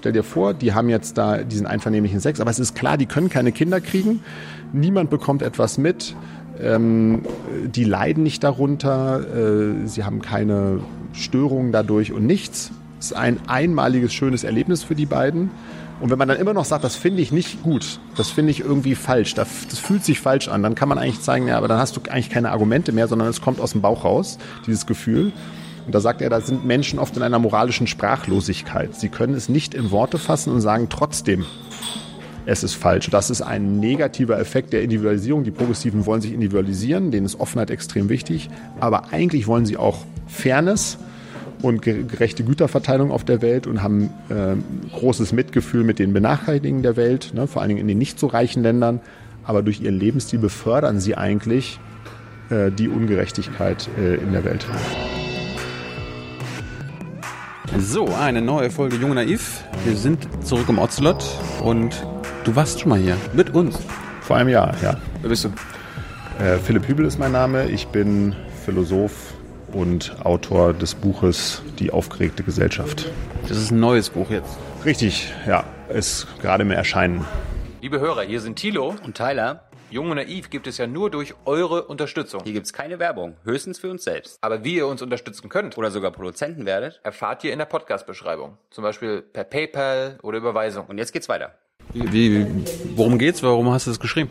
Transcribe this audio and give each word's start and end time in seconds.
Stell 0.00 0.12
dir 0.12 0.22
vor, 0.22 0.54
die 0.54 0.72
haben 0.72 0.88
jetzt 0.88 1.18
da 1.18 1.42
diesen 1.42 1.66
einvernehmlichen 1.66 2.20
Sex, 2.20 2.40
aber 2.40 2.50
es 2.50 2.58
ist 2.58 2.74
klar, 2.74 2.96
die 2.96 3.04
können 3.04 3.28
keine 3.28 3.52
Kinder 3.52 3.82
kriegen. 3.82 4.22
Niemand 4.72 5.10
bekommt 5.10 5.42
etwas 5.42 5.76
mit. 5.76 6.16
Ähm, 6.58 7.20
die 7.66 7.84
leiden 7.84 8.22
nicht 8.22 8.42
darunter. 8.42 9.20
Äh, 9.20 9.86
sie 9.86 10.02
haben 10.02 10.22
keine 10.22 10.80
Störungen 11.12 11.70
dadurch 11.70 12.12
und 12.12 12.24
nichts. 12.24 12.70
Es 12.98 13.10
ist 13.10 13.12
ein 13.12 13.40
einmaliges, 13.46 14.14
schönes 14.14 14.42
Erlebnis 14.42 14.82
für 14.82 14.94
die 14.94 15.04
beiden. 15.04 15.50
Und 16.00 16.08
wenn 16.08 16.16
man 16.16 16.28
dann 16.28 16.38
immer 16.38 16.54
noch 16.54 16.64
sagt, 16.64 16.82
das 16.82 16.96
finde 16.96 17.20
ich 17.20 17.30
nicht 17.30 17.62
gut, 17.62 18.00
das 18.16 18.30
finde 18.30 18.52
ich 18.52 18.60
irgendwie 18.60 18.94
falsch, 18.94 19.34
das, 19.34 19.48
das, 19.68 19.78
fühlt 19.78 20.02
sich 20.02 20.18
falsch 20.18 20.48
an, 20.48 20.62
dann 20.62 20.74
kann 20.74 20.88
man 20.88 20.96
eigentlich 20.96 21.20
zeigen, 21.20 21.46
ja, 21.46 21.58
aber 21.58 21.68
dann 21.68 21.78
hast 21.78 21.94
du 21.94 22.00
eigentlich 22.08 22.30
keine 22.30 22.52
Argumente 22.52 22.90
mehr, 22.92 23.06
sondern 23.06 23.28
es 23.28 23.42
kommt 23.42 23.60
aus 23.60 23.72
dem 23.72 23.82
Bauch 23.82 24.02
raus, 24.02 24.38
dieses 24.66 24.86
Gefühl. 24.86 25.32
Und 25.90 25.94
da 25.96 25.98
sagt 26.00 26.22
er, 26.22 26.30
da 26.30 26.40
sind 26.40 26.64
Menschen 26.64 27.00
oft 27.00 27.16
in 27.16 27.24
einer 27.24 27.40
moralischen 27.40 27.88
Sprachlosigkeit. 27.88 28.94
Sie 28.94 29.08
können 29.08 29.34
es 29.34 29.48
nicht 29.48 29.74
in 29.74 29.90
Worte 29.90 30.18
fassen 30.18 30.52
und 30.52 30.60
sagen 30.60 30.86
trotzdem, 30.88 31.44
es 32.46 32.62
ist 32.62 32.74
falsch. 32.74 33.10
Das 33.10 33.28
ist 33.28 33.42
ein 33.42 33.80
negativer 33.80 34.38
Effekt 34.38 34.72
der 34.72 34.84
Individualisierung. 34.84 35.42
Die 35.42 35.50
Progressiven 35.50 36.06
wollen 36.06 36.20
sich 36.20 36.32
individualisieren, 36.32 37.10
denen 37.10 37.26
ist 37.26 37.40
Offenheit 37.40 37.72
extrem 37.72 38.08
wichtig. 38.08 38.50
Aber 38.78 39.12
eigentlich 39.12 39.48
wollen 39.48 39.66
sie 39.66 39.78
auch 39.78 40.04
Fairness 40.28 40.96
und 41.60 41.82
gerechte 41.82 42.44
Güterverteilung 42.44 43.10
auf 43.10 43.24
der 43.24 43.42
Welt 43.42 43.66
und 43.66 43.82
haben 43.82 44.10
äh, 44.28 44.54
großes 44.96 45.32
Mitgefühl 45.32 45.82
mit 45.82 45.98
den 45.98 46.12
Benachteiligten 46.12 46.84
der 46.84 46.94
Welt, 46.94 47.32
ne, 47.34 47.48
vor 47.48 47.62
allen 47.62 47.70
Dingen 47.70 47.80
in 47.80 47.88
den 47.88 47.98
nicht 47.98 48.20
so 48.20 48.28
reichen 48.28 48.62
Ländern. 48.62 49.00
Aber 49.42 49.64
durch 49.64 49.80
ihren 49.80 49.98
Lebensstil 49.98 50.38
befördern 50.38 51.00
sie 51.00 51.16
eigentlich 51.16 51.80
äh, 52.48 52.70
die 52.70 52.88
Ungerechtigkeit 52.88 53.88
äh, 53.98 54.14
in 54.14 54.30
der 54.30 54.44
Welt. 54.44 54.64
So, 57.78 58.06
eine 58.08 58.42
neue 58.42 58.70
Folge 58.70 58.96
Jung 58.96 59.14
Naiv. 59.14 59.64
Wir 59.84 59.96
sind 59.96 60.28
zurück 60.44 60.68
im 60.68 60.78
Ocelot 60.78 61.24
und 61.62 62.04
du 62.44 62.56
warst 62.56 62.80
schon 62.80 62.90
mal 62.90 62.98
hier 62.98 63.16
mit 63.32 63.54
uns. 63.54 63.78
Vor 64.22 64.36
einem 64.36 64.48
Jahr, 64.48 64.74
ja. 64.82 64.96
Wer 65.20 65.30
bist 65.30 65.44
du? 65.44 65.48
Äh, 66.42 66.58
Philipp 66.58 66.88
Hübel 66.88 67.06
ist 67.06 67.18
mein 67.18 67.32
Name. 67.32 67.68
Ich 67.68 67.86
bin 67.88 68.34
Philosoph 68.64 69.34
und 69.72 70.14
Autor 70.24 70.72
des 70.74 70.94
Buches 70.94 71.62
Die 71.78 71.92
aufgeregte 71.92 72.42
Gesellschaft. 72.42 73.06
Das 73.48 73.56
ist 73.56 73.70
ein 73.70 73.80
neues 73.80 74.10
Buch 74.10 74.30
jetzt. 74.30 74.58
Richtig, 74.84 75.32
ja. 75.46 75.64
Ist 75.88 76.26
gerade 76.42 76.62
im 76.62 76.70
Erscheinen. 76.72 77.24
Liebe 77.80 78.00
Hörer, 78.00 78.22
hier 78.22 78.40
sind 78.40 78.56
Thilo 78.56 78.94
und 79.04 79.16
Tyler. 79.16 79.64
Jung 79.90 80.08
und 80.08 80.16
Naiv 80.18 80.50
gibt 80.50 80.68
es 80.68 80.78
ja 80.78 80.86
nur 80.86 81.10
durch 81.10 81.34
eure 81.46 81.82
Unterstützung. 81.82 82.42
Hier 82.44 82.52
gibt 82.52 82.66
es 82.66 82.72
keine 82.72 83.00
Werbung, 83.00 83.34
höchstens 83.42 83.80
für 83.80 83.90
uns 83.90 84.04
selbst. 84.04 84.38
Aber 84.40 84.62
wie 84.62 84.76
ihr 84.76 84.86
uns 84.86 85.02
unterstützen 85.02 85.48
könnt 85.48 85.76
oder 85.76 85.90
sogar 85.90 86.12
Produzenten 86.12 86.64
werdet, 86.64 87.00
erfahrt 87.02 87.42
ihr 87.42 87.52
in 87.52 87.58
der 87.58 87.66
Podcast-Beschreibung. 87.66 88.56
Zum 88.70 88.84
Beispiel 88.84 89.20
per 89.20 89.42
PayPal 89.42 90.20
oder 90.22 90.38
Überweisung. 90.38 90.86
Und 90.86 90.98
jetzt 90.98 91.12
geht's 91.12 91.28
weiter. 91.28 91.56
Wie, 91.92 92.12
wie, 92.12 92.46
worum 92.94 93.18
geht's? 93.18 93.42
Warum 93.42 93.68
hast 93.70 93.88
du 93.88 93.90
das 93.90 93.98
geschrieben? 93.98 94.30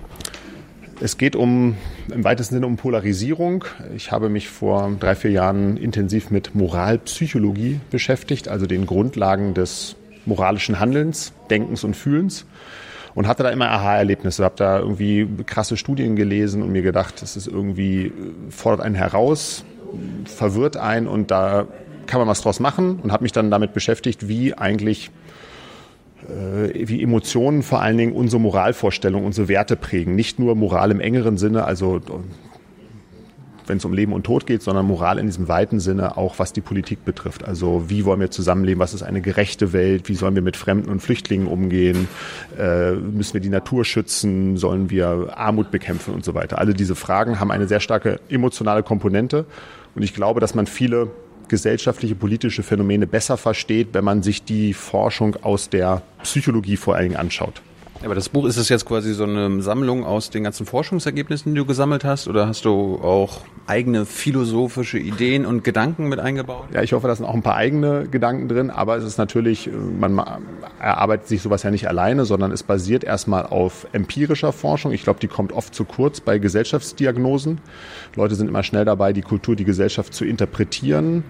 Es 1.02 1.18
geht 1.18 1.36
um, 1.36 1.76
im 2.10 2.24
weitesten 2.24 2.56
Sinne 2.56 2.66
um 2.66 2.78
Polarisierung. 2.78 3.66
Ich 3.94 4.14
habe 4.14 4.30
mich 4.30 4.48
vor 4.48 4.96
drei, 4.98 5.16
vier 5.16 5.32
Jahren 5.32 5.76
intensiv 5.76 6.32
mit 6.32 6.56
Moralpsychologie 6.56 7.82
beschäftigt, 7.90 8.48
also 8.48 8.66
den 8.66 8.86
Grundlagen 8.86 9.54
des 9.54 9.98
moralischen 10.26 10.80
Handelns, 10.80 11.34
Denkens 11.50 11.84
und 11.84 11.96
Fühlens. 11.96 12.46
Und 13.20 13.28
hatte 13.28 13.44
da 13.44 13.50
immer 13.50 13.70
Aha-Erlebnisse, 13.70 14.46
habe 14.46 14.56
da 14.56 14.80
irgendwie 14.80 15.28
krasse 15.46 15.76
Studien 15.76 16.16
gelesen 16.16 16.62
und 16.62 16.72
mir 16.72 16.82
gedacht, 16.82 17.22
das 17.22 17.36
ist 17.36 17.48
irgendwie, 17.48 18.14
fordert 18.50 18.80
einen 18.80 18.96
heraus, 18.96 19.66
verwirrt 20.24 20.78
einen 20.78 21.06
und 21.06 21.30
da 21.30 21.68
kann 22.08 22.22
man 22.22 22.30
was 22.30 22.40
draus 22.40 22.62
machen 22.62 22.98
und 23.04 23.12
habe 23.12 23.24
mich 23.24 23.34
dann 23.34 23.52
damit 23.52 23.74
beschäftigt, 23.74 24.30
wie 24.30 24.54
eigentlich 24.54 25.12
äh, 26.30 26.88
wie 26.88 27.04
Emotionen 27.04 27.62
vor 27.62 27.82
allen 27.82 27.98
Dingen 27.98 28.14
unsere 28.14 28.40
Moralvorstellung, 28.40 29.26
unsere 29.26 29.50
Werte 29.50 29.76
prägen. 29.76 30.16
Nicht 30.16 30.40
nur 30.40 30.56
Moral 30.56 30.90
im 30.90 31.02
engeren 31.02 31.38
Sinne, 31.38 31.66
also 31.66 32.00
wenn 33.70 33.78
es 33.78 33.86
um 33.86 33.94
Leben 33.94 34.14
und 34.14 34.24
Tod 34.24 34.46
geht, 34.46 34.62
sondern 34.62 34.86
Moral 34.86 35.20
in 35.20 35.28
diesem 35.28 35.48
weiten 35.48 35.80
Sinne 35.80 36.18
auch, 36.18 36.40
was 36.40 36.54
die 36.54 36.62
Politik 36.62 37.06
betrifft. 37.06 37.46
Also 37.46 37.90
wie 37.90 38.06
wollen 38.06 38.20
wir 38.20 38.32
zusammenleben? 38.32 38.80
Was 38.80 38.94
ist 38.94 39.04
eine 39.04 39.22
gerechte 39.22 39.72
Welt? 39.72 40.10
Wie 40.10 40.16
sollen 40.16 40.36
wir 40.36 40.42
mit 40.42 40.58
Fremden 40.58 40.90
und 40.90 41.00
Flüchtlingen 41.02 41.48
umgehen? 41.48 42.08
Äh, 42.58 42.94
müssen 42.94 43.34
wir 43.34 43.42
die 43.42 43.50
Natur 43.50 43.86
schützen? 43.86 44.58
Sollen 44.58 44.90
wir 44.90 45.38
Armut 45.38 45.72
bekämpfen 45.72 46.14
und 46.14 46.26
so 46.26 46.34
weiter? 46.34 46.58
Alle 46.58 46.74
diese 46.74 46.96
Fragen 46.96 47.40
haben 47.40 47.52
eine 47.52 47.68
sehr 47.68 47.80
starke 47.80 48.20
emotionale 48.30 48.84
Komponente. 48.84 49.46
Und 49.96 50.04
ich 50.04 50.14
glaube, 50.14 50.40
dass 50.40 50.56
man 50.56 50.66
viele 50.66 51.12
gesellschaftliche, 51.48 52.16
politische 52.16 52.64
Phänomene 52.64 53.08
besser 53.08 53.38
versteht, 53.38 53.90
wenn 53.94 54.04
man 54.04 54.24
sich 54.24 54.44
die 54.44 54.74
Forschung 54.74 55.36
aus 55.42 55.70
der 55.70 56.02
Psychologie 56.24 56.78
vor 56.78 56.96
allen 56.96 57.10
Dingen 57.10 57.20
anschaut. 57.20 57.62
Aber 58.04 58.16
das 58.16 58.30
Buch, 58.30 58.46
ist 58.46 58.56
es 58.56 58.70
jetzt 58.70 58.86
quasi 58.86 59.14
so 59.14 59.26
eine 59.26 59.62
Sammlung 59.62 60.06
aus 60.06 60.30
den 60.30 60.44
ganzen 60.44 60.66
Forschungsergebnissen, 60.66 61.54
die 61.54 61.60
du 61.60 61.66
gesammelt 61.66 62.06
hast? 62.06 62.30
Oder 62.30 62.48
hast 62.48 62.64
du 62.64 62.96
auch 63.04 63.42
eigene 63.68 64.06
philosophische 64.06 64.98
Ideen 64.98 65.46
und 65.46 65.66
Gedanken 65.66 66.08
mit 66.08 66.20
eingebaut? 66.20 66.68
Ja, 66.74 66.82
ich 66.82 66.94
hoffe, 66.94 67.08
da 67.08 67.16
sind 67.16 67.26
auch 67.26 67.34
ein 67.34 67.42
paar 67.42 67.56
eigene 67.56 68.08
Gedanken 68.08 68.48
drin. 68.48 68.70
Aber 68.70 68.96
es 68.96 69.04
ist 69.04 69.18
natürlich, 69.18 69.70
man 70.00 70.18
erarbeitet 70.80 71.28
sich 71.28 71.42
sowas 71.42 71.64
ja 71.64 71.72
nicht 71.72 71.90
alleine, 71.90 72.24
sondern 72.24 72.54
es 72.54 72.64
basiert 72.64 73.04
erstmal 73.04 73.46
auf 73.46 73.86
empirischer 73.92 74.54
Forschung. 74.54 74.94
Ich 74.94 75.04
glaube, 75.04 75.20
die 75.20 75.28
kommt 75.28 75.52
oft 75.52 75.76
zu 75.76 75.84
kurz 75.84 76.22
bei 76.22 76.40
Gesellschaftsdiagnosen. 76.40 77.60
Leute 78.16 78.36
sind 78.36 78.48
immer 78.48 78.64
schnell 78.64 78.86
dabei, 78.86 79.12
die 79.12 79.22
Kultur, 79.22 79.58
die 79.58 79.66
Gesellschaft 79.66 80.14
zu 80.14 80.24
interpretieren 80.24 81.26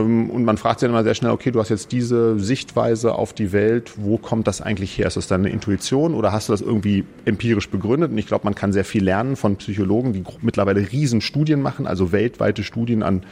und 0.00 0.44
man 0.44 0.58
fragt 0.58 0.80
sich 0.80 0.86
dann 0.86 0.94
immer 0.94 1.04
sehr 1.04 1.14
schnell, 1.14 1.30
okay, 1.30 1.50
du 1.50 1.60
hast 1.60 1.68
jetzt 1.68 1.92
diese 1.92 2.38
Sichtweise 2.38 3.14
auf 3.14 3.32
die 3.32 3.52
Welt, 3.52 3.92
wo 3.96 4.18
kommt 4.18 4.46
das 4.46 4.60
eigentlich 4.60 4.98
her? 4.98 5.06
Ist 5.06 5.16
das 5.16 5.26
deine 5.26 5.48
Intuition 5.48 6.14
oder 6.14 6.32
hast 6.32 6.48
du 6.48 6.52
das 6.52 6.60
irgendwie 6.60 7.04
empirisch 7.24 7.70
begründet? 7.70 8.10
Und 8.10 8.18
ich 8.18 8.26
glaube, 8.26 8.44
man 8.44 8.54
kann 8.54 8.72
sehr 8.72 8.84
viel 8.84 9.04
lernen 9.04 9.36
von 9.36 9.56
Psychologen, 9.56 10.12
die 10.12 10.24
mittlerweile 10.42 10.92
riesen 10.92 11.20
Studien 11.20 11.62
machen, 11.62 11.86
also 11.86 12.12
weltweite 12.12 12.62
Studien 12.62 13.02
an 13.02 13.22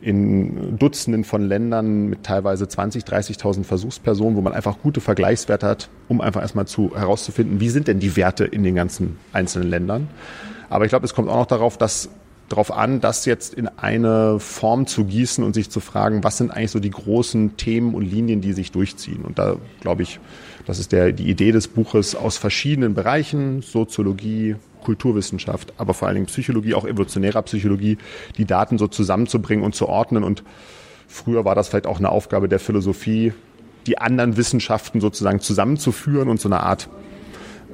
in 0.00 0.78
Dutzenden 0.78 1.24
von 1.24 1.42
Ländern 1.42 2.06
mit 2.06 2.22
teilweise 2.22 2.68
20, 2.68 3.04
30.000 3.04 3.64
Versuchspersonen, 3.64 4.36
wo 4.36 4.40
man 4.40 4.52
einfach 4.52 4.78
gute 4.82 5.00
Vergleichswerte 5.00 5.66
hat, 5.66 5.88
um 6.08 6.20
einfach 6.20 6.42
erstmal 6.42 6.66
zu, 6.66 6.92
herauszufinden, 6.94 7.60
wie 7.60 7.68
sind 7.70 7.88
denn 7.88 7.98
die 7.98 8.16
Werte 8.16 8.44
in 8.44 8.62
den 8.62 8.74
ganzen 8.74 9.16
einzelnen 9.32 9.68
Ländern. 9.68 10.08
Aber 10.70 10.84
ich 10.84 10.90
glaube, 10.90 11.04
es 11.04 11.14
kommt 11.14 11.28
auch 11.28 11.36
noch 11.36 11.46
darauf, 11.46 11.78
dass 11.78 12.10
darauf 12.54 12.72
an, 12.72 13.00
das 13.00 13.24
jetzt 13.26 13.52
in 13.52 13.66
eine 13.66 14.38
Form 14.38 14.86
zu 14.86 15.04
gießen 15.04 15.42
und 15.42 15.54
sich 15.54 15.70
zu 15.70 15.80
fragen, 15.80 16.22
was 16.22 16.38
sind 16.38 16.50
eigentlich 16.50 16.70
so 16.70 16.78
die 16.78 16.90
großen 16.90 17.56
Themen 17.56 17.94
und 17.94 18.04
Linien, 18.04 18.40
die 18.40 18.52
sich 18.52 18.70
durchziehen. 18.70 19.22
Und 19.22 19.38
da 19.38 19.56
glaube 19.80 20.04
ich, 20.04 20.20
das 20.64 20.78
ist 20.78 20.92
der, 20.92 21.12
die 21.12 21.28
Idee 21.28 21.50
des 21.50 21.68
Buches 21.68 22.14
aus 22.14 22.38
verschiedenen 22.38 22.94
Bereichen, 22.94 23.62
Soziologie, 23.62 24.56
Kulturwissenschaft, 24.84 25.72
aber 25.78 25.94
vor 25.94 26.06
allen 26.06 26.14
Dingen 26.14 26.26
Psychologie, 26.26 26.74
auch 26.74 26.86
evolutionärer 26.86 27.42
Psychologie, 27.42 27.98
die 28.36 28.44
Daten 28.44 28.78
so 28.78 28.86
zusammenzubringen 28.86 29.64
und 29.64 29.74
zu 29.74 29.88
ordnen. 29.88 30.22
Und 30.22 30.44
früher 31.08 31.44
war 31.44 31.56
das 31.56 31.68
vielleicht 31.68 31.86
auch 31.86 31.98
eine 31.98 32.10
Aufgabe 32.10 32.48
der 32.48 32.60
Philosophie, 32.60 33.32
die 33.88 33.98
anderen 33.98 34.36
Wissenschaften 34.36 35.00
sozusagen 35.00 35.40
zusammenzuführen 35.40 36.28
und 36.28 36.40
so 36.40 36.48
eine 36.48 36.60
Art 36.60 36.88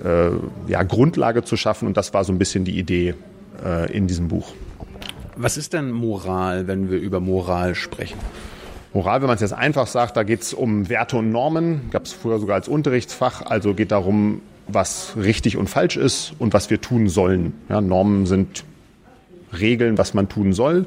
äh, 0.03 0.31
ja, 0.69 0.83
Grundlage 0.85 1.45
zu 1.45 1.57
schaffen. 1.57 1.87
Und 1.87 1.99
das 1.99 2.15
war 2.15 2.25
so 2.25 2.33
ein 2.33 2.39
bisschen 2.39 2.65
die 2.65 2.79
Idee 2.79 3.15
äh, 3.63 3.93
in 3.93 4.07
diesem 4.07 4.29
Buch. 4.29 4.55
Was 5.37 5.57
ist 5.57 5.73
denn 5.73 5.91
Moral, 5.91 6.67
wenn 6.67 6.91
wir 6.91 6.99
über 6.99 7.21
Moral 7.21 7.75
sprechen? 7.75 8.19
Moral, 8.93 9.21
wenn 9.21 9.29
man 9.29 9.37
es 9.37 9.41
jetzt 9.41 9.53
einfach 9.53 9.87
sagt, 9.87 10.17
da 10.17 10.25
geht 10.25 10.43
es 10.43 10.53
um 10.53 10.89
Werte 10.89 11.17
und 11.17 11.31
Normen. 11.31 11.91
Gab 11.91 12.07
es 12.07 12.13
früher 12.13 12.41
sogar 12.41 12.57
als 12.57 12.67
Unterrichtsfach. 12.67 13.43
Also 13.43 13.75
geht 13.75 13.93
darum, 13.93 14.43
was 14.67 15.13
richtig 15.17 15.57
und 15.57 15.71
falsch 15.71 15.97
ist 15.97 16.33
und 16.39 16.53
was 16.53 16.71
wir 16.71 16.81
tun 16.81 17.09
sollen. 17.09 17.55
Ja, 17.69 17.81
Normen 17.81 18.27
sind 18.27 18.65
Regeln, 19.57 19.97
was 19.99 20.15
man 20.15 20.29
tun 20.29 20.53
soll. 20.53 20.87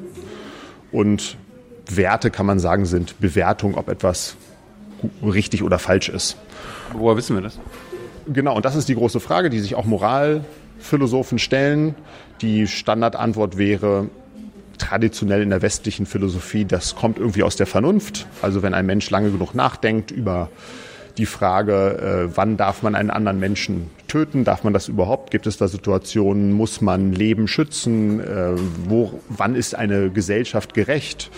Und 0.92 1.36
Werte, 1.88 2.30
kann 2.30 2.46
man 2.46 2.58
sagen, 2.58 2.84
sind 2.84 3.18
Bewertung, 3.20 3.74
ob 3.76 3.88
etwas 3.88 4.36
richtig 5.22 5.62
oder 5.62 5.78
falsch 5.78 6.08
ist. 6.08 6.36
Woher 6.92 7.16
wissen 7.16 7.36
wir 7.36 7.42
das? 7.42 7.58
Genau, 8.26 8.56
und 8.56 8.64
das 8.64 8.76
ist 8.76 8.88
die 8.88 8.94
große 8.94 9.20
Frage, 9.20 9.50
die 9.50 9.60
sich 9.60 9.74
auch 9.74 9.84
Moral 9.84 10.44
Philosophen 10.78 11.38
stellen. 11.38 11.94
Die 12.40 12.66
Standardantwort 12.66 13.58
wäre 13.58 14.08
traditionell 14.78 15.42
in 15.42 15.50
der 15.50 15.62
westlichen 15.62 16.06
Philosophie, 16.06 16.64
das 16.64 16.94
kommt 16.94 17.18
irgendwie 17.18 17.42
aus 17.42 17.56
der 17.56 17.66
Vernunft. 17.66 18.26
Also 18.42 18.62
wenn 18.62 18.74
ein 18.74 18.86
Mensch 18.86 19.10
lange 19.10 19.30
genug 19.30 19.54
nachdenkt 19.54 20.10
über 20.10 20.50
die 21.16 21.26
Frage, 21.26 22.28
äh, 22.32 22.36
wann 22.36 22.56
darf 22.56 22.82
man 22.82 22.94
einen 22.94 23.10
anderen 23.10 23.38
Menschen 23.38 23.90
töten? 24.08 24.44
Darf 24.44 24.64
man 24.64 24.72
das 24.72 24.88
überhaupt? 24.88 25.30
Gibt 25.30 25.46
es 25.46 25.56
da 25.56 25.68
Situationen? 25.68 26.52
Muss 26.52 26.80
man 26.80 27.12
Leben 27.12 27.46
schützen? 27.46 28.20
Äh, 28.20 28.52
wo, 28.88 29.20
wann 29.28 29.54
ist 29.54 29.74
eine 29.74 30.10
Gesellschaft 30.10 30.74
gerecht? 30.74 31.30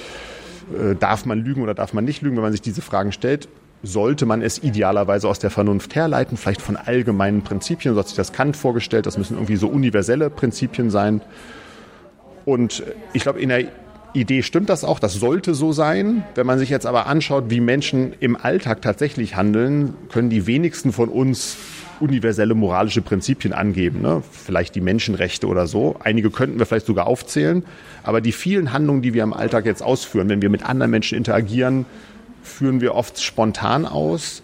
Äh, 0.72 0.94
darf 0.94 1.26
man 1.26 1.44
lügen 1.44 1.62
oder 1.62 1.74
darf 1.74 1.92
man 1.92 2.04
nicht 2.04 2.22
lügen? 2.22 2.36
Wenn 2.36 2.42
man 2.42 2.52
sich 2.52 2.62
diese 2.62 2.80
Fragen 2.80 3.12
stellt, 3.12 3.48
sollte 3.82 4.26
man 4.26 4.42
es 4.42 4.62
idealerweise 4.62 5.28
aus 5.28 5.38
der 5.38 5.50
Vernunft 5.50 5.94
herleiten, 5.94 6.36
vielleicht 6.36 6.62
von 6.62 6.76
allgemeinen 6.76 7.42
Prinzipien, 7.42 7.94
so 7.94 8.00
hat 8.00 8.08
sich 8.08 8.16
das 8.16 8.32
Kant 8.32 8.56
vorgestellt, 8.56 9.06
das 9.06 9.18
müssen 9.18 9.34
irgendwie 9.34 9.56
so 9.56 9.68
universelle 9.68 10.30
Prinzipien 10.30 10.90
sein. 10.90 11.20
Und 12.46 12.82
ich 13.12 13.22
glaube, 13.22 13.40
in 13.40 13.50
der 13.50 13.64
Idee 14.14 14.42
stimmt 14.42 14.70
das 14.70 14.84
auch, 14.84 14.98
das 14.98 15.12
sollte 15.12 15.54
so 15.54 15.72
sein. 15.72 16.24
Wenn 16.36 16.46
man 16.46 16.58
sich 16.58 16.70
jetzt 16.70 16.86
aber 16.86 17.06
anschaut, 17.06 17.44
wie 17.48 17.60
Menschen 17.60 18.14
im 18.20 18.36
Alltag 18.36 18.80
tatsächlich 18.80 19.36
handeln, 19.36 19.94
können 20.10 20.30
die 20.30 20.46
wenigsten 20.46 20.92
von 20.92 21.10
uns 21.10 21.58
universelle 22.00 22.54
moralische 22.54 23.02
Prinzipien 23.02 23.52
angeben. 23.52 24.00
Ne? 24.00 24.22
Vielleicht 24.30 24.74
die 24.74 24.80
Menschenrechte 24.80 25.46
oder 25.46 25.66
so. 25.66 25.96
Einige 26.02 26.30
könnten 26.30 26.58
wir 26.58 26.66
vielleicht 26.66 26.86
sogar 26.86 27.06
aufzählen. 27.06 27.64
Aber 28.04 28.20
die 28.20 28.32
vielen 28.32 28.72
Handlungen, 28.72 29.02
die 29.02 29.12
wir 29.12 29.22
im 29.22 29.34
Alltag 29.34 29.66
jetzt 29.66 29.82
ausführen, 29.82 30.28
wenn 30.28 30.40
wir 30.40 30.50
mit 30.50 30.64
anderen 30.64 30.90
Menschen 30.90 31.18
interagieren, 31.18 31.84
führen 32.42 32.80
wir 32.80 32.94
oft 32.94 33.20
spontan 33.20 33.84
aus, 33.84 34.42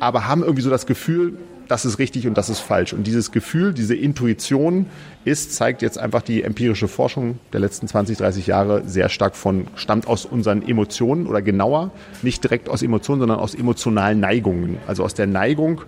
aber 0.00 0.26
haben 0.26 0.42
irgendwie 0.42 0.62
so 0.62 0.70
das 0.70 0.86
Gefühl, 0.86 1.36
das 1.68 1.84
ist 1.84 1.98
richtig 1.98 2.26
und 2.26 2.36
das 2.36 2.50
ist 2.50 2.60
falsch. 2.60 2.92
Und 2.92 3.06
dieses 3.06 3.32
Gefühl, 3.32 3.72
diese 3.72 3.94
Intuition 3.94 4.86
ist, 5.24 5.54
zeigt 5.54 5.82
jetzt 5.82 5.98
einfach 5.98 6.22
die 6.22 6.42
empirische 6.42 6.88
Forschung 6.88 7.38
der 7.52 7.60
letzten 7.60 7.88
20, 7.88 8.18
30 8.18 8.46
Jahre 8.46 8.82
sehr 8.86 9.08
stark 9.08 9.36
von, 9.36 9.66
stammt 9.76 10.06
aus 10.06 10.26
unseren 10.26 10.66
Emotionen 10.66 11.26
oder 11.26 11.42
genauer, 11.42 11.90
nicht 12.22 12.42
direkt 12.44 12.68
aus 12.68 12.82
Emotionen, 12.82 13.20
sondern 13.20 13.38
aus 13.38 13.54
emotionalen 13.54 14.20
Neigungen. 14.20 14.78
Also 14.86 15.04
aus 15.04 15.14
der 15.14 15.26
Neigung, 15.26 15.82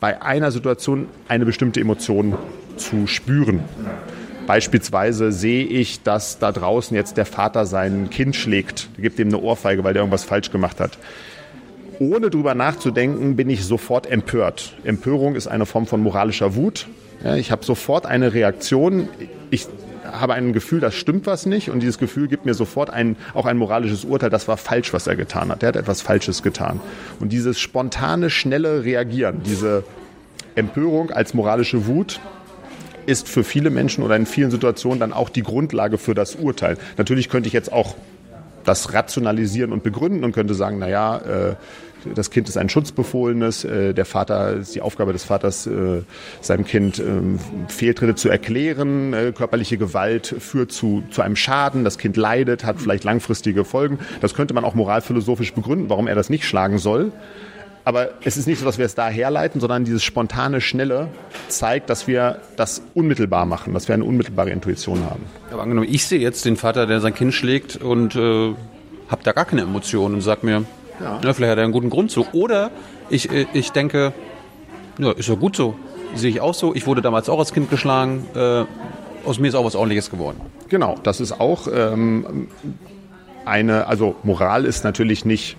bei 0.00 0.22
einer 0.22 0.50
Situation 0.50 1.06
eine 1.28 1.44
bestimmte 1.44 1.80
Emotion 1.80 2.34
zu 2.76 3.06
spüren. 3.06 3.60
Beispielsweise 4.46 5.32
sehe 5.32 5.64
ich, 5.64 6.02
dass 6.02 6.38
da 6.38 6.52
draußen 6.52 6.94
jetzt 6.94 7.16
der 7.16 7.24
Vater 7.24 7.64
sein 7.64 8.10
Kind 8.10 8.36
schlägt, 8.36 8.90
gibt 8.98 9.18
ihm 9.18 9.28
eine 9.28 9.40
Ohrfeige, 9.40 9.82
weil 9.82 9.94
der 9.94 10.02
irgendwas 10.02 10.24
falsch 10.24 10.50
gemacht 10.50 10.80
hat 10.80 10.98
ohne 11.98 12.30
drüber 12.30 12.54
nachzudenken, 12.54 13.36
bin 13.36 13.50
ich 13.50 13.64
sofort 13.64 14.10
empört. 14.10 14.74
Empörung 14.84 15.34
ist 15.34 15.46
eine 15.46 15.66
Form 15.66 15.86
von 15.86 16.02
moralischer 16.02 16.54
Wut. 16.54 16.86
Ja, 17.22 17.36
ich 17.36 17.50
habe 17.50 17.64
sofort 17.64 18.06
eine 18.06 18.34
Reaktion. 18.34 19.08
Ich 19.50 19.66
habe 20.04 20.34
ein 20.34 20.52
Gefühl, 20.52 20.80
das 20.80 20.94
stimmt 20.94 21.26
was 21.26 21.46
nicht 21.46 21.70
und 21.70 21.80
dieses 21.80 21.98
Gefühl 21.98 22.28
gibt 22.28 22.44
mir 22.44 22.54
sofort 22.54 22.90
ein, 22.90 23.16
auch 23.32 23.46
ein 23.46 23.56
moralisches 23.56 24.04
Urteil, 24.04 24.30
das 24.30 24.46
war 24.48 24.56
falsch, 24.56 24.92
was 24.92 25.06
er 25.06 25.16
getan 25.16 25.48
hat. 25.48 25.62
Er 25.62 25.68
hat 25.68 25.76
etwas 25.76 26.02
Falsches 26.02 26.42
getan. 26.42 26.80
Und 27.20 27.32
dieses 27.32 27.58
spontane, 27.58 28.30
schnelle 28.30 28.84
Reagieren, 28.84 29.42
diese 29.44 29.84
Empörung 30.54 31.10
als 31.10 31.34
moralische 31.34 31.86
Wut, 31.86 32.20
ist 33.06 33.28
für 33.28 33.44
viele 33.44 33.70
Menschen 33.70 34.02
oder 34.02 34.16
in 34.16 34.26
vielen 34.26 34.50
Situationen 34.50 34.98
dann 34.98 35.12
auch 35.12 35.28
die 35.28 35.42
Grundlage 35.42 35.98
für 35.98 36.14
das 36.14 36.36
Urteil. 36.36 36.78
Natürlich 36.96 37.28
könnte 37.28 37.46
ich 37.46 37.52
jetzt 37.52 37.72
auch 37.72 37.94
das 38.64 38.94
rationalisieren 38.94 39.72
und 39.72 39.82
begründen 39.82 40.24
und 40.24 40.32
könnte 40.32 40.54
sagen, 40.54 40.78
na 40.78 40.88
ja, 40.88 41.18
äh, 41.18 41.54
das 42.14 42.30
Kind 42.30 42.48
ist 42.48 42.56
ein 42.56 42.68
Schutzbefohlenes, 42.68 43.64
äh, 43.64 43.94
der 43.94 44.04
Vater 44.04 44.54
ist 44.54 44.74
die 44.74 44.80
Aufgabe 44.80 45.12
des 45.12 45.24
Vaters, 45.24 45.66
äh, 45.66 46.02
seinem 46.40 46.64
Kind 46.64 46.98
äh, 46.98 47.02
Fehltritte 47.68 48.14
zu 48.14 48.28
erklären, 48.28 49.12
äh, 49.12 49.32
körperliche 49.36 49.78
Gewalt 49.78 50.34
führt 50.38 50.72
zu, 50.72 51.02
zu 51.10 51.22
einem 51.22 51.36
Schaden, 51.36 51.84
das 51.84 51.98
Kind 51.98 52.16
leidet, 52.16 52.64
hat 52.64 52.80
vielleicht 52.80 53.04
langfristige 53.04 53.64
Folgen. 53.64 53.98
Das 54.20 54.34
könnte 54.34 54.54
man 54.54 54.64
auch 54.64 54.74
moralphilosophisch 54.74 55.52
begründen, 55.54 55.88
warum 55.88 56.06
er 56.06 56.14
das 56.14 56.30
nicht 56.30 56.44
schlagen 56.44 56.78
soll. 56.78 57.12
Aber 57.86 58.10
es 58.24 58.36
ist 58.38 58.46
nicht 58.46 58.58
so, 58.58 58.64
dass 58.64 58.78
wir 58.78 58.86
es 58.86 58.94
da 58.94 59.08
herleiten, 59.08 59.60
sondern 59.60 59.84
dieses 59.84 60.02
spontane, 60.02 60.62
schnelle 60.62 61.08
zeigt, 61.48 61.90
dass 61.90 62.06
wir 62.06 62.40
das 62.56 62.82
unmittelbar 62.94 63.44
machen, 63.44 63.74
dass 63.74 63.88
wir 63.88 63.94
eine 63.94 64.04
unmittelbare 64.04 64.50
Intuition 64.50 65.04
haben. 65.04 65.24
Aber 65.50 65.62
angenommen, 65.62 65.88
ich 65.90 66.06
sehe 66.06 66.18
jetzt 66.18 66.46
den 66.46 66.56
Vater, 66.56 66.86
der 66.86 67.00
sein 67.00 67.14
Kind 67.14 67.34
schlägt 67.34 67.76
und 67.76 68.16
äh, 68.16 68.54
habe 69.08 69.22
da 69.22 69.32
gar 69.32 69.44
keine 69.44 69.62
Emotionen 69.62 70.14
und 70.14 70.20
sag 70.22 70.42
mir, 70.44 70.64
ja. 71.00 71.20
ja. 71.22 71.32
vielleicht 71.32 71.50
hat 71.50 71.58
er 71.58 71.64
einen 71.64 71.72
guten 71.72 71.90
Grund 71.90 72.10
so. 72.10 72.26
Oder 72.32 72.70
ich, 73.10 73.30
äh, 73.30 73.46
ich 73.52 73.72
denke, 73.72 74.12
ja, 74.98 75.12
ist 75.12 75.28
ja 75.28 75.34
gut 75.34 75.56
so. 75.56 75.76
Sehe 76.14 76.30
ich 76.30 76.40
auch 76.40 76.54
so. 76.54 76.74
Ich 76.74 76.86
wurde 76.86 77.02
damals 77.02 77.28
auch 77.28 77.38
als 77.38 77.52
Kind 77.52 77.70
geschlagen. 77.70 78.26
Äh, 78.34 78.64
aus 79.26 79.38
mir 79.38 79.48
ist 79.48 79.54
auch 79.54 79.64
was 79.64 79.74
Ordentliches 79.74 80.10
geworden. 80.10 80.40
Genau, 80.68 80.96
das 81.02 81.20
ist 81.20 81.40
auch 81.40 81.66
ähm, 81.72 82.48
eine, 83.44 83.86
also 83.86 84.16
Moral 84.22 84.64
ist 84.64 84.84
natürlich 84.84 85.24
nicht 85.24 85.56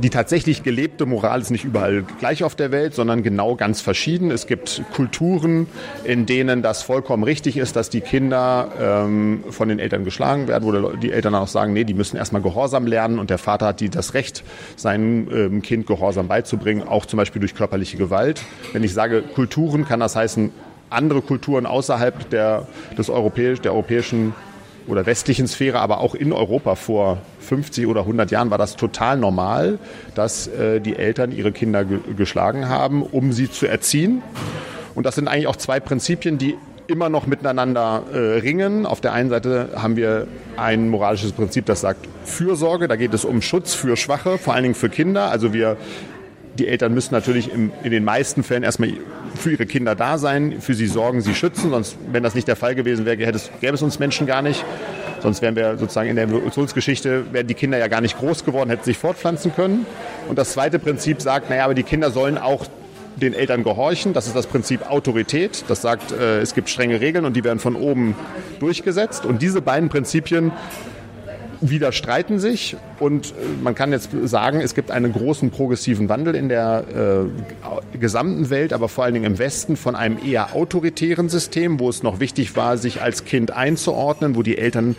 die 0.00 0.10
tatsächlich 0.10 0.62
gelebte 0.62 1.06
Moral 1.06 1.40
ist 1.40 1.50
nicht 1.50 1.64
überall 1.64 2.04
gleich 2.18 2.42
auf 2.44 2.54
der 2.54 2.70
Welt, 2.72 2.94
sondern 2.94 3.22
genau 3.22 3.54
ganz 3.54 3.80
verschieden. 3.80 4.30
Es 4.30 4.46
gibt 4.46 4.82
Kulturen, 4.94 5.66
in 6.04 6.26
denen 6.26 6.62
das 6.62 6.82
vollkommen 6.82 7.22
richtig 7.22 7.56
ist, 7.56 7.76
dass 7.76 7.90
die 7.90 8.00
Kinder 8.00 8.68
ähm, 8.80 9.44
von 9.50 9.68
den 9.68 9.78
Eltern 9.78 10.04
geschlagen 10.04 10.48
werden, 10.48 10.64
wo 10.64 10.96
die 10.96 11.12
Eltern 11.12 11.34
auch 11.34 11.48
sagen, 11.48 11.72
nee, 11.72 11.84
die 11.84 11.94
müssen 11.94 12.16
erstmal 12.16 12.42
Gehorsam 12.42 12.86
lernen 12.86 13.18
und 13.18 13.30
der 13.30 13.38
Vater 13.38 13.66
hat 13.66 13.80
die 13.80 13.90
das 13.90 14.14
Recht, 14.14 14.42
seinem 14.76 15.28
ähm, 15.30 15.62
Kind 15.62 15.86
Gehorsam 15.86 16.28
beizubringen, 16.28 16.86
auch 16.86 17.06
zum 17.06 17.18
Beispiel 17.18 17.40
durch 17.40 17.54
körperliche 17.54 17.96
Gewalt. 17.96 18.42
Wenn 18.72 18.82
ich 18.82 18.94
sage 18.94 19.22
Kulturen, 19.22 19.84
kann 19.84 20.00
das 20.00 20.16
heißen, 20.16 20.50
andere 20.88 21.22
Kulturen 21.22 21.66
außerhalb 21.66 22.30
der, 22.30 22.66
des 22.98 23.10
Europäisch, 23.10 23.60
der 23.60 23.72
europäischen 23.72 24.34
oder 24.90 25.06
westlichen 25.06 25.46
Sphäre, 25.46 25.80
aber 25.80 26.00
auch 26.00 26.14
in 26.14 26.32
Europa 26.32 26.74
vor 26.74 27.18
50 27.40 27.86
oder 27.86 28.00
100 28.00 28.30
Jahren 28.30 28.50
war 28.50 28.58
das 28.58 28.76
total 28.76 29.16
normal, 29.16 29.78
dass 30.14 30.46
äh, 30.48 30.80
die 30.80 30.96
Eltern 30.96 31.32
ihre 31.32 31.52
Kinder 31.52 31.84
ge 31.84 32.00
geschlagen 32.16 32.68
haben, 32.68 33.02
um 33.02 33.32
sie 33.32 33.50
zu 33.50 33.66
erziehen. 33.66 34.22
Und 34.94 35.06
das 35.06 35.14
sind 35.14 35.28
eigentlich 35.28 35.46
auch 35.46 35.56
zwei 35.56 35.80
Prinzipien, 35.80 36.38
die 36.38 36.56
immer 36.90 37.08
noch 37.08 37.26
miteinander 37.26 38.02
äh, 38.12 38.18
ringen. 38.40 38.84
Auf 38.84 39.00
der 39.00 39.12
einen 39.12 39.30
Seite 39.30 39.70
haben 39.76 39.96
wir 39.96 40.26
ein 40.56 40.88
moralisches 40.88 41.32
Prinzip, 41.32 41.64
das 41.66 41.80
sagt 41.80 42.08
Fürsorge. 42.24 42.88
Da 42.88 42.96
geht 42.96 43.14
es 43.14 43.24
um 43.24 43.40
Schutz 43.42 43.74
für 43.74 43.96
Schwache, 43.96 44.38
vor 44.38 44.54
allen 44.54 44.64
Dingen 44.64 44.74
für 44.74 44.88
Kinder. 44.88 45.30
Also 45.30 45.52
wir 45.52 45.76
die 46.60 46.68
Eltern 46.68 46.92
müssen 46.92 47.14
natürlich 47.14 47.52
im, 47.52 47.72
in 47.82 47.90
den 47.90 48.04
meisten 48.04 48.42
Fällen 48.42 48.62
erstmal 48.62 48.90
für 49.34 49.50
ihre 49.50 49.66
Kinder 49.66 49.94
da 49.94 50.18
sein, 50.18 50.60
für 50.60 50.74
sie 50.74 50.86
sorgen, 50.86 51.22
sie 51.22 51.34
schützen. 51.34 51.70
Sonst, 51.70 51.96
wenn 52.12 52.22
das 52.22 52.34
nicht 52.34 52.46
der 52.46 52.56
Fall 52.56 52.74
gewesen 52.74 53.06
wäre, 53.06 53.16
gäbe 53.16 53.32
es, 53.32 53.50
gäbe 53.60 53.74
es 53.74 53.82
uns 53.82 53.98
Menschen 53.98 54.26
gar 54.26 54.42
nicht. 54.42 54.64
Sonst 55.22 55.42
wären 55.42 55.56
wir 55.56 55.78
sozusagen 55.78 56.08
in 56.08 56.16
der 56.16 56.26
Evolutionsgeschichte, 56.26 57.32
wären 57.32 57.46
die 57.46 57.54
Kinder 57.54 57.78
ja 57.78 57.88
gar 57.88 58.00
nicht 58.00 58.18
groß 58.18 58.44
geworden, 58.44 58.70
hätten 58.70 58.84
sich 58.84 58.98
fortpflanzen 58.98 59.54
können. 59.54 59.86
Und 60.28 60.38
das 60.38 60.52
zweite 60.52 60.78
Prinzip 60.78 61.20
sagt, 61.22 61.50
naja, 61.50 61.64
aber 61.64 61.74
die 61.74 61.82
Kinder 61.82 62.10
sollen 62.10 62.38
auch 62.38 62.66
den 63.16 63.34
Eltern 63.34 63.64
gehorchen. 63.64 64.12
Das 64.12 64.26
ist 64.26 64.36
das 64.36 64.46
Prinzip 64.46 64.90
Autorität. 64.90 65.64
Das 65.68 65.82
sagt, 65.82 66.12
äh, 66.12 66.40
es 66.40 66.54
gibt 66.54 66.68
strenge 66.68 67.00
Regeln 67.00 67.24
und 67.24 67.34
die 67.34 67.44
werden 67.44 67.58
von 67.58 67.74
oben 67.74 68.14
durchgesetzt. 68.60 69.24
Und 69.24 69.42
diese 69.42 69.62
beiden 69.62 69.88
Prinzipien 69.88 70.52
widerstreiten 71.60 72.38
sich 72.38 72.76
und 72.98 73.30
äh, 73.30 73.62
man 73.62 73.74
kann 73.74 73.92
jetzt 73.92 74.10
sagen, 74.24 74.60
es 74.60 74.74
gibt 74.74 74.90
einen 74.90 75.12
großen 75.12 75.50
progressiven 75.50 76.08
Wandel 76.08 76.34
in 76.34 76.48
der 76.48 76.84
äh, 77.94 77.98
gesamten 77.98 78.50
Welt, 78.50 78.72
aber 78.72 78.88
vor 78.88 79.04
allen 79.04 79.14
Dingen 79.14 79.26
im 79.26 79.38
Westen 79.38 79.76
von 79.76 79.94
einem 79.94 80.18
eher 80.24 80.54
autoritären 80.54 81.28
System, 81.28 81.78
wo 81.78 81.88
es 81.88 82.02
noch 82.02 82.20
wichtig 82.20 82.56
war, 82.56 82.78
sich 82.78 83.02
als 83.02 83.24
Kind 83.24 83.50
einzuordnen, 83.50 84.36
wo 84.36 84.42
die 84.42 84.58
Eltern 84.58 84.96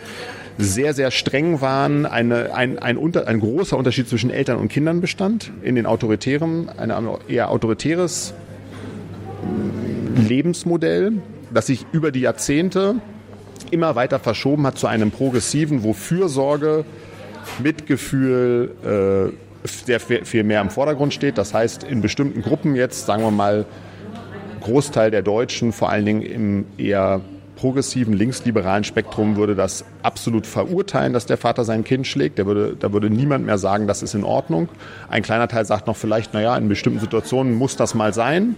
sehr, 0.58 0.94
sehr 0.94 1.10
streng 1.10 1.60
waren, 1.60 2.06
eine, 2.06 2.54
ein, 2.54 2.78
ein, 2.78 2.96
unter, 2.96 3.26
ein 3.26 3.40
großer 3.40 3.76
Unterschied 3.76 4.08
zwischen 4.08 4.30
Eltern 4.30 4.58
und 4.58 4.68
Kindern 4.68 5.00
bestand. 5.00 5.50
In 5.62 5.74
den 5.74 5.86
autoritären, 5.86 6.68
ein 6.68 6.92
eher 7.28 7.50
autoritäres 7.50 8.34
Lebensmodell, 10.16 11.12
das 11.52 11.66
sich 11.66 11.86
über 11.92 12.12
die 12.12 12.20
Jahrzehnte 12.20 12.96
immer 13.70 13.94
weiter 13.94 14.18
verschoben 14.18 14.66
hat 14.66 14.78
zu 14.78 14.86
einem 14.86 15.10
progressiven, 15.10 15.82
wo 15.82 15.92
Fürsorge, 15.92 16.84
Mitgefühl 17.62 19.32
äh, 19.64 19.66
sehr 19.66 20.00
viel 20.00 20.44
mehr 20.44 20.60
im 20.60 20.70
Vordergrund 20.70 21.14
steht. 21.14 21.38
Das 21.38 21.54
heißt, 21.54 21.84
in 21.84 22.00
bestimmten 22.00 22.42
Gruppen 22.42 22.74
jetzt, 22.74 23.06
sagen 23.06 23.22
wir 23.22 23.30
mal, 23.30 23.64
Großteil 24.60 25.10
der 25.10 25.22
Deutschen, 25.22 25.72
vor 25.72 25.90
allen 25.90 26.04
Dingen 26.04 26.22
im 26.22 26.66
eher 26.78 27.20
progressiven 27.56 28.12
linksliberalen 28.12 28.82
Spektrum 28.82 29.36
würde 29.36 29.54
das 29.54 29.84
absolut 30.02 30.46
verurteilen, 30.46 31.12
dass 31.12 31.26
der 31.26 31.36
Vater 31.36 31.64
sein 31.64 31.84
Kind 31.84 32.08
schlägt. 32.08 32.38
Der 32.38 32.46
würde, 32.46 32.76
da 32.78 32.92
würde 32.92 33.08
niemand 33.08 33.46
mehr 33.46 33.58
sagen, 33.58 33.86
das 33.86 34.02
ist 34.02 34.14
in 34.14 34.24
Ordnung. 34.24 34.68
Ein 35.08 35.22
kleiner 35.22 35.46
Teil 35.46 35.64
sagt 35.64 35.86
noch 35.86 35.96
vielleicht, 35.96 36.34
naja, 36.34 36.56
in 36.56 36.68
bestimmten 36.68 36.98
Situationen 36.98 37.54
muss 37.54 37.76
das 37.76 37.94
mal 37.94 38.12
sein. 38.12 38.56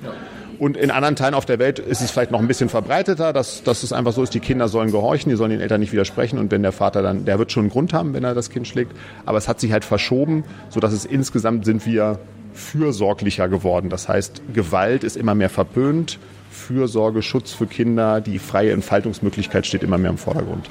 Und 0.64 0.78
in 0.78 0.90
anderen 0.90 1.14
Teilen 1.14 1.34
auf 1.34 1.44
der 1.44 1.58
Welt 1.58 1.78
ist 1.78 2.00
es 2.00 2.10
vielleicht 2.10 2.30
noch 2.30 2.40
ein 2.40 2.48
bisschen 2.48 2.70
verbreiteter, 2.70 3.34
dass, 3.34 3.62
dass 3.64 3.82
es 3.82 3.92
einfach 3.92 4.14
so 4.14 4.22
ist, 4.22 4.32
die 4.32 4.40
Kinder 4.40 4.66
sollen 4.66 4.90
gehorchen, 4.90 5.28
die 5.28 5.36
sollen 5.36 5.50
den 5.50 5.60
Eltern 5.60 5.78
nicht 5.78 5.92
widersprechen 5.92 6.38
und 6.38 6.50
wenn 6.50 6.62
der 6.62 6.72
Vater 6.72 7.02
dann, 7.02 7.26
der 7.26 7.38
wird 7.38 7.52
schon 7.52 7.64
einen 7.64 7.70
Grund 7.70 7.92
haben, 7.92 8.14
wenn 8.14 8.24
er 8.24 8.32
das 8.32 8.48
Kind 8.48 8.66
schlägt, 8.66 8.92
aber 9.26 9.36
es 9.36 9.46
hat 9.46 9.60
sich 9.60 9.72
halt 9.72 9.84
verschoben, 9.84 10.42
sodass 10.70 10.94
es 10.94 11.04
insgesamt 11.04 11.66
sind 11.66 11.84
wir 11.84 12.18
fürsorglicher 12.54 13.46
geworden. 13.50 13.90
Das 13.90 14.08
heißt, 14.08 14.40
Gewalt 14.54 15.04
ist 15.04 15.18
immer 15.18 15.34
mehr 15.34 15.50
verpönt, 15.50 16.18
Fürsorge, 16.50 17.20
Schutz 17.20 17.52
für 17.52 17.66
Kinder, 17.66 18.22
die 18.22 18.38
freie 18.38 18.72
Entfaltungsmöglichkeit 18.72 19.66
steht 19.66 19.82
immer 19.82 19.98
mehr 19.98 20.12
im 20.12 20.18
Vordergrund. 20.18 20.66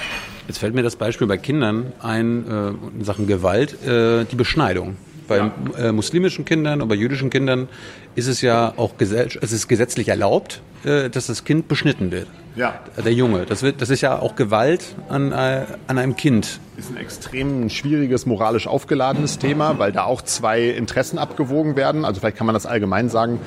Jetzt 0.47 0.57
fällt 0.57 0.73
mir 0.73 0.81
das 0.81 0.95
Beispiel 0.95 1.27
bei 1.27 1.37
Kindern 1.37 1.93
ein, 2.01 2.47
äh, 2.47 2.69
in 2.97 3.03
Sachen 3.03 3.27
Gewalt, 3.27 3.85
äh, 3.85 4.25
die 4.25 4.35
Beschneidung. 4.37 4.97
Bei 5.27 5.37
ja. 5.37 5.51
äh, 5.77 5.91
muslimischen 5.91 6.45
Kindern 6.45 6.81
und 6.81 6.87
bei 6.87 6.95
jüdischen 6.95 7.29
Kindern 7.29 7.67
ist 8.15 8.27
es 8.27 8.41
ja 8.41 8.73
auch 8.77 8.93
es 8.99 9.51
ist 9.51 9.67
gesetzlich 9.67 10.09
erlaubt, 10.09 10.61
äh, 10.83 11.09
dass 11.09 11.27
das 11.27 11.43
Kind 11.43 11.67
beschnitten 11.67 12.11
wird. 12.11 12.27
Ja. 12.55 12.79
Der 13.03 13.13
Junge. 13.13 13.45
Das, 13.45 13.63
wird, 13.63 13.81
das 13.81 13.89
ist 13.89 14.01
ja 14.01 14.19
auch 14.19 14.35
Gewalt 14.35 14.95
an, 15.09 15.31
äh, 15.31 15.65
an 15.87 15.97
einem 15.97 16.15
Kind. 16.15 16.59
Ist 16.77 16.91
ein 16.91 16.97
extrem 16.97 17.69
schwieriges, 17.69 18.25
moralisch 18.25 18.67
aufgeladenes 18.67 19.39
Thema, 19.39 19.79
weil 19.79 19.91
da 19.91 20.03
auch 20.03 20.21
zwei 20.21 20.69
Interessen 20.69 21.17
abgewogen 21.17 21.75
werden. 21.75 22.05
Also 22.05 22.19
vielleicht 22.19 22.37
kann 22.37 22.45
man 22.45 22.53
das 22.53 22.65
allgemein 22.65 23.09
sagen. 23.09 23.39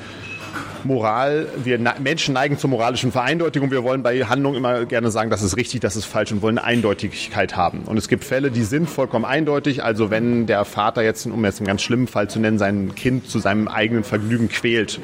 Moral, 0.83 1.47
wir 1.63 1.79
Menschen 1.99 2.33
neigen 2.33 2.57
zur 2.57 2.69
moralischen 2.69 3.11
Vereindeutigung. 3.11 3.71
Wir 3.71 3.83
wollen 3.83 4.03
bei 4.03 4.23
Handlungen 4.23 4.57
immer 4.57 4.85
gerne 4.85 5.11
sagen, 5.11 5.29
das 5.29 5.41
ist 5.41 5.57
richtig, 5.57 5.81
das 5.81 5.95
ist 5.95 6.05
falsch 6.05 6.31
und 6.31 6.41
wollen 6.41 6.57
Eindeutigkeit 6.57 7.55
haben. 7.55 7.81
Und 7.85 7.97
es 7.97 8.07
gibt 8.07 8.23
Fälle, 8.23 8.51
die 8.51 8.63
sind 8.63 8.89
vollkommen 8.89 9.25
eindeutig. 9.25 9.83
Also 9.83 10.09
wenn 10.09 10.47
der 10.47 10.65
Vater 10.65 11.01
jetzt, 11.03 11.25
um 11.25 11.43
jetzt 11.45 11.59
einen 11.59 11.67
ganz 11.67 11.81
schlimmen 11.81 12.07
Fall 12.07 12.29
zu 12.29 12.39
nennen, 12.39 12.57
sein 12.57 12.95
Kind 12.95 13.29
zu 13.29 13.39
seinem 13.39 13.67
eigenen 13.67 14.03
Vergnügen 14.03 14.49
quält, 14.49 14.99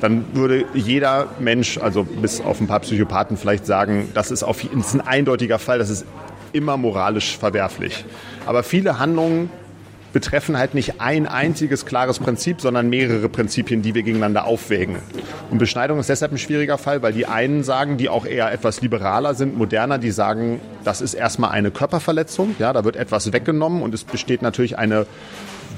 dann 0.00 0.24
würde 0.34 0.64
jeder 0.74 1.28
Mensch, 1.38 1.78
also 1.78 2.04
bis 2.04 2.40
auf 2.40 2.60
ein 2.60 2.66
paar 2.66 2.80
Psychopathen 2.80 3.36
vielleicht 3.36 3.66
sagen, 3.66 4.10
das 4.14 4.30
ist, 4.30 4.42
auf, 4.42 4.60
das 4.62 4.88
ist 4.88 4.94
ein 4.94 5.00
eindeutiger 5.00 5.58
Fall, 5.58 5.78
das 5.78 5.90
ist 5.90 6.04
immer 6.52 6.76
moralisch 6.76 7.36
verwerflich. 7.36 8.04
Aber 8.46 8.62
viele 8.62 8.98
Handlungen 8.98 9.50
betreffen 10.16 10.56
halt 10.56 10.72
nicht 10.72 10.98
ein 10.98 11.26
einziges 11.26 11.84
klares 11.84 12.18
Prinzip, 12.18 12.62
sondern 12.62 12.88
mehrere 12.88 13.28
Prinzipien, 13.28 13.82
die 13.82 13.94
wir 13.94 14.02
gegeneinander 14.02 14.46
aufwägen. 14.46 14.96
Und 15.50 15.58
Beschneidung 15.58 15.98
ist 15.98 16.08
deshalb 16.08 16.32
ein 16.32 16.38
schwieriger 16.38 16.78
Fall, 16.78 17.02
weil 17.02 17.12
die 17.12 17.26
einen 17.26 17.62
sagen, 17.62 17.98
die 17.98 18.08
auch 18.08 18.24
eher 18.24 18.50
etwas 18.50 18.80
liberaler 18.80 19.34
sind, 19.34 19.58
moderner, 19.58 19.98
die 19.98 20.10
sagen, 20.10 20.58
das 20.84 21.02
ist 21.02 21.12
erstmal 21.12 21.50
eine 21.50 21.70
Körperverletzung, 21.70 22.56
ja, 22.58 22.72
da 22.72 22.82
wird 22.82 22.96
etwas 22.96 23.30
weggenommen 23.34 23.82
und 23.82 23.92
es 23.92 24.04
besteht 24.04 24.40
natürlich 24.40 24.78
eine, 24.78 25.04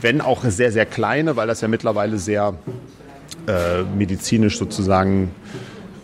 wenn 0.03 0.21
auch 0.21 0.45
sehr, 0.45 0.71
sehr 0.71 0.87
kleine, 0.87 1.35
weil 1.35 1.49
das 1.49 1.61
ja 1.61 1.67
mittlerweile 1.67 2.17
sehr 2.17 2.55
äh, 3.49 3.83
medizinisch 3.83 4.57
sozusagen 4.57 5.33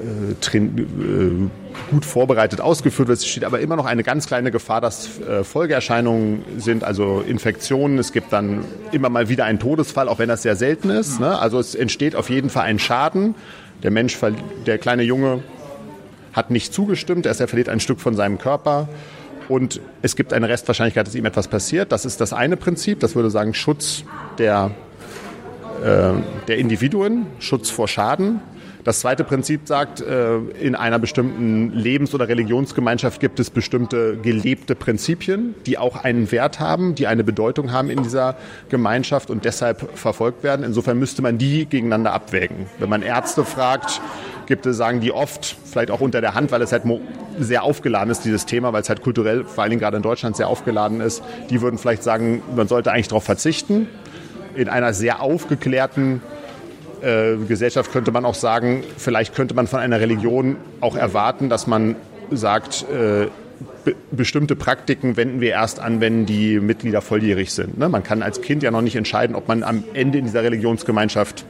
äh, 0.01 0.59
äh, 0.59 1.51
gut 1.91 2.05
vorbereitet 2.05 2.61
ausgeführt 2.61 3.09
wird. 3.09 3.19
Es 3.19 3.27
steht 3.27 3.45
aber 3.45 3.61
immer 3.61 3.77
noch 3.77 3.87
eine 3.87 4.03
ganz 4.03 4.27
kleine 4.27 4.51
Gefahr, 4.51 4.81
dass 4.81 5.21
äh, 5.21 5.45
Folgeerscheinungen 5.45 6.45
sind, 6.59 6.85
also 6.85 7.23
Infektionen. 7.27 7.99
Es 7.99 8.13
gibt 8.13 8.33
dann 8.33 8.65
immer 8.93 9.09
mal 9.09 9.29
wieder 9.29 9.45
einen 9.45 9.59
Todesfall, 9.59 10.09
auch 10.09 10.19
wenn 10.19 10.29
das 10.29 10.43
sehr 10.43 10.57
selten 10.57 10.91
ist. 10.91 11.21
Ne? 11.21 11.39
Also 11.39 11.59
es 11.59 11.75
entsteht 11.75 12.17
auf 12.17 12.31
jeden 12.31 12.51
Fall 12.51 12.65
ein 12.65 12.79
Schaden. 12.79 13.35
Der 13.83 13.91
Mensch, 13.91 14.19
der 14.67 14.79
kleine 14.79 15.03
Junge 15.03 15.43
hat 16.33 16.51
nicht 16.51 16.73
zugestimmt, 16.73 17.27
er 17.27 17.35
verliert 17.35 17.69
ein 17.69 17.81
Stück 17.81 18.01
von 18.01 18.17
seinem 18.17 18.39
Körper. 18.39 18.89
Und 19.49 19.81
es 20.03 20.17
gibt 20.17 20.33
eine 20.33 20.49
Restwahrscheinlichkeit, 20.49 21.07
dass 21.07 21.15
ihm 21.15 21.27
etwas 21.27 21.49
passiert. 21.49 21.93
Das 21.93 22.05
ist 22.05 22.21
das 22.21 22.33
eine 22.33 22.57
Prinzip. 22.57 23.01
Das 23.01 23.15
würde 23.15 23.31
sagen 23.31 23.55
Schutz 23.55 24.05
der, 24.39 24.71
äh, 25.83 26.13
der 26.49 26.59
Individuen, 26.59 27.27
Schutz 27.41 27.71
vor 27.71 27.87
Schaden. 27.87 28.41
Das 28.85 29.01
zweite 29.01 29.25
Prinzip 29.25 29.63
sagt, 29.67 30.03
äh, 30.03 30.37
in 30.61 30.75
einer 30.75 30.99
bestimmten 30.99 31.73
Lebens- 31.73 32.15
oder 32.15 32.29
Religionsgemeinschaft 32.29 33.19
gibt 33.19 33.41
es 33.41 33.49
bestimmte 33.49 34.19
gelebte 34.19 34.75
Prinzipien, 34.75 35.55
die 35.65 35.79
auch 35.79 36.05
einen 36.05 36.31
Wert 36.31 36.61
haben, 36.61 36.95
die 36.95 37.07
eine 37.07 37.25
Bedeutung 37.25 37.73
haben 37.73 37.89
in 37.89 38.03
dieser 38.03 38.37
Gemeinschaft 38.69 39.31
und 39.31 39.47
deshalb 39.47 39.97
verfolgt 39.99 40.43
werden. 40.43 40.65
Insofern 40.67 40.99
müsste 40.99 41.23
man 41.23 41.39
die 41.39 41.65
gegeneinander 41.65 42.13
abwägen. 42.13 42.67
Wenn 42.79 42.91
man 42.91 43.01
Ärzte 43.01 43.47
fragt, 43.47 44.03
gibt 44.47 44.67
es, 44.67 44.77
sagen 44.77 45.01
die 45.01 45.13
oft, 45.13 45.57
vielleicht 45.65 45.91
auch 45.91 46.01
unter 46.01 46.21
der 46.21 46.35
Hand, 46.35 46.53
weil 46.53 46.61
es 46.61 46.71
halt 46.71 46.83
sehr 47.39 47.63
aufgeladen 47.63 48.11
ist, 48.11 48.27
dieses 48.27 48.45
Thema, 48.45 48.75
weil 48.75 48.83
es 48.83 48.91
halt 48.91 49.03
kulturell, 49.03 49.45
vor 49.45 49.63
allen 49.63 49.71
Dingen 49.71 49.81
gerade 49.81 49.97
in 49.97 50.03
Deutschland, 50.03 50.37
sehr 50.37 50.49
aufgeladen 50.49 51.01
ist. 51.01 51.23
Die 51.49 51.63
würden 51.63 51.79
vielleicht 51.79 52.03
sagen, 52.03 52.43
man 52.55 52.69
sollte 52.69 52.93
eigentlich 52.93 53.09
darauf 53.09 53.25
verzichten. 53.25 53.89
In 54.55 54.69
einer 54.69 54.93
sehr 54.93 55.23
aufgeklärten 55.23 56.21
äh, 57.05 57.37
Gesellschaft 57.47 57.93
könnte 57.93 58.11
man 58.13 58.25
auch 58.25 58.35
sagen, 58.35 58.83
vielleicht 58.97 59.35
könnte 59.35 59.55
man 59.55 59.67
von 59.67 59.81
einer 59.81 60.01
Religion 60.01 60.57
auch 60.81 60.97
erwarten, 60.97 61.49
dass 61.49 61.67
man 61.67 61.97
sagt, 62.31 62.87
äh, 62.91 63.29
be 63.85 63.95
bestimmte 64.11 64.57
Praktiken 64.57 65.17
wenden 65.17 65.41
wir 65.41 65.51
erst 65.51 65.79
an, 65.79 66.01
wenn 66.01 66.27
die 66.27 66.59
Mitglieder 66.59 67.03
volljährig 67.03 67.53
sind. 67.53 67.79
Ne? 67.79 67.89
Man 67.89 68.03
kann 68.03 68.23
als 68.23 68.41
Kind 68.41 68.63
ja 68.63 68.71
noch 68.71 68.83
nicht 68.83 68.97
entscheiden, 68.97 69.37
ob 69.37 69.49
man 69.49 69.63
am 69.63 69.85
Ende 69.93 70.19
in 70.19 70.25
dieser 70.25 70.43
Religionsgemeinschaft, 70.43 71.45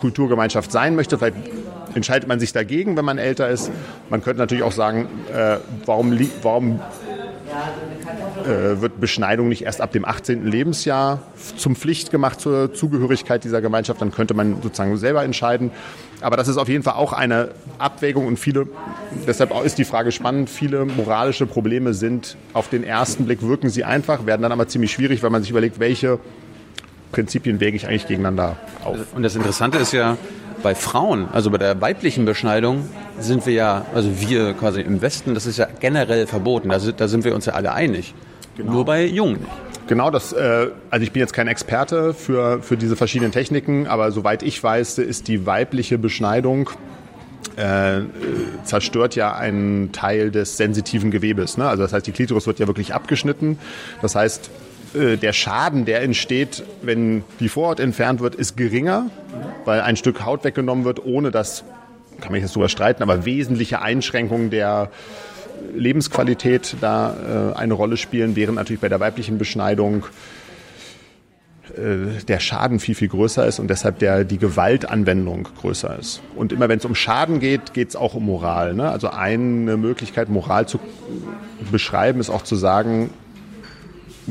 Kulturgemeinschaft 0.00 0.72
sein 0.72 0.96
möchte. 0.96 1.18
Vielleicht 1.18 1.36
entscheidet 1.94 2.28
man 2.28 2.40
sich 2.40 2.52
dagegen, 2.52 2.96
wenn 2.96 3.04
man 3.04 3.18
älter 3.18 3.48
ist. 3.48 3.70
Man 4.08 4.22
könnte 4.22 4.38
natürlich 4.40 4.64
auch 4.64 4.72
sagen, 4.72 5.08
äh, 5.32 5.58
warum, 5.84 6.18
warum 6.42 6.80
äh, 8.44 8.80
wird 8.80 9.00
Beschneidung 9.00 9.48
nicht 9.48 9.62
erst 9.62 9.80
ab 9.80 9.92
dem 9.92 10.04
18. 10.04 10.46
Lebensjahr 10.46 11.22
zum 11.56 11.76
Pflicht 11.76 12.10
gemacht 12.10 12.40
zur 12.40 12.74
Zugehörigkeit 12.74 13.44
dieser 13.44 13.60
Gemeinschaft. 13.60 14.00
Dann 14.00 14.12
könnte 14.12 14.34
man 14.34 14.62
sozusagen 14.62 14.96
selber 14.96 15.22
entscheiden. 15.22 15.70
Aber 16.20 16.36
das 16.36 16.48
ist 16.48 16.56
auf 16.56 16.68
jeden 16.68 16.82
Fall 16.84 16.94
auch 16.94 17.12
eine 17.12 17.50
Abwägung 17.78 18.26
und 18.26 18.38
viele, 18.38 18.68
deshalb 19.26 19.52
ist 19.64 19.78
die 19.78 19.84
Frage 19.84 20.12
spannend, 20.12 20.48
viele 20.48 20.84
moralische 20.84 21.46
Probleme 21.46 21.94
sind 21.94 22.36
auf 22.52 22.68
den 22.68 22.84
ersten 22.84 23.24
Blick 23.24 23.42
wirken 23.42 23.70
sie 23.70 23.82
einfach, 23.82 24.24
werden 24.24 24.42
dann 24.42 24.52
aber 24.52 24.68
ziemlich 24.68 24.92
schwierig, 24.92 25.22
weil 25.22 25.30
man 25.30 25.42
sich 25.42 25.50
überlegt, 25.50 25.80
welche 25.80 26.20
Prinzipien 27.10 27.60
wäge 27.60 27.76
ich 27.76 27.86
eigentlich 27.86 28.06
gegeneinander 28.06 28.56
auf. 28.84 28.98
Und 29.14 29.22
das 29.22 29.34
Interessante 29.36 29.78
ist 29.78 29.92
ja, 29.92 30.16
bei 30.62 30.74
Frauen, 30.74 31.28
also 31.32 31.50
bei 31.50 31.58
der 31.58 31.80
weiblichen 31.80 32.24
Beschneidung, 32.24 32.88
sind 33.18 33.46
wir 33.46 33.54
ja, 33.54 33.86
also 33.94 34.10
wir 34.20 34.54
quasi 34.54 34.80
im 34.80 35.02
Westen, 35.02 35.34
das 35.34 35.46
ist 35.46 35.58
ja 35.58 35.66
generell 35.80 36.26
verboten. 36.26 36.68
Da 36.68 36.78
sind, 36.78 37.00
da 37.00 37.08
sind 37.08 37.24
wir 37.24 37.34
uns 37.34 37.46
ja 37.46 37.54
alle 37.54 37.72
einig. 37.72 38.14
Genau. 38.56 38.72
Nur 38.72 38.84
bei 38.84 39.04
Jungen 39.04 39.40
nicht. 39.40 39.50
Genau, 39.88 40.10
das, 40.10 40.32
äh, 40.32 40.68
also 40.90 41.02
ich 41.02 41.12
bin 41.12 41.20
jetzt 41.20 41.32
kein 41.32 41.48
Experte 41.48 42.14
für, 42.14 42.62
für 42.62 42.76
diese 42.76 42.96
verschiedenen 42.96 43.32
Techniken, 43.32 43.86
aber 43.86 44.12
soweit 44.12 44.42
ich 44.42 44.62
weiß, 44.62 44.98
ist 44.98 45.28
die 45.28 45.44
weibliche 45.44 45.98
Beschneidung 45.98 46.70
äh, 47.56 48.02
zerstört 48.64 49.16
ja 49.16 49.34
einen 49.34 49.92
Teil 49.92 50.30
des 50.30 50.56
sensitiven 50.56 51.10
Gewebes. 51.10 51.58
Ne? 51.58 51.68
Also 51.68 51.82
das 51.82 51.92
heißt, 51.92 52.06
die 52.06 52.12
Klitoris 52.12 52.46
wird 52.46 52.60
ja 52.60 52.66
wirklich 52.66 52.94
abgeschnitten. 52.94 53.58
Das 54.00 54.14
heißt, 54.14 54.50
äh, 54.94 55.16
der 55.16 55.32
Schaden, 55.32 55.84
der 55.84 56.02
entsteht, 56.02 56.62
wenn 56.82 57.24
die 57.40 57.48
Vorhaut 57.48 57.80
entfernt 57.80 58.20
wird, 58.20 58.34
ist 58.34 58.56
geringer, 58.56 59.10
weil 59.64 59.80
ein 59.80 59.96
Stück 59.96 60.24
Haut 60.24 60.44
weggenommen 60.44 60.84
wird, 60.84 61.04
ohne 61.04 61.30
dass, 61.30 61.64
kann 62.20 62.32
man 62.32 62.40
jetzt 62.40 62.54
drüber 62.54 62.68
streiten, 62.68 63.02
aber 63.02 63.24
wesentliche 63.24 63.80
Einschränkungen 63.80 64.50
der 64.50 64.90
Lebensqualität 65.74 66.76
da 66.80 67.52
äh, 67.54 67.58
eine 67.58 67.74
Rolle 67.74 67.96
spielen, 67.96 68.36
während 68.36 68.56
natürlich 68.56 68.80
bei 68.80 68.88
der 68.88 69.00
weiblichen 69.00 69.38
Beschneidung 69.38 70.04
äh, 71.76 72.22
der 72.28 72.40
Schaden 72.40 72.80
viel, 72.80 72.94
viel 72.94 73.08
größer 73.08 73.46
ist 73.46 73.58
und 73.58 73.68
deshalb 73.68 73.98
der, 73.98 74.24
die 74.24 74.38
Gewaltanwendung 74.38 75.48
größer 75.60 75.98
ist. 75.98 76.20
Und 76.36 76.52
immer 76.52 76.68
wenn 76.68 76.78
es 76.78 76.84
um 76.84 76.94
Schaden 76.94 77.40
geht, 77.40 77.72
geht 77.72 77.90
es 77.90 77.96
auch 77.96 78.14
um 78.14 78.26
Moral. 78.26 78.74
Ne? 78.74 78.90
Also 78.90 79.08
eine 79.08 79.76
Möglichkeit, 79.76 80.28
Moral 80.28 80.66
zu 80.66 80.80
beschreiben, 81.70 82.20
ist 82.20 82.30
auch 82.30 82.42
zu 82.42 82.56
sagen, 82.56 83.10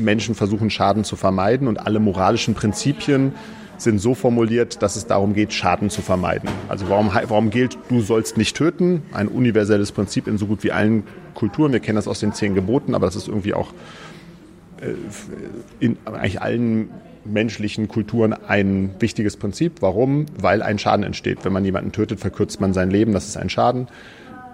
Menschen 0.02 0.34
versuchen 0.34 0.70
Schaden 0.70 1.04
zu 1.04 1.16
vermeiden 1.16 1.68
und 1.68 1.78
alle 1.78 2.00
moralischen 2.00 2.54
Prinzipien 2.54 3.32
sind 3.78 4.00
so 4.00 4.14
formuliert, 4.14 4.82
dass 4.82 4.96
es 4.96 5.06
darum 5.06 5.34
geht, 5.34 5.52
Schaden 5.52 5.90
zu 5.90 6.02
vermeiden. 6.02 6.48
Also 6.68 6.88
warum, 6.88 7.10
warum 7.28 7.50
gilt, 7.50 7.76
du 7.88 8.00
sollst 8.00 8.36
nicht 8.36 8.56
töten? 8.56 9.02
Ein 9.12 9.28
universelles 9.28 9.92
Prinzip 9.92 10.28
in 10.28 10.38
so 10.38 10.46
gut 10.46 10.62
wie 10.62 10.72
allen 10.72 11.04
Kulturen. 11.34 11.72
Wir 11.72 11.80
kennen 11.80 11.96
das 11.96 12.08
aus 12.08 12.20
den 12.20 12.32
zehn 12.32 12.54
Geboten, 12.54 12.94
aber 12.94 13.06
das 13.06 13.16
ist 13.16 13.28
irgendwie 13.28 13.54
auch 13.54 13.72
äh, 14.80 14.94
in 15.80 15.96
eigentlich 16.04 16.40
allen 16.40 16.90
menschlichen 17.24 17.88
Kulturen 17.88 18.32
ein 18.32 18.90
wichtiges 18.98 19.36
Prinzip. 19.36 19.74
Warum? 19.80 20.26
Weil 20.38 20.62
ein 20.62 20.78
Schaden 20.78 21.04
entsteht. 21.04 21.44
Wenn 21.44 21.52
man 21.52 21.64
jemanden 21.64 21.92
tötet, 21.92 22.20
verkürzt 22.20 22.60
man 22.60 22.72
sein 22.72 22.90
Leben. 22.90 23.12
Das 23.12 23.28
ist 23.28 23.36
ein 23.36 23.48
Schaden. 23.48 23.88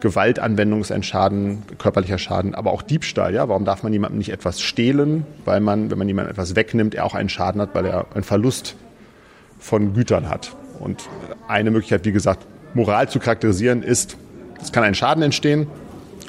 Gewaltanwendung 0.01 0.81
ist 0.81 0.93
ein 0.93 1.03
Schaden, 1.03 1.63
körperlicher 1.79 2.19
Schaden, 2.19 2.55
aber 2.55 2.73
auch 2.73 2.83
Diebstahl. 2.83 3.35
Ja, 3.35 3.49
warum 3.49 3.65
darf 3.65 3.83
man 3.83 3.93
jemandem 3.93 4.19
nicht 4.19 4.31
etwas 4.31 4.61
stehlen? 4.61 5.27
Weil 5.45 5.61
man, 5.61 5.91
wenn 5.91 5.99
man 5.99 6.09
jemandem 6.09 6.33
etwas 6.33 6.55
wegnimmt, 6.55 6.95
er 6.95 7.05
auch 7.05 7.15
einen 7.15 7.29
Schaden 7.29 7.61
hat, 7.61 7.75
weil 7.75 7.87
er 7.87 8.07
einen 8.15 8.25
Verlust 8.25 8.77
von 9.59 9.95
Gütern 9.95 10.29
hat. 10.29 10.55
Und 10.79 11.09
eine 11.49 11.71
Möglichkeit, 11.71 12.05
wie 12.05 12.13
gesagt, 12.13 12.47
Moral 12.75 13.09
zu 13.09 13.19
charakterisieren, 13.19 13.83
ist, 13.83 14.17
es 14.61 14.73
kann 14.73 14.85
ein 14.85 14.95
Schaden 14.95 15.23
entstehen. 15.23 15.67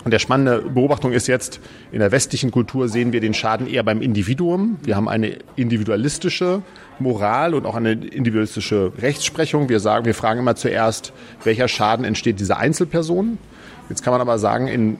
Und 0.03 0.11
der 0.11 0.19
spannende 0.19 0.61
Beobachtung 0.61 1.11
ist 1.11 1.27
jetzt, 1.27 1.59
in 1.91 1.99
der 1.99 2.11
westlichen 2.11 2.51
Kultur 2.51 2.87
sehen 2.87 3.11
wir 3.11 3.19
den 3.19 3.33
Schaden 3.33 3.67
eher 3.67 3.83
beim 3.83 4.01
Individuum. 4.01 4.77
Wir 4.83 4.95
haben 4.95 5.09
eine 5.09 5.37
individualistische 5.57 6.61
Moral 6.99 7.53
und 7.53 7.65
auch 7.65 7.75
eine 7.75 7.91
individualistische 7.91 8.93
Rechtsprechung. 8.99 9.67
Wir 9.67 9.81
sagen, 9.81 10.05
wir 10.05 10.15
fragen 10.15 10.39
immer 10.39 10.55
zuerst, 10.55 11.11
welcher 11.43 11.67
Schaden 11.67 12.05
entsteht 12.05 12.39
dieser 12.39 12.57
Einzelperson. 12.57 13.37
Jetzt 13.89 14.03
kann 14.03 14.11
man 14.11 14.21
aber 14.21 14.37
sagen, 14.37 14.67
in 14.67 14.97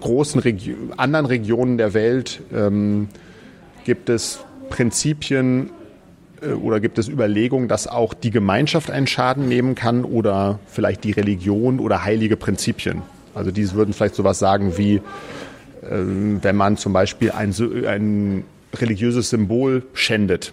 großen 0.00 0.40
Regio 0.40 0.76
anderen 0.96 1.26
Regionen 1.26 1.76
der 1.76 1.92
Welt 1.92 2.40
ähm, 2.54 3.08
gibt 3.84 4.08
es 4.08 4.40
Prinzipien 4.70 5.70
äh, 6.40 6.52
oder 6.52 6.80
gibt 6.80 6.98
es 6.98 7.08
Überlegungen, 7.08 7.68
dass 7.68 7.86
auch 7.86 8.14
die 8.14 8.30
Gemeinschaft 8.30 8.90
einen 8.90 9.06
Schaden 9.06 9.48
nehmen 9.48 9.74
kann 9.74 10.04
oder 10.04 10.58
vielleicht 10.66 11.04
die 11.04 11.12
Religion 11.12 11.80
oder 11.80 12.04
heilige 12.04 12.36
Prinzipien? 12.36 13.02
Also 13.34 13.50
die 13.50 13.70
würden 13.72 13.92
vielleicht 13.92 14.14
sowas 14.14 14.38
sagen 14.38 14.78
wie, 14.78 15.02
ähm, 15.90 16.38
wenn 16.42 16.56
man 16.56 16.76
zum 16.76 16.92
Beispiel 16.92 17.32
ein, 17.32 17.54
ein 17.86 18.44
religiöses 18.74 19.30
Symbol 19.30 19.82
schändet, 19.94 20.52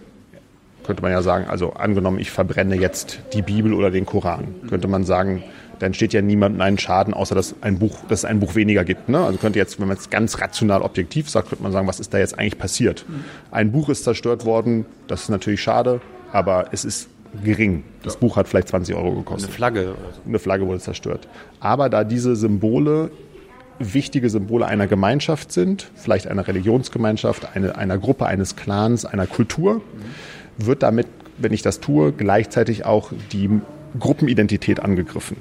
könnte 0.83 1.01
man 1.01 1.11
ja 1.11 1.21
sagen, 1.21 1.45
also 1.47 1.73
angenommen, 1.73 2.19
ich 2.19 2.29
verbrenne 2.29 2.75
jetzt 2.75 3.19
die 3.33 3.41
Bibel 3.41 3.73
oder 3.73 3.89
den 3.89 4.05
Koran, 4.05 4.55
könnte 4.67 4.87
man 4.87 5.05
sagen, 5.05 5.43
dann 5.83 5.93
steht 5.93 6.13
ja 6.13 6.21
niemandem 6.21 6.61
einen 6.61 6.79
Schaden, 6.79 7.13
außer 7.13 7.35
dass 7.35 7.55
ein 7.61 7.77
Buch, 7.77 7.97
dass 8.07 8.19
es 8.19 8.25
ein 8.25 8.39
Buch 8.39 8.55
weniger 8.55 8.85
gibt. 8.85 9.09
Ne? 9.09 9.19
Also 9.19 9.37
könnte 9.37 9.59
jetzt, 9.59 9.79
wenn 9.79 9.87
man 9.87 9.97
es 9.97 10.09
ganz 10.09 10.39
rational 10.39 10.81
objektiv 10.81 11.29
sagt, 11.29 11.49
könnte 11.49 11.61
man 11.61 11.73
sagen, 11.73 11.87
was 11.87 11.99
ist 11.99 12.13
da 12.13 12.19
jetzt 12.19 12.39
eigentlich 12.39 12.57
passiert? 12.57 13.05
Ein 13.51 13.71
Buch 13.73 13.89
ist 13.89 14.05
zerstört 14.05 14.45
worden, 14.45 14.85
das 15.07 15.23
ist 15.23 15.29
natürlich 15.29 15.61
schade, 15.61 15.99
aber 16.31 16.67
es 16.71 16.85
ist 16.85 17.09
gering. 17.43 17.83
Das 18.01 18.15
Buch 18.15 18.37
hat 18.37 18.47
vielleicht 18.47 18.69
20 18.69 18.95
Euro 18.95 19.13
gekostet. 19.13 19.49
Eine 19.49 19.55
Flagge. 19.55 19.95
Eine 20.25 20.39
Flagge 20.39 20.67
wurde 20.67 20.79
zerstört. 20.79 21.27
Aber 21.59 21.89
da 21.89 22.03
diese 22.03 22.35
Symbole 22.35 23.11
wichtige 23.79 24.29
Symbole 24.29 24.65
einer 24.65 24.87
Gemeinschaft 24.87 25.51
sind, 25.51 25.89
vielleicht 25.95 26.27
einer 26.27 26.47
Religionsgemeinschaft, 26.47 27.55
eine, 27.55 27.75
einer 27.75 27.97
Gruppe, 27.97 28.25
eines 28.25 28.55
Clans, 28.55 29.03
einer 29.03 29.27
Kultur, 29.27 29.81
wird 30.57 30.83
damit, 30.83 31.07
wenn 31.39 31.51
ich 31.51 31.63
das 31.63 31.81
tue, 31.81 32.13
gleichzeitig 32.13 32.85
auch 32.85 33.11
die 33.33 33.49
Gruppenidentität 33.99 34.79
angegriffen. 34.79 35.37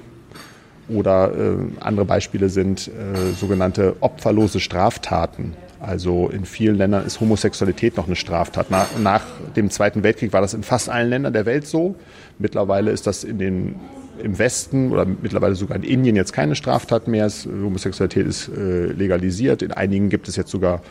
Oder 0.94 1.32
äh, 1.32 1.56
andere 1.80 2.04
Beispiele 2.04 2.48
sind 2.48 2.88
äh, 2.88 3.32
sogenannte 3.38 3.96
opferlose 4.00 4.60
Straftaten. 4.60 5.54
Also 5.80 6.28
in 6.28 6.44
vielen 6.44 6.76
Ländern 6.76 7.04
ist 7.04 7.20
Homosexualität 7.20 7.96
noch 7.96 8.06
eine 8.06 8.14
Straftat. 8.14 8.70
Nach, 8.70 8.86
nach, 9.00 9.22
dem 9.56 9.68
Zweiten 9.68 10.04
Weltkrieg 10.04 10.32
war 10.32 10.40
das 10.40 10.54
in 10.54 10.62
fast 10.62 10.88
allen 10.88 11.10
Ländern 11.10 11.32
der 11.32 11.44
Welt 11.44 11.66
so. 11.66 11.96
Mittlerweile 12.38 12.92
ist 12.92 13.08
das 13.08 13.24
in 13.24 13.38
den, 13.38 13.74
im 14.22 14.38
Westen 14.38 14.92
oder 14.92 15.04
mittlerweile 15.04 15.56
sogar 15.56 15.76
in 15.76 15.82
Indien 15.82 16.14
jetzt 16.14 16.32
keine 16.32 16.54
Straftat 16.54 17.08
mehr. 17.08 17.28
Homosexualität 17.46 18.26
ist 18.26 18.48
äh, 18.48 18.86
legalisiert. 18.86 19.62
In 19.62 19.72
einigen 19.72 20.08
gibt 20.08 20.28
es 20.28 20.36
jetzt 20.36 20.52
sogar 20.52 20.82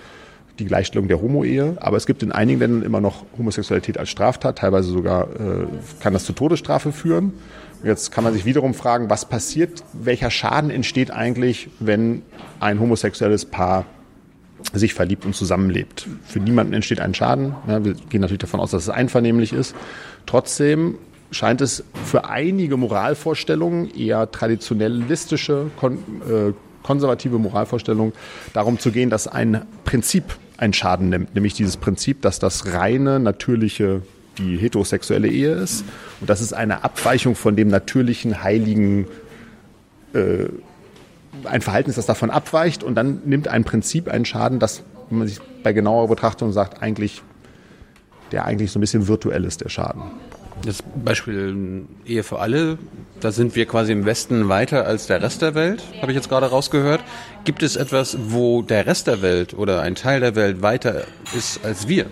die 0.60 0.66
Gleichstellung 0.66 1.08
der 1.08 1.22
Homo-Ehe. 1.22 1.78
Aber 1.80 1.96
es 1.96 2.06
gibt 2.06 2.22
in 2.22 2.34
einigen 2.34 2.60
Ländern 2.60 2.84
immer 2.84 3.00
noch 3.00 3.24
Homosexualität 3.38 3.98
als 3.98 4.10
Straftat. 4.10 4.58
Teilweise 4.58 4.92
sogar 4.92 5.30
äh, 5.30 5.68
kann 6.02 6.12
das 6.12 6.26
zur 6.26 6.36
Todesstrafe 6.36 6.92
führen. 6.92 7.32
Jetzt 7.84 8.12
kann 8.12 8.24
man 8.24 8.34
sich 8.34 8.46
wiederum 8.46 8.74
fragen, 8.74 9.10
was 9.10 9.26
passiert, 9.26 9.84
welcher 9.94 10.30
Schaden 10.30 10.70
entsteht 10.70 11.12
eigentlich, 11.12 11.70
wenn 11.80 12.22
ein 12.60 12.80
homosexuelles 12.80 13.46
Paar 13.46 13.86
sich 14.74 14.94
verliebt 14.94 15.26
und 15.26 15.36
zusammenlebt. 15.36 16.08
Für 16.26 16.40
niemanden 16.40 16.74
entsteht 16.74 17.00
ein 17.00 17.14
Schaden. 17.14 17.56
Ja, 17.68 17.84
wir 17.84 17.94
gehen 17.94 18.22
natürlich 18.22 18.40
davon 18.40 18.60
aus, 18.60 18.72
dass 18.72 18.84
es 18.84 18.90
einvernehmlich 18.90 19.54
ist. 19.54 19.76
Trotzdem 20.26 20.98
scheint 21.32 21.62
es 21.62 21.84
für 22.06 22.30
einige 22.30 22.78
Moralvorstellungen, 22.78 23.90
eher 23.96 24.30
traditionellistische, 24.32 25.72
kon 25.78 25.98
äh, 26.30 26.54
konservative 26.84 27.38
Moralvorstellungen, 27.38 28.14
darum 28.54 28.80
zu 28.80 28.92
gehen, 28.92 29.10
dass 29.10 29.28
ein 29.28 29.66
Prinzip 29.86 30.24
einen 30.58 30.74
Schaden 30.74 31.10
nimmt, 31.10 31.36
nämlich 31.36 31.54
dieses 31.54 31.78
Prinzip, 31.78 32.22
dass 32.22 32.40
das 32.40 32.74
reine, 32.74 33.20
natürliche 33.20 34.02
die 34.42 34.58
heterosexuelle 34.58 35.28
Ehe 35.28 35.54
ist 35.54 35.86
und 36.20 36.30
das 36.30 36.42
ist 36.42 36.54
eine 36.54 36.84
Abweichung 36.84 37.36
von 37.36 37.56
dem 37.56 37.68
natürlichen, 37.68 38.44
heiligen 38.44 39.08
äh, 40.14 40.46
ein 41.46 41.62
Verhalten 41.62 41.94
das 41.96 42.06
davon 42.06 42.30
abweicht 42.30 42.84
und 42.84 42.96
dann 42.96 43.22
nimmt 43.26 43.48
ein 43.48 43.64
Prinzip 43.64 44.08
einen 44.08 44.26
Schaden, 44.26 44.60
das, 44.60 44.84
wenn 45.10 45.20
man 45.20 45.28
sich 45.28 45.40
bei 45.64 45.74
genauer 45.74 46.08
Betrachtung 46.08 46.52
sagt, 46.52 46.82
eigentlich, 46.82 47.22
der 48.32 48.46
eigentlich 48.46 48.72
so 48.72 48.80
ein 48.80 48.82
bisschen 48.82 49.08
virtuell 49.08 49.46
ist, 49.46 49.62
der 49.62 49.70
Schaden. 49.70 50.02
Das 50.66 50.84
Beispiel 50.84 51.86
Ehe 52.06 52.24
für 52.24 52.40
alle, 52.40 52.78
da 53.20 53.32
sind 53.32 53.56
wir 53.56 53.66
quasi 53.66 53.94
im 53.94 54.06
Westen 54.06 54.48
weiter 54.48 54.86
als 54.86 55.08
der 55.08 55.22
Rest 55.22 55.42
der 55.42 55.56
Welt, 55.56 55.82
habe 56.02 56.12
ich 56.12 56.16
jetzt 56.16 56.30
gerade 56.30 56.48
rausgehört. 56.48 57.02
Gibt 57.46 57.64
es 57.64 57.76
etwas, 57.76 58.18
wo 58.28 58.62
der 58.62 58.86
Rest 58.86 59.08
der 59.08 59.22
Welt 59.22 59.56
oder 59.56 59.82
ein 59.82 59.96
Teil 59.96 60.20
der 60.20 60.36
Welt 60.36 60.62
weiter 60.62 61.06
ist 61.36 61.66
als 61.66 61.88
wir? 61.88 62.08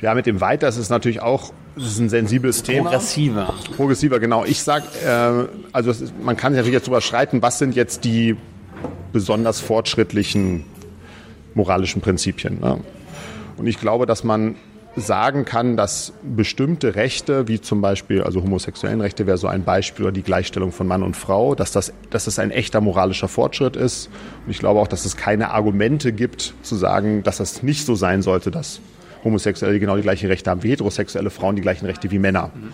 Ja, 0.00 0.14
mit 0.14 0.26
dem 0.26 0.40
Weiter 0.40 0.68
ist 0.68 0.78
es 0.78 0.88
natürlich 0.88 1.20
auch 1.20 1.52
das 1.76 1.92
ist 1.92 1.98
ein 2.00 2.08
sensibles 2.08 2.62
Thema. 2.62 2.90
Progressiver. 2.90 3.54
Progressiver, 3.76 4.20
genau. 4.20 4.44
Ich 4.44 4.62
sag, 4.62 4.82
äh, 5.04 5.46
also 5.72 5.90
ist, 5.90 6.12
man 6.20 6.36
kann 6.36 6.52
sich 6.52 6.58
natürlich 6.58 6.74
jetzt 6.74 6.86
darüber 6.86 7.00
streiten, 7.00 7.42
was 7.42 7.58
sind 7.58 7.76
jetzt 7.76 8.04
die 8.04 8.36
besonders 9.12 9.60
fortschrittlichen 9.60 10.64
moralischen 11.54 12.00
Prinzipien. 12.02 12.60
Ne? 12.60 12.80
Und 13.56 13.66
ich 13.66 13.78
glaube, 13.78 14.06
dass 14.06 14.24
man 14.24 14.56
sagen 14.96 15.44
kann, 15.44 15.76
dass 15.76 16.12
bestimmte 16.22 16.96
Rechte, 16.96 17.46
wie 17.46 17.60
zum 17.60 17.80
Beispiel, 17.80 18.22
also 18.22 18.42
homosexuellen 18.42 19.00
Rechte 19.00 19.26
wäre 19.26 19.38
so 19.38 19.46
ein 19.46 19.62
Beispiel, 19.62 20.06
oder 20.06 20.12
die 20.12 20.22
Gleichstellung 20.22 20.72
von 20.72 20.86
Mann 20.86 21.02
und 21.02 21.16
Frau, 21.16 21.54
dass 21.54 21.70
das, 21.70 21.92
dass 22.10 22.24
das 22.24 22.38
ein 22.40 22.50
echter 22.50 22.80
moralischer 22.80 23.28
Fortschritt 23.28 23.76
ist. 23.76 24.10
Und 24.44 24.50
ich 24.50 24.58
glaube 24.58 24.80
auch, 24.80 24.88
dass 24.88 25.04
es 25.04 25.16
keine 25.16 25.50
Argumente 25.50 26.12
gibt, 26.12 26.54
zu 26.62 26.74
sagen, 26.74 27.22
dass 27.22 27.36
das 27.36 27.62
nicht 27.62 27.86
so 27.86 27.94
sein 27.94 28.22
sollte, 28.22 28.50
dass 28.50 28.80
Homosexuelle 29.24 29.78
genau 29.78 29.96
die 29.96 30.02
gleichen 30.02 30.26
Rechte 30.26 30.50
haben 30.50 30.62
wie 30.62 30.70
heterosexuelle 30.70 31.30
Frauen, 31.30 31.56
die 31.56 31.62
gleichen 31.62 31.86
Rechte 31.86 32.10
wie 32.10 32.18
Männer. 32.18 32.50
Mhm. 32.54 32.72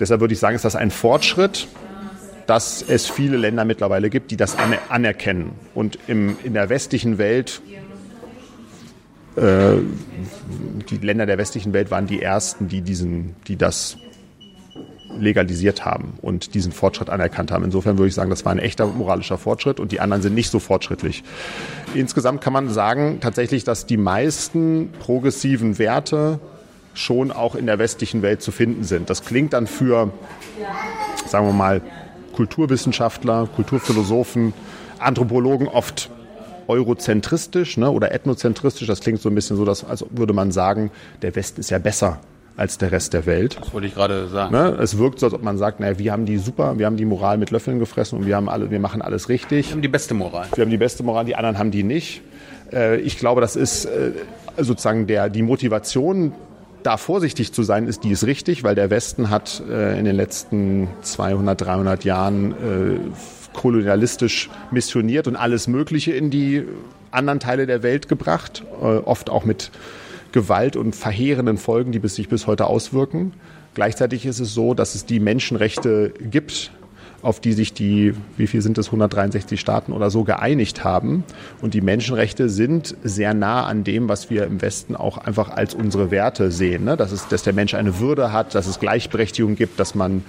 Deshalb 0.00 0.20
würde 0.20 0.34
ich 0.34 0.40
sagen, 0.40 0.56
ist 0.56 0.64
das 0.64 0.76
ein 0.76 0.90
Fortschritt, 0.90 1.68
dass 2.46 2.82
es 2.82 3.08
viele 3.08 3.36
Länder 3.36 3.64
mittlerweile 3.64 4.10
gibt, 4.10 4.30
die 4.30 4.36
das 4.36 4.56
anerkennen. 4.88 5.52
Und 5.74 5.98
im, 6.08 6.36
in 6.42 6.54
der 6.54 6.68
westlichen 6.68 7.18
Welt, 7.18 7.62
äh, 9.36 9.76
die 10.90 10.96
Länder 10.98 11.26
der 11.26 11.38
westlichen 11.38 11.72
Welt 11.72 11.90
waren 11.90 12.06
die 12.06 12.20
ersten, 12.20 12.68
die, 12.68 12.80
diesen, 12.80 13.36
die 13.46 13.56
das 13.56 13.96
legalisiert 15.18 15.84
haben 15.84 16.14
und 16.22 16.54
diesen 16.54 16.72
Fortschritt 16.72 17.10
anerkannt 17.10 17.50
haben. 17.50 17.64
Insofern 17.64 17.98
würde 17.98 18.08
ich 18.08 18.14
sagen, 18.14 18.30
das 18.30 18.44
war 18.44 18.52
ein 18.52 18.58
echter 18.58 18.86
moralischer 18.86 19.38
Fortschritt 19.38 19.80
und 19.80 19.92
die 19.92 20.00
anderen 20.00 20.22
sind 20.22 20.34
nicht 20.34 20.50
so 20.50 20.58
fortschrittlich. 20.58 21.22
Insgesamt 21.94 22.40
kann 22.40 22.52
man 22.52 22.68
sagen 22.68 23.18
tatsächlich, 23.20 23.64
dass 23.64 23.86
die 23.86 23.96
meisten 23.96 24.90
progressiven 25.00 25.78
Werte 25.78 26.40
schon 26.94 27.30
auch 27.30 27.54
in 27.54 27.66
der 27.66 27.78
westlichen 27.78 28.22
Welt 28.22 28.42
zu 28.42 28.52
finden 28.52 28.84
sind. 28.84 29.08
Das 29.08 29.24
klingt 29.24 29.52
dann 29.52 29.66
für, 29.66 30.12
sagen 31.26 31.46
wir 31.46 31.52
mal, 31.52 31.80
Kulturwissenschaftler, 32.32 33.48
Kulturphilosophen, 33.54 34.52
Anthropologen 34.98 35.68
oft 35.68 36.10
eurozentristisch 36.68 37.76
ne, 37.76 37.90
oder 37.90 38.12
ethnozentristisch. 38.12 38.86
Das 38.86 39.00
klingt 39.00 39.20
so 39.20 39.28
ein 39.28 39.34
bisschen 39.34 39.56
so, 39.56 39.64
dass, 39.64 39.84
als 39.84 40.04
würde 40.10 40.32
man 40.32 40.52
sagen, 40.52 40.90
der 41.22 41.34
Westen 41.34 41.60
ist 41.60 41.70
ja 41.70 41.78
besser 41.78 42.20
als 42.56 42.78
der 42.78 42.92
Rest 42.92 43.12
der 43.12 43.26
Welt. 43.26 43.56
Das 43.60 43.72
wollte 43.72 43.86
ich 43.86 43.94
gerade 43.94 44.28
sagen. 44.28 44.54
Ne? 44.54 44.76
Es 44.80 44.98
wirkt 44.98 45.18
so, 45.18 45.26
als 45.26 45.34
ob 45.34 45.42
man 45.42 45.58
sagt, 45.58 45.80
naja, 45.80 45.98
wir 45.98 46.12
haben 46.12 46.26
die 46.26 46.38
super, 46.38 46.78
wir 46.78 46.86
haben 46.86 46.96
die 46.96 47.04
Moral 47.04 47.38
mit 47.38 47.50
Löffeln 47.50 47.78
gefressen 47.78 48.18
und 48.18 48.26
wir 48.26 48.36
haben 48.36 48.48
alle, 48.48 48.70
wir 48.70 48.80
machen 48.80 49.02
alles 49.02 49.28
richtig. 49.28 49.68
Wir 49.68 49.74
haben 49.74 49.82
die 49.82 49.88
beste 49.88 50.14
Moral. 50.14 50.46
Wir 50.54 50.62
haben 50.62 50.70
die 50.70 50.76
beste 50.76 51.02
Moral, 51.02 51.24
die 51.24 51.36
anderen 51.36 51.58
haben 51.58 51.70
die 51.70 51.82
nicht. 51.82 52.22
Äh, 52.72 53.00
ich 53.00 53.18
glaube, 53.18 53.40
das 53.40 53.56
ist 53.56 53.84
äh, 53.84 54.12
sozusagen 54.56 55.06
der, 55.06 55.28
die 55.28 55.42
Motivation, 55.42 56.32
da 56.82 56.96
vorsichtig 56.96 57.52
zu 57.52 57.62
sein, 57.62 57.86
ist, 57.86 58.02
die 58.02 58.10
ist 58.10 58.26
richtig, 58.26 58.64
weil 58.64 58.74
der 58.74 58.90
Westen 58.90 59.30
hat 59.30 59.62
äh, 59.70 59.98
in 59.98 60.04
den 60.04 60.16
letzten 60.16 60.88
200, 61.02 61.60
300 61.60 62.04
Jahren 62.04 63.14
kolonialistisch 63.52 64.50
missioniert 64.70 65.28
und 65.28 65.36
alles 65.36 65.68
Mögliche 65.68 66.12
in 66.12 66.30
die 66.30 66.64
anderen 67.10 67.38
Teile 67.38 67.66
der 67.66 67.82
Welt 67.82 68.08
gebracht, 68.08 68.64
oft 68.80 69.28
auch 69.28 69.44
mit 69.44 69.70
Gewalt 70.32 70.76
und 70.76 70.96
verheerenden 70.96 71.58
Folgen, 71.58 71.92
die 71.92 72.00
sich 72.14 72.28
bis 72.28 72.46
heute 72.46 72.66
auswirken. 72.66 73.32
Gleichzeitig 73.74 74.26
ist 74.26 74.40
es 74.40 74.52
so, 74.52 74.74
dass 74.74 74.94
es 74.94 75.06
die 75.06 75.20
Menschenrechte 75.20 76.12
gibt, 76.30 76.72
auf 77.22 77.38
die 77.38 77.52
sich 77.52 77.72
die, 77.72 78.14
wie 78.36 78.48
viel 78.48 78.62
sind 78.62 78.78
es, 78.78 78.86
163 78.86 79.58
Staaten 79.58 79.92
oder 79.92 80.10
so 80.10 80.24
geeinigt 80.24 80.82
haben. 80.82 81.22
Und 81.60 81.74
die 81.74 81.80
Menschenrechte 81.80 82.48
sind 82.48 82.96
sehr 83.04 83.32
nah 83.32 83.64
an 83.64 83.84
dem, 83.84 84.08
was 84.08 84.28
wir 84.28 84.44
im 84.44 84.60
Westen 84.60 84.96
auch 84.96 85.18
einfach 85.18 85.48
als 85.50 85.72
unsere 85.74 86.10
Werte 86.10 86.50
sehen. 86.50 86.84
Ne? 86.84 86.96
Dass, 86.96 87.12
es, 87.12 87.28
dass 87.28 87.44
der 87.44 87.52
Mensch 87.52 87.74
eine 87.74 88.00
Würde 88.00 88.32
hat, 88.32 88.56
dass 88.56 88.66
es 88.66 88.80
Gleichberechtigung 88.80 89.54
gibt, 89.54 89.78
dass 89.78 89.94
man 89.94 90.24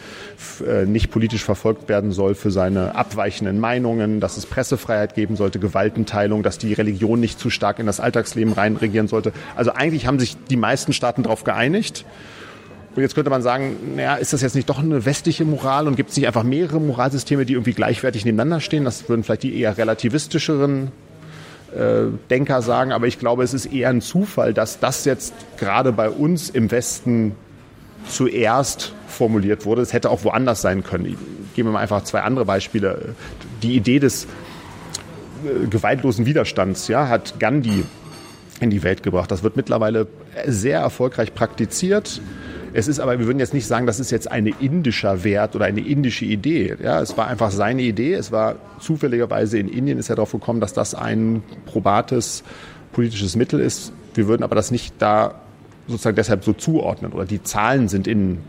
äh, 0.67 0.85
nicht 0.85 1.09
politisch 1.09 1.43
verfolgt 1.43 1.89
werden 1.89 2.11
soll 2.11 2.35
für 2.35 2.51
seine 2.51 2.95
abweichenden 2.95 3.59
Meinungen, 3.59 4.19
dass 4.19 4.37
es 4.37 4.45
Pressefreiheit 4.45 5.15
geben 5.15 5.35
sollte, 5.35 5.57
Gewaltenteilung, 5.57 6.43
dass 6.43 6.59
die 6.59 6.73
Religion 6.73 7.19
nicht 7.19 7.39
zu 7.39 7.49
stark 7.49 7.79
in 7.79 7.87
das 7.87 7.99
Alltagsleben 7.99 8.53
reinregieren 8.53 9.07
sollte. 9.07 9.33
Also 9.55 9.71
eigentlich 9.73 10.05
haben 10.05 10.19
sich 10.19 10.37
die 10.49 10.57
meisten 10.57 10.93
Staaten 10.93 11.23
darauf 11.23 11.43
geeinigt. 11.43 12.05
Und 12.95 13.01
jetzt 13.01 13.15
könnte 13.15 13.31
man 13.31 13.41
sagen, 13.41 13.95
naja, 13.95 14.15
ist 14.15 14.33
das 14.33 14.41
jetzt 14.41 14.55
nicht 14.55 14.69
doch 14.69 14.79
eine 14.79 15.05
westliche 15.05 15.45
Moral 15.45 15.87
und 15.87 15.95
gibt 15.95 16.11
es 16.11 16.17
nicht 16.17 16.27
einfach 16.27 16.43
mehrere 16.43 16.79
Moralsysteme, 16.79 17.45
die 17.45 17.53
irgendwie 17.53 17.73
gleichwertig 17.73 18.23
nebeneinander 18.23 18.59
stehen? 18.59 18.85
Das 18.85 19.09
würden 19.09 19.23
vielleicht 19.23 19.43
die 19.43 19.59
eher 19.59 19.77
relativistischeren 19.77 20.91
äh, 21.75 22.03
Denker 22.29 22.61
sagen, 22.61 22.91
aber 22.91 23.07
ich 23.07 23.17
glaube, 23.17 23.43
es 23.43 23.53
ist 23.53 23.65
eher 23.65 23.89
ein 23.89 24.01
Zufall, 24.01 24.53
dass 24.53 24.79
das 24.79 25.05
jetzt 25.05 25.33
gerade 25.57 25.91
bei 25.91 26.09
uns 26.09 26.51
im 26.51 26.69
Westen 26.69 27.35
zuerst 28.07 28.93
formuliert 29.07 29.65
wurde. 29.65 29.81
Es 29.81 29.93
hätte 29.93 30.11
auch 30.11 30.23
woanders 30.23 30.61
sein 30.61 30.83
können. 30.83 31.05
Ich 31.05 31.15
gebe 31.55 31.69
mal 31.69 31.79
einfach 31.79 32.03
zwei 32.03 32.21
andere 32.21 32.45
Beispiele. 32.45 33.15
Die 33.63 33.75
Idee 33.75 33.97
des 33.97 34.25
äh, 35.45 35.65
gewaltlosen 35.67 36.27
Widerstands 36.27 36.87
ja, 36.89 37.07
hat 37.07 37.39
Gandhi 37.39 37.85
in 38.59 38.69
die 38.69 38.83
Welt 38.83 39.01
gebracht. 39.01 39.31
Das 39.31 39.41
wird 39.41 39.55
mittlerweile 39.55 40.07
sehr 40.45 40.79
erfolgreich 40.79 41.33
praktiziert. 41.33 42.21
Es 42.75 42.87
ist 42.87 42.99
aber, 42.99 43.19
wir 43.19 43.27
würden 43.27 43.39
jetzt 43.39 43.53
nicht 43.53 43.67
sagen, 43.67 43.85
das 43.85 43.99
ist 43.99 44.09
jetzt 44.09 44.31
ein 44.31 44.47
indischer 44.47 45.23
Wert 45.23 45.55
oder 45.55 45.65
eine 45.65 45.81
indische 45.81 46.25
Idee. 46.25 46.75
Ja, 46.81 47.01
es 47.01 47.15
war 47.17 47.27
einfach 47.27 47.51
seine 47.51 47.83
Idee. 47.83 48.13
Es 48.13 48.31
war 48.31 48.55
zufälligerweise 48.79 49.59
in 49.59 49.69
Indien 49.69 49.99
ist 49.99 50.09
er 50.09 50.15
darauf 50.15 50.31
gekommen, 50.31 50.59
dass 50.59 50.73
das 50.73 50.95
ein 50.95 51.43
probates 51.65 52.43
politisches 52.91 53.35
Mittel 53.35 53.59
ist. 53.59 53.93
Wir 54.15 54.27
würden 54.27 54.43
aber 54.43 54.55
das 54.55 54.71
nicht 54.71 54.95
da 54.97 55.35
sozusagen 55.87 56.15
deshalb 56.15 56.43
so 56.43 56.53
zuordnen 56.53 57.13
oder 57.13 57.25
die 57.25 57.43
Zahlen 57.43 57.89
sind 57.89 58.07
in 58.07 58.39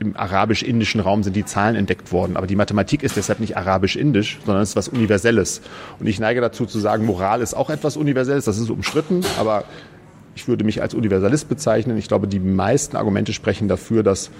im 0.00 0.16
arabisch-indischen 0.16 1.00
Raum 1.00 1.22
sind 1.22 1.34
die 1.34 1.44
Zahlen 1.44 1.74
entdeckt 1.74 2.12
worden. 2.12 2.36
Aber 2.36 2.46
die 2.46 2.56
Mathematik 2.56 3.02
ist 3.02 3.16
deshalb 3.16 3.40
nicht 3.40 3.56
arabisch-indisch, 3.56 4.38
sondern 4.44 4.62
es 4.62 4.70
ist 4.70 4.76
was 4.76 4.88
Universelles. 4.88 5.60
Und 5.98 6.06
ich 6.06 6.20
neige 6.20 6.40
dazu 6.40 6.66
zu 6.66 6.78
sagen, 6.78 7.04
Moral 7.04 7.40
ist 7.40 7.54
auch 7.54 7.70
etwas 7.70 7.96
Universelles. 7.96 8.44
Das 8.44 8.58
ist 8.58 8.70
umstritten, 8.70 9.22
aber 9.38 9.64
ich 10.38 10.46
würde 10.46 10.62
mich 10.62 10.80
als 10.80 10.94
Universalist 10.94 11.48
bezeichnen. 11.48 11.98
Ich 11.98 12.06
glaube, 12.06 12.28
die 12.28 12.38
meisten 12.38 12.96
Argumente 12.96 13.32
sprechen 13.32 13.66
dafür, 13.66 14.04
dass 14.04 14.30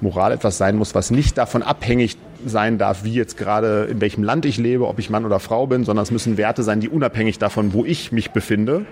Moral 0.00 0.32
etwas 0.32 0.58
sein 0.58 0.76
muss, 0.76 0.96
was 0.96 1.12
nicht 1.12 1.38
davon 1.38 1.62
abhängig 1.62 2.16
sein 2.44 2.76
darf, 2.76 3.04
wie 3.04 3.14
jetzt 3.14 3.36
gerade 3.36 3.84
in 3.84 4.00
welchem 4.00 4.24
Land 4.24 4.46
ich 4.46 4.58
lebe, 4.58 4.88
ob 4.88 4.98
ich 4.98 5.10
Mann 5.10 5.24
oder 5.24 5.38
Frau 5.38 5.68
bin, 5.68 5.84
sondern 5.84 6.02
es 6.02 6.10
müssen 6.10 6.36
Werte 6.38 6.64
sein, 6.64 6.80
die 6.80 6.88
unabhängig 6.88 7.38
davon, 7.38 7.72
wo 7.72 7.84
ich 7.84 8.10
mich 8.10 8.32
befinde, 8.32 8.84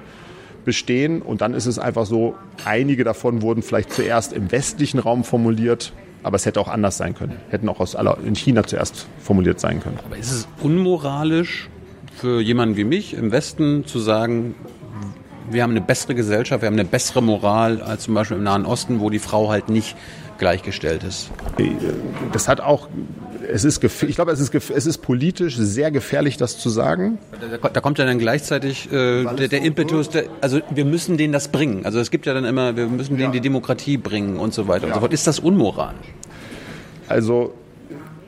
bestehen. 0.65 1.21
Und 1.21 1.41
dann 1.41 1.53
ist 1.53 1.67
es 1.67 1.81
einfach 1.81 2.07
so, 2.07 2.37
einige 2.65 3.03
davon 3.03 3.43
wurden 3.43 3.63
vielleicht 3.63 3.93
zuerst 3.93 4.33
im 4.33 4.53
westlichen 4.53 5.01
Raum 5.01 5.25
formuliert, 5.25 5.93
aber 6.23 6.37
es 6.37 6.47
hätte 6.47 6.61
auch 6.61 6.69
anders 6.69 6.97
sein 6.97 7.15
können. 7.15 7.37
Hätten 7.51 7.69
auch 7.69 7.81
aus 7.81 7.97
aller, 7.97 8.19
in 8.25 8.37
China 8.37 8.63
zuerst 8.63 9.07
formuliert 9.19 9.59
sein 9.59 9.81
können. 9.81 9.99
Aber 10.05 10.17
ist 10.17 10.31
es 10.31 10.49
unmoralisch 10.63 11.69
für 12.15 12.41
jemanden 12.41 12.77
wie 12.77 12.85
mich 12.85 13.15
im 13.15 13.33
Westen 13.33 13.85
zu 13.85 13.99
sagen, 13.99 14.55
wir 15.51 15.63
haben 15.63 15.71
eine 15.71 15.81
bessere 15.81 16.15
Gesellschaft, 16.15 16.63
wir 16.63 16.67
haben 16.67 16.75
eine 16.75 16.85
bessere 16.85 17.23
Moral 17.23 17.83
als 17.83 18.05
zum 18.05 18.15
Beispiel 18.15 18.37
im 18.37 18.43
Nahen 18.43 18.67
Osten, 18.67 19.01
wo 19.01 19.11
die 19.11 19.19
Frau 19.19 19.51
halt 19.51 19.69
nicht 19.69 19.97
gleichgestellt 20.39 21.03
ist. 21.03 21.31
Das 22.33 22.49
hat 22.49 22.61
auch, 22.61 22.89
es 23.51 23.65
ist, 23.65 23.83
ich 23.83 24.15
glaube, 24.17 24.33
es 24.33 24.41
ist, 24.41 24.55
es 24.55 24.87
ist 24.87 24.99
politisch 24.99 25.57
sehr 25.57 25.91
gefährlich, 25.91 26.37
das 26.37 26.59
zu 26.59 26.69
sagen. 26.69 27.19
Da, 27.63 27.69
da 27.69 27.81
kommt 27.81 27.99
ja 27.99 28.05
dann 28.05 28.19
gleichzeitig 28.19 28.93
äh, 28.93 29.25
der, 29.25 29.49
der, 29.49 29.63
Impetus, 29.63 30.11
der, 30.11 30.25
also 30.41 30.61
wir 30.71 30.85
müssen 30.85 31.17
denen 31.17 31.33
das 31.33 31.49
bringen. 31.49 31.85
Also 31.85 31.99
es 32.01 32.11
gibt 32.11 32.27
ja 32.27 32.35
dann 32.35 32.45
immer, 32.45 32.77
wir 32.77 32.87
müssen 32.87 33.17
denen 33.17 33.31
ja. 33.31 33.33
die 33.33 33.41
Demokratie 33.41 33.97
bringen 33.97 34.39
und 34.39 34.53
so 34.53 34.69
weiter 34.69 34.83
ja. 34.83 34.89
und 34.89 34.95
so 34.95 35.01
fort. 35.01 35.13
Ist 35.13 35.27
das 35.27 35.39
unmoralisch? 35.39 36.07
Also 37.09 37.55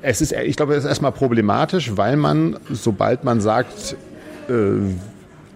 es 0.03 0.21
ist, 0.21 0.33
ich 0.33 0.57
glaube, 0.57 0.75
es 0.75 0.85
ist 0.85 0.89
erstmal 0.89 1.13
problematisch, 1.13 1.97
weil 1.97 2.17
man, 2.17 2.59
sobald 2.71 3.25
man 3.25 3.41
sagt, 3.41 3.97
äh, 4.49 4.53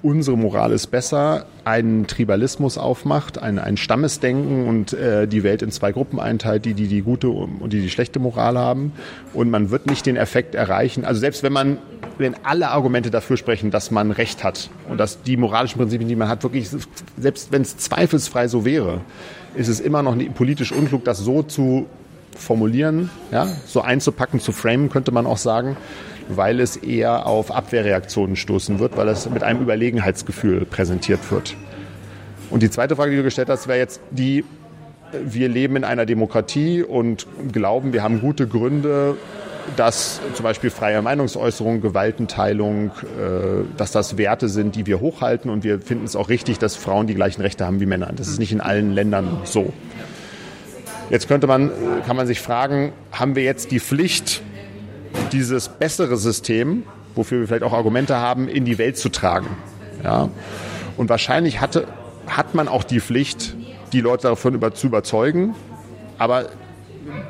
unsere 0.03 0.37
Moral 0.37 0.73
ist 0.73 0.89
besser, 0.89 1.47
einen 1.65 2.07
Tribalismus 2.07 2.77
aufmacht, 2.77 3.41
ein, 3.41 3.59
ein 3.59 3.77
Stammesdenken 3.77 4.67
und 4.67 4.93
äh, 4.93 5.29
die 5.29 5.45
Welt 5.45 5.63
in 5.63 5.71
zwei 5.71 5.93
Gruppen 5.93 6.19
einteilt, 6.19 6.65
die, 6.65 6.75
die 6.75 6.89
die 6.89 7.03
gute 7.03 7.29
und 7.29 7.73
die 7.73 7.81
die 7.81 7.91
schlechte 7.91 8.19
Moral 8.19 8.59
haben. 8.59 8.93
Und 9.33 9.51
man 9.51 9.71
wird 9.71 9.87
nicht 9.87 10.05
den 10.07 10.17
Effekt 10.17 10.55
erreichen. 10.55 11.05
Also 11.05 11.21
selbst 11.21 11.43
wenn 11.43 11.53
man, 11.53 11.79
wenn 12.19 12.35
alle 12.43 12.71
Argumente 12.71 13.11
dafür 13.11 13.37
sprechen, 13.37 13.71
dass 13.71 13.91
man 13.91 14.11
Recht 14.11 14.43
hat 14.43 14.71
und 14.89 14.99
dass 14.99 15.23
die 15.23 15.37
moralischen 15.37 15.79
Prinzipien, 15.79 16.09
die 16.09 16.17
man 16.17 16.29
hat, 16.29 16.43
wirklich, 16.43 16.69
selbst 17.17 17.53
wenn 17.53 17.63
es 17.63 17.77
zweifelsfrei 17.79 18.49
so 18.49 18.65
wäre, 18.65 19.01
ist 19.55 19.69
es 19.69 19.79
immer 19.79 20.03
noch 20.03 20.17
politisch 20.35 20.73
unklug, 20.73 21.05
das 21.05 21.19
so 21.19 21.43
zu 21.43 21.87
formulieren, 22.37 23.11
ja, 23.31 23.47
so 23.67 23.83
einzupacken, 23.83 24.41
zu 24.41 24.53
framen, 24.53 24.89
könnte 24.89 25.13
man 25.13 25.27
auch 25.27 25.37
sagen 25.37 25.77
weil 26.29 26.61
es 26.61 26.77
eher 26.77 27.27
auf 27.27 27.51
Abwehrreaktionen 27.51 28.37
stoßen 28.37 28.79
wird, 28.79 28.97
weil 28.97 29.09
es 29.09 29.29
mit 29.29 29.43
einem 29.43 29.61
Überlegenheitsgefühl 29.61 30.65
präsentiert 30.65 31.31
wird. 31.31 31.57
Und 32.51 32.63
die 32.63 32.71
zweite 32.71 32.97
Frage, 32.97 33.13
die 33.13 33.17
du 33.17 33.23
gestellt 33.23 33.49
hast, 33.49 33.67
wäre 33.69 33.79
jetzt 33.79 34.01
die, 34.11 34.45
wir 35.13 35.49
leben 35.49 35.77
in 35.77 35.85
einer 35.85 36.07
Demokratie 36.07 36.83
und 36.83 37.27
glauben, 37.53 37.93
wir 37.93 38.03
haben 38.03 38.21
gute 38.21 38.47
Gründe, 38.47 39.17
dass 39.77 40.21
zum 40.35 40.43
Beispiel 40.43 40.71
freie 40.71 41.01
Meinungsäußerung, 41.03 41.81
Gewaltenteilung, 41.81 42.91
äh, 43.19 43.65
dass 43.77 43.93
das 43.93 44.19
Werte 44.19 44.49
sind, 44.49 44.77
die 44.77 44.87
wir 44.87 45.01
hochhalten 45.01 45.51
und 45.51 45.65
wir 45.65 45.81
finden 45.81 46.05
es 46.05 46.17
auch 46.17 46.29
richtig, 46.29 46.59
dass 46.59 46.77
Frauen 46.77 47.07
die 47.07 47.15
gleichen 47.15 47.43
Rechte 47.43 47.65
haben 47.65 47.81
wie 47.81 47.87
Männer. 47.87 48.11
Das 48.15 48.29
ist 48.29 48.39
nicht 48.39 48.53
in 48.53 48.61
allen 48.61 48.93
Ländern 48.93 49.39
so. 49.45 49.73
Jetzt 51.11 51.29
könnte 51.29 51.47
man, 51.47 51.71
kann 52.07 52.17
man 52.17 52.27
sich 52.27 52.41
fragen, 52.41 52.93
haben 53.13 53.37
wir 53.37 53.43
jetzt 53.43 53.71
die 53.71 53.81
Pflicht, 53.81 54.43
dieses 55.33 55.69
bessere 55.69 56.17
System, 56.17 56.85
wofür 57.15 57.41
wir 57.41 57.47
vielleicht 57.49 57.65
auch 57.65 57.73
Argumente 57.73 58.17
haben, 58.17 58.49
in 58.49 58.65
die 58.65 58.79
Welt 58.79 58.97
zu 58.97 59.09
tragen. 59.09 59.49
Ja? 60.03 60.29
Und 60.97 61.09
wahrscheinlich 61.09 61.61
hatte, 61.61 61.87
hat 62.27 62.55
man 62.55 62.69
auch 62.69 62.85
die 62.85 63.01
Pflicht, 63.01 63.57
die 63.93 64.01
Leute 64.01 64.29
davon 64.29 64.55
über, 64.55 64.75
zu 64.75 64.87
überzeugen. 64.87 65.55
Aber 66.19 66.47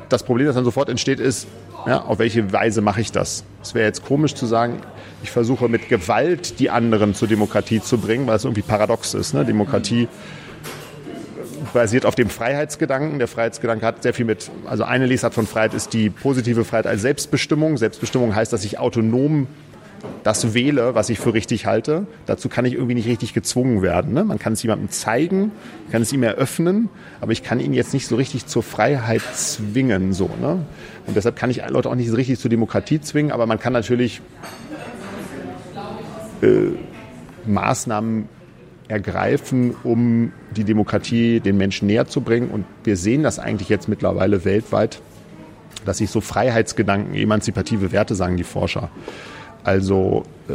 das 0.09 0.23
Problem, 0.23 0.47
das 0.47 0.55
dann 0.55 0.65
sofort 0.65 0.89
entsteht, 0.89 1.19
ist, 1.19 1.47
ja, 1.85 2.01
auf 2.01 2.19
welche 2.19 2.53
Weise 2.53 2.81
mache 2.81 3.01
ich 3.01 3.11
das? 3.11 3.43
Es 3.61 3.73
wäre 3.73 3.85
jetzt 3.85 4.05
komisch 4.05 4.35
zu 4.35 4.45
sagen, 4.45 4.79
ich 5.21 5.31
versuche 5.31 5.67
mit 5.67 5.89
Gewalt 5.89 6.59
die 6.59 6.69
anderen 6.69 7.13
zur 7.13 7.27
Demokratie 7.27 7.81
zu 7.81 7.97
bringen, 7.97 8.27
weil 8.27 8.37
es 8.37 8.45
irgendwie 8.45 8.61
paradox 8.61 9.13
ist. 9.13 9.33
Ne? 9.33 9.45
Demokratie 9.45 10.07
basiert 11.73 12.05
auf 12.05 12.15
dem 12.15 12.29
Freiheitsgedanken. 12.29 13.19
Der 13.19 13.27
Freiheitsgedanke 13.27 13.85
hat 13.85 14.03
sehr 14.03 14.13
viel 14.13 14.25
mit, 14.25 14.49
also 14.65 14.83
eine 14.83 15.05
Lesart 15.05 15.33
von 15.33 15.47
Freiheit 15.47 15.73
ist 15.73 15.93
die 15.93 16.09
positive 16.09 16.63
Freiheit 16.63 16.87
als 16.87 17.01
Selbstbestimmung. 17.01 17.77
Selbstbestimmung 17.77 18.35
heißt, 18.35 18.53
dass 18.53 18.63
ich 18.63 18.79
autonom 18.79 19.47
das 20.23 20.53
wähle, 20.53 20.95
was 20.95 21.09
ich 21.09 21.19
für 21.19 21.33
richtig 21.33 21.65
halte. 21.65 22.07
Dazu 22.25 22.49
kann 22.49 22.65
ich 22.65 22.73
irgendwie 22.73 22.95
nicht 22.95 23.07
richtig 23.07 23.33
gezwungen 23.33 23.81
werden. 23.81 24.13
Ne? 24.13 24.23
Man 24.23 24.39
kann 24.39 24.53
es 24.53 24.63
jemandem 24.63 24.89
zeigen, 24.89 25.51
kann 25.91 26.01
es 26.01 26.11
ihm 26.13 26.23
eröffnen, 26.23 26.89
aber 27.21 27.31
ich 27.31 27.43
kann 27.43 27.59
ihn 27.59 27.73
jetzt 27.73 27.93
nicht 27.93 28.07
so 28.07 28.15
richtig 28.15 28.45
zur 28.45 28.63
Freiheit 28.63 29.21
zwingen. 29.33 30.13
So, 30.13 30.29
ne? 30.41 30.65
Und 31.07 31.15
deshalb 31.15 31.35
kann 31.35 31.49
ich 31.49 31.67
Leute 31.67 31.89
auch 31.89 31.95
nicht 31.95 32.09
so 32.09 32.15
richtig 32.15 32.39
zur 32.39 32.49
Demokratie 32.49 33.01
zwingen, 33.01 33.31
aber 33.31 33.45
man 33.45 33.59
kann 33.59 33.73
natürlich 33.73 34.21
äh, 36.41 36.71
Maßnahmen 37.45 38.29
ergreifen, 38.87 39.75
um 39.83 40.31
die 40.55 40.63
Demokratie 40.63 41.39
den 41.39 41.57
Menschen 41.57 41.87
näher 41.87 42.07
zu 42.07 42.21
bringen. 42.21 42.49
Und 42.49 42.65
wir 42.83 42.97
sehen 42.97 43.23
das 43.23 43.39
eigentlich 43.39 43.69
jetzt 43.69 43.87
mittlerweile 43.87 44.45
weltweit, 44.45 45.01
dass 45.85 45.97
sich 45.97 46.09
so 46.09 46.21
Freiheitsgedanken, 46.21 47.15
emanzipative 47.15 47.91
Werte, 47.91 48.15
sagen 48.15 48.37
die 48.37 48.43
Forscher. 48.43 48.89
Also 49.63 50.23
äh, 50.49 50.53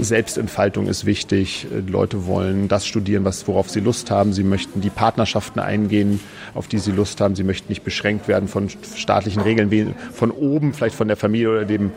Selbstentfaltung 0.00 0.86
ist 0.86 1.06
wichtig. 1.06 1.66
Leute 1.86 2.26
wollen 2.26 2.68
das 2.68 2.86
studieren, 2.86 3.24
was, 3.24 3.46
worauf 3.48 3.70
sie 3.70 3.80
Lust 3.80 4.10
haben. 4.10 4.32
Sie 4.32 4.44
möchten 4.44 4.80
die 4.80 4.90
Partnerschaften 4.90 5.60
eingehen, 5.60 6.20
auf 6.54 6.68
die 6.68 6.78
sie 6.78 6.92
Lust 6.92 7.20
haben. 7.20 7.34
Sie 7.34 7.44
möchten 7.44 7.70
nicht 7.70 7.84
beschränkt 7.84 8.28
werden 8.28 8.48
von 8.48 8.68
staatlichen 8.96 9.42
Regeln, 9.42 9.94
von 10.12 10.30
oben, 10.30 10.72
vielleicht 10.72 10.94
von 10.94 11.08
der 11.08 11.16
Familie 11.16 11.50
oder 11.50 11.64
dem 11.64 11.90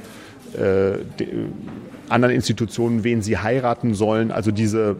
äh, 0.53 0.97
anderen 2.13 2.33
Institutionen, 2.33 3.03
wen 3.03 3.21
sie 3.21 3.37
heiraten 3.37 3.93
sollen. 3.93 4.31
Also 4.31 4.51
diese 4.51 4.97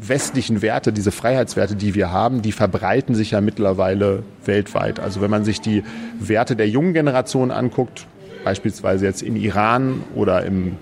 westlichen 0.00 0.62
Werte, 0.62 0.92
diese 0.92 1.10
Freiheitswerte, 1.10 1.74
die 1.74 1.94
wir 1.94 2.12
haben, 2.12 2.42
die 2.42 2.52
verbreiten 2.52 3.14
sich 3.14 3.32
ja 3.32 3.40
mittlerweile 3.40 4.22
weltweit. 4.44 5.00
Also 5.00 5.20
wenn 5.20 5.30
man 5.30 5.44
sich 5.44 5.60
die 5.60 5.82
Werte 6.20 6.54
der 6.56 6.68
jungen 6.68 6.92
Generation 6.92 7.50
anguckt, 7.50 8.06
beispielsweise 8.44 9.06
jetzt 9.06 9.22
in 9.22 9.36
Iran 9.36 10.04
oder 10.14 10.44
im, 10.44 10.76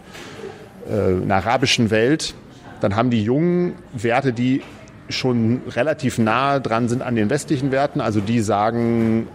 äh, 0.90 1.12
in 1.12 1.28
der 1.28 1.38
arabischen 1.38 1.90
Welt, 1.90 2.34
dann 2.80 2.94
haben 2.94 3.10
die 3.10 3.22
jungen 3.22 3.72
Werte, 3.94 4.32
die 4.32 4.62
schon 5.08 5.62
relativ 5.68 6.18
nahe 6.18 6.60
dran 6.60 6.88
sind 6.88 7.02
an 7.02 7.16
den 7.16 7.30
westlichen 7.30 7.70
Werten. 7.70 8.00
Also 8.00 8.20
die 8.20 8.40
sagen, 8.40 9.28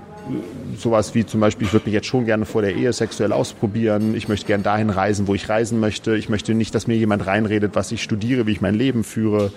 sowas 0.78 1.14
wie 1.16 1.26
zum 1.26 1.40
Beispiel, 1.40 1.68
ich 1.68 1.74
würde 1.74 1.86
mich 1.86 1.94
jetzt 1.94 2.08
schon 2.08 2.26
gerne 2.26 2.46
vor 2.46 2.62
der 2.62 2.76
Ehe 2.76 2.92
sexuell 2.94 3.32
ausprobieren, 3.32 4.16
ich 4.16 4.28
möchte 4.28 4.48
gerne 4.48 4.64
dahin 4.64 4.90
reisen, 4.90 5.28
wo 5.28 5.36
ich 5.36 5.50
reisen 5.50 5.80
möchte, 5.80 6.16
ich 6.16 6.30
möchte 6.30 6.54
nicht, 6.54 6.74
dass 6.74 6.88
mir 6.88 6.96
jemand 6.96 7.26
reinredet, 7.26 7.76
was 7.76 7.92
ich 7.92 8.02
studiere, 8.02 8.48
wie 8.48 8.52
ich 8.52 8.62
mein 8.62 8.76
Leben 8.76 9.04
führe. 9.04 9.52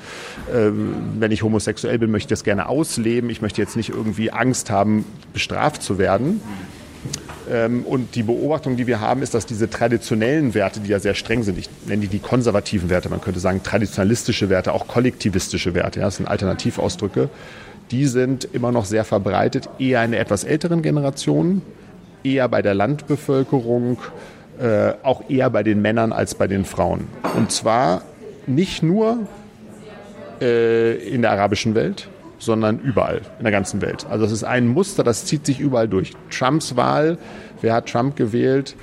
Ähm, 0.53 0.94
wenn 1.18 1.33
ich 1.33 1.42
homosexuell 1.42 1.98
bin, 1.98 2.11
möchte 2.11 2.27
ich 2.27 2.31
das 2.31 2.44
gerne 2.44 2.68
ausleben, 2.68 3.31
ich 3.31 3.42
möchte 3.42 3.61
jetzt 3.61 3.77
nicht 3.77 3.90
irgendwie 3.90 4.31
Angst 4.31 4.70
haben, 4.70 5.05
bestraft 5.33 5.83
zu 5.83 5.98
werden. 5.98 6.40
Ähm, 7.50 7.83
und 7.85 8.14
die 8.14 8.22
Beobachtung, 8.22 8.77
die 8.77 8.87
wir 8.87 9.00
haben, 9.00 9.22
ist, 9.22 9.35
dass 9.35 9.46
diese 9.46 9.68
traditionellen 9.68 10.55
Werte, 10.55 10.81
die 10.81 10.90
ja 10.90 10.98
sehr 10.98 11.14
streng 11.14 11.42
sind, 11.42 11.59
ich 11.59 11.68
nenne 11.87 12.03
die 12.03 12.09
die 12.09 12.18
konservativen 12.18 12.88
Werte, 12.88 13.09
man 13.11 13.20
könnte 13.20 13.40
sagen 13.40 13.62
traditionalistische 13.62 14.48
Werte, 14.48 14.72
auch 14.72 14.87
kollektivistische 14.87 15.74
Werte, 15.74 16.00
ja, 16.00 16.07
das 16.07 16.16
sind 16.16 16.27
Alternativausdrücke, 16.27 17.29
die 17.90 18.07
sind 18.07 18.44
immer 18.53 18.73
noch 18.73 18.85
sehr 18.85 19.05
verbreitet, 19.05 19.68
eher 19.79 20.05
in 20.05 20.12
der 20.12 20.20
etwas 20.20 20.44
älteren 20.44 20.83
Generation, 20.83 21.62
eher 22.23 22.49
bei 22.49 22.62
der 22.62 22.75
Landbevölkerung, 22.75 23.99
äh, 24.59 24.92
auch 25.03 25.29
eher 25.29 25.51
bei 25.51 25.62
den 25.62 25.83
Männern 25.83 26.12
als 26.12 26.35
bei 26.35 26.47
den 26.47 26.64
Frauen. 26.64 27.09
Und 27.37 27.53
zwar 27.53 28.03
nicht 28.47 28.83
nur 28.83 29.27
äh, 30.40 30.97
in 31.09 31.23
der 31.23 31.33
arabischen 31.33 31.75
Welt, 31.75 32.09
sondern 32.38 32.79
überall 32.79 33.23
in 33.38 33.44
der 33.44 33.53
ganzen 33.53 33.81
Welt. 33.81 34.07
Also 34.09 34.25
es 34.25 34.33
ist 34.33 34.44
ein 34.44 34.68
Muster, 34.68 35.03
das 35.03 35.25
zieht 35.25 35.47
sich 35.47 35.61
überall 35.61 35.88
durch. 35.88 36.12
Trumps 36.31 36.77
Wahl, 36.77 37.18
wer 37.61 37.75
hat 37.75 37.88
Trump 37.88 38.16
gewählt? 38.16 38.77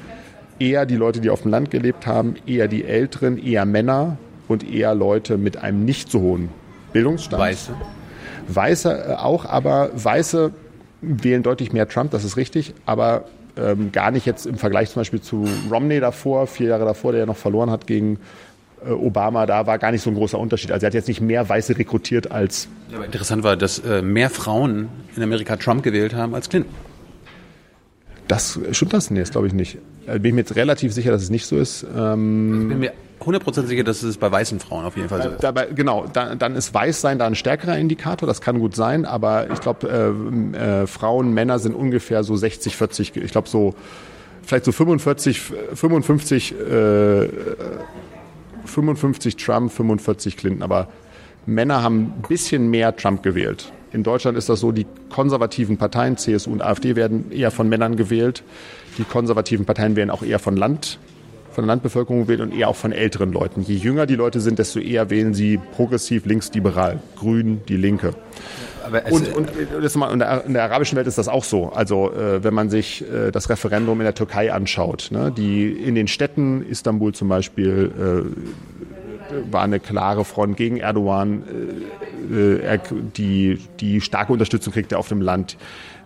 Eher 0.59 0.85
die 0.85 0.95
Leute, 0.95 1.21
die 1.21 1.29
auf 1.29 1.41
dem 1.41 1.51
Land 1.51 1.71
gelebt 1.71 2.05
haben, 2.05 2.35
eher 2.45 2.67
die 2.67 2.85
Älteren, 2.85 3.37
eher 3.37 3.65
Männer 3.65 4.17
und 4.47 4.69
eher 4.69 4.93
Leute 4.93 5.37
mit 5.37 5.57
einem 5.57 5.85
nicht 5.85 6.11
so 6.11 6.21
hohen 6.21 6.49
Bildungsstand. 6.93 7.41
Weiße. 7.41 7.73
Weiße 8.47 9.05
äh, 9.09 9.13
auch, 9.15 9.45
aber 9.45 9.89
Weiße 9.93 10.51
wählen 11.01 11.43
deutlich 11.43 11.73
mehr 11.73 11.87
Trump, 11.87 12.11
das 12.11 12.23
ist 12.23 12.37
richtig, 12.37 12.73
aber 12.85 13.25
ähm, 13.57 13.91
gar 13.91 14.11
nicht 14.11 14.25
jetzt 14.25 14.45
im 14.45 14.57
Vergleich 14.57 14.91
zum 14.91 15.01
Beispiel 15.01 15.21
zu 15.21 15.47
Romney 15.69 15.99
davor, 15.99 16.47
vier 16.47 16.69
Jahre 16.69 16.85
davor, 16.85 17.11
der 17.11 17.21
ja 17.21 17.25
noch 17.25 17.37
verloren 17.37 17.69
hat 17.69 17.87
gegen 17.87 18.19
äh, 18.85 18.91
Obama, 18.91 19.45
da 19.45 19.67
war 19.67 19.77
gar 19.77 19.91
nicht 19.91 20.01
so 20.01 20.09
ein 20.09 20.15
großer 20.15 20.39
Unterschied. 20.39 20.71
Also 20.71 20.85
er 20.85 20.87
hat 20.87 20.93
jetzt 20.93 21.07
nicht 21.07 21.21
mehr 21.21 21.47
Weiße 21.47 21.77
rekrutiert 21.77 22.31
als. 22.31 22.67
Ja, 22.89 22.97
aber 22.97 23.05
interessant 23.05 23.43
war, 23.43 23.57
dass 23.57 23.79
äh, 23.79 24.01
mehr 24.01 24.29
Frauen 24.29 24.89
in 25.15 25.23
Amerika 25.23 25.55
Trump 25.57 25.83
gewählt 25.83 26.13
haben 26.13 26.33
als 26.33 26.49
Clinton. 26.49 26.73
Das 28.27 28.59
stimmt 28.71 28.93
das? 28.93 29.11
Nee, 29.11 29.19
das 29.19 29.31
glaube 29.31 29.47
ich 29.47 29.53
nicht. 29.53 29.77
Da 30.05 30.13
bin 30.13 30.25
ich 30.25 30.33
mir 30.33 30.41
jetzt 30.41 30.55
relativ 30.55 30.93
sicher, 30.93 31.11
dass 31.11 31.21
es 31.21 31.29
nicht 31.29 31.45
so 31.45 31.57
ist. 31.57 31.85
Ähm, 31.95 32.61
ich 32.61 32.67
bin 32.69 32.79
mir 32.79 32.93
100% 33.21 33.65
sicher, 33.65 33.83
dass 33.83 34.03
es 34.03 34.17
bei 34.17 34.31
weißen 34.31 34.59
Frauen 34.59 34.85
auf 34.85 34.95
jeden 34.95 35.09
Fall 35.09 35.21
so 35.21 35.29
ist. 35.29 35.43
Dabei, 35.43 35.67
genau, 35.67 36.05
dann, 36.11 36.39
dann 36.39 36.55
ist 36.55 36.73
Weißsein 36.73 37.19
da 37.19 37.27
ein 37.27 37.35
stärkerer 37.35 37.77
Indikator, 37.77 38.27
das 38.27 38.41
kann 38.41 38.59
gut 38.59 38.75
sein, 38.75 39.05
aber 39.05 39.51
ich 39.51 39.61
glaube, 39.61 39.87
äh, 40.55 40.81
äh, 40.81 40.87
Frauen, 40.87 41.33
Männer 41.33 41.59
sind 41.59 41.75
ungefähr 41.75 42.23
so 42.23 42.35
60, 42.35 42.75
40, 42.75 43.15
ich 43.17 43.31
glaube 43.31 43.47
so 43.47 43.75
vielleicht 44.43 44.65
so 44.65 44.71
45, 44.71 45.39
55, 45.73 46.53
äh, 46.59 47.27
55 48.65 49.35
Trump, 49.35 49.71
45 49.71 50.37
Clinton, 50.37 50.63
aber 50.63 50.87
Männer 51.45 51.83
haben 51.83 52.13
ein 52.17 52.23
bisschen 52.27 52.69
mehr 52.69 52.95
Trump 52.95 53.23
gewählt. 53.23 53.71
In 53.93 54.03
Deutschland 54.03 54.37
ist 54.37 54.47
das 54.47 54.59
so, 54.61 54.71
die 54.71 54.85
konservativen 55.09 55.77
Parteien, 55.77 56.17
CSU 56.17 56.51
und 56.51 56.61
AfD, 56.61 56.95
werden 56.95 57.31
eher 57.31 57.51
von 57.51 57.67
Männern 57.67 57.97
gewählt. 57.97 58.43
Die 58.97 59.03
konservativen 59.03 59.65
Parteien 59.65 59.95
werden 59.95 60.09
auch 60.09 60.23
eher 60.23 60.39
von 60.39 60.55
Land, 60.55 60.97
von 61.51 61.63
der 61.63 61.67
Landbevölkerung 61.67 62.23
gewählt 62.23 62.41
und 62.41 62.53
eher 62.53 62.69
auch 62.69 62.75
von 62.75 62.91
älteren 62.91 63.31
Leuten. 63.31 63.61
Je 63.61 63.75
jünger 63.75 64.05
die 64.05 64.15
Leute 64.15 64.39
sind, 64.39 64.59
desto 64.59 64.79
eher 64.79 65.09
wählen 65.09 65.33
sie 65.33 65.59
progressiv, 65.75 66.25
linksliberal, 66.25 66.99
grün, 67.15 67.61
die 67.67 67.77
Linke. 67.77 68.13
Und, 69.11 69.33
und, 69.33 69.49
in, 69.55 70.19
der, 70.53 70.63
arabischen 70.63 70.97
Welt 70.97 71.07
ist 71.07 71.17
das 71.17 71.27
auch 71.27 71.43
so. 71.43 71.71
Also 71.71 72.11
äh, 72.13 72.43
wenn 72.43 72.53
man 72.53 72.69
sich 72.69 73.03
äh, 73.09 73.31
das 73.31 73.49
Referendum 73.49 73.99
in 73.99 74.05
der 74.05 74.15
Türkei 74.15 74.51
anschaut, 74.51 75.09
ne, 75.11 75.31
die 75.35 75.71
in 75.71 75.95
den 75.95 76.07
Städten, 76.07 76.65
Istanbul 76.67 77.13
zum 77.13 77.29
Beispiel, 77.29 77.91
äh, 77.97 79.51
war 79.51 79.63
eine 79.63 79.79
klare 79.79 80.25
Front 80.25 80.57
gegen 80.57 80.75
Erdogan, 80.75 81.43
die, 83.15 83.59
die 83.79 84.01
starke 84.01 84.33
Unterstützung 84.33 84.73
kriegt 84.73 84.91
er 84.91 84.99
auf 84.99 85.07
dem 85.07 85.21
Land. 85.21 85.55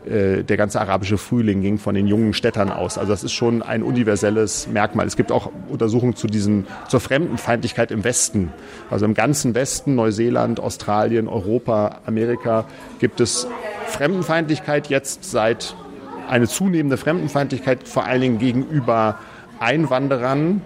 Äh, 0.06 0.44
der 0.44 0.58
ganze 0.58 0.80
arabische 0.80 1.18
Frühling 1.18 1.62
ging 1.62 1.80
von 1.80 1.96
den 1.96 2.06
jungen 2.06 2.34
Städtern 2.34 2.72
aus. 2.72 2.98
Also 2.98 3.12
das 3.12 3.24
ist 3.24 3.34
schon 3.34 3.64
ein 3.64 3.82
universelles 3.82 4.68
Merkmal. 4.68 5.08
Es 5.08 5.16
gibt 5.16 5.32
auch 5.32 5.52
Untersuchungen 5.68 6.16
zu 6.16 6.28
diesen, 6.28 6.68
zur 6.88 7.00
Fremdenfeindlichkeit 7.00 7.92
im 7.92 8.04
Westen. 8.04 8.54
Also 8.92 9.06
im 9.06 9.16
ganzen 9.16 9.56
Westen, 9.56 9.96
Neuseeland, 9.96 10.60
Australien, 10.60 11.28
Europa, 11.28 12.02
Amerika, 12.06 12.66
gibt 13.00 13.20
es 13.20 13.48
Fremdenfeindlichkeit 13.88 14.88
jetzt 14.90 15.24
seit 15.24 15.76
eine 16.30 16.48
zunehmende 16.48 16.98
Fremdenfeindlichkeit 16.98 17.88
vor 17.88 18.06
allen 18.06 18.22
Dingen 18.22 18.38
gegenüber 18.38 19.18
Einwanderern, 19.60 20.62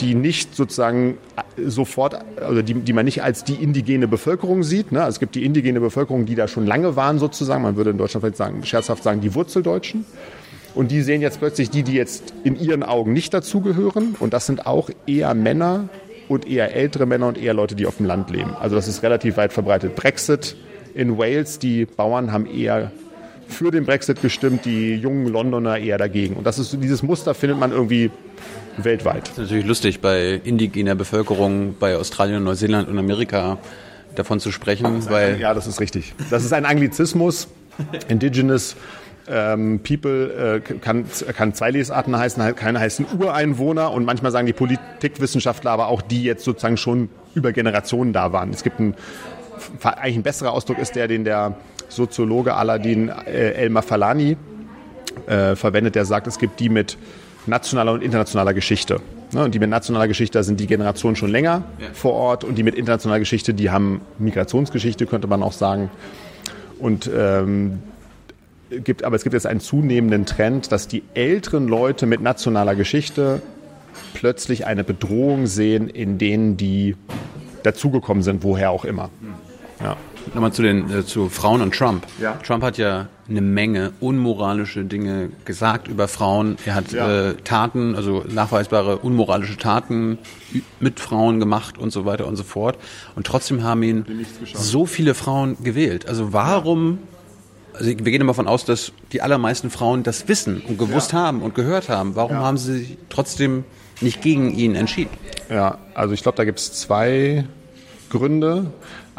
die 0.00 0.14
nicht 0.14 0.54
sozusagen 0.54 1.18
sofort, 1.56 2.16
also 2.40 2.62
die, 2.62 2.74
die 2.74 2.92
man 2.92 3.04
nicht 3.04 3.22
als 3.22 3.44
die 3.44 3.54
indigene 3.54 4.08
Bevölkerung 4.08 4.62
sieht. 4.62 4.92
Ne? 4.92 5.00
Also 5.00 5.16
es 5.16 5.20
gibt 5.20 5.34
die 5.34 5.44
indigene 5.44 5.80
Bevölkerung, 5.80 6.26
die 6.26 6.34
da 6.34 6.48
schon 6.48 6.66
lange 6.66 6.96
waren 6.96 7.18
sozusagen. 7.18 7.62
Man 7.62 7.76
würde 7.76 7.90
in 7.90 7.98
Deutschland 7.98 8.22
vielleicht 8.22 8.38
sagen, 8.38 8.64
scherzhaft 8.64 9.02
sagen, 9.02 9.20
die 9.20 9.34
Wurzeldeutschen. 9.34 10.04
Und 10.74 10.90
die 10.90 11.02
sehen 11.02 11.20
jetzt 11.20 11.38
plötzlich 11.38 11.68
die, 11.70 11.82
die 11.82 11.92
jetzt 11.92 12.32
in 12.44 12.58
ihren 12.58 12.82
Augen 12.82 13.12
nicht 13.12 13.34
dazugehören. 13.34 14.16
Und 14.18 14.32
das 14.32 14.46
sind 14.46 14.66
auch 14.66 14.88
eher 15.06 15.34
Männer 15.34 15.88
und 16.28 16.48
eher 16.48 16.74
ältere 16.74 17.04
Männer 17.04 17.28
und 17.28 17.38
eher 17.38 17.52
Leute, 17.52 17.74
die 17.74 17.86
auf 17.86 17.98
dem 17.98 18.06
Land 18.06 18.30
leben. 18.30 18.56
Also 18.58 18.74
das 18.74 18.88
ist 18.88 19.02
relativ 19.02 19.36
weit 19.36 19.52
verbreitet. 19.52 19.94
Brexit 19.96 20.56
in 20.94 21.18
Wales, 21.18 21.58
die 21.58 21.84
Bauern 21.84 22.32
haben 22.32 22.46
eher 22.46 22.90
für 23.48 23.70
den 23.70 23.84
Brexit 23.84 24.22
gestimmt, 24.22 24.64
die 24.64 24.94
jungen 24.94 25.26
Londoner 25.26 25.78
eher 25.78 25.98
dagegen. 25.98 26.36
Und 26.36 26.46
das 26.46 26.58
ist 26.58 26.76
dieses 26.80 27.02
Muster 27.02 27.34
findet 27.34 27.58
man 27.58 27.70
irgendwie 27.70 28.10
weltweit. 28.76 29.28
Das 29.28 29.30
ist 29.30 29.38
natürlich 29.38 29.66
lustig, 29.66 30.00
bei 30.00 30.40
indigener 30.44 30.94
Bevölkerung, 30.94 31.76
bei 31.78 31.96
Australien, 31.96 32.44
Neuseeland 32.44 32.88
und 32.88 32.98
Amerika 32.98 33.58
davon 34.14 34.40
zu 34.40 34.52
sprechen. 34.52 35.08
weil 35.10 35.40
ja, 35.40 35.54
das 35.54 35.66
ist 35.66 35.80
richtig. 35.80 36.14
Das 36.30 36.44
ist 36.44 36.52
ein 36.52 36.66
Anglizismus. 36.66 37.48
Indigenous 38.08 38.76
ähm, 39.28 39.80
People 39.82 40.56
äh, 40.56 40.60
kann, 40.60 41.06
kann 41.36 41.54
zwei 41.54 41.70
Lesarten 41.70 42.16
heißen, 42.16 42.54
keine 42.56 42.80
heißen 42.80 43.06
Ureinwohner 43.18 43.92
und 43.92 44.04
manchmal 44.04 44.32
sagen 44.32 44.46
die 44.46 44.52
Politikwissenschaftler 44.52 45.70
aber 45.70 45.88
auch, 45.88 46.02
die 46.02 46.24
jetzt 46.24 46.44
sozusagen 46.44 46.76
schon 46.76 47.08
über 47.34 47.52
Generationen 47.52 48.12
da 48.12 48.32
waren. 48.32 48.50
Es 48.50 48.62
gibt 48.62 48.80
ein, 48.80 48.94
eigentlich 49.82 50.16
ein 50.16 50.22
besserer 50.22 50.52
Ausdruck 50.52 50.78
ist 50.78 50.96
der, 50.96 51.08
den 51.08 51.24
der 51.24 51.56
Soziologe 51.88 52.54
Aladin 52.54 53.08
äh, 53.08 53.52
Elmar 53.52 53.82
Falani 53.82 54.36
äh, 55.26 55.56
verwendet, 55.56 55.94
der 55.94 56.04
sagt, 56.04 56.26
es 56.26 56.38
gibt 56.38 56.58
die 56.58 56.68
mit 56.68 56.96
nationaler 57.46 57.92
und 57.92 58.02
internationaler 58.02 58.54
Geschichte. 58.54 59.00
Ne, 59.32 59.44
und 59.44 59.54
die 59.54 59.58
mit 59.58 59.70
nationaler 59.70 60.08
Geschichte 60.08 60.42
sind 60.44 60.60
die 60.60 60.66
Generationen 60.66 61.16
schon 61.16 61.30
länger 61.30 61.64
ja. 61.78 61.86
vor 61.94 62.12
Ort 62.12 62.44
und 62.44 62.56
die 62.56 62.62
mit 62.62 62.74
internationaler 62.74 63.18
Geschichte, 63.18 63.54
die 63.54 63.70
haben 63.70 64.02
Migrationsgeschichte, 64.18 65.06
könnte 65.06 65.26
man 65.26 65.42
auch 65.42 65.52
sagen. 65.52 65.90
Und 66.78 67.10
ähm, 67.14 67.78
gibt, 68.70 69.04
aber 69.04 69.16
es 69.16 69.22
gibt 69.22 69.32
jetzt 69.32 69.46
einen 69.46 69.60
zunehmenden 69.60 70.26
Trend, 70.26 70.70
dass 70.70 70.88
die 70.88 71.02
älteren 71.14 71.66
Leute 71.66 72.06
mit 72.06 72.20
nationaler 72.20 72.74
Geschichte 72.74 73.40
plötzlich 74.14 74.66
eine 74.66 74.84
Bedrohung 74.84 75.46
sehen, 75.46 75.88
in 75.88 76.18
denen 76.18 76.56
die 76.56 76.96
dazugekommen 77.62 78.22
sind, 78.22 78.42
woher 78.42 78.70
auch 78.70 78.84
immer. 78.84 79.10
Ja. 79.22 79.51
Nochmal 80.34 80.52
zu 80.52 80.62
den 80.62 80.90
äh, 80.90 81.04
zu 81.04 81.28
Frauen 81.28 81.60
und 81.62 81.74
Trump. 81.74 82.06
Ja. 82.20 82.34
Trump 82.44 82.62
hat 82.62 82.78
ja 82.78 83.08
eine 83.28 83.40
Menge 83.40 83.92
unmoralische 84.00 84.84
Dinge 84.84 85.30
gesagt 85.44 85.88
über 85.88 86.08
Frauen. 86.08 86.56
Er 86.64 86.74
hat 86.74 86.92
ja. 86.92 87.30
äh, 87.30 87.34
Taten, 87.34 87.94
also 87.94 88.24
nachweisbare 88.28 88.98
unmoralische 88.98 89.56
Taten 89.56 90.18
mit 90.80 91.00
Frauen 91.00 91.40
gemacht 91.40 91.78
und 91.78 91.92
so 91.92 92.04
weiter 92.04 92.26
und 92.26 92.36
so 92.36 92.44
fort. 92.44 92.78
Und 93.14 93.26
trotzdem 93.26 93.62
haben 93.62 93.82
ihn 93.82 94.26
so 94.54 94.86
viele 94.86 95.14
Frauen 95.14 95.56
gewählt. 95.62 96.08
Also 96.08 96.32
warum 96.32 96.98
also 97.74 97.86
wir 97.86 97.94
gehen 97.96 98.20
immer 98.20 98.32
davon 98.32 98.48
aus, 98.48 98.64
dass 98.64 98.92
die 99.12 99.22
allermeisten 99.22 99.70
Frauen 99.70 100.02
das 100.02 100.28
wissen 100.28 100.60
und 100.60 100.78
gewusst 100.78 101.12
ja. 101.12 101.20
haben 101.20 101.40
und 101.40 101.54
gehört 101.54 101.88
haben. 101.88 102.16
Warum 102.16 102.36
haben 102.36 102.58
sie 102.58 102.78
sich 102.78 102.98
trotzdem 103.08 103.64
nicht 104.00 104.20
gegen 104.20 104.52
ihn 104.54 104.74
entschieden? 104.74 105.10
Ja, 105.48 105.78
also 105.94 106.12
ich 106.12 106.22
glaube, 106.22 106.36
da 106.36 106.44
gibt 106.44 106.58
es 106.58 106.72
zwei 106.72 107.46
Gründe. 108.10 108.70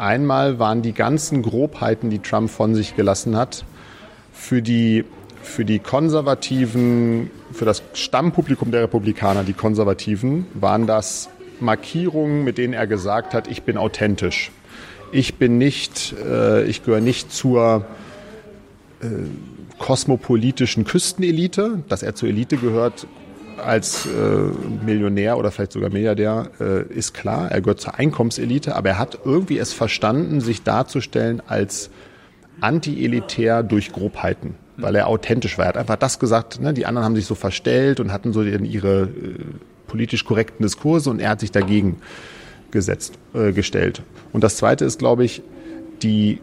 Einmal 0.04 0.58
waren 0.58 0.82
die 0.82 0.92
ganzen 0.92 1.40
Grobheiten, 1.40 2.10
die 2.10 2.18
Trump 2.18 2.50
von 2.50 2.74
sich 2.74 2.94
gelassen 2.94 3.38
hat, 3.38 3.64
für 4.34 4.60
die, 4.60 5.06
für 5.42 5.64
die 5.64 5.78
Konservativen, 5.78 7.30
für 7.52 7.64
das 7.64 7.82
Stammpublikum 7.94 8.70
der 8.70 8.82
Republikaner, 8.82 9.44
die 9.44 9.54
Konservativen, 9.54 10.44
waren 10.52 10.86
das 10.86 11.30
Markierungen, 11.58 12.44
mit 12.44 12.58
denen 12.58 12.74
er 12.74 12.86
gesagt 12.86 13.32
hat, 13.32 13.48
ich 13.48 13.62
bin 13.62 13.78
authentisch. 13.78 14.50
Ich 15.10 15.36
bin 15.36 15.56
nicht, 15.56 16.14
äh, 16.22 16.64
ich 16.64 16.84
gehöre 16.84 17.00
nicht 17.00 17.32
zur 17.32 17.86
äh, 19.00 19.06
kosmopolitischen 19.78 20.84
Küstenelite. 20.84 21.82
Dass 21.88 22.02
er 22.02 22.14
zur 22.14 22.28
Elite 22.28 22.58
gehört, 22.58 23.06
als 23.64 24.06
äh, 24.06 24.10
Millionär 24.84 25.38
oder 25.38 25.50
vielleicht 25.50 25.72
sogar 25.72 25.90
Milliardär 25.90 26.50
äh, 26.60 26.82
ist 26.92 27.14
klar. 27.14 27.50
Er 27.50 27.60
gehört 27.60 27.80
zur 27.80 27.98
Einkommenselite, 27.98 28.76
aber 28.76 28.90
er 28.90 28.98
hat 28.98 29.18
irgendwie 29.24 29.58
es 29.58 29.72
verstanden, 29.72 30.40
sich 30.40 30.62
darzustellen 30.62 31.42
als 31.46 31.90
anti-elitär 32.60 33.62
durch 33.62 33.92
Grobheiten, 33.92 34.54
weil 34.76 34.94
er 34.94 35.08
authentisch 35.08 35.58
war. 35.58 35.66
Er 35.66 35.68
hat 35.70 35.76
einfach 35.76 35.96
das 35.96 36.18
gesagt, 36.18 36.60
ne? 36.60 36.72
die 36.72 36.86
anderen 36.86 37.04
haben 37.04 37.16
sich 37.16 37.26
so 37.26 37.34
verstellt 37.34 38.00
und 38.00 38.12
hatten 38.12 38.32
so 38.32 38.42
ihre 38.42 39.02
äh, 39.02 39.08
politisch 39.86 40.24
korrekten 40.24 40.62
Diskurse 40.62 41.10
und 41.10 41.20
er 41.20 41.30
hat 41.30 41.40
sich 41.40 41.52
dagegen 41.52 41.98
gesetzt, 42.70 43.18
äh, 43.34 43.52
gestellt. 43.52 44.02
Und 44.32 44.44
das 44.44 44.56
Zweite 44.56 44.84
ist, 44.84 44.98
glaube 44.98 45.24
ich, 45.24 45.42
die 46.02 46.40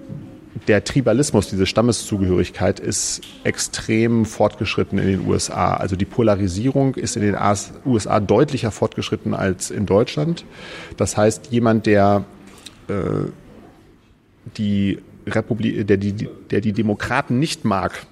der 0.68 0.84
Tribalismus, 0.84 1.50
diese 1.50 1.66
Stammeszugehörigkeit 1.66 2.80
ist 2.80 3.22
extrem 3.44 4.26
fortgeschritten 4.26 5.00
in 5.00 5.08
den 5.08 5.28
USA. 5.28 5.76
Also 5.76 5.96
die 5.96 6.06
Polarisierung 6.06 6.96
ist 6.96 7.16
in 7.16 7.22
den 7.22 7.38
USA 7.86 8.20
deutlicher 8.20 8.72
fortgeschritten 8.72 9.34
als 9.34 9.72
in 9.72 9.86
Deutschland. 9.86 10.46
Das 10.98 11.16
heißt, 11.16 11.48
jemand, 11.52 11.86
der 11.86 12.26
äh, 12.90 12.94
die 14.58 15.00
Republik, 15.26 15.88
der 15.88 15.98
die, 15.98 16.28
der 16.50 16.62
die 16.62 16.74
Demokraten 16.74 17.40
nicht 17.40 17.64
mag, 17.64 18.06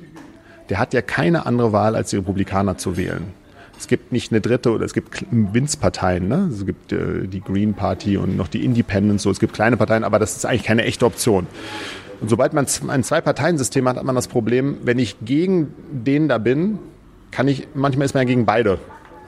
der 0.69 0.79
hat 0.79 0.93
ja 0.93 1.01
keine 1.01 1.45
andere 1.45 1.73
Wahl, 1.73 1.95
als 1.95 2.11
die 2.11 2.17
Republikaner 2.17 2.77
zu 2.77 2.95
wählen. 2.95 3.33
Es 3.77 3.87
gibt 3.87 4.11
nicht 4.11 4.31
eine 4.31 4.41
dritte 4.41 4.71
oder 4.71 4.85
es 4.85 4.93
gibt 4.93 5.25
Winzparteien. 5.31 6.27
Ne? 6.27 6.49
Es 6.51 6.65
gibt 6.65 6.91
äh, 6.91 7.27
die 7.27 7.41
Green 7.41 7.73
Party 7.73 8.17
und 8.17 8.35
noch 8.35 8.47
die 8.47 8.63
Independents. 8.63 9.23
So, 9.23 9.31
es 9.31 9.39
gibt 9.39 9.53
kleine 9.53 9.77
Parteien, 9.77 10.03
aber 10.03 10.19
das 10.19 10.35
ist 10.35 10.45
eigentlich 10.45 10.63
keine 10.63 10.83
echte 10.83 11.05
Option. 11.05 11.47
Und 12.21 12.29
sobald 12.29 12.53
man 12.53 12.67
ein 12.87 13.03
Zwei-Parteien-System 13.03 13.87
hat, 13.87 13.97
hat 13.97 14.03
man 14.03 14.15
das 14.15 14.27
Problem, 14.27 14.77
wenn 14.83 14.99
ich 14.99 15.15
gegen 15.23 15.73
den 15.91 16.27
da 16.27 16.37
bin, 16.37 16.79
kann 17.31 17.47
ich, 17.47 17.67
manchmal 17.73 18.05
ist 18.05 18.13
man 18.13 18.23
ja 18.23 18.27
gegen 18.27 18.45
beide, 18.45 18.79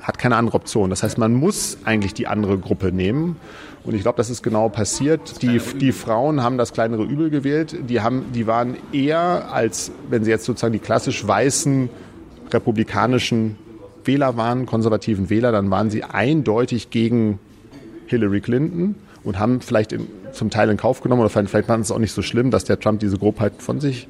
hat 0.02 0.18
keine 0.18 0.36
andere 0.36 0.56
Option. 0.56 0.90
Das 0.90 1.04
heißt, 1.04 1.18
man 1.18 1.34
muss 1.34 1.78
eigentlich 1.86 2.14
die 2.14 2.28
andere 2.28 2.58
Gruppe 2.58 2.92
nehmen. 2.92 3.38
Und 3.84 3.96
ich 3.96 4.02
glaube, 4.02 4.18
das 4.18 4.30
ist 4.30 4.44
genau 4.44 4.70
passiert. 4.70 5.42
Die, 5.42 5.60
die 5.80 5.92
Frauen 5.92 6.44
haben 6.44 6.58
das 6.58 6.74
kleinere 6.74 7.04
Übel 7.04 7.30
gewählt. 7.30 7.76
Die, 7.90 8.02
haben, 8.02 8.26
die 8.34 8.48
waren 8.48 8.78
eher 8.92 9.52
als, 9.52 9.92
wenn 10.10 10.24
sie 10.24 10.32
jetzt 10.32 10.46
sozusagen 10.46 10.74
die 10.74 10.80
klassisch 10.80 11.26
weißen 11.26 11.90
republikanischen 12.52 13.58
Wähler 14.04 14.36
waren, 14.38 14.66
konservativen 14.66 15.30
Wähler, 15.30 15.52
dann 15.52 15.70
waren 15.70 15.90
sie 15.90 16.04
eindeutig 16.04 16.90
gegen 16.90 17.40
Hillary 18.08 18.42
Clinton 18.42 18.96
und 19.24 19.40
haben 19.40 19.62
vielleicht 19.62 19.92
in, 19.92 20.08
zum 20.32 20.50
Teil 20.50 20.70
in 20.70 20.78
Kauf 20.78 21.02
genommen 21.02 21.22
oder 21.22 21.30
vielleicht, 21.30 21.68
fanden 21.68 21.82
es 21.82 21.92
auch 21.92 22.00
nicht 22.00 22.14
so 22.14 22.22
schlimm, 22.22 22.52
dass 22.52 22.64
der 22.64 22.80
Trump 22.80 23.00
diese 23.00 23.18
Grobheit 23.18 23.54
von 23.60 23.80
sich 23.80 24.08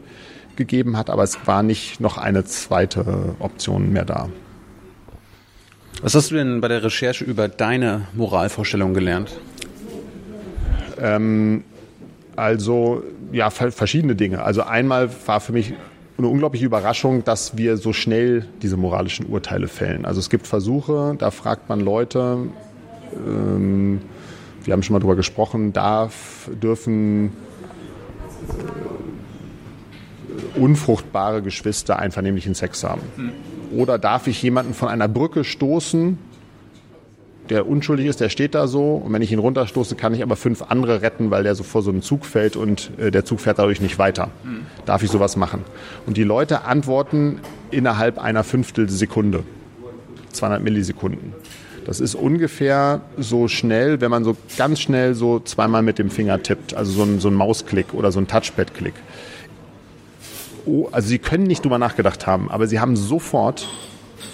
gegeben 0.55 0.97
hat, 0.97 1.09
aber 1.09 1.23
es 1.23 1.47
war 1.47 1.63
nicht 1.63 1.99
noch 1.99 2.17
eine 2.17 2.43
zweite 2.45 3.35
Option 3.39 3.91
mehr 3.91 4.05
da. 4.05 4.29
Was 6.01 6.15
hast 6.15 6.31
du 6.31 6.35
denn 6.35 6.61
bei 6.61 6.67
der 6.67 6.83
Recherche 6.83 7.23
über 7.23 7.47
deine 7.47 8.07
Moralvorstellung 8.13 8.93
gelernt? 8.93 9.37
Ähm, 10.99 11.63
also 12.35 13.03
ja, 13.31 13.49
verschiedene 13.49 14.15
Dinge. 14.15 14.43
Also 14.43 14.63
einmal 14.63 15.09
war 15.25 15.39
für 15.39 15.53
mich 15.53 15.73
eine 16.17 16.27
unglaubliche 16.27 16.65
Überraschung, 16.65 17.23
dass 17.23 17.57
wir 17.57 17.77
so 17.77 17.93
schnell 17.93 18.45
diese 18.61 18.77
moralischen 18.77 19.25
Urteile 19.27 19.67
fällen. 19.67 20.05
Also 20.05 20.19
es 20.19 20.29
gibt 20.29 20.47
Versuche, 20.47 21.15
da 21.17 21.31
fragt 21.31 21.69
man 21.69 21.79
Leute, 21.79 22.37
ähm, 23.15 24.01
wir 24.63 24.73
haben 24.73 24.83
schon 24.83 24.93
mal 24.93 24.99
drüber 24.99 25.15
gesprochen, 25.15 25.73
darf, 25.73 26.49
dürfen 26.61 27.31
unfruchtbare 30.55 31.41
Geschwister 31.41 31.99
einvernehmlichen 31.99 32.55
Sex 32.55 32.83
haben? 32.83 33.01
Oder 33.75 33.97
darf 33.97 34.27
ich 34.27 34.41
jemanden 34.41 34.73
von 34.73 34.89
einer 34.89 35.07
Brücke 35.07 35.43
stoßen, 35.43 36.17
der 37.49 37.67
unschuldig 37.67 38.05
ist, 38.05 38.21
der 38.21 38.29
steht 38.29 38.55
da 38.55 38.67
so 38.67 38.95
und 38.95 39.11
wenn 39.11 39.21
ich 39.21 39.31
ihn 39.31 39.39
runterstoße, 39.39 39.95
kann 39.95 40.13
ich 40.13 40.23
aber 40.23 40.35
fünf 40.37 40.61
andere 40.61 41.01
retten, 41.01 41.31
weil 41.31 41.43
der 41.43 41.55
so 41.55 41.63
vor 41.63 41.81
so 41.81 41.89
einem 41.91 42.01
Zug 42.01 42.25
fällt 42.25 42.55
und 42.55 42.91
äh, 42.97 43.11
der 43.11 43.25
Zug 43.25 43.41
fährt 43.41 43.59
dadurch 43.59 43.81
nicht 43.81 43.99
weiter. 43.99 44.29
Darf 44.85 45.03
ich 45.03 45.11
sowas 45.11 45.35
machen? 45.35 45.65
Und 46.05 46.15
die 46.15 46.23
Leute 46.23 46.63
antworten 46.63 47.39
innerhalb 47.69 48.19
einer 48.19 48.43
Fünftelsekunde, 48.43 49.43
200 50.31 50.63
Millisekunden. 50.63 51.33
Das 51.85 51.99
ist 51.99 52.15
ungefähr 52.15 53.01
so 53.17 53.47
schnell, 53.47 54.01
wenn 54.01 54.11
man 54.11 54.23
so 54.23 54.37
ganz 54.57 54.79
schnell 54.79 55.15
so 55.15 55.39
zweimal 55.39 55.81
mit 55.81 55.97
dem 55.97 56.11
Finger 56.11 56.41
tippt, 56.41 56.73
also 56.73 56.91
so 56.91 57.03
ein, 57.03 57.19
so 57.19 57.29
ein 57.29 57.33
Mausklick 57.33 57.93
oder 57.93 58.11
so 58.11 58.19
ein 58.19 58.27
Touchpad-Klick. 58.27 58.93
Oh, 60.65 60.87
also 60.91 61.07
Sie 61.07 61.17
können 61.17 61.45
nicht 61.45 61.63
drüber 61.63 61.79
nachgedacht 61.79 62.27
haben, 62.27 62.51
aber 62.51 62.67
Sie 62.67 62.79
haben 62.79 62.95
sofort 62.95 63.67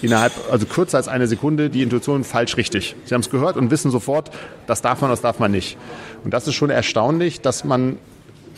innerhalb, 0.02 0.32
also 0.50 0.66
kürzer 0.66 0.98
als 0.98 1.08
eine 1.08 1.26
Sekunde, 1.26 1.70
die 1.70 1.82
Intuition 1.82 2.22
falsch 2.22 2.56
richtig. 2.58 2.94
Sie 3.04 3.14
haben 3.14 3.22
es 3.22 3.30
gehört 3.30 3.56
und 3.56 3.70
wissen 3.70 3.90
sofort, 3.90 4.30
das 4.66 4.82
darf 4.82 5.00
man, 5.00 5.10
das 5.10 5.22
darf 5.22 5.38
man 5.38 5.50
nicht. 5.50 5.78
Und 6.24 6.34
das 6.34 6.46
ist 6.46 6.54
schon 6.54 6.68
erstaunlich, 6.68 7.40
dass 7.40 7.64
man, 7.64 7.96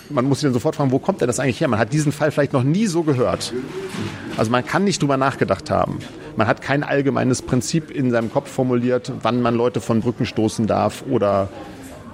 man 0.09 0.25
muss 0.25 0.41
sich 0.41 0.47
dann 0.47 0.53
sofort 0.53 0.77
fragen, 0.77 0.91
wo 0.91 0.99
kommt 0.99 1.21
denn 1.21 1.29
das 1.29 1.39
eigentlich 1.39 1.61
her? 1.61 1.69
Man 1.69 1.79
hat 1.79 1.93
diesen 1.93 2.11
Fall 2.11 2.33
vielleicht 2.33 2.53
noch 2.53 2.65
nie 2.65 2.87
so 2.87 3.05
gehört. 3.05 3.53
Also 4.37 4.51
man 4.51 4.67
kann 4.67 4.85
nicht 4.85 5.01
drüber 5.01 5.17
nachgedacht 5.17 5.71
haben. 5.71 5.99
Man 6.37 6.47
hat 6.47 6.63
kein 6.63 6.83
allgemeines 6.83 7.43
Prinzip 7.43 7.91
in 7.91 8.11
seinem 8.11 8.33
Kopf 8.33 8.51
formuliert, 8.51 9.13
wann 9.23 9.43
man 9.43 9.55
Leute 9.55 9.81
von 9.81 10.01
Brücken 10.01 10.27
stoßen 10.27 10.67
darf 10.67 11.05
oder 11.09 11.49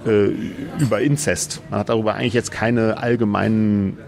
äh, 0.07 0.31
über 0.79 1.01
Inzest. 1.01 1.61
Man 1.71 1.81
hat 1.81 1.89
darüber 1.89 2.15
eigentlich 2.15 2.35
jetzt 2.35 2.51
keine 2.51 2.99
allgemeinen 2.99 3.99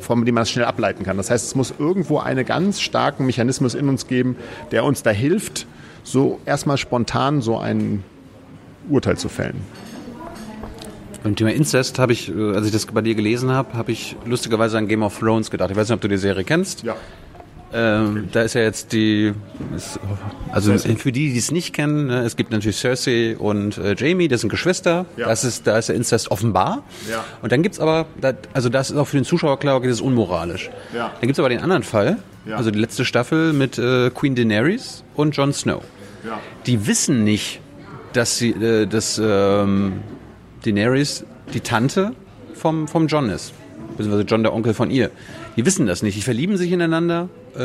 von 0.00 0.24
dem 0.24 0.34
man 0.34 0.42
das 0.42 0.50
schnell 0.50 0.64
ableiten 0.64 1.04
kann. 1.04 1.16
Das 1.16 1.30
heißt, 1.30 1.46
es 1.46 1.54
muss 1.54 1.72
irgendwo 1.78 2.18
einen 2.18 2.44
ganz 2.44 2.80
starken 2.80 3.26
Mechanismus 3.26 3.74
in 3.74 3.88
uns 3.88 4.06
geben, 4.06 4.36
der 4.72 4.84
uns 4.84 5.02
da 5.02 5.10
hilft, 5.10 5.66
so 6.02 6.40
erstmal 6.46 6.78
spontan 6.78 7.40
so 7.40 7.58
ein 7.58 8.02
Urteil 8.88 9.16
zu 9.16 9.28
fällen. 9.28 9.60
Beim 11.22 11.36
Thema 11.36 11.52
Inzest 11.52 11.98
habe 11.98 12.12
ich, 12.12 12.34
äh, 12.34 12.54
als 12.54 12.66
ich 12.66 12.72
das 12.72 12.86
bei 12.86 13.02
dir 13.02 13.14
gelesen 13.14 13.50
habe, 13.50 13.74
habe 13.74 13.92
ich 13.92 14.16
lustigerweise 14.24 14.78
an 14.78 14.88
Game 14.88 15.02
of 15.02 15.18
Thrones 15.18 15.50
gedacht. 15.50 15.70
Ich 15.70 15.76
weiß 15.76 15.88
nicht, 15.88 15.94
ob 15.94 16.00
du 16.00 16.08
die 16.08 16.16
Serie 16.16 16.44
kennst. 16.44 16.82
Ja. 16.84 16.96
Ähm, 17.70 18.28
da 18.32 18.42
ist 18.42 18.54
ja 18.54 18.62
jetzt 18.62 18.92
die, 18.92 19.34
ist, 19.76 20.00
also 20.50 20.76
für 20.78 21.12
die, 21.12 21.32
die 21.32 21.38
es 21.38 21.50
nicht 21.50 21.74
kennen, 21.74 22.06
ne, 22.06 22.20
es 22.20 22.36
gibt 22.36 22.50
natürlich 22.50 22.78
Cersei 22.78 23.36
und 23.36 23.76
äh, 23.76 23.94
Jamie, 23.94 24.28
das 24.28 24.40
sind 24.40 24.48
Geschwister. 24.48 25.04
Ja. 25.18 25.28
Das 25.28 25.44
ist, 25.44 25.66
da 25.66 25.76
ist 25.76 25.90
der 25.90 25.96
Inzest 25.96 26.30
offenbar. 26.30 26.82
Ja. 27.10 27.24
Und 27.42 27.52
dann 27.52 27.62
gibt's 27.62 27.78
aber, 27.78 28.06
da, 28.20 28.32
also 28.54 28.70
das 28.70 28.90
ist 28.90 28.96
auch 28.96 29.06
für 29.06 29.18
den 29.18 29.24
Zuschauer 29.24 29.58
klar, 29.58 29.76
okay, 29.76 29.88
das 29.88 29.96
ist 29.96 30.02
unmoralisch. 30.02 30.70
Ja. 30.94 31.12
Dann 31.20 31.26
gibt's 31.28 31.38
aber 31.38 31.50
den 31.50 31.60
anderen 31.60 31.82
Fall, 31.82 32.18
ja. 32.46 32.56
also 32.56 32.70
die 32.70 32.78
letzte 32.78 33.04
Staffel 33.04 33.52
mit 33.52 33.78
äh, 33.78 34.10
Queen 34.10 34.34
Daenerys 34.34 35.04
und 35.14 35.36
Jon 35.36 35.52
Snow. 35.52 35.82
Ja. 36.26 36.40
Die 36.64 36.86
wissen 36.86 37.22
nicht, 37.24 37.60
dass 38.14 38.38
sie, 38.38 38.50
äh, 38.50 38.86
dass 38.86 39.20
ähm, 39.22 40.00
Daenerys 40.64 41.24
die 41.52 41.60
Tante 41.60 42.12
vom, 42.54 42.88
vom 42.88 43.06
John 43.08 43.28
ist. 43.28 43.52
Beziehungsweise 43.96 44.24
John 44.24 44.42
der 44.42 44.54
Onkel 44.54 44.74
von 44.74 44.90
ihr. 44.90 45.10
Die 45.58 45.66
wissen 45.66 45.86
das 45.86 46.04
nicht. 46.04 46.16
Die 46.16 46.22
verlieben 46.22 46.56
sich 46.56 46.70
ineinander 46.70 47.28
äh, 47.56 47.58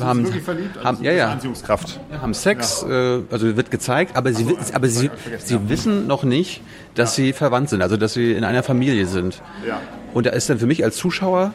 haben, 0.00 0.26
verliebt, 0.26 0.76
also 0.78 0.84
haben, 0.84 1.04
ja, 1.04 1.12
ja, 1.12 1.30
Anziehungskraft. 1.30 2.00
haben 2.20 2.34
Sex, 2.34 2.84
ja. 2.86 3.18
äh, 3.18 3.22
also 3.30 3.56
wird 3.56 3.70
gezeigt, 3.70 4.16
aber 4.16 4.32
sie, 4.32 4.42
so, 4.42 4.56
aber 4.72 4.88
sie, 4.88 5.12
sie 5.38 5.68
wissen 5.68 6.08
noch 6.08 6.24
nicht, 6.24 6.60
dass 6.96 7.16
ja. 7.16 7.26
sie 7.26 7.32
verwandt 7.32 7.68
sind, 7.68 7.82
also 7.82 7.96
dass 7.96 8.14
sie 8.14 8.32
in 8.32 8.42
einer 8.42 8.64
Familie 8.64 9.06
sind. 9.06 9.42
Ja. 9.64 9.80
Und 10.12 10.26
da 10.26 10.30
ist 10.30 10.50
dann 10.50 10.58
für 10.58 10.66
mich 10.66 10.82
als 10.82 10.96
Zuschauer 10.96 11.54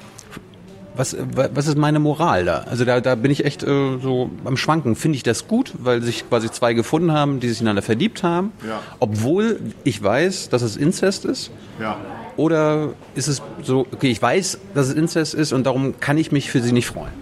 was, 0.96 1.18
was 1.34 1.68
ist 1.68 1.78
meine 1.78 2.00
Moral 2.00 2.46
da? 2.46 2.60
Also 2.60 2.86
da, 2.86 3.02
da 3.02 3.16
bin 3.16 3.30
ich 3.30 3.44
echt 3.44 3.62
äh, 3.64 3.98
so 4.02 4.30
am 4.46 4.56
Schwanken. 4.56 4.96
Finde 4.96 5.18
ich 5.18 5.24
das 5.24 5.46
gut, 5.46 5.74
weil 5.78 6.02
sich 6.02 6.30
quasi 6.30 6.50
zwei 6.50 6.74
gefunden 6.74 7.12
haben, 7.12 7.42
die 7.42 7.50
sich 7.50 7.60
ineinander 7.60 7.82
verliebt 7.82 8.24
haben, 8.24 8.54
ja. 8.66 8.80
obwohl 9.02 9.60
ich 9.84 10.02
weiß, 10.02 10.48
dass 10.48 10.62
es 10.62 10.78
Inzest 10.78 11.26
ist? 11.26 11.52
Ja. 11.82 11.98
Oder 12.38 12.90
ist 13.16 13.28
es 13.28 13.42
so, 13.62 13.88
okay, 13.94 14.12
ich 14.12 14.22
weiß, 14.22 14.60
dass 14.74 14.88
es 14.88 14.94
Inzest 14.94 15.34
ist 15.34 15.54
und 15.54 15.66
darum 15.66 16.00
kann 16.00 16.18
ich 16.18 16.32
mich 16.32 16.52
für 16.52 16.62
sie 16.62 16.72
nicht 16.72 16.88
freuen? 16.88 17.14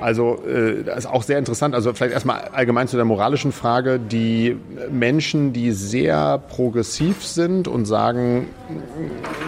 Also 0.00 0.42
äh, 0.46 0.82
das 0.82 1.00
ist 1.00 1.06
auch 1.06 1.22
sehr 1.22 1.38
interessant. 1.38 1.74
Also 1.74 1.92
vielleicht 1.92 2.14
erstmal 2.14 2.40
allgemein 2.52 2.88
zu 2.88 2.96
der 2.96 3.04
moralischen 3.04 3.52
Frage. 3.52 3.98
Die 3.98 4.56
Menschen, 4.90 5.52
die 5.52 5.72
sehr 5.72 6.38
progressiv 6.38 7.24
sind 7.24 7.68
und 7.68 7.84
sagen, 7.84 8.48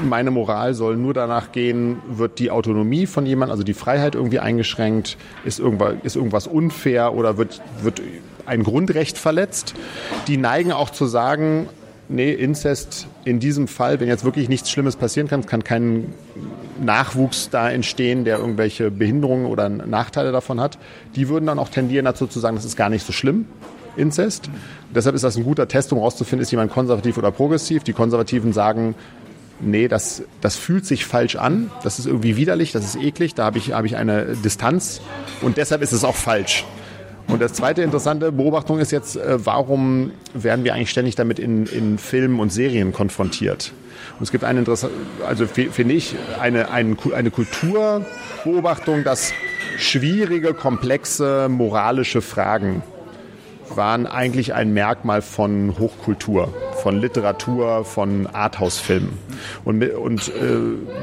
meine 0.05 0.31
Moral 0.31 0.75
soll 0.75 0.97
nur 0.97 1.15
danach 1.15 1.53
gehen, 1.53 1.99
wird 2.07 2.39
die 2.39 2.51
Autonomie 2.51 3.07
von 3.07 3.25
jemandem, 3.25 3.53
also 3.53 3.63
die 3.63 3.75
Freiheit 3.75 4.15
irgendwie 4.15 4.41
eingeschränkt, 4.41 5.17
ist 5.45 5.59
irgendwas, 5.59 5.95
ist 6.03 6.17
irgendwas 6.17 6.47
unfair 6.47 7.15
oder 7.15 7.39
wird, 7.39 7.63
wird 7.83 8.03
ein 8.45 8.63
Grundrecht 8.63 9.17
verletzt. 9.17 9.75
Die 10.29 10.37
neigen 10.37 10.73
auch 10.73 10.91
zu 10.91 11.07
sagen, 11.07 11.69
nee, 12.09 12.33
Inzest 12.33 13.07
in 13.25 13.39
diesem 13.39 13.69
Fall, 13.69 14.01
wenn 14.01 14.09
jetzt 14.09 14.25
wirklich 14.25 14.49
nichts 14.49 14.71
Schlimmes 14.71 14.97
passieren 14.97 15.29
kann, 15.29 15.47
kann 15.47 15.63
kein 15.63 16.13
Nachwuchs 16.81 17.51
da 17.51 17.71
entstehen, 17.71 18.25
der 18.25 18.39
irgendwelche 18.39 18.91
Behinderungen 18.91 19.47
oder 19.47 19.69
Nachteile 19.69 20.33
davon 20.33 20.61
hat, 20.61 20.79
die 21.15 21.29
würden 21.29 21.47
dann 21.47 21.59
auch 21.59 21.69
tendieren 21.69 22.05
dazu 22.05 22.27
zu 22.27 22.41
sagen, 22.41 22.57
das 22.57 22.65
ist 22.65 22.77
gar 22.77 22.89
nicht 22.89 23.07
so 23.07 23.13
schlimm, 23.13 23.47
Inzest. 23.97 24.49
deshalb 24.95 25.15
ist 25.15 25.23
das 25.23 25.37
ein 25.37 25.45
guter 25.45 25.69
Test, 25.69 25.93
um 25.93 25.99
herauszufinden, 25.99 26.43
ist 26.43 26.51
jemand 26.51 26.73
konservativ 26.73 27.19
oder 27.19 27.31
progressiv. 27.31 27.85
Die 27.85 27.93
Konservativen 27.93 28.53
sagen, 28.53 28.95
nee, 29.61 29.87
das, 29.87 30.23
das 30.41 30.57
fühlt 30.57 30.87
sich 30.87 31.05
falsch 31.05 31.37
an, 31.37 31.71
das 31.85 31.99
ist 31.99 32.07
irgendwie 32.07 32.37
widerlich, 32.37 32.73
das 32.73 32.85
ist 32.85 32.97
eklig, 32.97 33.35
da 33.35 33.45
habe 33.45 33.59
ich, 33.59 33.73
hab 33.73 33.85
ich 33.85 33.97
eine 33.97 34.35
Distanz 34.37 35.01
und 35.43 35.57
deshalb 35.57 35.83
ist 35.83 35.93
es 35.93 36.05
auch 36.05 36.17
falsch. 36.17 36.65
Und 37.33 37.41
das 37.41 37.55
zweite 37.55 37.81
interessante 37.81 38.31
Beobachtung 38.31 38.79
ist 38.79 38.93
jetzt, 38.93 39.17
äh, 39.17 39.39
warum 39.43 40.11
werden 40.35 40.65
wir 40.65 40.75
eigentlich 40.75 40.91
ständig 40.91 41.15
damit 41.15 41.39
in, 41.39 41.65
in 41.65 41.97
Filmen 41.97 42.39
und 42.41 42.53
Serien 42.53 42.93
konfrontiert? 42.93 43.73
Und 44.19 44.25
es 44.25 44.33
gibt 44.33 44.45
eine 44.45 44.59
interessante, 44.59 44.95
also 45.27 45.47
finde 45.47 45.95
ich, 45.95 46.15
eine, 46.39 46.71
eine, 46.71 46.95
eine 47.15 47.31
Kulturbeobachtung, 47.31 49.03
dass 49.05 49.33
schwierige, 49.79 50.53
komplexe 50.53 51.49
moralische 51.49 52.21
Fragen 52.21 52.83
waren 53.75 54.07
eigentlich 54.07 54.53
ein 54.53 54.75
Merkmal 54.75 55.23
von 55.23 55.79
Hochkultur, 55.79 56.53
von 56.83 56.99
Literatur, 56.99 57.87
von 57.87 58.27
Arthouse-Filmen. 58.27 59.17
Und, 59.65 59.83
und 59.83 60.29
äh, 60.29 60.33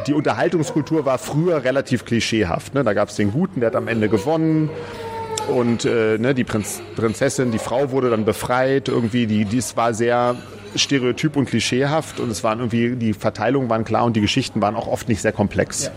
die 0.06 0.13
Unterhaltungskultur 0.13 1.06
war 1.06 1.18
früher 1.18 1.63
relativ 1.63 2.06
klischeehaft. 2.06 2.76
Ne? 2.76 2.84
Da 2.84 2.94
gab 2.94 3.10
es 3.10 3.15
den 3.15 3.32
Guten, 3.32 3.62
der 3.62 3.72
hat 3.72 3.76
am 3.76 3.88
Ende 3.88 4.10
gewonnen 4.10 4.70
und 5.49 5.85
äh, 5.85 6.17
ne, 6.17 6.33
die 6.33 6.43
Prinz, 6.43 6.81
Prinzessin, 6.95 7.51
die 7.51 7.59
Frau 7.59 7.91
wurde 7.91 8.09
dann 8.09 8.25
befreit. 8.25 8.88
Irgendwie, 8.88 9.27
die, 9.27 9.45
dies 9.45 9.75
war 9.75 9.93
sehr 9.93 10.35
stereotyp 10.75 11.36
und 11.36 11.45
klischeehaft 11.45 12.19
und 12.19 12.29
es 12.29 12.43
waren 12.43 12.60
irgendwie, 12.60 12.95
die 12.95 13.13
Verteilungen 13.13 13.69
waren 13.69 13.86
klar 13.86 14.05
und 14.05 14.15
die 14.15 14.21
Geschichten 14.21 14.62
waren 14.62 14.75
auch 14.75 14.88
oft 14.88 15.10
nicht 15.10 15.21
sehr 15.21 15.32
komplex. 15.32 15.86
Ja. 15.86 15.91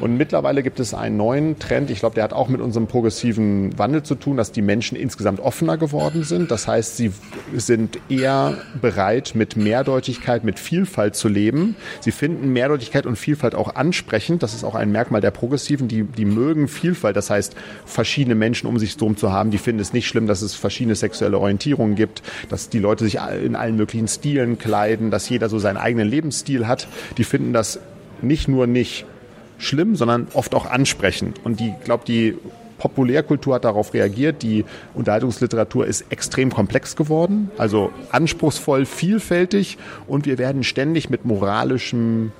Und 0.00 0.16
mittlerweile 0.16 0.62
gibt 0.62 0.80
es 0.80 0.94
einen 0.94 1.16
neuen 1.16 1.58
Trend, 1.58 1.90
ich 1.90 2.00
glaube, 2.00 2.14
der 2.14 2.24
hat 2.24 2.32
auch 2.32 2.48
mit 2.48 2.60
unserem 2.60 2.86
progressiven 2.86 3.78
Wandel 3.78 4.02
zu 4.02 4.14
tun, 4.14 4.36
dass 4.36 4.52
die 4.52 4.62
Menschen 4.62 4.96
insgesamt 4.96 5.40
offener 5.40 5.76
geworden 5.76 6.24
sind. 6.24 6.50
Das 6.50 6.68
heißt, 6.68 6.96
sie 6.96 7.12
sind 7.54 7.98
eher 8.08 8.58
bereit, 8.80 9.32
mit 9.34 9.56
Mehrdeutigkeit, 9.56 10.44
mit 10.44 10.58
Vielfalt 10.58 11.16
zu 11.16 11.28
leben. 11.28 11.76
Sie 12.00 12.12
finden 12.12 12.52
Mehrdeutigkeit 12.52 13.06
und 13.06 13.16
Vielfalt 13.16 13.54
auch 13.54 13.74
ansprechend. 13.74 14.42
Das 14.42 14.54
ist 14.54 14.64
auch 14.64 14.74
ein 14.74 14.92
Merkmal 14.92 15.20
der 15.20 15.30
Progressiven, 15.30 15.88
die, 15.88 16.04
die 16.04 16.24
mögen 16.24 16.68
Vielfalt. 16.68 17.16
Das 17.16 17.30
heißt, 17.30 17.54
verschiedene 17.84 18.34
Menschen 18.34 18.66
um 18.66 18.78
sich 18.78 18.96
herum 18.96 19.16
zu 19.16 19.32
haben, 19.32 19.50
die 19.50 19.58
finden 19.58 19.80
es 19.80 19.92
nicht 19.92 20.06
schlimm, 20.06 20.26
dass 20.26 20.42
es 20.42 20.54
verschiedene 20.54 20.94
sexuelle 20.94 21.38
Orientierungen 21.38 21.94
gibt, 21.96 22.22
dass 22.48 22.68
die 22.68 22.78
Leute 22.78 23.04
sich 23.04 23.18
in 23.44 23.56
allen 23.56 23.76
möglichen 23.76 24.08
Stilen 24.16 24.58
kleiden, 24.58 25.10
dass 25.10 25.28
jeder 25.28 25.48
so 25.48 25.58
seinen 25.58 25.76
eigenen 25.76 26.08
Lebensstil 26.08 26.66
hat. 26.66 26.88
Die 27.16 27.24
finden 27.24 27.52
das 27.52 27.80
nicht 28.22 28.48
nur 28.48 28.66
nicht 28.66 29.06
schlimm, 29.58 29.96
sondern 29.96 30.28
oft 30.34 30.54
auch 30.54 30.66
ansprechend. 30.66 31.40
Und 31.44 31.60
die, 31.60 31.74
glaube 31.84 32.04
die 32.06 32.36
Populärkultur 32.78 33.54
hat 33.54 33.64
darauf 33.64 33.94
reagiert. 33.94 34.42
Die 34.42 34.64
Unterhaltungsliteratur 34.94 35.86
ist 35.86 36.06
extrem 36.10 36.52
komplex 36.52 36.96
geworden, 36.96 37.50
also 37.58 37.90
anspruchsvoll, 38.10 38.86
vielfältig 38.86 39.78
und 40.06 40.26
wir 40.26 40.38
werden 40.38 40.62
ständig 40.62 41.10
mit 41.10 41.24
moralischem 41.24 42.32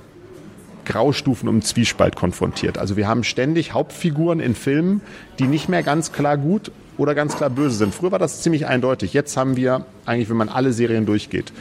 Graustufen 0.85 1.49
um 1.49 1.61
Zwiespalt 1.61 2.15
konfrontiert. 2.15 2.77
Also 2.77 2.95
wir 2.95 3.07
haben 3.07 3.23
ständig 3.23 3.73
Hauptfiguren 3.73 4.39
in 4.39 4.55
Filmen, 4.55 5.01
die 5.37 5.47
nicht 5.47 5.67
mehr 5.67 5.83
ganz 5.83 6.13
klar 6.13 6.37
gut 6.37 6.71
oder 6.97 7.13
ganz 7.13 7.35
klar 7.35 7.49
böse 7.49 7.75
sind. 7.75 7.93
Früher 7.93 8.11
war 8.11 8.19
das 8.19 8.41
ziemlich 8.41 8.67
eindeutig. 8.67 9.13
Jetzt 9.13 9.35
haben 9.35 9.57
wir 9.57 9.85
eigentlich, 10.05 10.29
wenn 10.29 10.37
man 10.37 10.49
alle 10.49 10.71
Serien 10.71 11.05
durchgeht, 11.05 11.51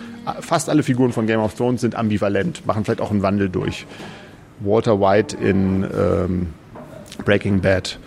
fast 0.41 0.69
alle 0.69 0.83
Figuren 0.83 1.13
von 1.13 1.27
Game 1.27 1.41
of 1.41 1.55
Thrones 1.55 1.81
sind 1.81 1.95
ambivalent, 1.95 2.67
machen 2.67 2.85
vielleicht 2.85 3.01
auch 3.01 3.11
einen 3.11 3.23
Wandel 3.23 3.49
durch. 3.49 3.87
Walter 4.61 5.01
White 5.01 5.37
in 5.37 5.85
ähm, 5.85 6.47
Breaking 7.25 7.61
Bad, 7.61 7.99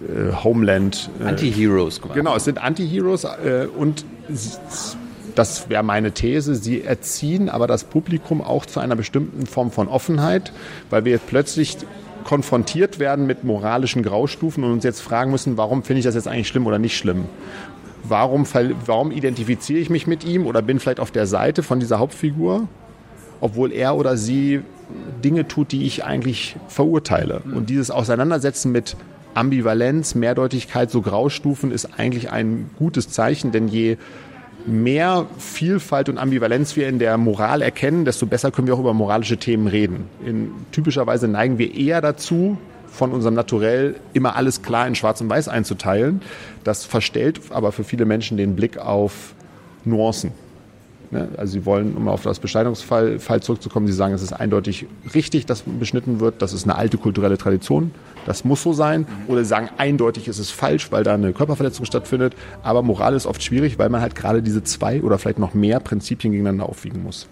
äh, 0.00 0.32
Homeland. 0.42 1.10
Äh, 1.20 1.28
Anti-Heroes. 1.28 2.00
Genau, 2.14 2.36
es 2.36 2.44
sind 2.44 2.62
Anti-Heroes 2.62 3.24
äh, 3.24 3.66
und 3.76 4.04
das 5.34 5.68
wäre 5.68 5.82
meine 5.82 6.12
These, 6.12 6.54
sie 6.54 6.82
erziehen 6.82 7.48
aber 7.48 7.66
das 7.66 7.84
Publikum 7.84 8.42
auch 8.42 8.66
zu 8.66 8.80
einer 8.80 8.96
bestimmten 8.96 9.46
Form 9.46 9.70
von 9.70 9.88
Offenheit, 9.88 10.52
weil 10.90 11.04
wir 11.04 11.12
jetzt 11.12 11.26
plötzlich 11.26 11.78
konfrontiert 12.24 12.98
werden 12.98 13.26
mit 13.26 13.44
moralischen 13.44 14.02
Graustufen 14.02 14.64
und 14.64 14.72
uns 14.72 14.84
jetzt 14.84 15.00
fragen 15.00 15.30
müssen, 15.30 15.56
warum 15.56 15.82
finde 15.82 16.00
ich 16.00 16.04
das 16.04 16.14
jetzt 16.14 16.28
eigentlich 16.28 16.48
schlimm 16.48 16.66
oder 16.66 16.78
nicht 16.78 16.96
schlimm? 16.96 17.24
Warum, 18.12 18.44
warum 18.84 19.10
identifiziere 19.10 19.78
ich 19.78 19.88
mich 19.88 20.06
mit 20.06 20.22
ihm 20.22 20.46
oder 20.46 20.60
bin 20.60 20.78
vielleicht 20.78 21.00
auf 21.00 21.10
der 21.10 21.26
Seite 21.26 21.62
von 21.62 21.80
dieser 21.80 21.98
Hauptfigur, 21.98 22.68
obwohl 23.40 23.72
er 23.72 23.96
oder 23.96 24.18
sie 24.18 24.60
Dinge 25.24 25.48
tut, 25.48 25.72
die 25.72 25.86
ich 25.86 26.04
eigentlich 26.04 26.56
verurteile? 26.68 27.40
Und 27.54 27.70
dieses 27.70 27.90
Auseinandersetzen 27.90 28.70
mit 28.70 28.96
Ambivalenz, 29.32 30.14
Mehrdeutigkeit, 30.14 30.90
so 30.90 31.00
Graustufen 31.00 31.72
ist 31.72 31.98
eigentlich 31.98 32.30
ein 32.30 32.68
gutes 32.78 33.08
Zeichen, 33.08 33.50
denn 33.50 33.68
je 33.68 33.96
mehr 34.66 35.24
Vielfalt 35.38 36.10
und 36.10 36.18
Ambivalenz 36.18 36.76
wir 36.76 36.90
in 36.90 36.98
der 36.98 37.16
Moral 37.16 37.62
erkennen, 37.62 38.04
desto 38.04 38.26
besser 38.26 38.50
können 38.50 38.66
wir 38.66 38.74
auch 38.74 38.80
über 38.80 38.92
moralische 38.92 39.38
Themen 39.38 39.68
reden. 39.68 40.04
In, 40.26 40.50
typischerweise 40.70 41.28
neigen 41.28 41.56
wir 41.56 41.74
eher 41.74 42.02
dazu, 42.02 42.58
von 42.92 43.10
unserem 43.12 43.34
Naturell 43.34 43.96
immer 44.12 44.36
alles 44.36 44.62
klar 44.62 44.86
in 44.86 44.94
Schwarz 44.94 45.20
und 45.20 45.30
Weiß 45.30 45.48
einzuteilen. 45.48 46.20
Das 46.62 46.84
verstellt 46.84 47.40
aber 47.50 47.72
für 47.72 47.84
viele 47.84 48.04
Menschen 48.04 48.36
den 48.36 48.54
Blick 48.54 48.78
auf 48.78 49.34
Nuancen. 49.84 50.32
Ne? 51.10 51.28
Also 51.36 51.54
sie 51.54 51.66
wollen, 51.66 51.96
um 51.96 52.08
auf 52.08 52.22
das 52.22 52.38
Beschneidungsfall 52.38 53.18
Fall 53.18 53.42
zurückzukommen, 53.42 53.86
sie 53.86 53.92
sagen, 53.92 54.14
es 54.14 54.22
ist 54.22 54.32
eindeutig 54.32 54.86
richtig, 55.14 55.46
dass 55.46 55.62
beschnitten 55.62 56.20
wird. 56.20 56.42
Das 56.42 56.52
ist 56.52 56.64
eine 56.64 56.76
alte 56.76 56.98
kulturelle 56.98 57.38
Tradition. 57.38 57.92
Das 58.26 58.44
muss 58.44 58.62
so 58.62 58.72
sein. 58.72 59.06
Oder 59.26 59.40
sie 59.40 59.48
sagen, 59.48 59.70
eindeutig 59.78 60.28
ist 60.28 60.38
es 60.38 60.50
falsch, 60.50 60.92
weil 60.92 61.02
da 61.02 61.14
eine 61.14 61.32
Körperverletzung 61.32 61.86
stattfindet. 61.86 62.34
Aber 62.62 62.82
Moral 62.82 63.14
ist 63.14 63.26
oft 63.26 63.42
schwierig, 63.42 63.78
weil 63.78 63.88
man 63.88 64.02
halt 64.02 64.14
gerade 64.14 64.42
diese 64.42 64.62
zwei 64.64 65.02
oder 65.02 65.18
vielleicht 65.18 65.38
noch 65.38 65.54
mehr 65.54 65.80
Prinzipien 65.80 66.32
gegeneinander 66.32 66.68
aufwiegen 66.68 67.02
muss. 67.02 67.26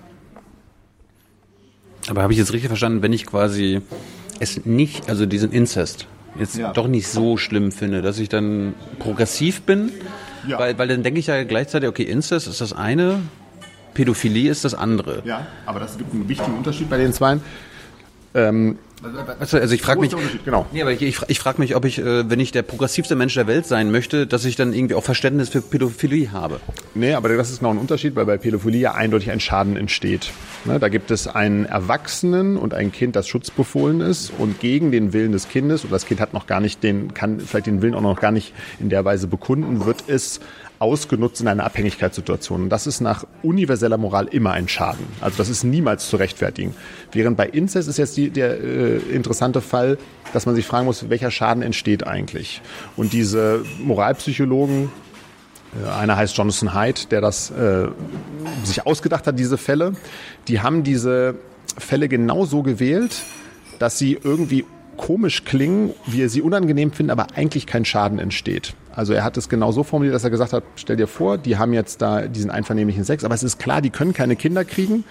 Aber 2.08 2.22
habe 2.22 2.32
ich 2.32 2.38
jetzt 2.38 2.52
richtig 2.52 2.68
verstanden, 2.68 3.02
wenn 3.02 3.12
ich 3.12 3.26
quasi 3.26 3.82
es 4.40 4.64
nicht, 4.64 5.08
also 5.08 5.26
diesen 5.26 5.52
Inzest, 5.52 6.06
jetzt 6.38 6.56
ja. 6.56 6.72
doch 6.72 6.88
nicht 6.88 7.06
so 7.06 7.36
schlimm 7.36 7.70
finde, 7.70 8.02
dass 8.02 8.18
ich 8.18 8.28
dann 8.28 8.74
progressiv 8.98 9.62
bin? 9.62 9.92
Ja. 10.48 10.58
Weil, 10.58 10.78
weil 10.78 10.88
dann 10.88 11.02
denke 11.02 11.20
ich 11.20 11.26
ja 11.26 11.44
gleichzeitig, 11.44 11.88
okay, 11.88 12.02
Inzest 12.02 12.48
ist 12.48 12.60
das 12.60 12.72
eine, 12.72 13.20
Pädophilie 13.94 14.50
ist 14.50 14.64
das 14.64 14.74
andere. 14.74 15.22
Ja, 15.24 15.46
aber 15.66 15.80
das 15.80 15.98
gibt 15.98 16.12
einen 16.14 16.28
wichtigen 16.28 16.56
Unterschied 16.56 16.88
bei 16.88 16.96
den 16.96 17.12
zwei. 17.12 17.38
Ähm, 18.34 18.78
also 19.38 19.74
ich 19.74 19.80
frage 19.80 20.00
mich, 20.00 20.14
genau. 20.44 20.66
Nee, 20.72 20.82
aber 20.82 20.92
ich, 20.92 21.00
ich, 21.00 21.20
ich 21.26 21.38
frage 21.38 21.58
mich, 21.58 21.74
ob 21.74 21.86
ich, 21.86 21.98
äh, 21.98 22.28
wenn 22.28 22.38
ich 22.38 22.52
der 22.52 22.62
progressivste 22.62 23.16
Mensch 23.16 23.34
der 23.34 23.46
Welt 23.46 23.66
sein 23.66 23.90
möchte, 23.90 24.26
dass 24.26 24.44
ich 24.44 24.56
dann 24.56 24.74
irgendwie 24.74 24.94
auch 24.94 25.02
Verständnis 25.02 25.48
für 25.48 25.62
Pädophilie 25.62 26.32
habe. 26.32 26.60
Nee, 26.94 27.14
aber 27.14 27.34
das 27.34 27.50
ist 27.50 27.62
noch 27.62 27.70
ein 27.70 27.78
Unterschied, 27.78 28.14
weil 28.14 28.26
bei 28.26 28.36
Pädophilie 28.36 28.80
ja 28.80 28.94
eindeutig 28.94 29.30
ein 29.30 29.40
Schaden 29.40 29.76
entsteht. 29.76 30.32
Ne, 30.66 30.78
da 30.78 30.88
gibt 30.88 31.10
es 31.10 31.26
einen 31.26 31.64
Erwachsenen 31.64 32.58
und 32.58 32.74
ein 32.74 32.92
Kind, 32.92 33.16
das 33.16 33.26
schutzbefohlen 33.26 34.02
ist 34.02 34.32
und 34.36 34.60
gegen 34.60 34.92
den 34.92 35.14
Willen 35.14 35.32
des 35.32 35.48
Kindes, 35.48 35.84
und 35.84 35.92
das 35.92 36.04
Kind 36.04 36.20
hat 36.20 36.34
noch 36.34 36.46
gar 36.46 36.60
nicht 36.60 36.82
den, 36.82 37.14
kann 37.14 37.40
vielleicht 37.40 37.66
den 37.66 37.80
Willen 37.80 37.94
auch 37.94 38.02
noch 38.02 38.20
gar 38.20 38.32
nicht 38.32 38.52
in 38.80 38.90
der 38.90 39.04
Weise 39.06 39.28
bekunden, 39.28 39.86
wird 39.86 40.04
es 40.08 40.40
ausgenutzt 40.80 41.42
in 41.42 41.48
einer 41.48 41.64
Abhängigkeitssituation. 41.64 42.62
Und 42.62 42.70
das 42.70 42.86
ist 42.86 43.00
nach 43.00 43.24
universeller 43.42 43.98
Moral 43.98 44.26
immer 44.28 44.52
ein 44.52 44.66
Schaden. 44.66 45.04
Also 45.20 45.36
das 45.36 45.50
ist 45.50 45.62
niemals 45.62 46.08
zu 46.08 46.16
rechtfertigen. 46.16 46.74
Während 47.12 47.36
bei 47.36 47.46
Inzest 47.46 47.88
ist 47.88 47.98
jetzt 47.98 48.16
die, 48.16 48.30
der 48.30 48.58
äh, 48.58 48.96
interessante 48.96 49.60
Fall, 49.60 49.98
dass 50.32 50.46
man 50.46 50.54
sich 50.54 50.66
fragen 50.66 50.86
muss, 50.86 51.10
welcher 51.10 51.30
Schaden 51.30 51.62
entsteht 51.62 52.06
eigentlich. 52.06 52.62
Und 52.96 53.12
diese 53.12 53.62
Moralpsychologen, 53.78 54.90
äh, 55.84 55.88
einer 55.90 56.16
heißt 56.16 56.34
Jonathan 56.36 56.72
Haidt, 56.72 57.12
der 57.12 57.20
das 57.20 57.50
äh, 57.50 57.88
sich 58.64 58.86
ausgedacht 58.86 59.26
hat, 59.26 59.38
diese 59.38 59.58
Fälle, 59.58 59.92
die 60.48 60.60
haben 60.60 60.82
diese 60.82 61.34
Fälle 61.76 62.08
genau 62.08 62.46
so 62.46 62.62
gewählt, 62.62 63.22
dass 63.78 63.98
sie 63.98 64.18
irgendwie 64.22 64.64
komisch 65.00 65.46
klingen, 65.46 65.94
wir 66.06 66.28
sie 66.28 66.42
unangenehm 66.42 66.92
finden, 66.92 67.10
aber 67.10 67.28
eigentlich 67.34 67.66
kein 67.66 67.86
Schaden 67.86 68.18
entsteht. 68.18 68.74
Also 68.94 69.14
er 69.14 69.24
hat 69.24 69.38
es 69.38 69.48
genau 69.48 69.72
so 69.72 69.82
formuliert, 69.82 70.14
dass 70.14 70.24
er 70.24 70.30
gesagt 70.30 70.52
hat, 70.52 70.62
stell 70.76 70.96
dir 70.96 71.06
vor, 71.06 71.38
die 71.38 71.56
haben 71.56 71.72
jetzt 71.72 72.02
da 72.02 72.26
diesen 72.26 72.50
einvernehmlichen 72.50 73.04
Sex, 73.04 73.24
aber 73.24 73.34
es 73.34 73.42
ist 73.42 73.58
klar, 73.58 73.80
die 73.80 73.88
können 73.88 74.12
keine 74.12 74.36
Kinder 74.36 74.62
kriegen, 74.62 75.04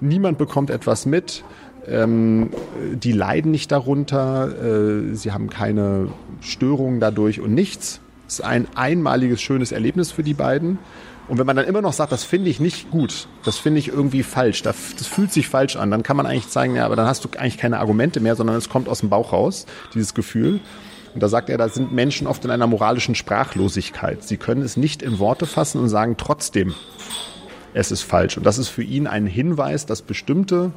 niemand 0.00 0.38
bekommt 0.38 0.70
etwas 0.70 1.04
mit, 1.04 1.44
ähm, 1.86 2.50
die 2.94 3.12
leiden 3.12 3.50
nicht 3.50 3.70
darunter, 3.70 4.48
äh, 4.48 5.14
sie 5.14 5.32
haben 5.32 5.50
keine 5.50 6.08
Störungen 6.40 6.98
dadurch 6.98 7.42
und 7.42 7.52
nichts. 7.52 8.00
Es 8.26 8.38
ist 8.38 8.44
ein 8.46 8.66
einmaliges 8.74 9.42
schönes 9.42 9.72
Erlebnis 9.72 10.10
für 10.10 10.22
die 10.22 10.32
beiden. 10.32 10.78
Und 11.26 11.38
wenn 11.38 11.46
man 11.46 11.56
dann 11.56 11.64
immer 11.64 11.80
noch 11.80 11.92
sagt, 11.94 12.12
das 12.12 12.22
finde 12.22 12.50
ich 12.50 12.60
nicht 12.60 12.90
gut, 12.90 13.28
das 13.44 13.56
finde 13.56 13.78
ich 13.78 13.88
irgendwie 13.88 14.22
falsch, 14.22 14.62
das, 14.62 14.76
das, 14.98 15.06
fühlt 15.06 15.32
sich 15.32 15.48
falsch 15.48 15.76
an, 15.76 15.90
dann 15.90 16.02
kann 16.02 16.16
man 16.16 16.26
eigentlich 16.26 16.48
zeigen, 16.48 16.76
ja, 16.76 16.84
aber 16.84 16.96
dann 16.96 17.06
hast 17.06 17.24
du 17.24 17.28
eigentlich 17.38 17.56
keine 17.56 17.78
Argumente 17.78 18.20
mehr, 18.20 18.36
sondern 18.36 18.56
es 18.56 18.68
kommt 18.68 18.88
aus 18.88 19.00
dem 19.00 19.08
Bauch 19.08 19.32
raus, 19.32 19.64
dieses 19.94 20.12
Gefühl. 20.12 20.60
Und 21.14 21.22
da 21.22 21.28
sagt 21.28 21.48
er, 21.48 21.56
da 21.56 21.68
sind 21.68 21.92
Menschen 21.92 22.26
oft 22.26 22.44
in 22.44 22.50
einer 22.50 22.66
moralischen 22.66 23.14
Sprachlosigkeit. 23.14 24.22
Sie 24.22 24.36
können 24.36 24.62
es 24.62 24.76
nicht 24.76 25.00
in 25.00 25.18
Worte 25.18 25.46
fassen 25.46 25.80
und 25.80 25.88
sagen 25.88 26.16
trotzdem, 26.18 26.74
es 27.72 27.90
ist 27.90 28.02
falsch. 28.02 28.36
Und 28.36 28.44
das 28.44 28.58
ist 28.58 28.68
für 28.68 28.82
ihn 28.82 29.06
ein 29.06 29.26
Hinweis, 29.26 29.86
dass 29.86 30.02
bestimmte 30.02 30.72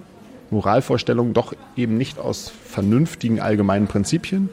Moralvorstellungen 0.50 1.34
doch 1.34 1.54
eben 1.76 1.98
nicht 1.98 2.20
aus 2.20 2.52
vernünftigen 2.66 3.40
allgemeinen 3.40 3.88
Prinzipien 3.88 4.50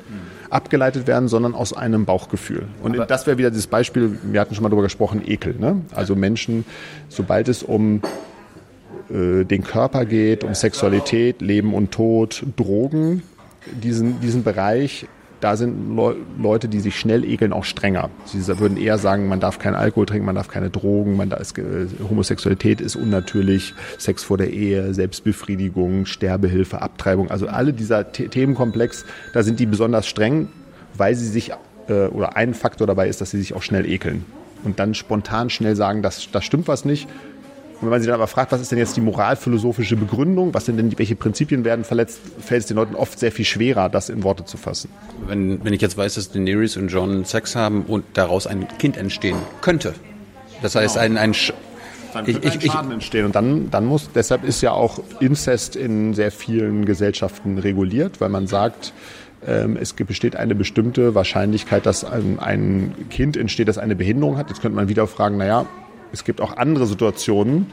abgeleitet 0.55 1.07
werden, 1.07 1.29
sondern 1.29 1.55
aus 1.55 1.73
einem 1.73 2.05
Bauchgefühl. 2.05 2.69
Und 2.83 2.95
Aber 2.95 3.07
das 3.07 3.27
wäre 3.27 3.39
wieder 3.39 3.51
das 3.51 3.67
Beispiel, 3.67 4.19
wir 4.23 4.41
hatten 4.41 4.55
schon 4.55 4.63
mal 4.63 4.69
darüber 4.69 4.85
gesprochen, 4.85 5.21
Ekel. 5.27 5.57
Ne? 5.59 5.81
Also 5.95 6.15
Menschen, 6.15 6.65
sobald 7.09 7.49
es 7.49 7.63
um 7.63 8.03
äh, 9.11 9.45
den 9.45 9.65
Körper 9.65 10.05
geht, 10.05 10.45
um 10.45 10.55
Sexualität, 10.55 11.43
Leben 11.43 11.75
und 11.75 11.91
Tod, 11.91 12.45
Drogen, 12.57 13.23
diesen, 13.83 14.21
diesen 14.21 14.45
Bereich 14.45 15.07
da 15.45 15.59
sind 15.59 15.95
Le 15.95 16.17
Leute, 16.39 16.69
die 16.69 16.81
sich 16.81 16.99
schnell 16.99 17.23
ekeln, 17.23 17.53
auch 17.53 17.67
strenger. 17.67 18.09
Sie 18.25 18.47
würden 18.59 18.79
eher 18.79 18.97
sagen, 18.97 19.29
man 19.29 19.41
darf 19.41 19.59
keinen 19.59 19.75
Alkohol 19.75 20.07
trinken, 20.07 20.25
man 20.25 20.37
darf 20.37 20.49
keine 20.49 20.71
Drogen, 20.71 21.19
man 21.19 21.29
darf, 21.29 21.53
äh, 21.59 21.87
Homosexualität 22.09 22.81
ist 22.81 22.97
unnatürlich, 22.97 23.75
Sex 23.99 24.25
vor 24.25 24.39
der 24.39 24.51
Ehe, 24.55 24.95
Selbstbefriedigung, 24.95 26.07
Sterbehilfe, 26.07 26.81
Abtreibung. 26.81 27.31
Also 27.31 27.47
alle 27.47 27.75
dieser 27.75 28.07
The 28.11 28.29
Themenkomplex, 28.29 29.05
da 29.35 29.43
sind 29.43 29.61
die 29.61 29.67
besonders 29.67 30.07
streng, 30.07 30.49
weil 30.95 31.15
sie 31.15 31.29
sich, 31.29 31.53
äh, 31.89 32.07
oder 32.07 32.39
ein 32.39 32.55
Faktor 32.55 32.87
dabei 32.87 33.09
ist, 33.09 33.21
dass 33.21 33.31
sie 33.31 33.39
sich 33.39 33.53
auch 33.53 33.63
schnell 33.63 33.85
ekeln. 33.85 34.25
Und 34.63 34.79
dann 34.79 34.95
spontan 34.95 35.51
schnell 35.51 35.77
sagen, 35.77 36.01
das, 36.01 36.31
das 36.33 36.43
stimmt 36.47 36.69
was 36.69 36.87
nicht 36.87 37.07
wenn 37.81 37.91
man 37.91 38.01
sie 38.01 38.07
dann 38.07 38.15
aber 38.15 38.27
fragt, 38.27 38.53
was 38.53 38.61
ist 38.61 38.71
denn 38.71 38.79
jetzt 38.79 38.97
die 38.97 39.01
moralphilosophische 39.01 39.97
Begründung, 39.97 40.55
was 40.55 40.67
sind 40.67 40.77
denn, 40.77 40.97
welche 40.99 41.17
Prinzipien 41.17 41.65
werden 41.65 41.85
verletzt, 41.85 42.21
fällt 42.41 42.63
es 42.63 42.67
den 42.67 42.77
Leuten 42.77 42.95
oft 42.95 43.19
sehr 43.19 43.33
viel 43.33 43.45
schwerer, 43.45 43.89
das 43.89 44.09
in 44.09 44.23
Worte 44.23 44.45
zu 44.45 44.57
fassen. 44.57 44.91
Wenn, 45.27 45.65
wenn 45.65 45.73
ich 45.73 45.81
jetzt 45.81 45.97
weiß, 45.97 46.15
dass 46.15 46.31
Daenerys 46.31 46.77
und 46.77 46.89
John 46.89 47.25
Sex 47.25 47.57
haben 47.57 47.83
und 47.83 48.05
daraus 48.15 48.47
ein 48.47 48.67
Kind 48.79 48.97
entstehen 48.97 49.37
könnte, 49.61 49.95
das 50.63 50.75
heißt 50.75 50.95
genau. 50.95 51.05
ein, 51.05 51.17
ein 51.19 51.35
dann 52.15 52.29
ich, 52.29 52.43
ich, 52.45 52.73
Schaden 52.73 52.93
entstehen. 52.93 53.27
Und 53.27 53.35
dann, 53.35 53.71
dann 53.71 53.85
muss, 53.85 54.09
deshalb 54.15 54.45
ist 54.45 54.61
ja 54.61 54.73
auch 54.73 55.01
Inzest 55.21 55.77
in 55.77 56.15
sehr 56.15 56.31
vielen 56.31 56.85
Gesellschaften 56.85 57.59
reguliert, 57.59 58.21
weil 58.21 58.29
man 58.29 58.47
sagt, 58.47 58.93
ähm, 59.47 59.77
es 59.77 59.93
besteht 59.93 60.37
eine 60.37 60.55
bestimmte 60.55 61.15
Wahrscheinlichkeit, 61.15 61.87
dass 61.87 62.05
ein, 62.05 62.39
ein 62.39 62.95
Kind 63.11 63.37
entsteht, 63.37 63.69
das 63.69 63.79
eine 63.79 63.97
Behinderung 63.97 64.37
hat. 64.37 64.49
Jetzt 64.49 64.63
könnte 64.63 64.77
man 64.77 64.89
wieder 64.89 65.07
fragen, 65.07 65.37
naja, 65.37 65.67
es 66.15 66.25
gibt 66.25 66.41
auch 66.41 66.57
andere 66.57 66.87
Situationen, 66.87 67.67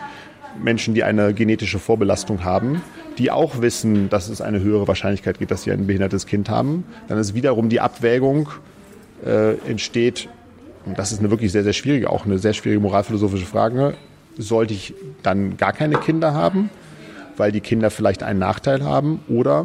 Menschen, 0.62 0.94
die 0.94 1.04
eine 1.04 1.34
genetische 1.34 1.80
Vorbelastung 1.80 2.44
haben, 2.44 2.82
die 3.18 3.32
auch 3.32 3.62
wissen, 3.62 4.10
dass 4.10 4.28
es 4.30 4.42
eine 4.42 4.60
höhere 4.60 4.88
Wahrscheinlichkeit 4.88 5.40
gibt, 5.40 5.52
dass 5.52 5.64
sie 5.64 5.72
ein 5.72 5.88
behindertes 5.88 6.26
Kind 6.26 6.50
haben. 6.50 6.84
Dann 7.08 7.18
ist 7.20 7.34
wiederum 7.36 7.70
die 7.70 7.80
Abwägung 7.80 8.50
äh, 9.26 9.54
entsteht, 9.70 10.28
und 10.86 10.98
das 10.98 11.12
ist 11.12 11.20
eine 11.20 11.30
wirklich 11.30 11.52
sehr, 11.52 11.64
sehr 11.64 11.74
schwierige, 11.74 12.10
auch 12.10 12.26
eine 12.26 12.40
sehr 12.40 12.54
schwierige 12.54 12.82
moralphilosophische 12.82 13.46
Frage, 13.46 13.94
sollte 14.38 14.74
ich 14.74 14.96
dann 15.22 15.58
gar 15.58 15.72
keine 15.72 15.98
Kinder 15.98 16.34
haben, 16.34 16.72
weil 17.38 17.52
die 17.52 17.62
Kinder 17.62 17.92
vielleicht 17.92 18.24
einen 18.24 18.40
Nachteil 18.40 18.84
haben 18.84 19.20
oder 19.30 19.64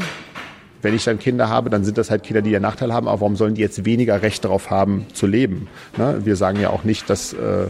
wenn 0.83 0.95
ich 0.95 1.05
dann 1.05 1.18
Kinder 1.18 1.49
habe, 1.49 1.70
dann 1.70 1.85
sind 1.85 1.97
das 1.97 2.11
halt 2.11 2.22
Kinder, 2.22 2.43
die 2.43 2.55
einen 2.55 2.62
Nachteil 2.62 2.93
haben, 2.93 3.09
aber 3.09 3.22
warum 3.22 3.37
sollen 3.37 3.55
die 3.55 3.62
jetzt 3.62 3.87
weniger 3.87 4.20
Recht 4.20 4.45
darauf 4.45 4.70
haben, 4.70 5.07
zu 5.14 5.27
leben? 5.27 5.68
Ne? 5.97 6.20
Wir 6.24 6.37
sagen 6.37 6.61
ja 6.61 6.70
auch 6.70 6.85
nicht, 6.85 7.09
dass 7.09 7.33
äh, 7.33 7.68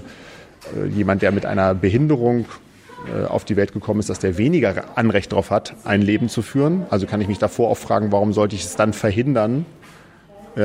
jemand, 0.89 1.23
der 1.23 1.33
mit 1.33 1.47
einer 1.47 1.75
Behinderung 1.75 2.47
äh, 3.07 3.27
auf 3.27 3.45
die 3.45 3.57
Welt 3.57 3.73
gekommen 3.73 4.01
ist, 4.01 4.09
dass 4.09 4.19
der 4.19 4.39
weniger 4.39 4.97
Anrecht 4.97 5.33
darauf 5.33 5.51
hat, 5.51 5.75
ein 5.85 6.03
Leben 6.03 6.29
zu 6.29 6.43
führen. 6.43 6.87
Also 6.91 7.07
kann 7.07 7.21
ich 7.21 7.29
mich 7.29 7.39
davor 7.39 7.71
auch 7.71 7.79
fragen, 7.79 8.13
warum 8.13 8.33
sollte 8.33 8.55
ich 8.57 8.65
es 8.65 8.77
dann 8.77 8.93
verhindern, 8.93 9.67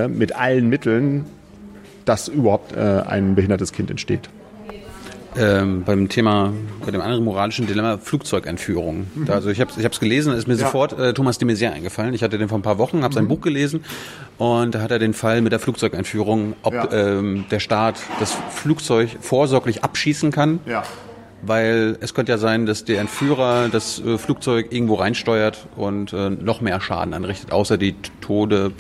mit 0.08 0.38
allen 0.38 0.70
Mitteln 0.70 1.26
dass 2.06 2.28
überhaupt 2.28 2.76
äh, 2.76 2.80
ein 2.80 3.36
behindertes 3.36 3.72
Kind 3.72 3.90
entsteht. 3.90 4.30
Ähm, 5.38 5.84
beim 5.84 6.10
Thema, 6.10 6.52
bei 6.86 6.92
dem 6.92 7.00
anderen 7.00 7.24
moralischen 7.24 7.66
Dilemma 7.66 7.98
Flugzeugentführung. 7.98 9.08
Mhm. 9.16 9.30
Also 9.30 9.50
ich 9.50 9.62
habe 9.62 9.72
es 9.74 10.00
gelesen, 10.00 10.34
ist 10.34 10.48
mir 10.48 10.56
ja. 10.56 10.66
sofort 10.66 10.98
äh, 11.00 11.14
Thomas 11.14 11.38
de 11.38 11.48
Maizière 11.48 11.72
eingefallen. 11.72 12.14
Ich 12.14 12.22
hatte 12.22 12.38
den 12.38 12.50
vor 12.50 12.60
ein 12.60 12.64
paar 12.64 12.78
Wochen, 12.78 13.04
habe 13.04 13.14
sein 13.14 13.26
mhm. 13.26 13.30
Buch 13.30 13.42
gelesen 13.42 13.86
und 14.38 14.76
da 14.76 14.82
hat 14.82 14.92
er 14.92 15.00
den 15.00 15.14
Fall 15.14 15.42
mit 15.42 15.54
der 15.54 15.60
Flugzeugentführung, 15.60 16.54
ob 16.64 16.74
ja. 16.74 16.92
ähm, 16.92 17.46
der 17.50 17.60
Staat 17.60 18.02
das 18.20 18.38
Flugzeug 18.50 19.10
vorsorglich 19.22 19.84
abschießen 19.84 20.32
kann. 20.32 20.60
Ja. 20.66 20.84
Weil 21.44 21.98
es 22.02 22.14
könnte 22.14 22.34
ja 22.34 22.38
sein, 22.38 22.66
dass 22.66 22.86
der 22.86 23.00
Entführer 23.00 23.70
das 23.70 24.04
äh, 24.04 24.18
Flugzeug 24.18 24.68
irgendwo 24.72 24.96
reinsteuert 24.96 25.66
und 25.76 26.14
äh, 26.14 26.30
noch 26.30 26.62
mehr 26.62 26.80
Schaden 26.82 27.14
anrichtet, 27.14 27.52
außer 27.52 27.78
die 27.78 27.96
Tode 28.20 28.74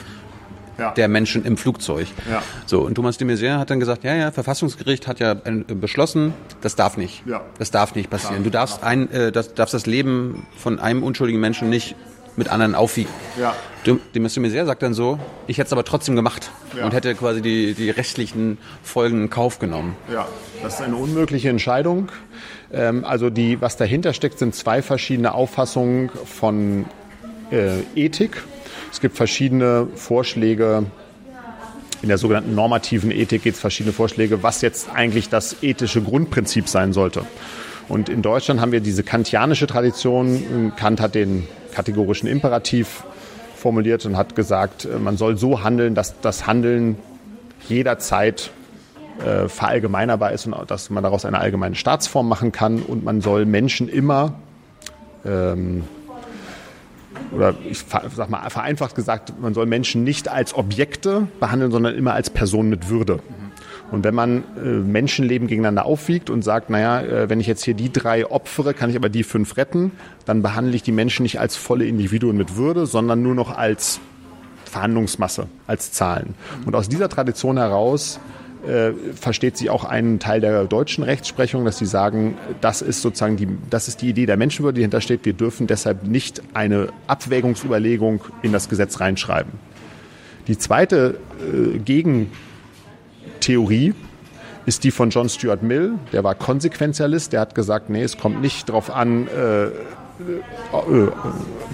ja. 0.77 0.91
der 0.91 1.07
Menschen 1.07 1.45
im 1.45 1.57
Flugzeug. 1.57 2.07
Ja. 2.29 2.41
So, 2.65 2.81
und 2.81 2.95
Thomas 2.95 3.17
de 3.17 3.27
Maizière 3.27 3.57
hat 3.57 3.69
dann 3.69 3.79
gesagt, 3.79 4.03
ja, 4.03 4.15
ja, 4.15 4.31
Verfassungsgericht 4.31 5.07
hat 5.07 5.19
ja 5.19 5.33
äh, 5.43 5.63
beschlossen, 5.73 6.33
das 6.61 6.75
darf 6.75 6.97
nicht. 6.97 7.23
Ja. 7.25 7.41
Das 7.59 7.71
darf 7.71 7.95
nicht 7.95 8.09
passieren. 8.09 8.43
Du 8.43 8.49
darfst 8.49 8.83
ein, 8.83 9.11
äh, 9.11 9.31
das, 9.31 9.53
darfst 9.53 9.73
das 9.73 9.85
Leben 9.85 10.45
von 10.57 10.79
einem 10.79 11.03
unschuldigen 11.03 11.39
Menschen 11.39 11.69
nicht 11.69 11.95
mit 12.35 12.49
anderen 12.49 12.75
aufwiegen. 12.75 13.11
Ja. 13.39 13.55
De 13.85 13.97
Maizière 14.21 14.65
sagt 14.65 14.83
dann 14.83 14.93
so, 14.93 15.19
ich 15.47 15.57
hätte 15.57 15.67
es 15.67 15.73
aber 15.73 15.83
trotzdem 15.83 16.15
gemacht 16.15 16.51
ja. 16.77 16.85
und 16.85 16.93
hätte 16.93 17.15
quasi 17.15 17.41
die, 17.41 17.73
die 17.73 17.89
rechtlichen 17.89 18.57
Folgen 18.83 19.23
in 19.23 19.29
Kauf 19.29 19.59
genommen. 19.59 19.95
Ja, 20.13 20.27
das 20.61 20.75
ist 20.75 20.81
eine 20.81 20.95
unmögliche 20.95 21.49
Entscheidung. 21.49 22.09
Ähm, 22.71 23.03
also 23.03 23.29
die, 23.29 23.59
was 23.59 23.77
dahinter 23.77 24.13
steckt, 24.13 24.39
sind 24.39 24.55
zwei 24.55 24.81
verschiedene 24.81 25.33
Auffassungen 25.33 26.09
von 26.25 26.85
äh, 27.51 27.81
Ethik 27.95 28.43
es 28.91 28.99
gibt 28.99 29.15
verschiedene 29.15 29.87
Vorschläge. 29.95 30.85
In 32.01 32.09
der 32.09 32.17
sogenannten 32.17 32.55
normativen 32.55 33.11
Ethik 33.11 33.43
gibt 33.43 33.55
es 33.55 33.61
verschiedene 33.61 33.93
Vorschläge, 33.93 34.43
was 34.43 34.61
jetzt 34.61 34.89
eigentlich 34.93 35.29
das 35.29 35.61
ethische 35.61 36.01
Grundprinzip 36.01 36.67
sein 36.67 36.93
sollte. 36.93 37.25
Und 37.87 38.09
in 38.09 38.21
Deutschland 38.21 38.59
haben 38.59 38.71
wir 38.71 38.79
diese 38.79 39.03
kantianische 39.03 39.67
Tradition. 39.67 40.73
Kant 40.75 40.99
hat 40.99 41.15
den 41.15 41.47
kategorischen 41.73 42.27
Imperativ 42.27 43.03
formuliert 43.55 44.05
und 44.05 44.17
hat 44.17 44.35
gesagt, 44.35 44.87
man 44.99 45.17
soll 45.17 45.37
so 45.37 45.63
handeln, 45.63 45.93
dass 45.95 46.19
das 46.21 46.47
Handeln 46.47 46.97
jederzeit 47.69 48.51
äh, 49.23 49.47
verallgemeinerbar 49.47 50.31
ist 50.31 50.47
und 50.47 50.55
dass 50.69 50.89
man 50.89 51.03
daraus 51.03 51.25
eine 51.25 51.39
allgemeine 51.39 51.75
Staatsform 51.75 52.27
machen 52.27 52.51
kann 52.51 52.81
und 52.81 53.03
man 53.03 53.21
soll 53.21 53.45
Menschen 53.45 53.87
immer 53.87 54.33
ähm, 55.23 55.83
oder 57.31 57.55
ich 57.69 57.83
sag 58.15 58.29
mal 58.29 58.49
vereinfacht 58.49 58.95
gesagt, 58.95 59.33
man 59.39 59.53
soll 59.53 59.65
Menschen 59.65 60.03
nicht 60.03 60.27
als 60.27 60.53
Objekte 60.53 61.27
behandeln, 61.39 61.71
sondern 61.71 61.95
immer 61.95 62.13
als 62.13 62.29
Personen 62.29 62.69
mit 62.69 62.89
Würde. 62.89 63.19
Und 63.91 64.05
wenn 64.05 64.15
man 64.15 64.43
äh, 64.57 64.67
Menschenleben 64.67 65.47
gegeneinander 65.47 65.85
aufwiegt 65.85 66.29
und 66.29 66.43
sagt, 66.43 66.69
naja, 66.69 67.01
äh, 67.01 67.29
wenn 67.29 67.41
ich 67.41 67.47
jetzt 67.47 67.63
hier 67.63 67.73
die 67.73 67.91
drei 67.91 68.25
opfere, 68.25 68.73
kann 68.73 68.89
ich 68.89 68.95
aber 68.95 69.09
die 69.09 69.23
fünf 69.23 69.57
retten, 69.57 69.91
dann 70.25 70.41
behandle 70.41 70.75
ich 70.75 70.83
die 70.83 70.93
Menschen 70.93 71.23
nicht 71.23 71.39
als 71.39 71.57
volle 71.57 71.85
Individuen 71.85 72.37
mit 72.37 72.55
Würde, 72.55 72.85
sondern 72.85 73.21
nur 73.21 73.35
noch 73.35 73.55
als 73.55 73.99
Verhandlungsmasse, 74.63 75.47
als 75.67 75.91
Zahlen. 75.91 76.35
Und 76.65 76.75
aus 76.75 76.87
dieser 76.87 77.09
Tradition 77.09 77.57
heraus 77.57 78.21
äh, 78.67 78.91
versteht 79.15 79.57
sie 79.57 79.69
auch 79.69 79.83
einen 79.83 80.19
Teil 80.19 80.41
der 80.41 80.65
deutschen 80.65 81.03
Rechtsprechung, 81.03 81.65
dass 81.65 81.77
sie 81.77 81.85
sagen, 81.85 82.37
das 82.61 82.81
ist 82.81 83.01
sozusagen 83.01 83.37
die, 83.37 83.47
das 83.69 83.87
ist 83.87 84.01
die 84.01 84.09
Idee 84.09 84.25
der 84.25 84.37
Menschenwürde, 84.37 84.75
die 84.75 84.81
hintersteht. 84.81 85.25
Wir 85.25 85.33
dürfen 85.33 85.67
deshalb 85.67 86.03
nicht 86.03 86.41
eine 86.53 86.87
Abwägungsüberlegung 87.07 88.21
in 88.41 88.51
das 88.51 88.69
Gesetz 88.69 88.99
reinschreiben. 88.99 89.53
Die 90.47 90.57
zweite 90.57 91.19
äh, 91.39 91.77
Gegentheorie 91.79 93.93
ist 94.65 94.83
die 94.83 94.91
von 94.91 95.09
John 95.09 95.29
Stuart 95.29 95.63
Mill. 95.63 95.93
Der 96.13 96.23
war 96.23 96.35
Konsequenzialist. 96.35 97.33
Der 97.33 97.41
hat 97.41 97.55
gesagt, 97.55 97.89
nee, 97.89 98.03
es 98.03 98.17
kommt 98.17 98.41
nicht 98.41 98.69
darauf 98.69 98.93
an, 98.93 99.27
äh, 99.27 99.65
äh, 99.65 99.71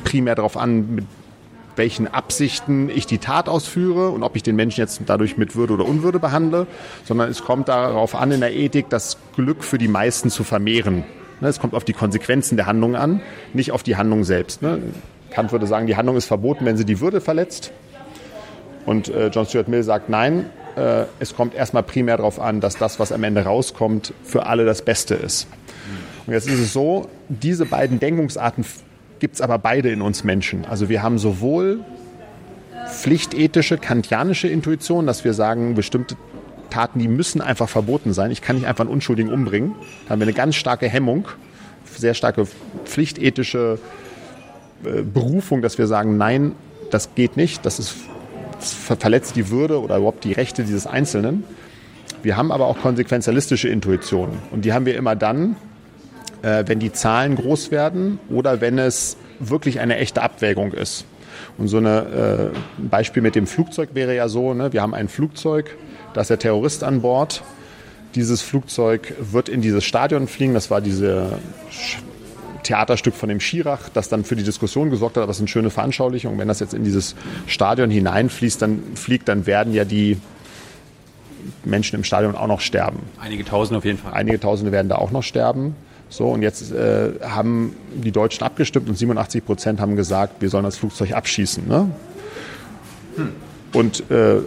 primär 0.03 0.35
darauf 0.35 0.57
an, 0.57 0.95
mit 0.95 1.05
welchen 1.77 2.07
Absichten 2.07 2.89
ich 2.89 3.05
die 3.05 3.17
Tat 3.17 3.49
ausführe 3.49 4.09
und 4.09 4.23
ob 4.23 4.35
ich 4.35 4.43
den 4.43 4.55
Menschen 4.55 4.79
jetzt 4.79 5.01
dadurch 5.05 5.37
mit 5.37 5.55
Würde 5.55 5.73
oder 5.73 5.85
Unwürde 5.85 6.19
behandle, 6.19 6.67
sondern 7.05 7.29
es 7.29 7.43
kommt 7.43 7.69
darauf 7.69 8.15
an, 8.15 8.31
in 8.31 8.39
der 8.39 8.53
Ethik 8.53 8.89
das 8.89 9.17
Glück 9.35 9.63
für 9.63 9.77
die 9.77 9.87
meisten 9.87 10.29
zu 10.29 10.43
vermehren. 10.43 11.03
Ne, 11.39 11.49
es 11.49 11.59
kommt 11.59 11.75
auf 11.75 11.83
die 11.83 11.93
Konsequenzen 11.93 12.57
der 12.57 12.65
Handlung 12.65 12.95
an, 12.95 13.21
nicht 13.53 13.71
auf 13.71 13.83
die 13.83 13.95
Handlung 13.95 14.23
selbst. 14.23 14.61
Ne. 14.61 14.79
Kant 15.29 15.51
würde 15.51 15.67
sagen, 15.67 15.87
die 15.87 15.95
Handlung 15.95 16.17
ist 16.17 16.25
verboten, 16.25 16.65
wenn 16.65 16.77
sie 16.77 16.85
die 16.85 16.99
Würde 16.99 17.21
verletzt. 17.21 17.71
Und 18.85 19.09
äh, 19.09 19.27
John 19.27 19.45
Stuart 19.45 19.67
Mill 19.67 19.83
sagt, 19.83 20.09
nein, 20.09 20.49
äh, 20.75 21.03
es 21.19 21.35
kommt 21.35 21.53
erstmal 21.53 21.83
primär 21.83 22.17
darauf 22.17 22.39
an, 22.39 22.61
dass 22.61 22.77
das, 22.77 22.99
was 22.99 23.11
am 23.11 23.23
Ende 23.23 23.43
rauskommt, 23.43 24.13
für 24.23 24.45
alle 24.45 24.65
das 24.65 24.81
Beste 24.81 25.15
ist. 25.15 25.47
Und 26.25 26.33
jetzt 26.33 26.47
ist 26.47 26.59
es 26.59 26.73
so, 26.73 27.07
diese 27.29 27.65
beiden 27.65 27.99
Denkungsarten 27.99 28.65
gibt 29.19 29.35
es 29.35 29.41
aber 29.41 29.57
beide 29.59 29.89
in 29.89 30.01
uns 30.01 30.23
Menschen. 30.23 30.65
Also 30.65 30.89
wir 30.89 31.03
haben 31.03 31.17
sowohl 31.17 31.81
pflichtethische, 32.87 33.77
kantianische 33.77 34.47
Intuition, 34.47 35.05
dass 35.05 35.23
wir 35.23 35.33
sagen, 35.33 35.75
bestimmte 35.75 36.15
Taten, 36.69 36.99
die 36.99 37.07
müssen 37.07 37.41
einfach 37.41 37.69
verboten 37.69 38.13
sein. 38.13 38.31
Ich 38.31 38.41
kann 38.41 38.57
nicht 38.57 38.67
einfach 38.67 38.85
einen 38.85 38.93
Unschuldigen 38.93 39.31
umbringen. 39.31 39.75
Da 40.05 40.11
haben 40.11 40.19
wir 40.19 40.27
eine 40.27 40.33
ganz 40.33 40.55
starke 40.55 40.87
Hemmung, 40.87 41.27
sehr 41.85 42.13
starke 42.13 42.45
pflichtethische 42.85 43.79
äh, 44.83 45.01
Berufung, 45.01 45.61
dass 45.61 45.77
wir 45.77 45.87
sagen, 45.87 46.17
nein, 46.17 46.53
das 46.91 47.15
geht 47.15 47.37
nicht, 47.37 47.65
das, 47.65 47.79
ist, 47.79 47.95
das 48.53 48.73
verletzt 48.73 49.35
die 49.35 49.49
Würde 49.49 49.81
oder 49.81 49.97
überhaupt 49.97 50.23
die 50.23 50.33
Rechte 50.33 50.63
dieses 50.63 50.87
Einzelnen. 50.87 51.43
Wir 52.23 52.37
haben 52.37 52.51
aber 52.51 52.67
auch 52.67 52.79
konsequenzialistische 52.79 53.69
Intuitionen 53.69 54.37
und 54.51 54.65
die 54.65 54.73
haben 54.73 54.85
wir 54.85 54.95
immer 54.95 55.15
dann, 55.15 55.55
äh, 56.41 56.63
wenn 56.67 56.79
die 56.79 56.91
Zahlen 56.91 57.35
groß 57.35 57.71
werden 57.71 58.19
oder 58.29 58.61
wenn 58.61 58.77
es 58.77 59.17
wirklich 59.39 59.79
eine 59.79 59.97
echte 59.97 60.21
Abwägung 60.21 60.73
ist. 60.73 61.05
Und 61.57 61.67
so 61.67 61.77
eine, 61.77 62.51
äh, 62.77 62.81
ein 62.81 62.89
Beispiel 62.89 63.21
mit 63.21 63.35
dem 63.35 63.47
Flugzeug 63.47 63.89
wäre 63.93 64.15
ja 64.15 64.27
so, 64.27 64.53
ne, 64.53 64.73
wir 64.73 64.81
haben 64.81 64.93
ein 64.93 65.07
Flugzeug, 65.07 65.75
da 66.13 66.21
ist 66.21 66.29
der 66.29 66.39
Terrorist 66.39 66.83
an 66.83 67.01
Bord. 67.01 67.43
Dieses 68.15 68.41
Flugzeug 68.41 69.13
wird 69.19 69.49
in 69.49 69.61
dieses 69.61 69.83
Stadion 69.83 70.27
fliegen. 70.27 70.53
Das 70.53 70.71
war 70.71 70.81
dieses 70.81 71.29
Theaterstück 72.63 73.13
von 73.13 73.29
dem 73.29 73.39
Schirach, 73.39 73.89
das 73.93 74.09
dann 74.09 74.23
für 74.23 74.35
die 74.35 74.43
Diskussion 74.43 74.89
gesorgt 74.89 75.17
hat. 75.17 75.23
Aber 75.23 75.31
es 75.31 75.37
ist 75.37 75.41
eine 75.41 75.47
schöne 75.47 75.69
Veranschaulichung. 75.69 76.37
Wenn 76.39 76.47
das 76.47 76.59
jetzt 76.59 76.73
in 76.73 76.83
dieses 76.83 77.15
Stadion 77.45 77.89
hineinfließt, 77.89 78.61
dann 78.61 78.81
fliegt, 78.95 79.27
dann 79.27 79.45
werden 79.45 79.73
ja 79.73 79.85
die 79.85 80.17
Menschen 81.63 81.95
im 81.95 82.03
Stadion 82.03 82.35
auch 82.35 82.47
noch 82.47 82.61
sterben. 82.61 82.99
Einige 83.19 83.45
Tausende 83.45 83.77
auf 83.77 83.85
jeden 83.85 83.99
Fall. 83.99 84.13
Einige 84.13 84.39
Tausende 84.39 84.71
werden 84.71 84.89
da 84.89 84.95
auch 84.95 85.11
noch 85.11 85.23
sterben. 85.23 85.75
So, 86.09 86.29
und 86.29 86.41
jetzt 86.41 86.71
äh, 86.71 87.11
haben 87.21 87.75
die 87.93 88.11
Deutschen 88.11 88.43
abgestimmt 88.43 88.87
und 88.87 88.97
87 88.97 89.45
Prozent 89.45 89.79
haben 89.81 89.95
gesagt, 89.95 90.41
wir 90.41 90.49
sollen 90.49 90.63
das 90.63 90.77
Flugzeug 90.77 91.11
abschießen. 91.11 91.67
Ne? 91.67 91.91
Hm. 93.15 93.29
Und 93.73 94.09
äh, 94.09 94.37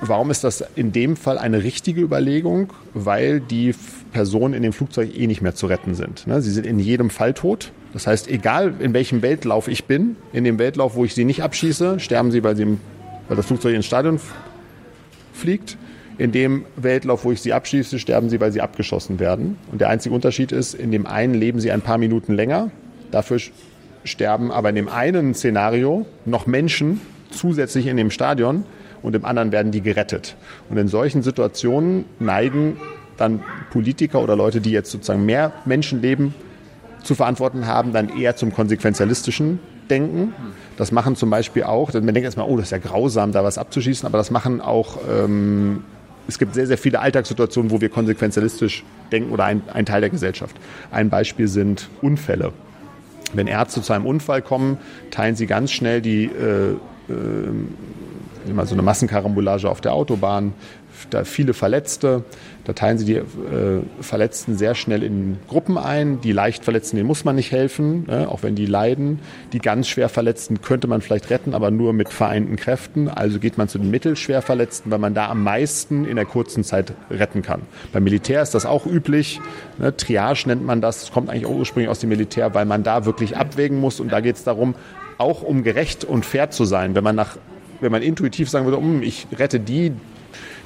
warum 0.00 0.30
ist 0.30 0.44
das 0.44 0.64
in 0.74 0.92
dem 0.92 1.16
Fall 1.16 1.38
eine 1.38 1.62
richtige 1.62 2.00
Überlegung? 2.00 2.72
Weil 2.94 3.40
die 3.40 3.74
Personen 4.12 4.54
in 4.54 4.62
dem 4.62 4.72
Flugzeug 4.72 5.16
eh 5.16 5.26
nicht 5.26 5.42
mehr 5.42 5.54
zu 5.54 5.66
retten 5.66 5.94
sind. 5.94 6.26
Ne? 6.26 6.40
Sie 6.40 6.50
sind 6.50 6.66
in 6.66 6.78
jedem 6.78 7.10
Fall 7.10 7.34
tot. 7.34 7.72
Das 7.92 8.06
heißt, 8.06 8.28
egal 8.28 8.74
in 8.78 8.94
welchem 8.94 9.20
Weltlauf 9.22 9.68
ich 9.68 9.84
bin, 9.84 10.16
in 10.32 10.44
dem 10.44 10.58
Weltlauf, 10.58 10.94
wo 10.94 11.04
ich 11.04 11.14
sie 11.14 11.24
nicht 11.24 11.42
abschieße, 11.42 12.00
sterben 12.00 12.30
sie, 12.30 12.42
weil, 12.42 12.56
sie 12.56 12.62
im, 12.62 12.80
weil 13.28 13.36
das 13.36 13.46
Flugzeug 13.46 13.74
ins 13.74 13.86
Stadion 13.86 14.18
fliegt. 15.34 15.76
In 16.18 16.32
dem 16.32 16.64
Weltlauf, 16.76 17.24
wo 17.24 17.32
ich 17.32 17.40
sie 17.40 17.52
abschieße, 17.52 17.98
sterben 17.98 18.28
sie, 18.28 18.40
weil 18.40 18.52
sie 18.52 18.60
abgeschossen 18.60 19.18
werden. 19.18 19.56
Und 19.70 19.80
der 19.80 19.88
einzige 19.88 20.14
Unterschied 20.14 20.52
ist, 20.52 20.74
in 20.74 20.90
dem 20.90 21.06
einen 21.06 21.34
leben 21.34 21.60
sie 21.60 21.72
ein 21.72 21.80
paar 21.80 21.98
Minuten 21.98 22.34
länger. 22.34 22.70
Dafür 23.10 23.38
sterben 24.04 24.50
aber 24.50 24.70
in 24.70 24.74
dem 24.74 24.88
einen 24.88 25.34
Szenario 25.34 26.06
noch 26.24 26.46
Menschen 26.46 27.00
zusätzlich 27.30 27.86
in 27.86 27.96
dem 27.96 28.10
Stadion 28.10 28.64
und 29.02 29.16
im 29.16 29.24
anderen 29.24 29.52
werden 29.52 29.72
die 29.72 29.80
gerettet. 29.80 30.36
Und 30.68 30.76
in 30.76 30.88
solchen 30.88 31.22
Situationen 31.22 32.04
neigen 32.18 32.76
dann 33.16 33.42
Politiker 33.70 34.22
oder 34.22 34.36
Leute, 34.36 34.60
die 34.60 34.70
jetzt 34.70 34.90
sozusagen 34.90 35.24
mehr 35.24 35.52
Menschenleben 35.64 36.34
zu 37.02 37.14
verantworten 37.14 37.66
haben, 37.66 37.92
dann 37.92 38.16
eher 38.16 38.36
zum 38.36 38.52
konsequenzialistischen 38.52 39.58
Denken. 39.90 40.34
Das 40.76 40.92
machen 40.92 41.16
zum 41.16 41.30
Beispiel 41.30 41.64
auch, 41.64 41.92
man 41.92 42.06
denkt 42.06 42.24
erstmal, 42.24 42.48
oh, 42.48 42.56
das 42.56 42.66
ist 42.66 42.70
ja 42.70 42.78
grausam, 42.78 43.32
da 43.32 43.42
was 43.44 43.58
abzuschießen, 43.58 44.06
aber 44.06 44.18
das 44.18 44.30
machen 44.30 44.60
auch 44.60 44.98
ähm, 45.10 45.84
es 46.28 46.38
gibt 46.38 46.54
sehr, 46.54 46.66
sehr 46.66 46.78
viele 46.78 47.00
Alltagssituationen, 47.00 47.70
wo 47.70 47.80
wir 47.80 47.88
konsequenzialistisch 47.88 48.84
denken 49.10 49.32
oder 49.32 49.44
ein, 49.44 49.62
ein 49.72 49.86
Teil 49.86 50.00
der 50.00 50.10
Gesellschaft. 50.10 50.56
Ein 50.90 51.10
Beispiel 51.10 51.48
sind 51.48 51.88
Unfälle. 52.00 52.52
Wenn 53.34 53.46
Ärzte 53.46 53.82
zu 53.82 53.92
einem 53.92 54.06
Unfall 54.06 54.42
kommen, 54.42 54.78
teilen 55.10 55.36
sie 55.36 55.46
ganz 55.46 55.72
schnell 55.72 56.00
die 56.00 56.24
äh, 56.24 56.72
äh, 56.72 58.48
immer 58.48 58.66
so 58.66 58.74
eine 58.74 58.82
Massenkarambolage 58.82 59.68
auf 59.68 59.80
der 59.80 59.92
Autobahn, 59.92 60.52
da 61.10 61.24
viele 61.24 61.54
Verletzte. 61.54 62.24
Da 62.64 62.74
teilen 62.74 62.96
sie 62.96 63.04
die 63.04 63.14
äh, 63.14 63.24
Verletzten 64.00 64.56
sehr 64.56 64.74
schnell 64.74 65.02
in 65.02 65.38
Gruppen 65.48 65.76
ein. 65.76 66.20
Die 66.20 66.32
leicht 66.32 66.64
Verletzten, 66.64 66.96
denen 66.96 67.08
muss 67.08 67.24
man 67.24 67.34
nicht 67.34 67.50
helfen, 67.50 68.06
äh, 68.08 68.24
auch 68.24 68.42
wenn 68.42 68.54
die 68.54 68.66
leiden. 68.66 69.18
Die 69.52 69.58
ganz 69.58 69.88
schwer 69.88 70.08
Verletzten 70.08 70.60
könnte 70.60 70.86
man 70.86 71.00
vielleicht 71.00 71.30
retten, 71.30 71.54
aber 71.54 71.72
nur 71.72 71.92
mit 71.92 72.08
vereinten 72.08 72.56
Kräften. 72.56 73.08
Also 73.08 73.40
geht 73.40 73.58
man 73.58 73.68
zu 73.68 73.78
den 73.78 73.90
mittelschwer 73.90 74.42
Verletzten, 74.42 74.90
weil 74.92 75.00
man 75.00 75.12
da 75.12 75.28
am 75.28 75.42
meisten 75.42 76.04
in 76.04 76.14
der 76.16 76.24
kurzen 76.24 76.62
Zeit 76.62 76.92
retten 77.10 77.42
kann. 77.42 77.62
Beim 77.92 78.04
Militär 78.04 78.42
ist 78.42 78.54
das 78.54 78.64
auch 78.64 78.86
üblich. 78.86 79.40
Ne? 79.78 79.96
Triage 79.96 80.44
nennt 80.46 80.64
man 80.64 80.80
das. 80.80 81.00
Das 81.00 81.12
kommt 81.12 81.30
eigentlich 81.30 81.46
auch 81.46 81.56
ursprünglich 81.56 81.90
aus 81.90 81.98
dem 81.98 82.10
Militär, 82.10 82.54
weil 82.54 82.64
man 82.64 82.84
da 82.84 83.04
wirklich 83.04 83.36
abwägen 83.36 83.80
muss. 83.80 83.98
Und 83.98 84.12
da 84.12 84.20
geht 84.20 84.36
es 84.36 84.44
darum, 84.44 84.76
auch 85.18 85.42
um 85.42 85.64
gerecht 85.64 86.04
und 86.04 86.24
fair 86.24 86.50
zu 86.50 86.64
sein. 86.64 86.94
Wenn 86.94 87.04
man 87.04 87.16
nach 87.16 87.36
wenn 87.82 87.90
man 87.90 88.02
intuitiv 88.02 88.48
sagen 88.48 88.64
würde, 88.64 88.78
um, 88.78 89.02
ich 89.02 89.26
rette 89.36 89.58
die, 89.58 89.92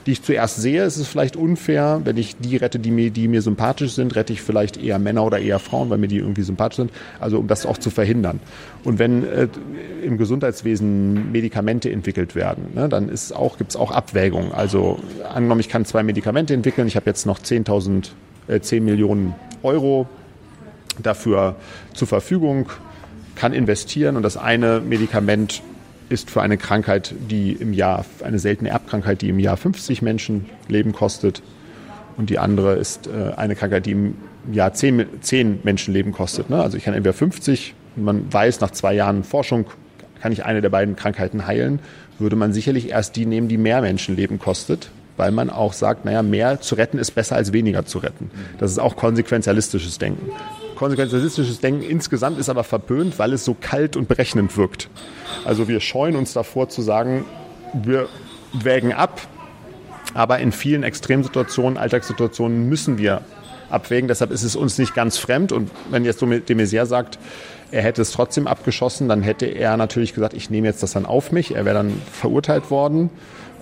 die 0.07 0.13
ich 0.13 0.23
zuerst 0.23 0.63
sehe, 0.63 0.85
ist 0.85 0.97
es 0.99 1.09
vielleicht 1.09 1.35
unfair. 1.35 2.01
Wenn 2.05 2.17
ich 2.17 2.37
die 2.37 2.57
rette, 2.57 2.79
die 2.79 2.93
mir, 2.93 3.11
die 3.11 3.27
mir 3.27 3.43
sympathisch 3.43 3.93
sind, 3.93 4.15
rette 4.15 4.33
ich 4.33 4.41
vielleicht 4.41 4.77
eher 4.77 5.01
Männer 5.01 5.25
oder 5.25 5.41
eher 5.41 5.59
Frauen, 5.59 5.91
weil 5.91 5.99
mir 5.99 6.07
die 6.07 6.19
irgendwie 6.19 6.43
sympathisch 6.43 6.77
sind. 6.77 6.93
Also 7.19 7.41
um 7.41 7.49
das 7.49 7.67
auch 7.67 7.77
zu 7.77 7.91
verhindern. 7.91 8.39
Und 8.85 9.01
wenn 9.01 9.25
äh, 9.27 9.49
im 10.05 10.17
Gesundheitswesen 10.17 11.33
Medikamente 11.33 11.91
entwickelt 11.91 12.37
werden, 12.37 12.69
ne, 12.75 12.89
dann 12.89 13.11
auch, 13.35 13.59
gibt 13.59 13.71
es 13.71 13.77
auch 13.77 13.91
Abwägungen. 13.91 14.53
Also 14.53 15.01
angenommen, 15.29 15.61
ich 15.61 15.69
kann 15.69 15.85
zwei 15.85 16.05
Medikamente 16.05 16.55
entwickeln, 16.55 16.87
ich 16.87 16.95
habe 16.95 17.07
jetzt 17.07 17.27
noch 17.27 17.41
10.000, 17.41 18.11
äh, 18.47 18.61
10 18.61 18.85
Millionen 18.85 19.35
Euro 19.65 20.07
dafür 21.03 21.57
zur 21.95 22.07
Verfügung, 22.07 22.69
kann 23.35 23.53
investieren 23.53 24.17
und 24.17 24.23
das 24.23 24.37
eine 24.37 24.81
Medikament 24.81 25.63
ist 26.09 26.31
für 26.31 26.43
eine 26.43 26.57
Krankheit, 26.57 27.15
die 27.31 27.53
im 27.53 27.73
Jahr, 27.73 28.05
eine 28.23 28.39
seltene 28.39 28.71
Erbkrankheit, 28.71 29.23
die 29.23 29.29
im 29.29 29.39
Jahr 29.39 29.57
50 29.57 30.03
Menschen 30.03 30.47
Leben 30.69 30.93
kostet. 30.93 31.43
Und 32.17 32.31
die 32.31 32.39
andere 32.39 32.75
ist 32.75 33.09
äh, 33.09 33.33
eine 33.37 33.57
Krankheit, 33.57 33.87
die 33.87 33.93
im 33.93 34.15
Jahr 34.53 34.73
10, 34.73 35.07
10 35.21 35.61
Menschen 35.65 35.93
Leben 35.93 36.13
kostet. 36.13 36.49
Ne? 36.51 36.61
Also 36.61 36.77
ich 36.77 36.85
kann 36.85 36.95
entweder 36.95 37.13
50, 37.13 37.75
man 37.97 38.33
weiß, 38.33 38.61
nach 38.61 38.71
zwei 38.71 38.95
Jahren 38.95 39.25
Forschung 39.25 39.67
kann 40.21 40.33
ich 40.33 40.45
eine 40.45 40.61
der 40.61 40.71
beiden 40.71 40.97
Krankheiten 40.97 41.47
heilen, 41.47 41.81
würde 42.19 42.37
man 42.37 42.53
sicherlich 42.53 42.91
erst 42.91 43.17
die 43.17 43.27
nehmen, 43.27 43.49
die 43.49 43.59
mehr 43.59 43.81
Menschen 43.81 44.17
Leben 44.17 44.39
kostet, 44.39 44.91
weil 45.17 45.31
man 45.31 45.51
auch 45.51 45.73
sagt, 45.73 46.05
naja, 46.05 46.23
mehr 46.23 46.61
zu 46.61 46.75
retten 46.77 46.99
ist 46.99 47.13
besser 47.13 47.37
als 47.37 47.53
weniger 47.53 47.85
zu 47.85 47.99
retten. 47.99 48.31
Das 48.59 48.71
ist 48.71 48.79
auch 48.79 48.97
konsequenzialistisches 48.97 49.99
Denken. 49.99 50.31
Konsequenzialistisches 50.77 51.61
Denken 51.61 51.83
insgesamt 51.83 52.39
ist 52.39 52.49
aber 52.49 52.63
verpönt, 52.63 53.19
weil 53.19 53.33
es 53.33 53.45
so 53.45 53.57
kalt 53.59 53.97
und 53.97 54.09
berechnend 54.09 54.57
wirkt. 54.57 54.89
Also 55.45 55.69
wir 55.69 55.81
scheuen 55.81 56.17
uns 56.17 56.33
davor 56.33 56.69
zu 56.69 56.83
sagen, 56.83 57.25
wir 57.73 58.09
wägen 58.53 58.93
ab, 58.93 59.21
aber 60.15 60.39
in 60.39 60.53
vielen 60.53 60.83
Extremsituationen, 60.83 61.77
Alltagssituationen 61.77 62.69
müssen 62.69 62.99
wir 62.99 63.23
abwägen. 63.71 64.09
Deshalb 64.09 64.31
ist 64.31 64.43
es 64.43 64.57
uns 64.57 64.79
nicht 64.79 64.95
ganz 64.95 65.19
fremd. 65.19 65.53
Und 65.53 65.71
wenn 65.91 66.05
jetzt 66.05 66.21
de 66.21 66.57
Maizière 66.57 66.87
sagt, 66.87 67.19
er 67.71 67.83
hätte 67.83 68.03
es 68.03 68.13
trotzdem 68.13 68.47
abgeschossen, 68.47 69.09
dann 69.09 69.23
hätte 69.23 69.47
er 69.47 69.77
natürlich 69.77 70.15
gesagt, 70.15 70.35
ich 70.35 70.51
nehme 70.51 70.69
jetzt 70.69 70.83
das 70.83 70.93
dann 70.93 71.07
auf 71.07 71.33
mich. 71.33 71.55
Er 71.55 71.65
wäre 71.65 71.75
dann 71.77 72.01
verurteilt 72.13 72.71
worden, 72.71 73.11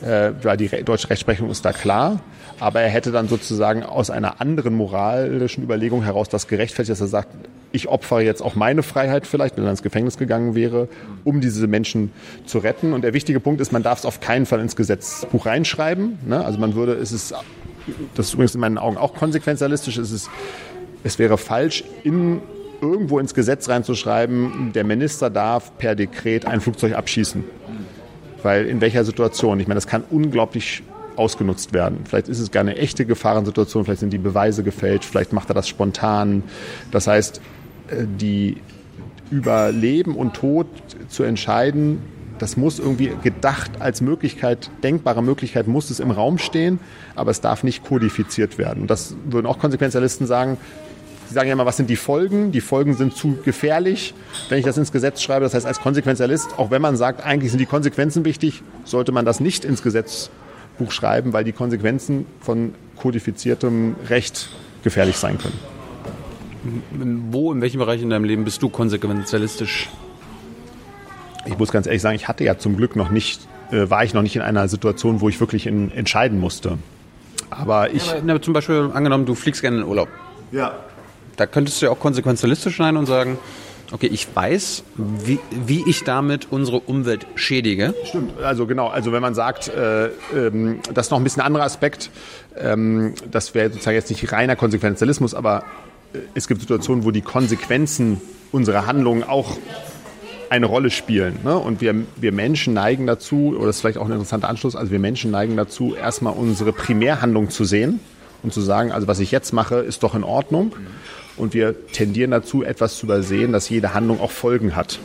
äh, 0.02 0.32
weil 0.42 0.56
die 0.56 0.68
deutsche 0.68 1.10
Rechtsprechung 1.10 1.50
ist 1.50 1.64
da 1.64 1.72
klar. 1.72 2.20
Aber 2.60 2.80
er 2.80 2.88
hätte 2.88 3.10
dann 3.10 3.28
sozusagen 3.28 3.82
aus 3.82 4.10
einer 4.10 4.40
anderen 4.40 4.74
moralischen 4.74 5.64
Überlegung 5.64 6.02
heraus 6.02 6.28
das 6.28 6.46
gerechtfertigt, 6.46 6.90
dass 6.90 7.00
er 7.00 7.08
sagt, 7.08 7.28
ich 7.72 7.88
opfere 7.88 8.22
jetzt 8.22 8.40
auch 8.40 8.54
meine 8.54 8.82
Freiheit 8.82 9.26
vielleicht, 9.26 9.56
wenn 9.56 9.64
er 9.64 9.70
ins 9.70 9.82
Gefängnis 9.82 10.16
gegangen 10.16 10.54
wäre, 10.54 10.88
um 11.24 11.40
diese 11.40 11.66
Menschen 11.66 12.12
zu 12.46 12.58
retten. 12.58 12.92
Und 12.92 13.02
der 13.02 13.12
wichtige 13.12 13.40
Punkt 13.40 13.60
ist, 13.60 13.72
man 13.72 13.82
darf 13.82 13.98
es 13.98 14.06
auf 14.06 14.20
keinen 14.20 14.46
Fall 14.46 14.60
ins 14.60 14.76
Gesetzbuch 14.76 15.46
reinschreiben. 15.46 16.18
Ne? 16.26 16.44
Also 16.44 16.58
man 16.58 16.76
würde, 16.76 16.92
es 16.92 17.10
ist, 17.10 17.34
das 18.14 18.26
ist 18.26 18.34
übrigens 18.34 18.54
in 18.54 18.60
meinen 18.60 18.78
Augen 18.78 18.96
auch 18.96 19.14
konsequenzialistisch, 19.14 19.98
es, 19.98 20.12
ist, 20.12 20.30
es 21.02 21.18
wäre 21.18 21.36
falsch, 21.36 21.82
in 22.04 22.40
irgendwo 22.80 23.18
ins 23.18 23.34
Gesetz 23.34 23.68
reinzuschreiben, 23.68 24.72
der 24.72 24.84
Minister 24.84 25.30
darf 25.30 25.76
per 25.78 25.94
Dekret 25.94 26.46
ein 26.46 26.60
Flugzeug 26.60 26.94
abschießen. 26.94 27.44
Weil 28.42 28.66
in 28.66 28.80
welcher 28.80 29.04
Situation? 29.04 29.58
Ich 29.58 29.66
meine, 29.66 29.78
das 29.78 29.86
kann 29.86 30.04
unglaublich 30.10 30.82
ausgenutzt 31.16 31.72
werden. 31.72 32.00
Vielleicht 32.04 32.28
ist 32.28 32.40
es 32.40 32.50
gar 32.50 32.60
eine 32.60 32.76
echte 32.76 33.04
Gefahrensituation, 33.04 33.84
vielleicht 33.84 34.00
sind 34.00 34.12
die 34.12 34.18
Beweise 34.18 34.62
gefälscht, 34.62 35.04
vielleicht 35.04 35.32
macht 35.32 35.50
er 35.50 35.54
das 35.54 35.68
spontan. 35.68 36.42
Das 36.90 37.06
heißt, 37.06 37.40
äh, 37.88 38.04
die 38.20 38.56
über 39.30 39.72
Leben 39.72 40.14
und 40.16 40.34
Tod 40.34 40.66
zu 41.08 41.22
entscheiden, 41.22 42.00
das 42.38 42.56
muss 42.56 42.78
irgendwie 42.78 43.12
gedacht 43.22 43.80
als 43.80 44.00
Möglichkeit, 44.00 44.70
denkbare 44.82 45.22
Möglichkeit, 45.22 45.68
muss 45.68 45.90
es 45.90 46.00
im 46.00 46.10
Raum 46.10 46.38
stehen, 46.38 46.80
aber 47.14 47.30
es 47.30 47.40
darf 47.40 47.62
nicht 47.62 47.84
kodifiziert 47.84 48.58
werden. 48.58 48.82
Und 48.82 48.90
das 48.90 49.14
würden 49.24 49.46
auch 49.46 49.58
Konsequenzialisten 49.58 50.26
sagen. 50.26 50.58
Sie 51.28 51.34
sagen 51.34 51.48
ja 51.48 51.54
immer, 51.54 51.64
was 51.64 51.76
sind 51.76 51.88
die 51.88 51.96
Folgen? 51.96 52.52
Die 52.52 52.60
Folgen 52.60 52.94
sind 52.94 53.16
zu 53.16 53.38
gefährlich, 53.44 54.14
wenn 54.48 54.58
ich 54.58 54.64
das 54.64 54.76
ins 54.76 54.92
Gesetz 54.92 55.22
schreibe. 55.22 55.44
Das 55.44 55.54
heißt, 55.54 55.64
als 55.64 55.80
Konsequenzialist, 55.80 56.58
auch 56.58 56.70
wenn 56.70 56.82
man 56.82 56.96
sagt, 56.96 57.24
eigentlich 57.24 57.50
sind 57.50 57.60
die 57.60 57.66
Konsequenzen 57.66 58.24
wichtig, 58.24 58.62
sollte 58.84 59.10
man 59.12 59.24
das 59.24 59.40
nicht 59.40 59.64
ins 59.64 59.82
Gesetz 59.82 60.30
Buch 60.78 60.92
schreiben, 60.92 61.32
weil 61.32 61.44
die 61.44 61.52
Konsequenzen 61.52 62.26
von 62.40 62.74
kodifiziertem 62.96 63.96
Recht 64.08 64.48
gefährlich 64.82 65.16
sein 65.16 65.38
können. 65.38 65.58
Wo, 67.30 67.52
in 67.52 67.60
welchem 67.60 67.78
Bereich 67.78 68.02
in 68.02 68.10
deinem 68.10 68.24
Leben 68.24 68.44
bist 68.44 68.62
du 68.62 68.68
konsequenzialistisch? 68.68 69.90
Ich 71.46 71.58
muss 71.58 71.70
ganz 71.70 71.86
ehrlich 71.86 72.00
sagen, 72.00 72.16
ich 72.16 72.26
hatte 72.26 72.44
ja 72.44 72.58
zum 72.58 72.76
Glück 72.76 72.96
noch 72.96 73.10
nicht, 73.10 73.46
äh, 73.70 73.90
war 73.90 74.04
ich 74.04 74.14
noch 74.14 74.22
nicht 74.22 74.36
in 74.36 74.42
einer 74.42 74.66
Situation, 74.68 75.20
wo 75.20 75.28
ich 75.28 75.38
wirklich 75.40 75.66
in, 75.66 75.90
entscheiden 75.90 76.40
musste. 76.40 76.78
Aber 77.50 77.92
ich. 77.92 78.06
Ja, 78.06 78.18
aber, 78.18 78.40
zum 78.40 78.54
Beispiel 78.54 78.90
angenommen, 78.94 79.26
du 79.26 79.34
fliegst 79.34 79.60
gerne 79.60 79.76
in 79.76 79.82
den 79.82 79.88
Urlaub. 79.88 80.08
Ja. 80.52 80.74
Da 81.36 81.46
könntest 81.46 81.82
du 81.82 81.86
ja 81.86 81.92
auch 81.92 81.98
konsequenzialistisch 81.98 82.76
sein 82.76 82.96
und 82.96 83.06
sagen, 83.06 83.38
Okay, 83.92 84.06
ich 84.06 84.26
weiß, 84.34 84.82
wie, 84.96 85.38
wie 85.50 85.84
ich 85.86 86.04
damit 86.04 86.48
unsere 86.50 86.80
Umwelt 86.80 87.26
schädige. 87.34 87.94
Stimmt, 88.04 88.40
also 88.42 88.66
genau, 88.66 88.88
also 88.88 89.12
wenn 89.12 89.22
man 89.22 89.34
sagt, 89.34 89.68
äh, 89.68 90.06
ähm, 90.34 90.80
das 90.92 91.06
ist 91.06 91.10
noch 91.10 91.18
ein 91.18 91.24
bisschen 91.24 91.42
ein 91.42 91.46
anderer 91.46 91.64
Aspekt, 91.64 92.10
ähm, 92.56 93.14
das 93.30 93.54
wäre 93.54 93.70
sozusagen 93.70 93.96
jetzt 93.96 94.10
nicht 94.10 94.32
reiner 94.32 94.56
Konsequenzialismus, 94.56 95.34
aber 95.34 95.64
äh, 96.12 96.18
es 96.34 96.48
gibt 96.48 96.60
Situationen, 96.60 97.04
wo 97.04 97.10
die 97.10 97.20
Konsequenzen 97.20 98.20
unserer 98.52 98.86
Handlungen 98.86 99.22
auch 99.22 99.56
eine 100.50 100.66
Rolle 100.66 100.90
spielen. 100.90 101.40
Ne? 101.44 101.56
Und 101.56 101.80
wir, 101.80 101.94
wir 102.16 102.32
Menschen 102.32 102.74
neigen 102.74 103.06
dazu, 103.06 103.54
oder 103.56 103.66
das 103.66 103.76
ist 103.76 103.80
vielleicht 103.82 103.98
auch 103.98 104.06
ein 104.06 104.12
interessanter 104.12 104.48
Anschluss, 104.48 104.76
also 104.76 104.92
wir 104.92 104.98
Menschen 104.98 105.30
neigen 105.30 105.56
dazu, 105.56 105.94
erstmal 105.94 106.34
unsere 106.34 106.72
Primärhandlung 106.72 107.50
zu 107.50 107.64
sehen 107.64 108.00
und 108.42 108.52
zu 108.52 108.60
sagen, 108.60 108.92
also 108.92 109.08
was 109.08 109.18
ich 109.18 109.30
jetzt 109.30 109.52
mache, 109.52 109.76
ist 109.76 110.02
doch 110.02 110.14
in 110.14 110.22
Ordnung. 110.22 110.72
Und 111.36 111.54
wir 111.54 111.74
tendieren 111.92 112.30
dazu, 112.30 112.62
etwas 112.62 112.98
zu 112.98 113.06
übersehen, 113.06 113.52
dass 113.52 113.68
jede 113.68 113.94
Handlung 113.94 114.20
auch 114.20 114.30
Folgen 114.30 114.76
hat. 114.76 114.98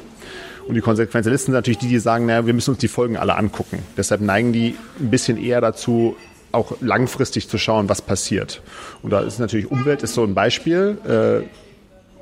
Und 0.68 0.76
die 0.76 0.82
Konsequenzialisten 0.82 1.48
sind 1.48 1.58
natürlich 1.58 1.80
die, 1.80 1.88
die 1.88 1.98
sagen, 1.98 2.28
naja, 2.28 2.46
wir 2.46 2.54
müssen 2.54 2.72
uns 2.72 2.80
die 2.80 2.88
Folgen 2.88 3.18
alle 3.18 3.36
angucken. 3.36 3.80
Deshalb 3.98 4.22
neigen 4.22 4.54
die 4.54 4.76
ein 5.00 5.10
bisschen 5.10 5.44
eher 5.44 5.62
dazu, 5.62 6.16
auch 6.52 6.74
langfristig 6.82 7.48
zu 7.50 7.58
schauen, 7.58 7.90
was 7.90 8.02
passiert. 8.02 8.62
Und 9.02 9.12
da 9.12 9.22
ist 9.22 9.40
natürlich 9.40 9.72
Umwelt 9.72 10.04
ist 10.04 10.14
so 10.14 10.24
ein 10.24 10.36
Beispiel. 10.36 10.98
Äh, 11.08 11.48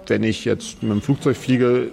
wenn 0.10 0.24
ich 0.24 0.46
jetzt 0.46 0.82
mit 0.82 0.92
dem 0.92 1.02
Flugzeug 1.02 1.36
fliege, 1.36 1.92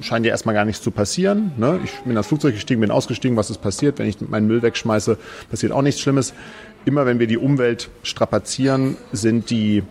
scheint 0.00 0.26
ja 0.26 0.32
erstmal 0.32 0.54
gar 0.54 0.64
nichts 0.64 0.82
zu 0.82 0.90
passieren. 0.90 1.52
Ne? 1.56 1.80
Ich 1.84 1.92
bin 2.00 2.10
in 2.10 2.16
das 2.16 2.26
Flugzeug 2.26 2.54
gestiegen, 2.54 2.80
bin 2.82 2.90
ausgestiegen, 2.90 3.36
was 3.36 3.50
ist 3.50 3.62
passiert? 3.62 3.98
Wenn 3.98 4.06
ich 4.06 4.20
meinen 4.20 4.46
Müll 4.46 4.62
wegschmeiße, 4.62 5.16
passiert 5.50 5.72
auch 5.72 5.82
nichts 5.82 6.00
Schlimmes. 6.00 6.34
Immer 6.84 7.06
wenn 7.06 7.18
wir 7.18 7.26
die 7.26 7.38
Umwelt 7.38 7.88
strapazieren, 8.02 8.96
sind 9.12 9.50
die 9.50 9.82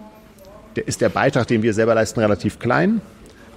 der 0.76 0.88
ist 0.88 1.02
der 1.02 1.10
Beitrag, 1.10 1.48
den 1.48 1.64
wir 1.64 1.74
selber 1.74 1.96
leisten, 1.96 2.20
relativ 2.20 2.60
klein. 2.60 3.02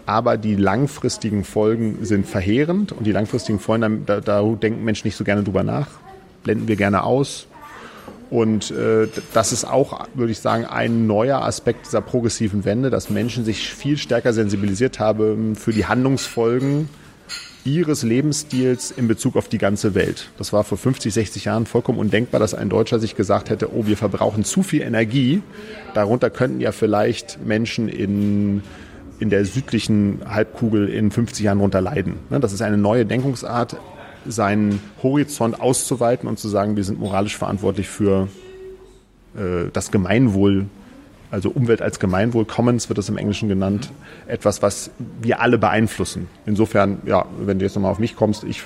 Aber 0.06 0.38
die 0.38 0.54
langfristigen 0.54 1.44
Folgen 1.44 1.98
sind 2.04 2.26
verheerend 2.26 2.92
und 2.92 3.06
die 3.06 3.12
langfristigen 3.12 3.58
Folgen, 3.58 4.04
da, 4.06 4.20
da 4.20 4.42
denken 4.42 4.82
Menschen 4.84 5.06
nicht 5.06 5.16
so 5.16 5.24
gerne 5.24 5.42
drüber 5.42 5.62
nach, 5.62 5.88
blenden 6.44 6.66
wir 6.66 6.76
gerne 6.76 7.02
aus. 7.02 7.46
Und 8.30 8.70
äh, 8.70 9.08
das 9.32 9.52
ist 9.52 9.64
auch, 9.64 10.06
würde 10.14 10.32
ich 10.32 10.38
sagen, 10.38 10.64
ein 10.64 11.06
neuer 11.06 11.42
Aspekt 11.42 11.86
dieser 11.86 12.00
progressiven 12.00 12.64
Wende, 12.64 12.90
dass 12.90 13.10
Menschen 13.10 13.44
sich 13.44 13.68
viel 13.68 13.96
stärker 13.96 14.32
sensibilisiert 14.32 14.98
haben 14.98 15.56
für 15.56 15.72
die 15.72 15.86
Handlungsfolgen 15.86 16.88
ihres 17.74 18.02
Lebensstils 18.02 18.90
in 18.90 19.08
Bezug 19.08 19.36
auf 19.36 19.48
die 19.48 19.58
ganze 19.58 19.94
Welt. 19.94 20.30
Das 20.38 20.52
war 20.52 20.64
vor 20.64 20.78
50, 20.78 21.12
60 21.12 21.44
Jahren 21.44 21.66
vollkommen 21.66 21.98
undenkbar, 21.98 22.40
dass 22.40 22.54
ein 22.54 22.68
Deutscher 22.68 22.98
sich 22.98 23.16
gesagt 23.16 23.50
hätte, 23.50 23.74
oh, 23.74 23.86
wir 23.86 23.96
verbrauchen 23.96 24.44
zu 24.44 24.62
viel 24.62 24.82
Energie. 24.82 25.42
Darunter 25.94 26.30
könnten 26.30 26.60
ja 26.60 26.72
vielleicht 26.72 27.44
Menschen 27.44 27.88
in, 27.88 28.62
in 29.20 29.30
der 29.30 29.44
südlichen 29.44 30.20
Halbkugel 30.28 30.88
in 30.88 31.10
50 31.10 31.44
Jahren 31.44 31.60
runter 31.60 31.80
leiden. 31.80 32.14
Ne, 32.30 32.40
das 32.40 32.52
ist 32.52 32.62
eine 32.62 32.78
neue 32.78 33.06
Denkungsart, 33.06 33.76
seinen 34.26 34.80
Horizont 35.02 35.60
auszuweiten 35.60 36.28
und 36.28 36.38
zu 36.38 36.48
sagen, 36.48 36.76
wir 36.76 36.84
sind 36.84 36.98
moralisch 36.98 37.36
verantwortlich 37.36 37.88
für 37.88 38.28
äh, 39.36 39.70
das 39.72 39.90
Gemeinwohl 39.90 40.66
also 41.30 41.50
Umwelt 41.50 41.82
als 41.82 42.00
Gemeinwohl, 42.00 42.44
Commons 42.44 42.88
wird 42.88 42.98
das 42.98 43.08
im 43.08 43.16
Englischen 43.16 43.48
genannt, 43.48 43.90
etwas, 44.26 44.62
was 44.62 44.90
wir 45.20 45.40
alle 45.40 45.58
beeinflussen. 45.58 46.28
Insofern, 46.46 46.98
ja, 47.04 47.26
wenn 47.40 47.58
du 47.58 47.64
jetzt 47.64 47.74
nochmal 47.74 47.92
auf 47.92 47.98
mich 47.98 48.16
kommst, 48.16 48.44
ich 48.44 48.62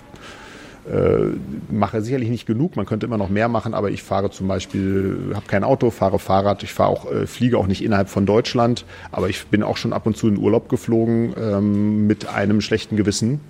äh, 0.90 1.36
mache 1.70 2.02
sicherlich 2.02 2.28
nicht 2.28 2.46
genug, 2.46 2.74
man 2.74 2.86
könnte 2.86 3.06
immer 3.06 3.18
noch 3.18 3.28
mehr 3.28 3.48
machen, 3.48 3.72
aber 3.72 3.90
ich 3.90 4.02
fahre 4.02 4.30
zum 4.30 4.48
Beispiel, 4.48 5.30
habe 5.34 5.46
kein 5.46 5.62
Auto, 5.62 5.90
fahre 5.90 6.18
Fahrrad, 6.18 6.62
ich 6.64 6.72
fahre 6.72 6.90
auch, 6.90 7.10
äh, 7.10 7.26
fliege 7.26 7.58
auch 7.58 7.68
nicht 7.68 7.84
innerhalb 7.84 8.08
von 8.08 8.26
Deutschland, 8.26 8.84
aber 9.12 9.28
ich 9.28 9.46
bin 9.46 9.62
auch 9.62 9.76
schon 9.76 9.92
ab 9.92 10.06
und 10.06 10.16
zu 10.16 10.26
in 10.28 10.38
Urlaub 10.38 10.68
geflogen 10.68 11.34
ähm, 11.40 12.06
mit 12.08 12.26
einem 12.26 12.60
schlechten 12.60 12.96
Gewissen, 12.96 13.40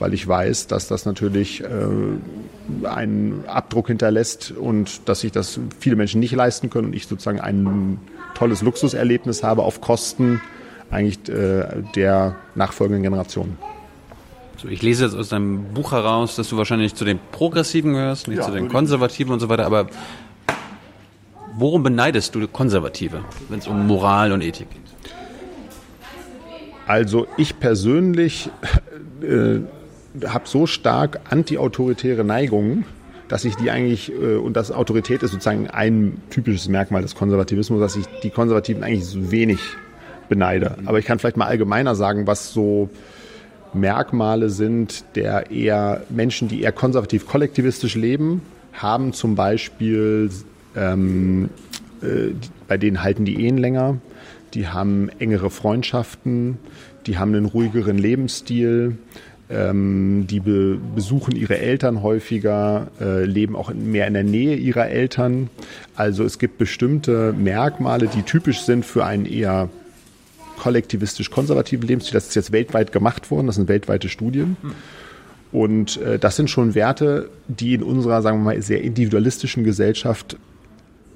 weil 0.00 0.14
ich 0.14 0.26
weiß, 0.26 0.66
dass 0.66 0.88
das 0.88 1.06
natürlich 1.06 1.62
äh, 1.62 2.86
einen 2.86 3.44
Abdruck 3.46 3.86
hinterlässt 3.86 4.50
und 4.50 5.08
dass 5.08 5.20
sich 5.20 5.30
das 5.30 5.60
viele 5.78 5.94
Menschen 5.94 6.18
nicht 6.18 6.34
leisten 6.34 6.70
können 6.70 6.88
und 6.88 6.96
ich 6.96 7.06
sozusagen 7.06 7.40
ein 7.40 7.98
tolles 8.40 8.62
Luxuserlebnis 8.62 9.42
habe 9.42 9.62
auf 9.62 9.82
Kosten 9.82 10.40
eigentlich 10.90 11.28
äh, 11.28 11.82
der 11.94 12.36
nachfolgenden 12.54 13.02
Generationen. 13.02 13.58
So, 14.56 14.68
ich 14.68 14.80
lese 14.80 15.04
jetzt 15.04 15.14
aus 15.14 15.28
deinem 15.28 15.64
Buch 15.74 15.92
heraus, 15.92 16.36
dass 16.36 16.48
du 16.48 16.56
wahrscheinlich 16.56 16.94
zu 16.94 17.04
den 17.04 17.18
Progressiven 17.32 17.92
gehörst, 17.92 18.28
nicht 18.28 18.38
Ja, 18.38 18.44
zu 18.44 18.52
den 18.52 18.68
Konservativen 18.68 19.32
und 19.34 19.40
so 19.40 19.50
weiter, 19.50 19.66
aber 19.66 19.88
worum 21.58 21.82
beneidest 21.82 22.34
du 22.34 22.48
Konservative, 22.48 23.22
wenn 23.50 23.58
es 23.58 23.68
um 23.68 23.86
Moral 23.86 24.32
und 24.32 24.42
Ethik 24.42 24.70
geht? 24.70 24.80
Also 26.86 27.26
ich 27.36 27.60
persönlich 27.60 28.50
äh, 29.22 29.60
habe 30.26 30.48
so 30.48 30.66
stark 30.66 31.20
antiautoritäre 31.28 32.24
Neigungen, 32.24 32.86
dass 33.30 33.44
ich 33.44 33.54
die 33.54 33.70
eigentlich, 33.70 34.12
äh, 34.12 34.36
und 34.36 34.54
das 34.56 34.72
Autorität 34.72 35.22
ist 35.22 35.30
sozusagen 35.30 35.68
ein 35.70 36.20
typisches 36.30 36.68
Merkmal 36.68 37.00
des 37.00 37.14
Konservativismus, 37.14 37.80
dass 37.80 37.96
ich 37.96 38.04
die 38.22 38.30
Konservativen 38.30 38.82
eigentlich 38.82 39.06
so 39.06 39.30
wenig 39.30 39.60
beneide. 40.28 40.76
Aber 40.84 40.98
ich 40.98 41.06
kann 41.06 41.18
vielleicht 41.20 41.36
mal 41.36 41.46
allgemeiner 41.46 41.94
sagen, 41.94 42.26
was 42.26 42.52
so 42.52 42.90
Merkmale 43.72 44.50
sind 44.50 45.04
der 45.14 45.52
eher 45.52 46.02
Menschen, 46.10 46.48
die 46.48 46.60
eher 46.62 46.72
konservativ 46.72 47.26
kollektivistisch 47.28 47.94
leben, 47.94 48.42
haben 48.72 49.12
zum 49.12 49.36
Beispiel, 49.36 50.30
ähm, 50.74 51.50
äh, 52.02 52.32
bei 52.66 52.78
denen 52.78 53.02
halten 53.02 53.24
die 53.24 53.44
Ehen 53.44 53.58
länger, 53.58 53.98
die 54.54 54.66
haben 54.66 55.08
engere 55.20 55.50
Freundschaften, 55.50 56.58
die 57.06 57.16
haben 57.16 57.32
einen 57.34 57.46
ruhigeren 57.46 57.96
Lebensstil, 57.96 58.98
ähm, 59.50 60.26
die 60.28 60.40
be 60.40 60.78
besuchen 60.94 61.36
ihre 61.36 61.58
Eltern 61.58 62.02
häufiger, 62.02 62.88
äh, 63.00 63.24
leben 63.24 63.56
auch 63.56 63.72
mehr 63.74 64.06
in 64.06 64.14
der 64.14 64.24
Nähe 64.24 64.56
ihrer 64.56 64.88
Eltern. 64.88 65.50
Also 65.94 66.24
es 66.24 66.38
gibt 66.38 66.58
bestimmte 66.58 67.32
Merkmale, 67.32 68.06
die 68.06 68.22
typisch 68.22 68.60
sind 68.62 68.84
für 68.84 69.04
einen 69.04 69.26
eher 69.26 69.68
kollektivistisch-konservativen 70.58 71.88
Lebensstil. 71.88 72.14
Das 72.14 72.28
ist 72.28 72.34
jetzt 72.34 72.52
weltweit 72.52 72.92
gemacht 72.92 73.30
worden, 73.30 73.46
das 73.46 73.56
sind 73.56 73.68
weltweite 73.68 74.08
Studien. 74.08 74.56
Und 75.52 75.96
äh, 76.02 76.18
das 76.18 76.36
sind 76.36 76.48
schon 76.48 76.74
Werte, 76.74 77.28
die 77.48 77.74
in 77.74 77.82
unserer, 77.82 78.22
sagen 78.22 78.38
wir 78.38 78.44
mal, 78.44 78.62
sehr 78.62 78.82
individualistischen 78.82 79.64
Gesellschaft 79.64 80.36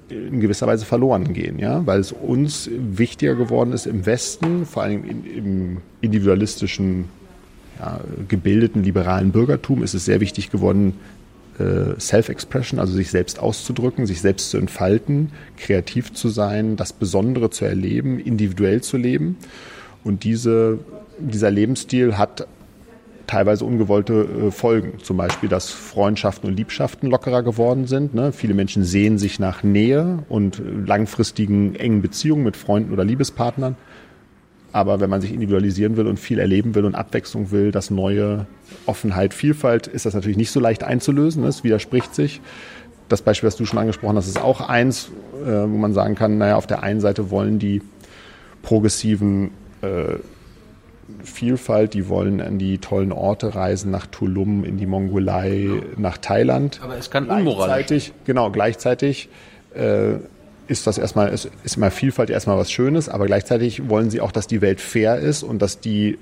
in 0.08 0.40
gewisser 0.40 0.66
Weise 0.66 0.84
verloren 0.84 1.32
gehen, 1.32 1.58
ja, 1.58 1.86
weil 1.86 2.00
es 2.00 2.12
uns 2.12 2.68
wichtiger 2.72 3.34
geworden 3.34 3.72
ist 3.72 3.86
im 3.86 4.04
Westen, 4.06 4.66
vor 4.66 4.82
allem 4.82 5.04
in, 5.04 5.24
im 5.24 5.76
individualistischen, 6.00 7.06
ja, 7.78 8.00
gebildeten 8.28 8.82
liberalen 8.82 9.32
Bürgertum 9.32 9.82
ist 9.82 9.94
es 9.94 10.04
sehr 10.04 10.20
wichtig 10.20 10.50
geworden, 10.50 10.94
äh, 11.58 11.98
Self-Expression, 11.98 12.80
also 12.80 12.94
sich 12.94 13.10
selbst 13.10 13.38
auszudrücken, 13.38 14.06
sich 14.06 14.20
selbst 14.20 14.50
zu 14.50 14.58
entfalten, 14.58 15.30
kreativ 15.56 16.12
zu 16.12 16.28
sein, 16.28 16.76
das 16.76 16.92
Besondere 16.92 17.50
zu 17.50 17.64
erleben, 17.64 18.18
individuell 18.18 18.82
zu 18.82 18.96
leben. 18.96 19.36
Und 20.02 20.24
diese, 20.24 20.78
dieser 21.18 21.50
Lebensstil 21.50 22.18
hat 22.18 22.46
teilweise 23.26 23.64
ungewollte 23.64 24.26
äh, 24.46 24.50
Folgen. 24.50 24.98
Zum 25.02 25.16
Beispiel, 25.16 25.48
dass 25.48 25.70
Freundschaften 25.70 26.48
und 26.48 26.56
Liebschaften 26.56 27.10
lockerer 27.10 27.42
geworden 27.42 27.86
sind. 27.86 28.14
Ne? 28.14 28.32
Viele 28.32 28.54
Menschen 28.54 28.84
sehen 28.84 29.18
sich 29.18 29.38
nach 29.38 29.62
Nähe 29.62 30.24
und 30.28 30.60
langfristigen 30.86 31.74
engen 31.74 32.02
Beziehungen 32.02 32.44
mit 32.44 32.56
Freunden 32.56 32.92
oder 32.92 33.04
Liebespartnern. 33.04 33.76
Aber 34.74 34.98
wenn 34.98 35.08
man 35.08 35.20
sich 35.20 35.32
individualisieren 35.32 35.96
will 35.96 36.08
und 36.08 36.18
viel 36.18 36.40
erleben 36.40 36.74
will 36.74 36.84
und 36.84 36.96
Abwechslung 36.96 37.52
will, 37.52 37.70
das 37.70 37.92
Neue, 37.92 38.46
Offenheit, 38.86 39.32
Vielfalt, 39.32 39.86
ist 39.86 40.04
das 40.04 40.14
natürlich 40.14 40.36
nicht 40.36 40.50
so 40.50 40.58
leicht 40.58 40.82
einzulösen. 40.82 41.44
Es 41.44 41.62
widerspricht 41.62 42.12
sich. 42.12 42.40
Das 43.08 43.22
Beispiel, 43.22 43.46
das 43.46 43.54
du 43.54 43.66
schon 43.66 43.78
angesprochen 43.78 44.16
hast, 44.16 44.26
ist 44.26 44.42
auch 44.42 44.68
eins, 44.68 45.12
äh, 45.46 45.46
wo 45.46 45.76
man 45.76 45.92
sagen 45.92 46.16
kann, 46.16 46.38
naja, 46.38 46.56
auf 46.56 46.66
der 46.66 46.82
einen 46.82 46.98
Seite 46.98 47.30
wollen 47.30 47.60
die 47.60 47.82
progressiven 48.62 49.52
äh, 49.80 50.16
Vielfalt, 51.22 51.94
die 51.94 52.08
wollen 52.08 52.40
an 52.40 52.58
die 52.58 52.78
tollen 52.78 53.12
Orte 53.12 53.54
reisen, 53.54 53.92
nach 53.92 54.06
Tulum, 54.06 54.64
in 54.64 54.76
die 54.76 54.86
Mongolei, 54.86 55.68
nach 55.96 56.18
Thailand. 56.18 56.80
Aber 56.82 56.98
es 56.98 57.12
kann 57.12 57.28
unmoralisch. 57.28 57.86
Gleichzeitig, 57.86 58.12
genau, 58.24 58.50
gleichzeitig 58.50 59.28
äh, 59.76 60.14
ist 60.66 60.86
das 60.86 60.98
erstmal, 60.98 61.28
ist, 61.28 61.50
ist 61.64 61.76
immer 61.76 61.90
Vielfalt 61.90 62.30
erstmal 62.30 62.58
was 62.58 62.70
Schönes, 62.70 63.08
aber 63.08 63.26
gleichzeitig 63.26 63.88
wollen 63.88 64.10
sie 64.10 64.20
auch, 64.20 64.32
dass 64.32 64.46
die 64.46 64.60
Welt 64.60 64.80
fair 64.80 65.18
ist 65.18 65.42
und 65.42 65.60
dass 65.60 65.80
die 65.80 66.18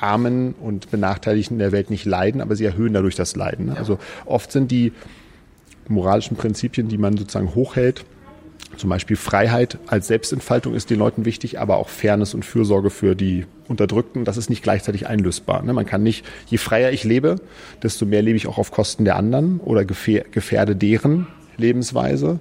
Armen 0.00 0.54
und 0.60 0.90
Benachteiligten 0.90 1.58
der 1.58 1.72
Welt 1.72 1.90
nicht 1.90 2.04
leiden, 2.04 2.40
aber 2.40 2.56
sie 2.56 2.64
erhöhen 2.64 2.92
dadurch 2.92 3.14
das 3.14 3.36
Leiden. 3.36 3.66
Ne? 3.66 3.76
Also 3.76 3.98
oft 4.26 4.50
sind 4.50 4.70
die 4.70 4.92
moralischen 5.88 6.36
Prinzipien, 6.36 6.88
die 6.88 6.98
man 6.98 7.16
sozusagen 7.16 7.54
hochhält, 7.54 8.04
zum 8.76 8.88
Beispiel 8.88 9.16
Freiheit 9.16 9.78
als 9.86 10.06
Selbstentfaltung 10.06 10.74
ist 10.74 10.88
den 10.90 10.98
Leuten 10.98 11.24
wichtig, 11.24 11.60
aber 11.60 11.76
auch 11.76 11.88
Fairness 11.88 12.34
und 12.34 12.44
Fürsorge 12.44 12.90
für 12.90 13.14
die 13.14 13.44
Unterdrückten, 13.68 14.24
das 14.24 14.36
ist 14.36 14.48
nicht 14.48 14.62
gleichzeitig 14.62 15.06
einlösbar. 15.06 15.62
Ne? 15.62 15.72
Man 15.72 15.86
kann 15.86 16.02
nicht, 16.02 16.24
je 16.46 16.58
freier 16.58 16.90
ich 16.90 17.04
lebe, 17.04 17.36
desto 17.82 18.06
mehr 18.06 18.22
lebe 18.22 18.36
ich 18.36 18.46
auch 18.46 18.58
auf 18.58 18.70
Kosten 18.70 19.04
der 19.04 19.16
anderen 19.16 19.60
oder 19.60 19.82
gefähr- 19.82 20.24
gefährde 20.30 20.74
deren 20.74 21.26
Lebensweise. 21.62 22.38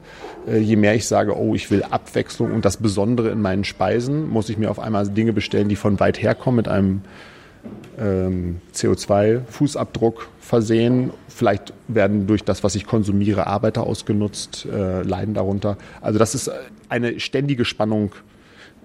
Äh, 0.48 0.58
Je 0.58 0.76
mehr 0.76 0.96
ich 0.96 1.08
sage, 1.08 1.38
oh, 1.38 1.56
ich 1.56 1.72
will 1.72 1.84
Abwechslung 1.84 2.52
und 2.52 2.66
das 2.66 2.78
Besondere 2.78 3.30
in 3.30 3.42
meinen 3.42 3.64
Speisen, 3.64 4.30
muss 4.30 4.50
ich 4.50 4.58
mir 4.58 4.70
auf 4.70 4.80
einmal 4.80 5.08
Dinge 5.08 5.32
bestellen, 5.32 5.70
die 5.70 5.78
von 5.78 6.00
weit 6.00 6.22
herkommen 6.22 6.58
mit 6.58 6.68
einem 6.68 7.02
ähm, 8.00 8.62
CO2-Fußabdruck 8.74 10.28
versehen. 10.40 11.12
Vielleicht 11.28 11.74
werden 11.88 12.28
durch 12.28 12.44
das, 12.44 12.64
was 12.64 12.76
ich 12.76 12.86
konsumiere, 12.86 13.48
Arbeiter 13.48 13.84
ausgenutzt, 13.84 14.66
äh, 14.66 15.04
leiden 15.04 15.34
darunter. 15.34 15.78
Also 16.02 16.20
das 16.20 16.36
ist 16.36 16.52
eine 16.90 17.20
ständige 17.20 17.64
Spannung, 17.64 18.12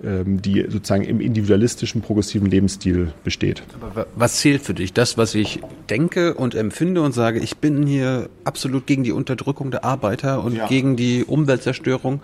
die 0.03 0.66
sozusagen 0.68 1.05
im 1.05 1.20
individualistischen, 1.20 2.03
progressiven 2.03 2.51
Lebensstil 2.51 3.12
besteht. 3.24 3.62
Aber 3.80 4.07
was 4.14 4.36
zählt 4.40 4.61
für 4.61 4.74
dich? 4.74 4.92
Das, 4.92 5.16
was 5.16 5.34
ich 5.34 5.61
denke 5.88 6.34
und 6.34 6.55
empfinde 6.55 7.01
und 7.01 7.12
sage, 7.12 7.38
ich 7.40 7.57
bin 7.57 7.86
hier 7.86 8.28
absolut 8.44 8.86
gegen 8.86 9.05
die 9.05 9.12
Unterdrückung 9.12 9.70
der 9.70 9.84
Arbeiter 9.84 10.44
und 10.44 10.55
Ja. 10.55 10.66
gegen 10.66 10.97
die 10.97 11.24
Umweltzerstörung? 11.24 12.20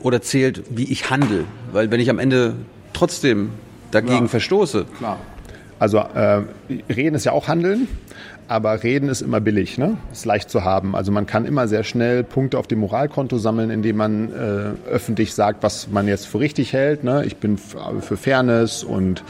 Oder 0.00 0.22
zählt, 0.22 0.62
wie 0.70 0.84
ich 0.84 1.10
handle? 1.10 1.44
Weil 1.72 1.90
wenn 1.90 1.98
ich 2.00 2.10
am 2.10 2.18
Ende 2.20 2.54
trotzdem 2.92 3.50
dagegen 3.90 4.22
Ja. 4.24 4.28
verstoße, 4.28 4.86
Klar. 4.98 5.18
Also 5.80 5.98
äh, 5.98 6.42
reden 6.92 7.16
ist 7.16 7.24
ja 7.24 7.32
auch 7.32 7.48
Handeln, 7.48 7.88
aber 8.52 8.82
reden 8.82 9.08
ist 9.08 9.22
immer 9.22 9.40
billig, 9.40 9.78
ne? 9.78 9.96
Ist 10.12 10.26
leicht 10.26 10.50
zu 10.50 10.62
haben. 10.62 10.94
Also 10.94 11.10
man 11.10 11.24
kann 11.24 11.46
immer 11.46 11.68
sehr 11.68 11.84
schnell 11.84 12.22
Punkte 12.22 12.58
auf 12.58 12.66
dem 12.66 12.80
Moralkonto 12.80 13.38
sammeln, 13.38 13.70
indem 13.70 13.96
man 13.96 14.30
äh, 14.30 14.90
öffentlich 14.90 15.32
sagt, 15.32 15.62
was 15.62 15.88
man 15.88 16.06
jetzt 16.06 16.26
für 16.26 16.38
richtig 16.38 16.74
hält. 16.74 17.02
Ne? 17.02 17.24
Ich 17.24 17.38
bin 17.38 17.56
für 17.56 18.18
Fairness 18.18 18.84
und 18.84 19.24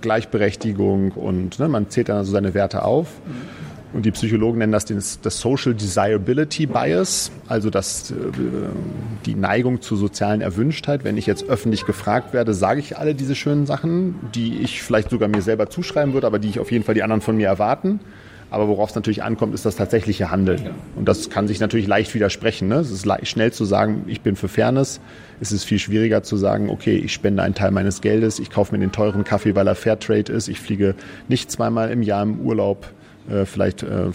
Gleichberechtigung 0.00 1.12
und 1.12 1.60
ne, 1.60 1.68
man 1.68 1.88
zählt 1.88 2.08
dann 2.08 2.16
also 2.16 2.32
seine 2.32 2.52
Werte 2.52 2.84
auf. 2.84 3.06
Und 3.92 4.06
die 4.06 4.10
Psychologen 4.10 4.58
nennen 4.58 4.72
das 4.72 4.86
den, 4.86 5.00
das 5.22 5.38
Social 5.38 5.72
Desirability 5.72 6.66
Bias, 6.66 7.30
also 7.46 7.70
das, 7.70 8.10
äh, 8.10 8.14
die 9.24 9.36
Neigung 9.36 9.82
zur 9.82 9.98
sozialen 9.98 10.40
Erwünschtheit. 10.40 11.04
Wenn 11.04 11.16
ich 11.16 11.26
jetzt 11.26 11.48
öffentlich 11.48 11.86
gefragt 11.86 12.32
werde, 12.32 12.54
sage 12.54 12.80
ich 12.80 12.98
alle 12.98 13.14
diese 13.14 13.36
schönen 13.36 13.66
Sachen, 13.66 14.16
die 14.34 14.58
ich 14.58 14.82
vielleicht 14.82 15.10
sogar 15.10 15.28
mir 15.28 15.42
selber 15.42 15.70
zuschreiben 15.70 16.12
würde, 16.12 16.26
aber 16.26 16.40
die 16.40 16.48
ich 16.48 16.58
auf 16.58 16.72
jeden 16.72 16.82
Fall 16.82 16.96
die 16.96 17.04
anderen 17.04 17.20
von 17.20 17.36
mir 17.36 17.46
erwarten. 17.46 18.00
Aber 18.54 18.68
worauf 18.68 18.90
es 18.90 18.94
natürlich 18.94 19.24
ankommt, 19.24 19.52
ist 19.52 19.66
das 19.66 19.74
tatsächliche 19.74 20.30
Handeln. 20.30 20.70
Und 20.94 21.08
das 21.08 21.28
kann 21.28 21.48
sich 21.48 21.58
natürlich 21.58 21.88
leicht 21.88 22.14
widersprechen. 22.14 22.68
Ne? 22.68 22.76
Es 22.76 22.92
ist 22.92 23.04
schnell 23.26 23.52
zu 23.52 23.64
sagen, 23.64 24.04
ich 24.06 24.20
bin 24.20 24.36
für 24.36 24.46
Fairness. 24.46 25.00
Es 25.40 25.50
ist 25.50 25.64
viel 25.64 25.80
schwieriger 25.80 26.22
zu 26.22 26.36
sagen, 26.36 26.70
okay, 26.70 26.96
ich 26.96 27.12
spende 27.12 27.42
einen 27.42 27.54
Teil 27.54 27.72
meines 27.72 28.00
Geldes, 28.00 28.38
ich 28.38 28.50
kaufe 28.50 28.72
mir 28.72 28.78
den 28.78 28.92
teuren 28.92 29.24
Kaffee, 29.24 29.56
weil 29.56 29.66
er 29.66 29.74
Fairtrade 29.74 30.32
ist, 30.32 30.46
ich 30.46 30.60
fliege 30.60 30.94
nicht 31.26 31.50
zweimal 31.50 31.90
im 31.90 32.02
Jahr 32.02 32.22
im 32.22 32.38
Urlaub, 32.40 32.86
äh, 33.28 33.44
vielleicht 33.44 33.82
äh, 33.82 34.12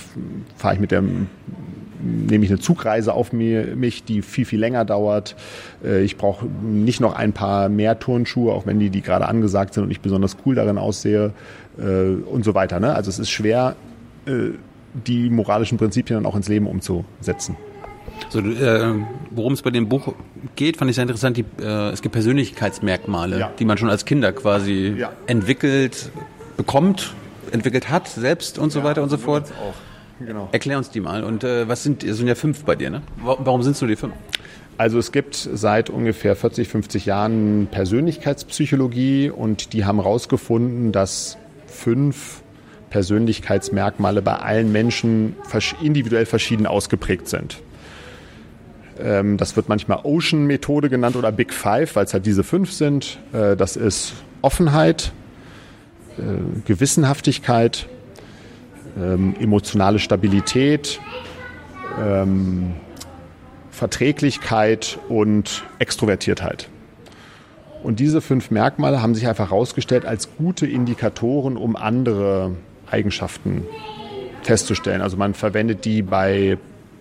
fahre 0.55 0.75
ich 0.75 0.79
mit 0.79 0.91
der 0.91 1.03
nehme 2.01 2.45
ich 2.45 2.49
eine 2.49 2.61
Zugreise 2.61 3.13
auf 3.13 3.33
mich, 3.33 4.05
die 4.05 4.21
viel, 4.21 4.45
viel 4.45 4.59
länger 4.59 4.85
dauert. 4.85 5.35
Äh, 5.83 6.03
Ich 6.03 6.15
brauche 6.15 6.45
nicht 6.45 7.01
noch 7.01 7.13
ein 7.13 7.33
paar 7.33 7.67
mehr 7.67 7.99
Turnschuhe, 7.99 8.53
auch 8.53 8.65
wenn 8.65 8.79
die, 8.79 8.89
die 8.89 9.01
gerade 9.01 9.27
angesagt 9.27 9.73
sind 9.73 9.83
und 9.83 9.91
ich 9.91 9.99
besonders 9.99 10.37
cool 10.45 10.55
darin 10.55 10.77
aussehe 10.77 11.33
äh, 11.77 11.83
und 11.83 12.45
so 12.45 12.55
weiter. 12.55 12.79
Ne? 12.79 12.95
Also 12.95 13.09
es 13.09 13.19
ist 13.19 13.29
schwer, 13.29 13.75
die 14.25 15.29
moralischen 15.29 15.77
Prinzipien 15.77 16.15
dann 16.17 16.25
auch 16.25 16.35
ins 16.35 16.47
Leben 16.47 16.67
umzusetzen. 16.67 17.55
so, 18.29 18.39
äh, 18.39 18.93
worum 19.31 19.53
es 19.53 19.61
bei 19.61 19.69
dem 19.69 19.87
Buch 19.87 20.13
geht, 20.55 20.77
fand 20.77 20.89
ich 20.89 20.95
sehr 20.95 21.03
interessant. 21.03 21.37
Die, 21.37 21.45
äh, 21.61 21.89
es 21.91 22.01
gibt 22.01 22.13
Persönlichkeitsmerkmale, 22.13 23.39
Ja. 23.39 23.51
die 23.57 23.65
man 23.65 23.77
schon 23.77 23.89
als 23.89 24.03
Kinder 24.05 24.31
quasi 24.33 24.93
Ja. 24.97 25.11
entwickelt 25.27 26.11
bekommt, 26.57 27.13
entwickelt 27.51 27.89
hat, 27.89 28.07
selbst 28.07 28.59
und 28.59 28.71
so 28.71 28.83
weiter 28.83 29.01
und 29.03 29.09
so 29.09 29.17
fort. 29.17 29.51
Genau. 30.19 30.49
Erklär 30.51 30.77
uns 30.77 30.89
die 30.89 30.99
mal. 30.99 31.23
Und 31.23 31.43
äh, 31.45 31.67
was 31.69 31.83
sind, 31.83 32.03
es 32.03 32.17
sind 32.17 32.27
ja 32.27 32.35
fünf 32.35 32.65
bei 32.65 32.75
dir, 32.75 32.89
ne? 32.89 33.01
Warum 33.23 33.63
sind 33.63 33.71
es 33.73 33.81
nur 33.81 33.87
die 33.87 33.95
fünf? 33.95 34.13
Also 34.77 34.99
es 34.99 35.11
gibt 35.13 35.35
seit 35.35 35.89
ungefähr 35.89 36.35
40, 36.35 36.67
50 36.67 37.05
Jahren 37.05 37.67
Persönlichkeitspsychologie 37.71 39.29
und 39.29 39.73
die 39.73 39.85
haben 39.85 39.97
herausgefunden, 40.01 40.91
dass 40.91 41.37
fünf 41.67 42.41
Persönlichkeitsmerkmale 42.89 44.21
bei 44.21 44.35
allen 44.35 44.71
Menschen 44.71 45.35
individuell 45.81 46.25
verschieden 46.25 46.65
ausgeprägt 46.65 47.27
sind. 47.27 47.61
Ähm, 48.99 49.37
das 49.37 49.55
wird 49.55 49.69
manchmal 49.69 49.99
Ocean-Methode 50.03 50.89
genannt 50.89 51.15
oder 51.15 51.31
Big 51.31 51.53
Five, 51.53 51.95
weil 51.95 52.05
es 52.05 52.13
halt 52.13 52.25
diese 52.25 52.43
fünf 52.43 52.71
sind. 52.71 53.19
Äh, 53.33 53.55
das 53.55 53.75
ist 53.75 54.13
Offenheit, 54.41 55.11
äh, 56.17 56.21
Gewissenhaftigkeit, 56.65 57.87
ähm, 58.97 59.35
emotionale 59.39 59.99
Stabilität, 59.99 60.99
ähm, 61.99 62.73
Verträglichkeit 63.71 64.99
und 65.07 65.63
Extrovertiertheit. 65.79 66.69
Und 67.81 68.01
diese 68.01 68.19
fünf 68.19 68.51
Merkmale 68.51 69.01
haben 69.01 69.15
sich 69.15 69.25
einfach 69.27 69.51
herausgestellt 69.51 70.05
als 70.05 70.35
gute 70.35 70.67
Indikatoren, 70.67 71.55
um 71.55 71.77
andere 71.77 72.51
Eigenschaften 72.91 73.65
festzustellen. 74.43 75.01
Also 75.01 75.17
man 75.17 75.33
verwendet 75.33 75.85
die 75.85 76.01
bei 76.01 76.57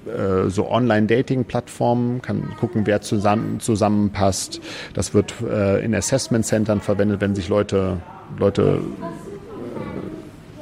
äh, 0.06 0.48
so 0.48 0.70
Online-Dating-Plattformen, 0.70 2.22
kann 2.22 2.54
gucken, 2.58 2.86
wer 2.86 3.00
zusammen, 3.00 3.60
zusammenpasst. 3.60 4.60
Das 4.94 5.14
wird 5.14 5.34
äh, 5.42 5.84
in 5.84 5.94
Assessment-Centern 5.94 6.80
verwendet, 6.80 7.20
wenn 7.20 7.34
sich 7.34 7.48
Leute, 7.48 7.98
Leute 8.38 8.80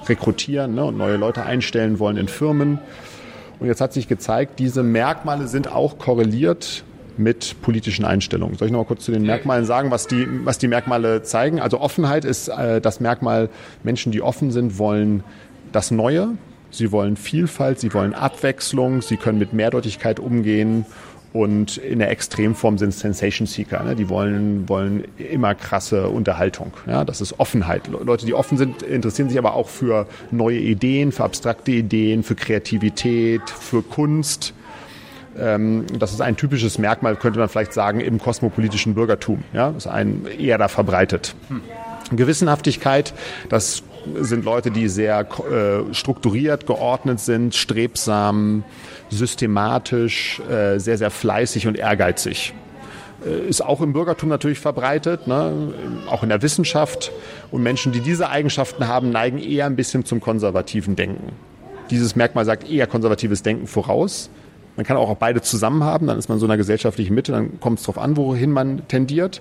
äh, 0.02 0.08
rekrutieren 0.08 0.74
ne, 0.74 0.84
und 0.84 0.96
neue 0.96 1.16
Leute 1.16 1.44
einstellen 1.44 1.98
wollen 1.98 2.16
in 2.16 2.28
Firmen. 2.28 2.78
Und 3.58 3.68
jetzt 3.68 3.80
hat 3.80 3.92
sich 3.92 4.08
gezeigt, 4.08 4.58
diese 4.58 4.82
Merkmale 4.82 5.48
sind 5.48 5.72
auch 5.72 5.98
korreliert 5.98 6.84
mit 7.18 7.56
politischen 7.62 8.04
Einstellungen. 8.04 8.56
Soll 8.56 8.66
ich 8.66 8.72
noch 8.72 8.80
mal 8.80 8.86
kurz 8.86 9.04
zu 9.04 9.12
den 9.12 9.22
Merkmalen 9.22 9.64
sagen, 9.64 9.90
was 9.90 10.06
die, 10.06 10.26
was 10.44 10.58
die 10.58 10.68
Merkmale 10.68 11.22
zeigen? 11.22 11.60
Also 11.60 11.80
Offenheit 11.80 12.24
ist 12.24 12.48
äh, 12.48 12.80
das 12.80 13.00
Merkmal, 13.00 13.48
Menschen, 13.82 14.12
die 14.12 14.22
offen 14.22 14.50
sind, 14.50 14.78
wollen 14.78 15.24
das 15.72 15.90
Neue, 15.90 16.30
sie 16.70 16.92
wollen 16.92 17.16
Vielfalt, 17.16 17.80
sie 17.80 17.92
wollen 17.94 18.14
Abwechslung, 18.14 19.02
sie 19.02 19.16
können 19.16 19.38
mit 19.38 19.52
Mehrdeutigkeit 19.52 20.20
umgehen 20.20 20.86
und 21.36 21.76
in 21.76 21.98
der 21.98 22.10
Extremform 22.10 22.78
sind 22.78 22.94
Sensation 22.94 23.46
Seeker. 23.46 23.82
Ne? 23.82 23.94
Die 23.94 24.08
wollen, 24.08 24.68
wollen 24.70 25.04
immer 25.18 25.54
krasse 25.54 26.08
Unterhaltung. 26.08 26.72
Ja? 26.86 27.04
Das 27.04 27.20
ist 27.20 27.38
Offenheit. 27.38 27.88
Leute, 27.88 28.24
die 28.24 28.32
offen 28.32 28.56
sind, 28.56 28.82
interessieren 28.82 29.28
sich 29.28 29.38
aber 29.38 29.54
auch 29.54 29.68
für 29.68 30.06
neue 30.30 30.58
Ideen, 30.58 31.12
für 31.12 31.24
abstrakte 31.24 31.72
Ideen, 31.72 32.22
für 32.22 32.36
Kreativität, 32.36 33.42
für 33.50 33.82
Kunst. 33.82 34.54
Ähm, 35.38 35.86
das 35.98 36.12
ist 36.12 36.20
ein 36.20 36.36
typisches 36.36 36.78
Merkmal, 36.78 37.16
könnte 37.16 37.38
man 37.38 37.48
vielleicht 37.48 37.72
sagen, 37.72 38.00
im 38.00 38.18
kosmopolitischen 38.18 38.94
Bürgertum. 38.94 39.44
Ja? 39.52 39.70
Das 39.70 39.86
ist 39.86 39.90
ein 39.90 40.26
eher 40.38 40.58
da 40.58 40.68
verbreitet. 40.68 41.34
Hm. 41.48 41.62
Gewissenhaftigkeit, 42.14 43.14
das 43.48 43.82
sind 44.20 44.44
Leute, 44.44 44.70
die 44.70 44.88
sehr 44.88 45.20
äh, 45.20 45.92
strukturiert, 45.92 46.66
geordnet 46.66 47.18
sind, 47.18 47.54
strebsam, 47.54 48.64
systematisch, 49.10 50.40
äh, 50.48 50.78
sehr, 50.78 50.98
sehr 50.98 51.10
fleißig 51.10 51.66
und 51.66 51.76
ehrgeizig. 51.76 52.54
Äh, 53.24 53.48
ist 53.48 53.62
auch 53.64 53.80
im 53.80 53.92
Bürgertum 53.92 54.28
natürlich 54.28 54.58
verbreitet, 54.58 55.26
ne? 55.26 55.72
auch 56.08 56.22
in 56.22 56.28
der 56.28 56.42
Wissenschaft. 56.42 57.10
Und 57.50 57.62
Menschen, 57.62 57.92
die 57.92 58.00
diese 58.00 58.28
Eigenschaften 58.28 58.86
haben, 58.86 59.10
neigen 59.10 59.38
eher 59.38 59.66
ein 59.66 59.76
bisschen 59.76 60.04
zum 60.04 60.20
konservativen 60.20 60.96
Denken. 60.96 61.32
Dieses 61.90 62.16
Merkmal 62.16 62.44
sagt 62.44 62.68
eher 62.70 62.86
konservatives 62.86 63.42
Denken 63.42 63.66
voraus. 63.66 64.30
Man 64.76 64.84
kann 64.84 64.96
auch 64.96 65.14
beide 65.16 65.40
zusammen 65.40 65.82
haben, 65.84 66.06
dann 66.06 66.18
ist 66.18 66.28
man 66.28 66.38
so 66.38 66.46
in 66.46 66.50
einer 66.50 66.58
gesellschaftlichen 66.58 67.14
Mitte, 67.14 67.32
dann 67.32 67.60
kommt 67.60 67.78
es 67.78 67.84
darauf 67.84 67.98
an, 67.98 68.16
wohin 68.16 68.50
man 68.50 68.86
tendiert. 68.88 69.40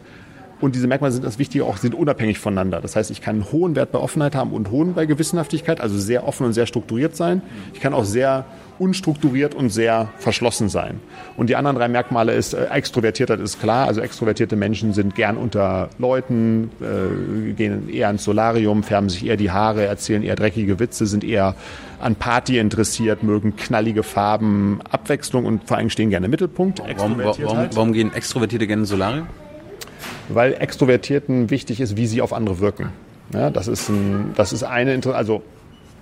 Und 0.62 0.74
diese 0.74 0.88
Merkmale 0.88 1.12
sind 1.12 1.26
das 1.26 1.38
Wichtige 1.38 1.66
auch, 1.66 1.78
sind 1.78 1.94
unabhängig 1.94 2.40
voneinander. 2.40 2.80
Das 2.80 2.96
heißt, 2.96 3.12
ich 3.12 3.22
kann 3.22 3.36
einen 3.36 3.52
hohen 3.52 3.76
Wert 3.76 3.92
bei 3.92 4.00
Offenheit 4.00 4.36
haben 4.36 4.52
und 4.52 4.72
hohen 4.72 4.94
bei 4.94 5.06
Gewissenhaftigkeit, 5.06 5.82
also 5.82 5.98
sehr 5.98 6.26
offen 6.26 6.46
und 6.46 6.54
sehr 6.54 6.66
strukturiert 6.66 7.16
sein. 7.16 7.42
Ich 7.74 7.82
kann 7.82 7.94
auch 7.94 8.06
sehr 8.06 8.46
unstrukturiert 8.80 9.56
und 9.56 9.70
sehr 9.70 10.10
verschlossen 10.18 10.70
sein. 10.70 11.00
Und 11.38 11.50
die 11.50 11.56
anderen 11.56 11.78
drei 11.78 11.88
Merkmale 11.88 12.34
ist, 12.34 12.54
äh, 12.54 12.66
Extrovertiertheit 12.66 13.40
ist 13.40 13.60
klar, 13.60 13.88
also 13.88 14.02
extrovertierte 14.02 14.56
Menschen 14.56 14.94
sind 14.94 15.16
gern 15.16 15.38
unter 15.38 15.90
Leuten, 15.98 16.72
äh, 16.82 17.54
gehen 17.54 17.90
eher 17.90 18.10
ins 18.10 18.24
Solarium, 18.24 18.84
färben 18.84 19.10
sich 19.10 19.26
eher 19.26 19.38
die 19.38 19.52
Haare, 19.52 19.86
erzählen 19.86 20.24
eher 20.24 20.36
dreckige 20.36 20.80
Witze, 20.80 21.06
sind 21.06 21.24
eher 21.24 21.56
an 22.00 22.16
Party 22.16 22.60
interessiert, 22.60 23.24
mögen 23.24 23.56
knallige 23.56 24.04
Farben, 24.04 24.80
Abwechslung 24.90 25.46
und 25.46 25.68
vor 25.68 25.78
allem 25.78 25.90
stehen 25.90 26.10
gerne 26.10 26.26
im 26.26 26.32
Mittelpunkt. 26.32 26.80
Warum, 26.80 27.18
warum, 27.18 27.70
warum 27.74 27.94
gehen 27.94 28.14
Extrovertierte 28.14 28.68
gerne 28.68 28.82
ins 28.82 28.90
Solarium? 28.90 29.28
Weil 30.30 30.54
Extrovertierten 30.54 31.50
wichtig 31.50 31.80
ist, 31.80 31.98
wie 31.98 32.08
sie 32.08 32.22
auf 32.22 32.34
andere 32.34 32.60
wirken. 32.60 32.90
Ja, 33.34 33.50
das 33.50 33.68
ist 33.68 33.90
ein, 33.90 34.34
das 34.36 34.54
ist 34.54 34.64
eine, 34.64 35.00
also 35.14 35.42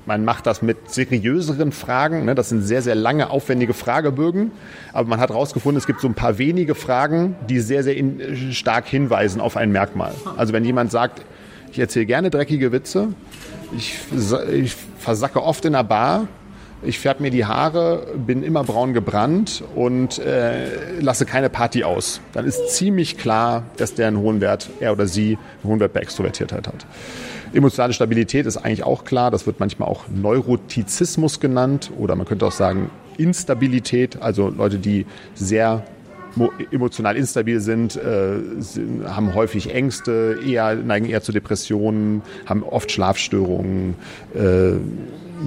man 0.05 0.25
macht 0.25 0.45
das 0.45 0.61
mit 0.61 0.91
seriöseren 0.91 1.71
Fragen. 1.71 2.25
Ne? 2.25 2.35
Das 2.35 2.49
sind 2.49 2.61
sehr, 2.61 2.81
sehr 2.81 2.95
lange, 2.95 3.29
aufwendige 3.29 3.73
Fragebögen. 3.73 4.51
Aber 4.91 5.07
man 5.07 5.19
hat 5.19 5.29
herausgefunden, 5.29 5.77
es 5.77 5.87
gibt 5.87 6.01
so 6.01 6.07
ein 6.07 6.13
paar 6.13 6.37
wenige 6.37 6.75
Fragen, 6.75 7.35
die 7.49 7.59
sehr, 7.59 7.83
sehr 7.83 7.95
in, 7.95 8.53
stark 8.53 8.87
hinweisen 8.87 9.41
auf 9.41 9.57
ein 9.57 9.71
Merkmal. 9.71 10.13
Also 10.37 10.53
wenn 10.53 10.65
jemand 10.65 10.91
sagt, 10.91 11.21
ich 11.71 11.79
erzähle 11.79 12.05
gerne 12.05 12.29
dreckige 12.29 12.71
Witze, 12.71 13.09
ich, 13.75 13.97
ich 14.51 14.75
versacke 14.99 15.41
oft 15.41 15.65
in 15.65 15.73
der 15.73 15.83
Bar, 15.83 16.27
ich 16.85 16.99
färbe 16.99 17.23
mir 17.23 17.31
die 17.31 17.45
Haare, 17.45 18.07
bin 18.15 18.43
immer 18.43 18.63
braun 18.63 18.93
gebrannt 18.93 19.63
und 19.73 20.19
äh, 20.19 20.99
lasse 20.99 21.25
keine 21.25 21.49
Party 21.49 21.83
aus. 21.83 22.19
Dann 22.33 22.45
ist 22.45 22.69
ziemlich 22.69 23.17
klar, 23.17 23.63
dass 23.77 23.95
der 23.95 24.07
einen 24.07 24.17
hohen 24.17 24.41
Wert, 24.41 24.69
er 24.79 24.91
oder 24.91 25.07
sie, 25.07 25.37
einen 25.63 25.71
hohen 25.71 25.79
Wert 25.79 25.93
bei 25.93 26.01
Extrovertiertheit 26.01 26.67
hat. 26.67 26.85
Emotionale 27.53 27.93
Stabilität 27.93 28.45
ist 28.45 28.57
eigentlich 28.57 28.83
auch 28.83 29.05
klar. 29.05 29.29
Das 29.29 29.45
wird 29.45 29.59
manchmal 29.59 29.87
auch 29.87 30.05
Neurotizismus 30.09 31.39
genannt 31.39 31.91
oder 31.97 32.15
man 32.15 32.25
könnte 32.25 32.45
auch 32.45 32.51
sagen 32.51 32.89
Instabilität. 33.17 34.21
Also 34.21 34.49
Leute, 34.49 34.79
die 34.79 35.05
sehr 35.35 35.83
emotional 36.71 37.15
instabil 37.15 37.59
sind, 37.59 37.95
äh, 37.95 38.39
haben 39.05 39.35
häufig 39.35 39.73
Ängste, 39.73 40.39
eher, 40.45 40.75
neigen 40.75 41.05
eher 41.05 41.21
zu 41.21 41.31
Depressionen, 41.31 42.23
haben 42.47 42.63
oft 42.63 42.91
Schlafstörungen, 42.91 43.95
äh, 44.33 44.73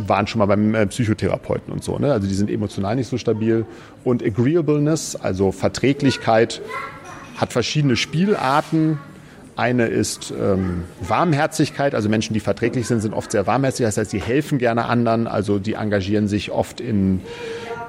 waren 0.06 0.26
schon 0.28 0.38
mal 0.38 0.46
beim 0.46 0.74
äh, 0.74 0.86
Psychotherapeuten 0.86 1.72
und 1.72 1.82
so. 1.82 1.98
Ne? 1.98 2.12
Also 2.12 2.28
die 2.28 2.34
sind 2.34 2.50
emotional 2.50 2.94
nicht 2.94 3.08
so 3.08 3.18
stabil. 3.18 3.66
Und 4.04 4.24
Agreeableness, 4.24 5.16
also 5.16 5.50
Verträglichkeit, 5.50 6.62
hat 7.36 7.52
verschiedene 7.52 7.96
Spielarten. 7.96 8.98
Eine 9.56 9.86
ist 9.86 10.34
ähm, 10.38 10.84
Warmherzigkeit, 11.00 11.94
also 11.94 12.10
Menschen, 12.10 12.34
die 12.34 12.40
verträglich 12.40 12.86
sind, 12.86 13.00
sind 13.00 13.14
oft 13.14 13.32
sehr 13.32 13.46
warmherzig. 13.46 13.86
Das 13.86 13.96
heißt, 13.96 14.10
sie 14.10 14.20
helfen 14.20 14.58
gerne 14.58 14.84
anderen, 14.84 15.26
also 15.26 15.58
die 15.58 15.74
engagieren 15.74 16.28
sich 16.28 16.50
oft 16.50 16.78
in 16.78 17.22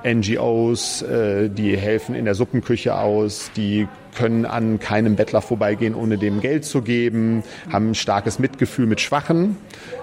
NGOs, 0.05 1.01
äh, 1.01 1.49
die 1.49 1.77
helfen 1.77 2.15
in 2.15 2.23
der 2.23 2.35
Suppenküche 2.35 2.97
aus, 2.97 3.51
die 3.57 3.87
können 4.17 4.45
an 4.45 4.79
keinem 4.79 5.15
Bettler 5.15 5.43
vorbeigehen, 5.43 5.93
ohne 5.93 6.17
dem 6.17 6.41
Geld 6.41 6.65
zu 6.65 6.81
geben, 6.81 7.43
haben 7.71 7.91
ein 7.91 7.95
starkes 7.95 8.39
Mitgefühl 8.39 8.87
mit 8.87 8.99
Schwachen. 8.99 9.57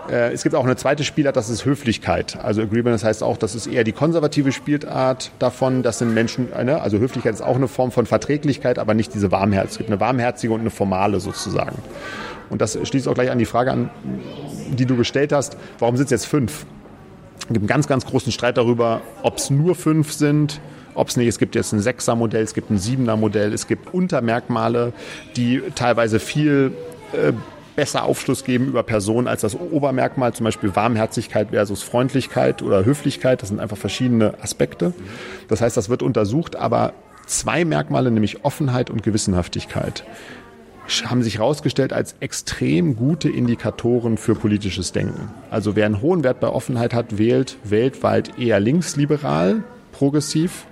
Äh, 0.08 0.32
es 0.32 0.44
gibt 0.44 0.54
auch 0.54 0.64
eine 0.64 0.76
zweite 0.76 1.02
Spielart, 1.02 1.36
das 1.36 1.48
ist 1.48 1.64
Höflichkeit. 1.64 2.38
Also 2.40 2.62
Agreement, 2.62 2.94
das 2.94 3.02
heißt 3.02 3.24
auch, 3.24 3.36
das 3.36 3.56
ist 3.56 3.66
eher 3.66 3.82
die 3.82 3.90
konservative 3.90 4.52
Spielart 4.52 5.32
davon. 5.40 5.82
Das 5.82 5.98
sind 5.98 6.14
Menschen, 6.14 6.48
ne? 6.50 6.80
also 6.80 6.98
Höflichkeit 6.98 7.34
ist 7.34 7.40
auch 7.40 7.56
eine 7.56 7.66
Form 7.66 7.90
von 7.90 8.06
Verträglichkeit, 8.06 8.78
aber 8.78 8.94
nicht 8.94 9.12
diese 9.14 9.32
Warmherz. 9.32 9.72
Es 9.72 9.78
gibt 9.78 9.90
eine 9.90 9.98
warmherzige 9.98 10.52
und 10.52 10.60
eine 10.60 10.70
formale 10.70 11.18
sozusagen. 11.18 11.76
Und 12.50 12.60
das 12.60 12.78
schließt 12.80 13.08
auch 13.08 13.14
gleich 13.14 13.32
an 13.32 13.38
die 13.38 13.46
Frage 13.46 13.72
an, 13.72 13.90
die 14.68 14.86
du 14.86 14.96
gestellt 14.96 15.32
hast, 15.32 15.56
warum 15.80 15.96
sind 15.96 16.04
es 16.04 16.10
jetzt 16.12 16.26
fünf? 16.26 16.66
Es 17.40 17.48
gibt 17.48 17.58
einen 17.58 17.66
ganz, 17.66 17.88
ganz 17.88 18.06
großen 18.06 18.30
Streit 18.30 18.56
darüber, 18.58 19.00
ob 19.22 19.38
es 19.38 19.50
nur 19.50 19.74
fünf 19.74 20.12
sind, 20.12 20.60
ob 20.94 21.08
es 21.08 21.16
nicht, 21.16 21.28
es 21.28 21.38
gibt 21.38 21.54
jetzt 21.54 21.72
ein 21.72 21.80
Sechser-Modell, 21.80 22.42
es 22.42 22.54
gibt 22.54 22.70
ein 22.70 22.78
Siebener-Modell, 22.78 23.52
es 23.52 23.66
gibt 23.66 23.92
Untermerkmale, 23.92 24.92
die 25.36 25.62
teilweise 25.74 26.20
viel 26.20 26.72
äh, 27.12 27.32
besser 27.76 28.04
Aufschluss 28.04 28.44
geben 28.44 28.66
über 28.66 28.82
Personen 28.82 29.26
als 29.26 29.40
das 29.40 29.54
Obermerkmal, 29.58 30.32
zum 30.32 30.44
Beispiel 30.44 30.74
Warmherzigkeit 30.76 31.48
versus 31.50 31.82
Freundlichkeit 31.82 32.62
oder 32.62 32.84
Höflichkeit. 32.84 33.42
Das 33.42 33.48
sind 33.48 33.60
einfach 33.60 33.76
verschiedene 33.76 34.34
Aspekte. 34.42 34.92
Das 35.48 35.60
heißt, 35.60 35.76
das 35.76 35.88
wird 35.88 36.02
untersucht, 36.02 36.56
aber 36.56 36.92
zwei 37.26 37.64
Merkmale, 37.64 38.10
nämlich 38.10 38.44
Offenheit 38.44 38.90
und 38.90 39.02
Gewissenhaftigkeit, 39.02 40.04
haben 41.06 41.22
sich 41.22 41.38
herausgestellt 41.38 41.92
als 41.92 42.14
extrem 42.20 42.96
gute 42.96 43.30
Indikatoren 43.30 44.18
für 44.18 44.34
politisches 44.34 44.92
Denken. 44.92 45.30
Also 45.50 45.76
wer 45.76 45.86
einen 45.86 46.02
hohen 46.02 46.22
Wert 46.24 46.40
bei 46.40 46.48
Offenheit 46.48 46.92
hat, 46.92 47.16
wählt 47.16 47.56
weltweit 47.64 48.38
eher 48.38 48.60
linksliberal, 48.60 49.64
progressiv. 49.92 50.66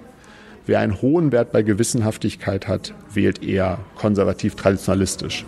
Wer 0.67 0.79
einen 0.79 1.03
hohen 1.03 1.33
Wert 1.33 1.53
bei 1.53 1.63
Gewissenhaftigkeit 1.63 2.69
hat, 2.69 2.95
wählt 3.13 3.43
eher 3.43 3.79
konservativ 3.97 4.55
traditionalistisch. 4.55 5.45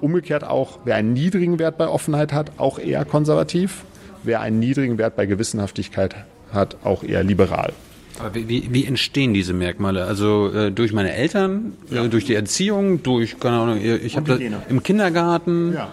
Umgekehrt 0.00 0.44
auch, 0.44 0.78
wer 0.84 0.96
einen 0.96 1.12
niedrigen 1.12 1.58
Wert 1.58 1.78
bei 1.78 1.88
Offenheit 1.88 2.32
hat, 2.32 2.52
auch 2.58 2.78
eher 2.78 3.04
konservativ. 3.04 3.84
Wer 4.22 4.40
einen 4.40 4.58
niedrigen 4.58 4.98
Wert 4.98 5.16
bei 5.16 5.26
Gewissenhaftigkeit 5.26 6.16
hat, 6.52 6.76
auch 6.84 7.02
eher 7.02 7.22
liberal. 7.22 7.72
Aber 8.18 8.34
wie, 8.34 8.68
wie, 8.70 8.84
entstehen 8.86 9.34
diese 9.34 9.52
Merkmale? 9.52 10.04
Also 10.04 10.50
äh, 10.52 10.72
durch 10.72 10.92
meine 10.92 11.12
Eltern, 11.12 11.74
äh, 11.90 12.08
durch 12.08 12.24
die 12.24 12.34
Erziehung, 12.34 13.02
durch, 13.02 13.38
keine 13.38 13.58
Ahnung, 13.58 13.78
ich 13.82 14.16
habe 14.16 14.40
im 14.68 14.82
Kindergarten 14.82 15.74
Ja, 15.74 15.88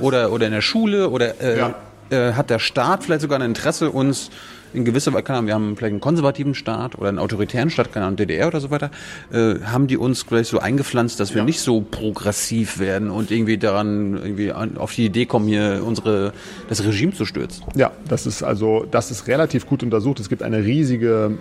oder, 0.00 0.32
oder 0.32 0.46
in 0.46 0.52
der 0.52 0.62
Schule 0.62 1.10
oder 1.10 1.40
äh, 1.40 1.58
Ja. 1.58 1.74
äh, 2.10 2.32
hat 2.32 2.48
der 2.48 2.60
Staat 2.60 3.04
vielleicht 3.04 3.20
sogar 3.20 3.38
ein 3.38 3.44
Interesse, 3.44 3.90
uns 3.90 4.30
in 4.76 4.84
gewisser 4.84 5.12
Weise, 5.12 5.24
keine 5.24 5.38
Ahnung, 5.38 5.46
wir 5.48 5.54
haben 5.54 5.76
vielleicht 5.76 5.92
einen 5.92 6.00
konservativen 6.00 6.54
Staat 6.54 6.98
oder 6.98 7.08
einen 7.08 7.18
autoritären 7.18 7.70
Staat, 7.70 7.92
keine 7.92 8.06
Ahnung, 8.06 8.16
DDR 8.16 8.46
oder 8.48 8.60
so 8.60 8.70
weiter, 8.70 8.90
äh, 9.32 9.56
haben 9.64 9.86
die 9.86 9.96
uns 9.96 10.22
vielleicht 10.22 10.50
so 10.50 10.58
eingepflanzt, 10.58 11.18
dass 11.18 11.34
wir 11.34 11.42
nicht 11.44 11.60
so 11.60 11.80
progressiv 11.80 12.78
werden 12.78 13.10
und 13.10 13.30
irgendwie 13.30 13.56
daran 13.56 14.14
irgendwie 14.14 14.52
an, 14.52 14.76
auf 14.76 14.94
die 14.94 15.06
Idee 15.06 15.24
kommen, 15.24 15.48
hier 15.48 15.82
unsere 15.84 16.32
das 16.68 16.84
Regime 16.84 17.12
zu 17.12 17.24
stürzen. 17.24 17.64
Ja, 17.74 17.92
das 18.06 18.26
ist 18.26 18.42
also, 18.42 18.86
das 18.90 19.10
ist 19.10 19.26
relativ 19.26 19.66
gut 19.66 19.82
untersucht. 19.82 20.20
Es 20.20 20.28
gibt 20.28 20.42
eine 20.42 20.62
riesige 20.62 21.38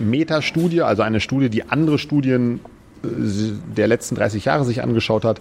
Metastudie, 0.00 0.82
also 0.82 1.02
eine 1.02 1.20
Studie, 1.20 1.48
die 1.48 1.64
andere 1.64 1.98
Studien 1.98 2.60
äh, 3.04 3.08
der 3.76 3.86
letzten 3.86 4.16
30 4.16 4.44
Jahre 4.44 4.64
sich 4.64 4.82
angeschaut 4.82 5.24
hat. 5.24 5.40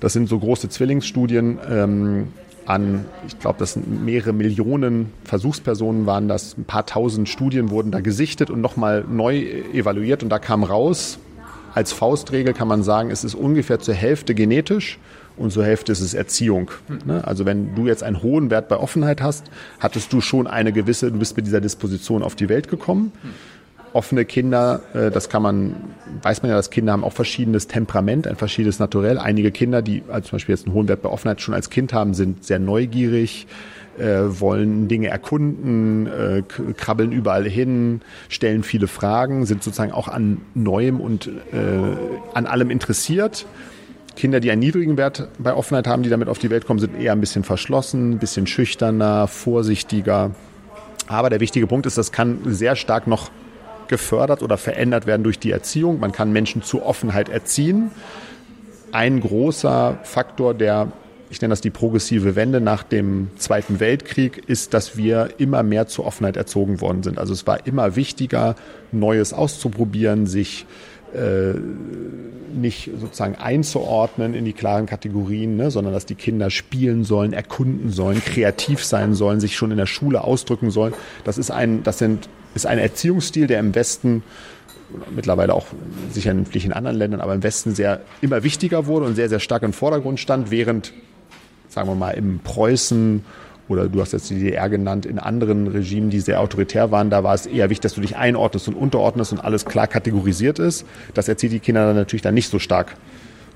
Das 0.00 0.12
sind 0.12 0.28
so 0.28 0.38
große 0.38 0.68
Zwillingsstudien 0.68 1.58
ähm, 1.70 2.28
an, 2.66 3.04
ich 3.26 3.38
glaube, 3.38 3.58
das 3.58 3.74
sind 3.74 4.04
mehrere 4.04 4.32
Millionen 4.32 5.12
Versuchspersonen 5.24 6.06
waren 6.06 6.28
das, 6.28 6.56
ein 6.58 6.64
paar 6.64 6.86
tausend 6.86 7.28
Studien 7.28 7.70
wurden 7.70 7.90
da 7.90 8.00
gesichtet 8.00 8.50
und 8.50 8.60
nochmal 8.60 9.04
neu 9.08 9.38
evaluiert 9.72 10.22
und 10.22 10.28
da 10.28 10.38
kam 10.38 10.64
raus, 10.64 11.18
als 11.74 11.92
Faustregel 11.92 12.54
kann 12.54 12.68
man 12.68 12.82
sagen, 12.82 13.10
es 13.10 13.22
ist 13.22 13.34
ungefähr 13.34 13.78
zur 13.78 13.94
Hälfte 13.94 14.34
genetisch 14.34 14.98
und 15.36 15.52
zur 15.52 15.64
Hälfte 15.64 15.92
ist 15.92 16.00
es 16.00 16.14
Erziehung. 16.14 16.70
Ne? 17.04 17.22
Also 17.24 17.44
wenn 17.44 17.74
du 17.74 17.86
jetzt 17.86 18.02
einen 18.02 18.22
hohen 18.22 18.50
Wert 18.50 18.68
bei 18.68 18.78
Offenheit 18.78 19.20
hast, 19.20 19.44
hattest 19.78 20.12
du 20.12 20.20
schon 20.20 20.46
eine 20.46 20.72
gewisse, 20.72 21.12
du 21.12 21.18
bist 21.18 21.36
mit 21.36 21.46
dieser 21.46 21.60
Disposition 21.60 22.22
auf 22.22 22.34
die 22.34 22.48
Welt 22.48 22.68
gekommen. 22.68 23.12
Offene 23.92 24.24
Kinder, 24.24 24.80
äh, 24.94 25.10
das 25.10 25.28
kann 25.28 25.42
man, 25.42 25.76
weiß 26.22 26.42
man 26.42 26.50
ja, 26.50 26.56
dass 26.56 26.70
Kinder 26.70 26.92
haben 26.92 27.04
auch 27.04 27.12
verschiedenes 27.12 27.66
Temperament, 27.66 28.26
ein 28.26 28.36
verschiedenes 28.36 28.78
Naturell. 28.78 29.18
Einige 29.18 29.50
Kinder, 29.50 29.82
die 29.82 30.02
also 30.08 30.28
zum 30.28 30.36
Beispiel 30.36 30.54
jetzt 30.54 30.66
einen 30.66 30.74
hohen 30.74 30.88
Wert 30.88 31.02
bei 31.02 31.08
Offenheit 31.08 31.40
schon 31.40 31.54
als 31.54 31.70
Kind 31.70 31.92
haben, 31.92 32.14
sind 32.14 32.44
sehr 32.44 32.58
neugierig, 32.58 33.46
äh, 33.98 34.20
wollen 34.26 34.88
Dinge 34.88 35.08
erkunden, 35.08 36.06
äh, 36.06 36.42
krabbeln 36.76 37.12
überall 37.12 37.48
hin, 37.48 38.02
stellen 38.28 38.62
viele 38.62 38.88
Fragen, 38.88 39.46
sind 39.46 39.62
sozusagen 39.62 39.92
auch 39.92 40.08
an 40.08 40.42
Neuem 40.54 41.00
und 41.00 41.30
an 42.34 42.46
allem 42.46 42.70
interessiert. 42.70 43.46
Kinder, 44.16 44.40
die 44.40 44.50
einen 44.50 44.60
niedrigen 44.60 44.96
Wert 44.96 45.28
bei 45.38 45.54
Offenheit 45.54 45.86
haben, 45.86 46.02
die 46.02 46.08
damit 46.08 46.28
auf 46.28 46.38
die 46.38 46.50
Welt 46.50 46.66
kommen, 46.66 46.80
sind 46.80 46.98
eher 46.98 47.12
ein 47.12 47.20
bisschen 47.20 47.44
verschlossen, 47.44 48.12
ein 48.12 48.18
bisschen 48.18 48.46
schüchterner, 48.46 49.28
vorsichtiger. 49.28 50.32
Aber 51.06 51.30
der 51.30 51.40
wichtige 51.40 51.66
Punkt 51.66 51.86
ist, 51.86 51.98
das 51.98 52.10
kann 52.10 52.40
sehr 52.46 52.74
stark 52.74 53.06
noch 53.06 53.30
gefördert 53.88 54.42
oder 54.42 54.56
verändert 54.58 55.06
werden 55.06 55.22
durch 55.22 55.38
die 55.38 55.50
Erziehung. 55.50 56.00
Man 56.00 56.12
kann 56.12 56.32
Menschen 56.32 56.62
zur 56.62 56.84
Offenheit 56.84 57.28
erziehen. 57.28 57.90
Ein 58.92 59.20
großer 59.20 59.98
Faktor 60.02 60.54
der, 60.54 60.92
ich 61.30 61.40
nenne 61.40 61.52
das 61.52 61.60
die 61.60 61.70
progressive 61.70 62.36
Wende 62.36 62.60
nach 62.60 62.82
dem 62.82 63.28
Zweiten 63.36 63.80
Weltkrieg, 63.80 64.42
ist, 64.46 64.74
dass 64.74 64.96
wir 64.96 65.30
immer 65.38 65.62
mehr 65.62 65.86
zur 65.86 66.06
Offenheit 66.06 66.36
erzogen 66.36 66.80
worden 66.80 67.02
sind. 67.02 67.18
Also 67.18 67.32
es 67.32 67.46
war 67.46 67.66
immer 67.66 67.96
wichtiger, 67.96 68.54
Neues 68.92 69.32
auszuprobieren, 69.32 70.26
sich 70.26 70.66
nicht 72.52 72.90
sozusagen 73.00 73.36
einzuordnen 73.36 74.34
in 74.34 74.44
die 74.44 74.52
klaren 74.52 74.84
Kategorien, 74.84 75.56
ne, 75.56 75.70
sondern 75.70 75.94
dass 75.94 76.04
die 76.04 76.16
Kinder 76.16 76.50
spielen 76.50 77.04
sollen, 77.04 77.32
erkunden 77.32 77.90
sollen, 77.90 78.22
kreativ 78.22 78.84
sein 78.84 79.14
sollen, 79.14 79.40
sich 79.40 79.56
schon 79.56 79.70
in 79.70 79.78
der 79.78 79.86
Schule 79.86 80.24
ausdrücken 80.24 80.70
sollen. 80.70 80.92
Das 81.24 81.38
ist 81.38 81.50
ein, 81.50 81.82
das 81.84 81.98
sind, 81.98 82.28
ist 82.56 82.66
ein 82.66 82.78
Erziehungsstil, 82.78 83.46
der 83.46 83.60
im 83.60 83.74
Westen 83.74 84.22
mittlerweile 85.14 85.54
auch 85.54 85.66
sicherlich 86.10 86.64
in 86.64 86.72
anderen 86.72 86.96
Ländern, 86.96 87.20
aber 87.20 87.34
im 87.34 87.42
Westen 87.42 87.74
sehr 87.74 88.00
immer 88.20 88.42
wichtiger 88.42 88.86
wurde 88.86 89.06
und 89.06 89.14
sehr, 89.14 89.28
sehr 89.28 89.40
stark 89.40 89.62
im 89.62 89.72
Vordergrund 89.72 90.20
stand, 90.20 90.50
während, 90.50 90.92
sagen 91.68 91.88
wir 91.88 91.94
mal, 91.94 92.12
im 92.12 92.40
Preußen 92.40 93.24
oder 93.68 93.88
du 93.88 94.00
hast 94.00 94.12
jetzt 94.12 94.30
die 94.30 94.36
DDR 94.36 94.68
genannt, 94.68 95.06
in 95.06 95.18
anderen 95.18 95.66
Regimen, 95.66 96.08
die 96.08 96.20
sehr 96.20 96.40
autoritär 96.40 96.92
waren, 96.92 97.10
da 97.10 97.24
war 97.24 97.34
es 97.34 97.46
eher 97.46 97.68
wichtig, 97.68 97.82
dass 97.82 97.94
du 97.94 98.00
dich 98.00 98.16
einordnest 98.16 98.68
und 98.68 98.74
unterordnest 98.74 99.32
und 99.32 99.40
alles 99.40 99.64
klar 99.64 99.88
kategorisiert 99.88 100.60
ist. 100.60 100.86
Das 101.14 101.28
erzieht 101.28 101.50
die 101.50 101.58
Kinder 101.58 101.84
dann 101.86 101.96
natürlich 101.96 102.22
dann 102.22 102.34
nicht 102.34 102.48
so 102.48 102.60
stark 102.60 102.94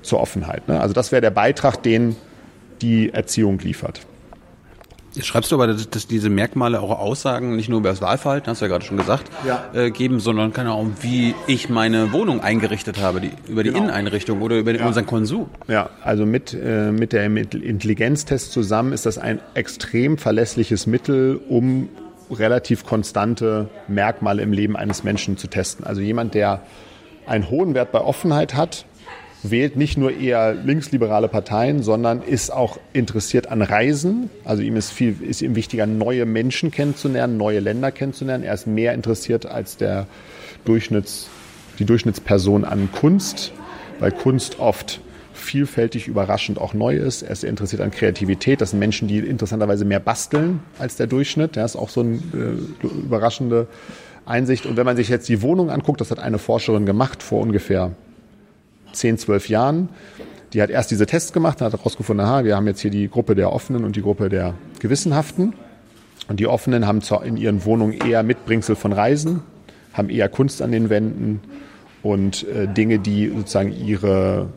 zur 0.01 0.19
Offenheit. 0.19 0.67
Ne? 0.67 0.81
Also 0.81 0.93
das 0.93 1.13
wäre 1.13 1.21
der 1.21 1.31
Beitrag, 1.31 1.81
den 1.81 2.17
die 2.81 3.13
Erziehung 3.13 3.59
liefert. 3.59 4.01
Jetzt 5.13 5.27
schreibst 5.27 5.51
du 5.51 5.55
aber, 5.55 5.67
dass, 5.67 5.89
dass 5.89 6.07
diese 6.07 6.29
Merkmale 6.29 6.79
auch 6.79 6.97
Aussagen 6.97 7.55
nicht 7.57 7.67
nur 7.67 7.79
über 7.79 7.89
das 7.89 8.01
Wahlverhalten, 8.01 8.49
hast 8.49 8.61
du 8.61 8.65
ja 8.65 8.69
gerade 8.71 8.85
schon 8.85 8.95
gesagt, 8.95 9.29
Ja. 9.45 9.65
äh, 9.73 9.91
geben, 9.91 10.21
sondern 10.21 10.53
keine 10.53 10.71
Ahnung, 10.71 10.93
wie 11.01 11.35
ich 11.47 11.67
meine 11.69 12.13
Wohnung 12.13 12.39
eingerichtet 12.39 13.01
habe, 13.01 13.19
die, 13.19 13.31
über 13.49 13.63
die 13.63 13.69
Genau. 13.71 13.83
Inneneinrichtung 13.83 14.41
oder 14.41 14.57
über 14.57 14.71
den, 14.71 14.83
unseren 14.83 15.05
Konsum. 15.05 15.49
Ja, 15.67 15.89
also 16.01 16.25
mit, 16.25 16.53
äh, 16.53 16.91
mit 16.91 17.11
der 17.11 17.25
Intelligenztest 17.25 18.53
zusammen 18.53 18.93
ist 18.93 19.05
das 19.05 19.17
ein 19.17 19.39
extrem 19.53 20.17
verlässliches 20.17 20.87
Mittel, 20.87 21.39
um 21.49 21.89
relativ 22.31 22.85
konstante 22.85 23.67
Merkmale 23.89 24.41
im 24.41 24.53
Leben 24.53 24.77
eines 24.77 25.03
Menschen 25.03 25.37
zu 25.37 25.47
testen. 25.47 25.85
Also 25.85 25.99
jemand, 25.99 26.33
der 26.35 26.61
einen 27.27 27.49
hohen 27.49 27.73
Wert 27.73 27.91
bei 27.91 27.99
Offenheit 27.99 28.55
hat, 28.55 28.85
wählt 29.43 29.75
nicht 29.75 29.97
nur 29.97 30.15
eher 30.15 30.53
linksliberale 30.53 31.27
Parteien, 31.27 31.81
sondern 31.81 32.21
ist 32.21 32.51
auch 32.51 32.77
interessiert 32.93 33.47
an 33.47 33.61
Reisen. 33.61 34.29
Also 34.43 34.61
ihm 34.61 34.75
ist 34.75 34.91
viel, 34.91 35.15
ist 35.21 35.41
ihm 35.41 35.55
wichtiger, 35.55 35.87
neue 35.87 36.25
Menschen 36.25 36.71
kennenzulernen, 36.71 37.37
neue 37.37 37.59
Länder 37.59 37.91
kennenzulernen. 37.91 38.43
Er 38.43 38.53
ist 38.53 38.67
mehr 38.67 38.93
interessiert 38.93 39.45
als 39.45 39.77
der 39.77 40.07
Durchschnitts, 40.65 41.29
die 41.79 41.85
Durchschnittsperson 41.85 42.65
an 42.65 42.89
Kunst, 42.91 43.51
weil 43.99 44.11
Kunst 44.11 44.59
oft 44.59 45.01
vielfältig, 45.33 46.07
überraschend 46.07 46.59
auch 46.59 46.73
neu 46.73 46.95
ist. 46.95 47.23
Er 47.23 47.31
ist 47.31 47.43
interessiert 47.43 47.81
an 47.81 47.89
Kreativität. 47.89 48.61
Das 48.61 48.71
sind 48.71 48.79
Menschen, 48.79 49.07
die 49.07 49.19
interessanterweise 49.19 49.85
mehr 49.85 49.99
basteln 49.99 50.59
als 50.77 50.97
der 50.97 51.07
Durchschnitt. 51.07 51.57
Das 51.57 51.71
ist 51.71 51.81
auch 51.81 51.89
so 51.89 52.01
eine 52.01 52.17
äh, 52.17 52.85
überraschende 52.85 53.67
Einsicht. 54.25 54.67
Und 54.67 54.77
wenn 54.77 54.85
man 54.85 54.95
sich 54.95 55.09
jetzt 55.09 55.27
die 55.29 55.41
Wohnung 55.41 55.71
anguckt, 55.71 55.99
das 55.99 56.11
hat 56.11 56.19
eine 56.19 56.37
Forscherin 56.37 56.85
gemacht 56.85 57.23
vor 57.23 57.41
ungefähr 57.41 57.91
10, 58.91 59.17
12 59.17 59.49
Jahren. 59.49 59.89
Die 60.53 60.61
hat 60.61 60.69
erst 60.69 60.91
diese 60.91 61.05
Tests 61.05 61.31
gemacht 61.31 61.61
hat 61.61 61.73
herausgefunden, 61.73 62.25
aha, 62.25 62.43
wir 62.43 62.55
haben 62.55 62.67
jetzt 62.67 62.81
hier 62.81 62.91
die 62.91 63.09
Gruppe 63.09 63.35
der 63.35 63.53
Offenen 63.53 63.85
und 63.85 63.95
die 63.95 64.01
Gruppe 64.01 64.29
der 64.29 64.53
Gewissenhaften. 64.79 65.53
Und 66.27 66.39
die 66.39 66.47
Offenen 66.47 66.87
haben 66.87 67.01
in 67.23 67.37
ihren 67.37 67.65
Wohnungen 67.65 67.93
eher 67.93 68.23
Mitbringsel 68.23 68.75
von 68.75 68.93
Reisen, 68.93 69.41
haben 69.93 70.09
eher 70.09 70.29
Kunst 70.29 70.61
an 70.61 70.71
den 70.71 70.89
Wänden 70.89 71.41
und 72.03 72.47
äh, 72.47 72.67
Dinge, 72.67 72.99
die 72.99 73.29
sozusagen 73.29 73.73
ihre, 73.73 74.49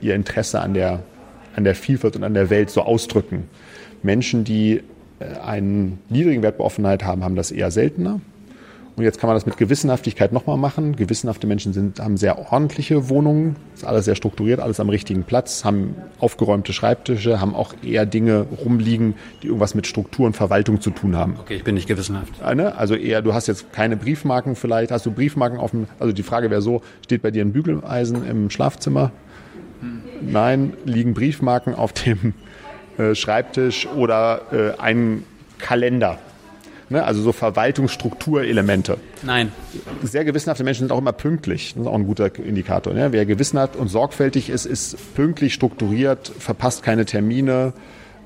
ihr 0.00 0.14
Interesse 0.14 0.60
an 0.60 0.74
der, 0.74 1.02
an 1.56 1.64
der 1.64 1.74
Vielfalt 1.74 2.16
und 2.16 2.24
an 2.24 2.34
der 2.34 2.50
Welt 2.50 2.70
so 2.70 2.82
ausdrücken. 2.82 3.44
Menschen, 4.02 4.44
die 4.44 4.82
äh, 5.20 5.38
einen 5.44 5.98
niedrigen 6.08 6.42
Wert 6.42 6.58
bei 6.58 6.64
Offenheit 6.64 7.04
haben, 7.04 7.24
haben 7.24 7.36
das 7.36 7.50
eher 7.50 7.70
seltener. 7.70 8.20
Und 8.98 9.04
jetzt 9.04 9.20
kann 9.20 9.28
man 9.28 9.36
das 9.36 9.46
mit 9.46 9.56
Gewissenhaftigkeit 9.56 10.32
nochmal 10.32 10.56
machen. 10.56 10.96
Gewissenhafte 10.96 11.46
Menschen 11.46 11.72
sind, 11.72 12.00
haben 12.00 12.16
sehr 12.16 12.52
ordentliche 12.52 13.08
Wohnungen, 13.08 13.54
ist 13.72 13.84
alles 13.84 14.06
sehr 14.06 14.16
strukturiert, 14.16 14.58
alles 14.58 14.80
am 14.80 14.88
richtigen 14.88 15.22
Platz, 15.22 15.64
haben 15.64 15.94
aufgeräumte 16.18 16.72
Schreibtische, 16.72 17.40
haben 17.40 17.54
auch 17.54 17.74
eher 17.84 18.06
Dinge 18.06 18.46
rumliegen, 18.64 19.14
die 19.40 19.46
irgendwas 19.46 19.76
mit 19.76 19.86
Struktur 19.86 20.26
und 20.26 20.34
Verwaltung 20.34 20.80
zu 20.80 20.90
tun 20.90 21.14
haben. 21.16 21.36
Okay, 21.38 21.54
ich 21.54 21.62
bin 21.62 21.76
nicht 21.76 21.86
gewissenhaft. 21.86 22.32
Äh, 22.44 22.56
ne? 22.56 22.76
Also 22.76 22.96
eher, 22.96 23.22
du 23.22 23.34
hast 23.34 23.46
jetzt 23.46 23.72
keine 23.72 23.96
Briefmarken 23.96 24.56
vielleicht, 24.56 24.90
hast 24.90 25.06
du 25.06 25.12
Briefmarken 25.12 25.60
auf 25.60 25.70
dem, 25.70 25.86
also 26.00 26.12
die 26.12 26.24
Frage 26.24 26.50
wäre 26.50 26.60
so, 26.60 26.82
steht 27.04 27.22
bei 27.22 27.30
dir 27.30 27.44
ein 27.44 27.52
Bügeleisen 27.52 28.28
im 28.28 28.50
Schlafzimmer? 28.50 29.12
Nein, 30.20 30.72
liegen 30.84 31.14
Briefmarken 31.14 31.76
auf 31.76 31.92
dem 31.92 32.34
äh, 32.98 33.14
Schreibtisch 33.14 33.86
oder 33.86 34.40
äh, 34.50 34.80
ein 34.80 35.22
Kalender. 35.58 36.18
Ne? 36.90 37.04
Also 37.04 37.22
so 37.22 37.32
Verwaltungsstrukturelemente. 37.32 38.98
Nein. 39.22 39.52
Sehr 40.02 40.24
gewissenhafte 40.24 40.64
Menschen 40.64 40.80
sind 40.80 40.92
auch 40.92 40.98
immer 40.98 41.12
pünktlich. 41.12 41.74
Das 41.74 41.82
ist 41.82 41.88
auch 41.88 41.94
ein 41.94 42.06
guter 42.06 42.34
Indikator. 42.36 42.94
Ne? 42.94 43.12
Wer 43.12 43.26
gewissenhaft 43.26 43.76
und 43.76 43.88
sorgfältig 43.88 44.50
ist, 44.50 44.64
ist 44.64 44.96
pünktlich 45.14 45.54
strukturiert, 45.54 46.30
verpasst 46.38 46.82
keine 46.82 47.04
Termine, 47.04 47.72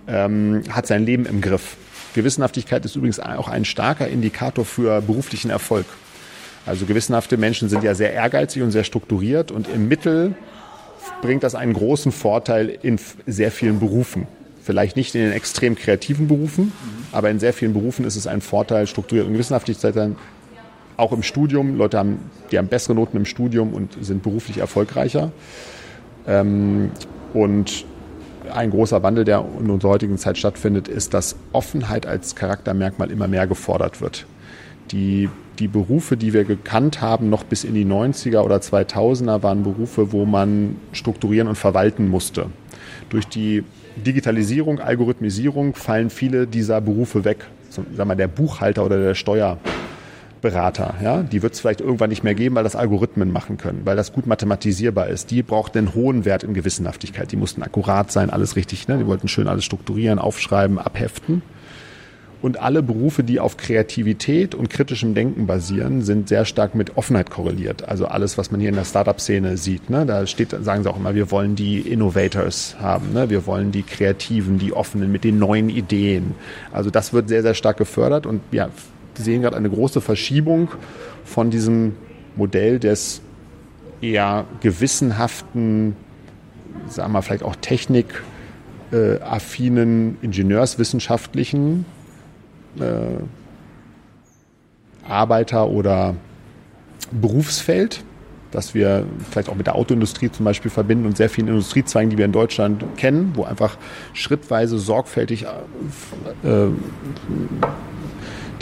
ähm, 0.06 0.62
hat 0.70 0.86
sein 0.86 1.04
Leben 1.04 1.26
im 1.26 1.40
Griff. 1.40 1.76
Gewissenhaftigkeit 2.14 2.84
ist 2.84 2.94
übrigens 2.94 3.20
auch 3.20 3.48
ein 3.48 3.64
starker 3.64 4.06
Indikator 4.06 4.64
für 4.64 5.00
beruflichen 5.00 5.50
Erfolg. 5.50 5.86
Also 6.66 6.86
gewissenhafte 6.86 7.36
Menschen 7.36 7.68
sind 7.68 7.82
ja 7.82 7.94
sehr 7.94 8.12
ehrgeizig 8.12 8.62
und 8.62 8.70
sehr 8.70 8.84
strukturiert 8.84 9.50
und 9.50 9.68
im 9.68 9.88
Mittel 9.88 10.34
bringt 11.20 11.42
das 11.42 11.54
einen 11.54 11.72
großen 11.72 12.12
Vorteil 12.12 12.68
in 12.82 13.00
sehr 13.26 13.50
vielen 13.50 13.80
Berufen. 13.80 14.28
Vielleicht 14.62 14.96
nicht 14.96 15.14
in 15.14 15.22
den 15.22 15.32
extrem 15.32 15.74
kreativen 15.74 16.28
Berufen, 16.28 16.72
aber 17.10 17.30
in 17.30 17.40
sehr 17.40 17.52
vielen 17.52 17.72
Berufen 17.72 18.04
ist 18.04 18.14
es 18.14 18.28
ein 18.28 18.40
Vorteil, 18.40 18.86
strukturiert 18.86 19.26
und 19.26 19.32
Gewissenhaftigkeit 19.32 19.96
dann 19.96 20.16
auch 20.96 21.12
im 21.12 21.22
Studium. 21.22 21.76
Leute 21.76 21.98
haben, 21.98 22.18
die 22.50 22.58
haben 22.58 22.68
bessere 22.68 22.94
Noten 22.94 23.16
im 23.16 23.24
Studium 23.24 23.74
und 23.74 23.96
sind 24.00 24.22
beruflich 24.22 24.58
erfolgreicher. 24.58 25.32
Ähm, 26.28 26.92
und 27.34 27.84
ein 28.52 28.70
großer 28.70 29.02
Wandel, 29.02 29.24
der 29.24 29.44
in 29.58 29.70
unserer 29.70 29.92
heutigen 29.92 30.18
Zeit 30.18 30.38
stattfindet, 30.38 30.86
ist, 30.86 31.14
dass 31.14 31.36
Offenheit 31.52 32.06
als 32.06 32.36
Charaktermerkmal 32.36 33.10
immer 33.10 33.26
mehr 33.26 33.46
gefordert 33.46 34.00
wird. 34.00 34.26
Die, 34.90 35.28
die 35.58 35.68
Berufe, 35.68 36.16
die 36.16 36.32
wir 36.32 36.44
gekannt 36.44 37.00
haben, 37.00 37.30
noch 37.30 37.44
bis 37.44 37.64
in 37.64 37.74
die 37.74 37.84
90er 37.84 38.40
oder 38.40 38.56
2000er, 38.56 39.42
waren 39.42 39.62
Berufe, 39.62 40.12
wo 40.12 40.24
man 40.24 40.76
strukturieren 40.92 41.48
und 41.48 41.56
verwalten 41.56 42.08
musste. 42.08 42.46
Durch 43.08 43.26
die 43.26 43.64
Digitalisierung, 43.96 44.80
Algorithmisierung 44.80 45.74
fallen 45.74 46.10
viele 46.10 46.46
dieser 46.46 46.80
Berufe 46.80 47.24
weg. 47.24 47.46
Sagen 47.70 47.88
wir, 47.96 48.14
der 48.16 48.28
Buchhalter 48.28 48.84
oder 48.84 48.98
der 48.98 49.14
Steuerberater, 49.14 50.94
ja, 51.02 51.22
die 51.22 51.42
wird 51.42 51.54
es 51.54 51.60
vielleicht 51.60 51.80
irgendwann 51.80 52.10
nicht 52.10 52.22
mehr 52.22 52.34
geben, 52.34 52.54
weil 52.54 52.64
das 52.64 52.76
Algorithmen 52.76 53.32
machen 53.32 53.56
können, 53.56 53.82
weil 53.84 53.96
das 53.96 54.12
gut 54.12 54.26
mathematisierbar 54.26 55.08
ist. 55.08 55.30
Die 55.30 55.42
braucht 55.42 55.76
einen 55.76 55.94
hohen 55.94 56.24
Wert 56.24 56.44
in 56.44 56.54
Gewissenhaftigkeit. 56.54 57.32
Die 57.32 57.36
mussten 57.36 57.62
akkurat 57.62 58.12
sein, 58.12 58.30
alles 58.30 58.56
richtig. 58.56 58.88
Ne? 58.88 58.98
Die 58.98 59.06
wollten 59.06 59.28
schön 59.28 59.48
alles 59.48 59.64
strukturieren, 59.64 60.18
aufschreiben, 60.18 60.78
abheften. 60.78 61.42
Und 62.42 62.60
alle 62.60 62.82
Berufe, 62.82 63.22
die 63.22 63.38
auf 63.38 63.56
Kreativität 63.56 64.56
und 64.56 64.68
kritischem 64.68 65.14
Denken 65.14 65.46
basieren, 65.46 66.02
sind 66.02 66.28
sehr 66.28 66.44
stark 66.44 66.74
mit 66.74 66.96
Offenheit 66.96 67.30
korreliert. 67.30 67.88
Also 67.88 68.06
alles, 68.06 68.36
was 68.36 68.50
man 68.50 68.58
hier 68.58 68.68
in 68.68 68.74
der 68.74 68.84
Startup-Szene 68.84 69.56
sieht. 69.56 69.90
Ne? 69.90 70.04
Da 70.04 70.26
steht, 70.26 70.50
sagen 70.50 70.82
sie 70.82 70.90
auch 70.90 70.96
immer, 70.96 71.14
wir 71.14 71.30
wollen 71.30 71.54
die 71.54 71.78
Innovators 71.78 72.74
haben. 72.80 73.12
Ne? 73.12 73.30
Wir 73.30 73.46
wollen 73.46 73.70
die 73.70 73.84
Kreativen, 73.84 74.58
die 74.58 74.72
Offenen 74.72 75.12
mit 75.12 75.22
den 75.22 75.38
neuen 75.38 75.70
Ideen. 75.70 76.34
Also 76.72 76.90
das 76.90 77.12
wird 77.12 77.28
sehr, 77.28 77.42
sehr 77.42 77.54
stark 77.54 77.76
gefördert. 77.76 78.26
Und 78.26 78.40
ja, 78.50 78.70
wir 79.14 79.24
sehen 79.24 79.42
gerade 79.42 79.56
eine 79.56 79.70
große 79.70 80.00
Verschiebung 80.00 80.72
von 81.24 81.50
diesem 81.50 81.94
Modell 82.34 82.80
des 82.80 83.20
eher 84.00 84.46
gewissenhaften, 84.60 85.94
sagen 86.88 87.12
wir 87.12 87.22
vielleicht 87.22 87.44
auch 87.44 87.54
technikaffinen, 87.54 90.18
ingenieurswissenschaftlichen 90.22 91.84
äh, 92.78 93.22
Arbeiter- 95.08 95.68
oder 95.68 96.14
Berufsfeld, 97.10 98.04
das 98.50 98.74
wir 98.74 99.06
vielleicht 99.30 99.48
auch 99.48 99.54
mit 99.54 99.66
der 99.66 99.74
Autoindustrie 99.74 100.30
zum 100.30 100.44
Beispiel 100.44 100.70
verbinden 100.70 101.06
und 101.06 101.16
sehr 101.16 101.30
vielen 101.30 101.48
Industriezweigen, 101.48 102.10
die 102.10 102.18
wir 102.18 102.24
in 102.24 102.32
Deutschland 102.32 102.84
kennen, 102.96 103.32
wo 103.34 103.44
einfach 103.44 103.76
schrittweise 104.12 104.78
sorgfältig 104.78 105.44
äh, 106.44 106.66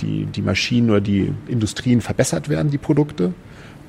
die, 0.00 0.26
die 0.26 0.42
Maschinen 0.42 0.90
oder 0.90 1.00
die 1.00 1.32
Industrien 1.46 2.00
verbessert 2.00 2.48
werden, 2.48 2.70
die 2.70 2.78
Produkte, 2.78 3.34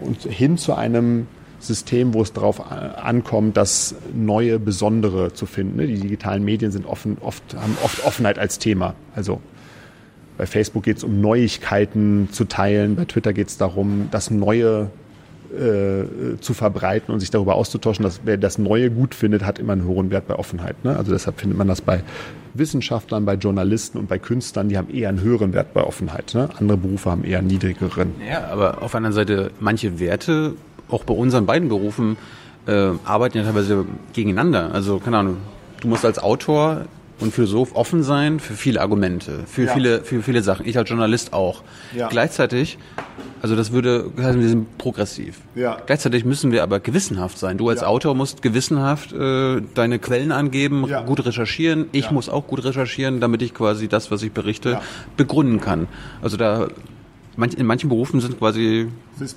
und 0.02 0.24
hin 0.24 0.58
zu 0.58 0.74
einem 0.74 1.28
System, 1.60 2.14
wo 2.16 2.24
es 2.24 2.34
darauf 2.34 2.72
ankommt, 2.72 3.56
das 3.56 3.96
neue 4.16 4.58
Besondere 4.58 5.34
zu 5.34 5.46
finden. 5.46 5.78
Die 5.78 6.00
digitalen 6.00 6.44
Medien 6.44 6.72
sind 6.72 6.88
offen, 6.88 7.18
oft, 7.22 7.44
haben 7.56 7.78
oft 7.84 8.04
Offenheit 8.04 8.40
als 8.40 8.58
Thema. 8.58 8.96
Also 9.16 9.42
bei 10.42 10.48
Facebook 10.48 10.82
geht 10.82 10.98
es 10.98 11.04
um 11.04 11.22
Neuigkeiten 11.22 12.30
zu 12.32 12.46
teilen, 12.46 12.96
bei 12.96 13.06
Twitter 13.06 13.32
geht 13.32 13.50
es 13.50 13.60
darum, 13.60 14.08
das 14.10 14.32
Neue 14.32 14.90
äh, 15.54 16.40
zu 16.40 16.56
verbreiten 16.56 17.14
und 17.14 17.20
sich 17.20 17.30
darüber 17.30 17.54
auszutauschen. 17.54 18.02
Dass, 18.02 18.22
wer 18.24 18.38
das 18.38 18.58
Neue 18.58 18.90
gut 18.90 19.14
findet, 19.14 19.46
hat 19.46 19.60
immer 19.60 19.74
einen 19.74 19.86
hohen 19.86 20.10
Wert 20.10 20.28
bei 20.28 20.34
Offenheit. 20.34 20.84
Ne? 20.84 20.98
Also 20.98 21.12
deshalb 21.12 21.40
findet 21.40 21.60
man 21.60 21.68
das 21.68 21.82
bei 21.82 22.02
Wissenschaftlern, 22.56 23.24
bei 23.24 23.36
Journalisten 23.36 24.00
und 24.00 24.10
bei 24.10 24.18
Künstlern, 24.18 24.68
die 24.68 24.80
haben 24.80 24.90
eher 24.90 25.10
einen 25.10 25.22
höheren 25.22 25.54
Wert 25.54 25.76
bei 25.76 25.84
Offenheit. 25.84 26.34
Ne? 26.34 26.50
Andere 26.58 26.80
Berufe 26.80 27.12
haben 27.12 27.24
eher 27.24 27.38
einen 27.38 27.48
niedrigeren. 27.48 28.16
Ja, 28.28 28.48
aber 28.48 28.82
auf 28.82 28.96
anderen 28.96 29.14
Seite, 29.14 29.52
manche 29.60 30.00
Werte, 30.00 30.56
auch 30.90 31.04
bei 31.04 31.14
unseren 31.14 31.46
beiden 31.46 31.70
Berufen, 31.70 32.18
äh, 32.66 32.94
arbeiten 33.06 33.38
ja 33.38 33.44
teilweise 33.44 33.86
gegeneinander. 34.14 34.74
Also, 34.74 34.98
keine 34.98 35.20
Ahnung, 35.20 35.38
du 35.82 35.88
musst 35.88 36.04
als 36.04 36.18
Autor 36.18 36.86
und 37.22 37.34
Philosoph 37.34 37.76
offen 37.76 38.04
sein 38.04 38.40
für 38.40 38.54
viele 38.54 38.82
Argumente, 38.82 39.44
für 39.46 39.66
ja. 39.66 39.74
viele, 39.74 40.04
für 40.04 40.22
viele 40.22 40.42
Sachen. 40.42 40.68
Ich 40.68 40.78
als 40.78 40.90
Journalist 40.90 41.34
auch. 41.34 41.64
Ja. 41.96 42.10
Gleichzeitig, 42.10 42.78
also 43.42 43.56
das 43.56 43.72
würde 43.72 44.12
heißen, 44.18 44.42
wir 44.42 44.50
sind 44.50 44.78
progressiv. 44.78 45.40
Ja. 45.56 45.78
Gleichzeitig 45.86 46.26
müssen 46.26 46.52
wir 46.52 46.64
aber 46.64 46.80
gewissenhaft 46.80 47.38
sein. 47.38 47.58
Du 47.58 47.70
als 47.70 47.82
ja. 47.82 47.88
Autor 47.88 48.16
musst 48.16 48.42
gewissenhaft 48.42 49.14
äh, 49.14 49.62
deine 49.74 50.00
Quellen 50.00 50.32
angeben, 50.32 50.86
gut 51.06 51.26
recherchieren. 51.26 51.88
Ich 51.92 52.12
muss 52.12 52.30
auch 52.30 52.48
gut 52.48 52.64
recherchieren, 52.66 53.20
damit 53.20 53.42
ich 53.42 53.54
quasi 53.54 53.88
das, 53.88 54.12
was 54.12 54.24
ich 54.24 54.32
berichte, 54.32 54.80
begründen 55.16 55.62
kann. 55.62 55.88
Also 56.22 56.38
da 56.38 56.68
in 57.38 57.66
manchen 57.66 57.90
Berufen 57.90 58.20
sind 58.20 58.38
quasi 58.38 58.88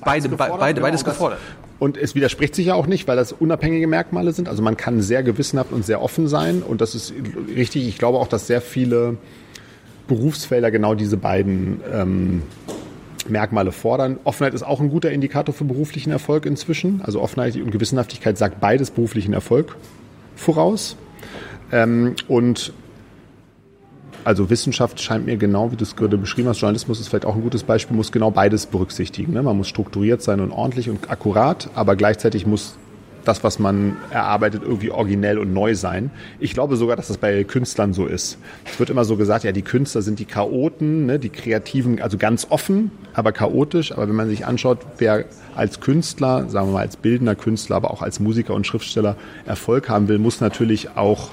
beide, 0.05 0.29
gefordert, 0.29 0.59
beide, 0.59 0.81
beides 0.81 1.05
gefordert. 1.05 1.39
Und 1.79 1.97
es 1.97 2.15
widerspricht 2.15 2.55
sich 2.55 2.67
ja 2.67 2.75
auch 2.75 2.87
nicht, 2.87 3.07
weil 3.09 3.17
das 3.17 3.33
unabhängige 3.33 3.87
Merkmale 3.87 4.33
sind. 4.33 4.49
Also 4.49 4.63
man 4.63 4.77
kann 4.77 5.01
sehr 5.01 5.23
gewissenhaft 5.23 5.73
und 5.73 5.85
sehr 5.85 6.03
offen 6.03 6.29
sein. 6.29 6.63
Und 6.63 6.81
das 6.81 6.95
ist 6.95 7.13
richtig. 7.55 7.87
Ich 7.87 7.99
glaube 7.99 8.19
auch, 8.19 8.29
dass 8.29 8.47
sehr 8.47 8.61
viele 8.61 9.17
Berufsfelder 10.07 10.71
genau 10.71 10.95
diese 10.95 11.17
beiden 11.17 11.81
ähm, 11.93 12.43
Merkmale 13.29 13.73
fordern. 13.73 14.19
Offenheit 14.25 14.55
ist 14.55 14.63
auch 14.63 14.81
ein 14.81 14.91
guter 14.91 15.11
Indikator 15.11 15.55
für 15.55 15.65
beruflichen 15.65 16.11
Erfolg 16.11 16.47
inzwischen. 16.47 17.01
Also 17.03 17.21
Offenheit 17.21 17.57
und 17.57 17.71
Gewissenhaftigkeit 17.71 18.39
sagt 18.39 18.61
beides 18.61 18.91
beruflichen 18.91 19.33
Erfolg 19.33 19.77
voraus. 20.37 20.97
Ähm, 21.73 22.15
und 22.29 22.73
also 24.25 24.49
Wissenschaft 24.51 25.01
scheint 25.01 25.27
mir 25.27 25.37
genau, 25.37 25.71
wie 25.71 25.77
du 25.77 25.85
es 25.85 25.97
gerade 25.97 26.17
beschrieben 26.17 26.49
hast, 26.49 26.61
Journalismus 26.61 27.01
ist 27.01 27.09
vielleicht 27.09 27.27
auch 27.27 27.35
ein 27.37 27.43
gutes 27.43 27.63
Beispiel, 27.63 27.97
muss 27.97 28.11
genau 28.11 28.31
beides 28.31 28.67
berücksichtigen. 28.67 29.33
Ne? 29.35 29.43
Man 29.43 29.57
muss 29.57 29.69
strukturiert 29.69 30.23
sein 30.23 30.41
und 30.41 30.51
ordentlich 30.51 30.89
und 30.89 31.11
akkurat, 31.11 31.69
aber 31.75 31.95
gleichzeitig 31.95 32.47
muss 32.47 32.77
das, 33.25 33.43
was 33.43 33.59
man 33.59 33.97
erarbeitet, 34.11 34.63
irgendwie 34.63 34.91
originell 34.91 35.39
und 35.39 35.53
neu 35.53 35.75
sein. 35.75 36.11
Ich 36.41 36.55
glaube 36.55 36.77
sogar, 36.77 36.97
dass 36.97 37.09
das 37.09 37.19
bei 37.19 37.45
Künstlern 37.45 37.93
so 37.93 38.07
ist. 38.07 38.39
Es 38.65 38.79
wird 38.79 38.91
immer 38.91 39.05
so 39.05 39.17
gesagt, 39.17 39.45
ja, 39.45 39.53
die 39.53 39.63
Künstler 39.63 40.03
sind 40.03 40.19
die 40.19 40.27
Chaoten, 40.27 41.07
ne, 41.07 41.19
die 41.19 41.31
Kreativen, 41.31 42.01
also 42.01 42.19
ganz 42.19 42.47
offen, 42.51 42.91
aber 43.15 43.33
chaotisch. 43.33 43.93
Aber 43.93 44.09
wenn 44.09 44.15
man 44.15 44.29
sich 44.29 44.47
anschaut, 44.47 44.79
wer 44.99 45.25
als 45.57 45.81
Künstler, 45.81 46.49
sagen 46.49 46.69
wir 46.69 46.75
mal 46.75 46.81
als 46.81 46.97
bildender 46.97 47.35
Künstler, 47.35 47.77
aber 47.77 47.91
auch 47.91 48.03
als 48.03 48.21
Musiker 48.21 48.55
und 48.55 48.67
Schriftsteller 48.67 49.17
Erfolg 49.47 49.89
haben 49.89 50.09
will, 50.09 50.19
muss 50.19 50.41
natürlich 50.41 50.97
auch 50.97 51.31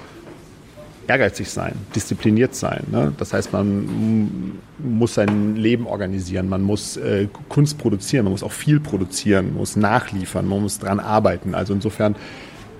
ehrgeizig 1.12 1.49
sein, 1.49 1.74
diszipliniert 1.93 2.55
sein. 2.55 2.84
Ne? 2.89 3.12
Das 3.18 3.34
heißt, 3.34 3.51
man 3.51 4.59
muss 4.78 5.16
sein 5.16 5.57
Leben 5.57 5.86
organisieren, 5.86 6.47
man 6.47 6.62
muss 6.62 6.95
äh, 6.95 7.28
Kunst 7.49 7.78
produzieren, 7.78 8.24
man 8.24 8.32
muss 8.32 8.43
auch 8.43 8.53
viel 8.53 8.80
produzieren, 8.80 9.47
man 9.47 9.57
muss 9.57 9.76
nachliefern, 9.76 10.47
man 10.47 10.62
muss 10.62 10.80
daran 10.80 11.01
arbeiten. 11.01 11.53
Also 11.53 11.74
insofern 11.74 12.16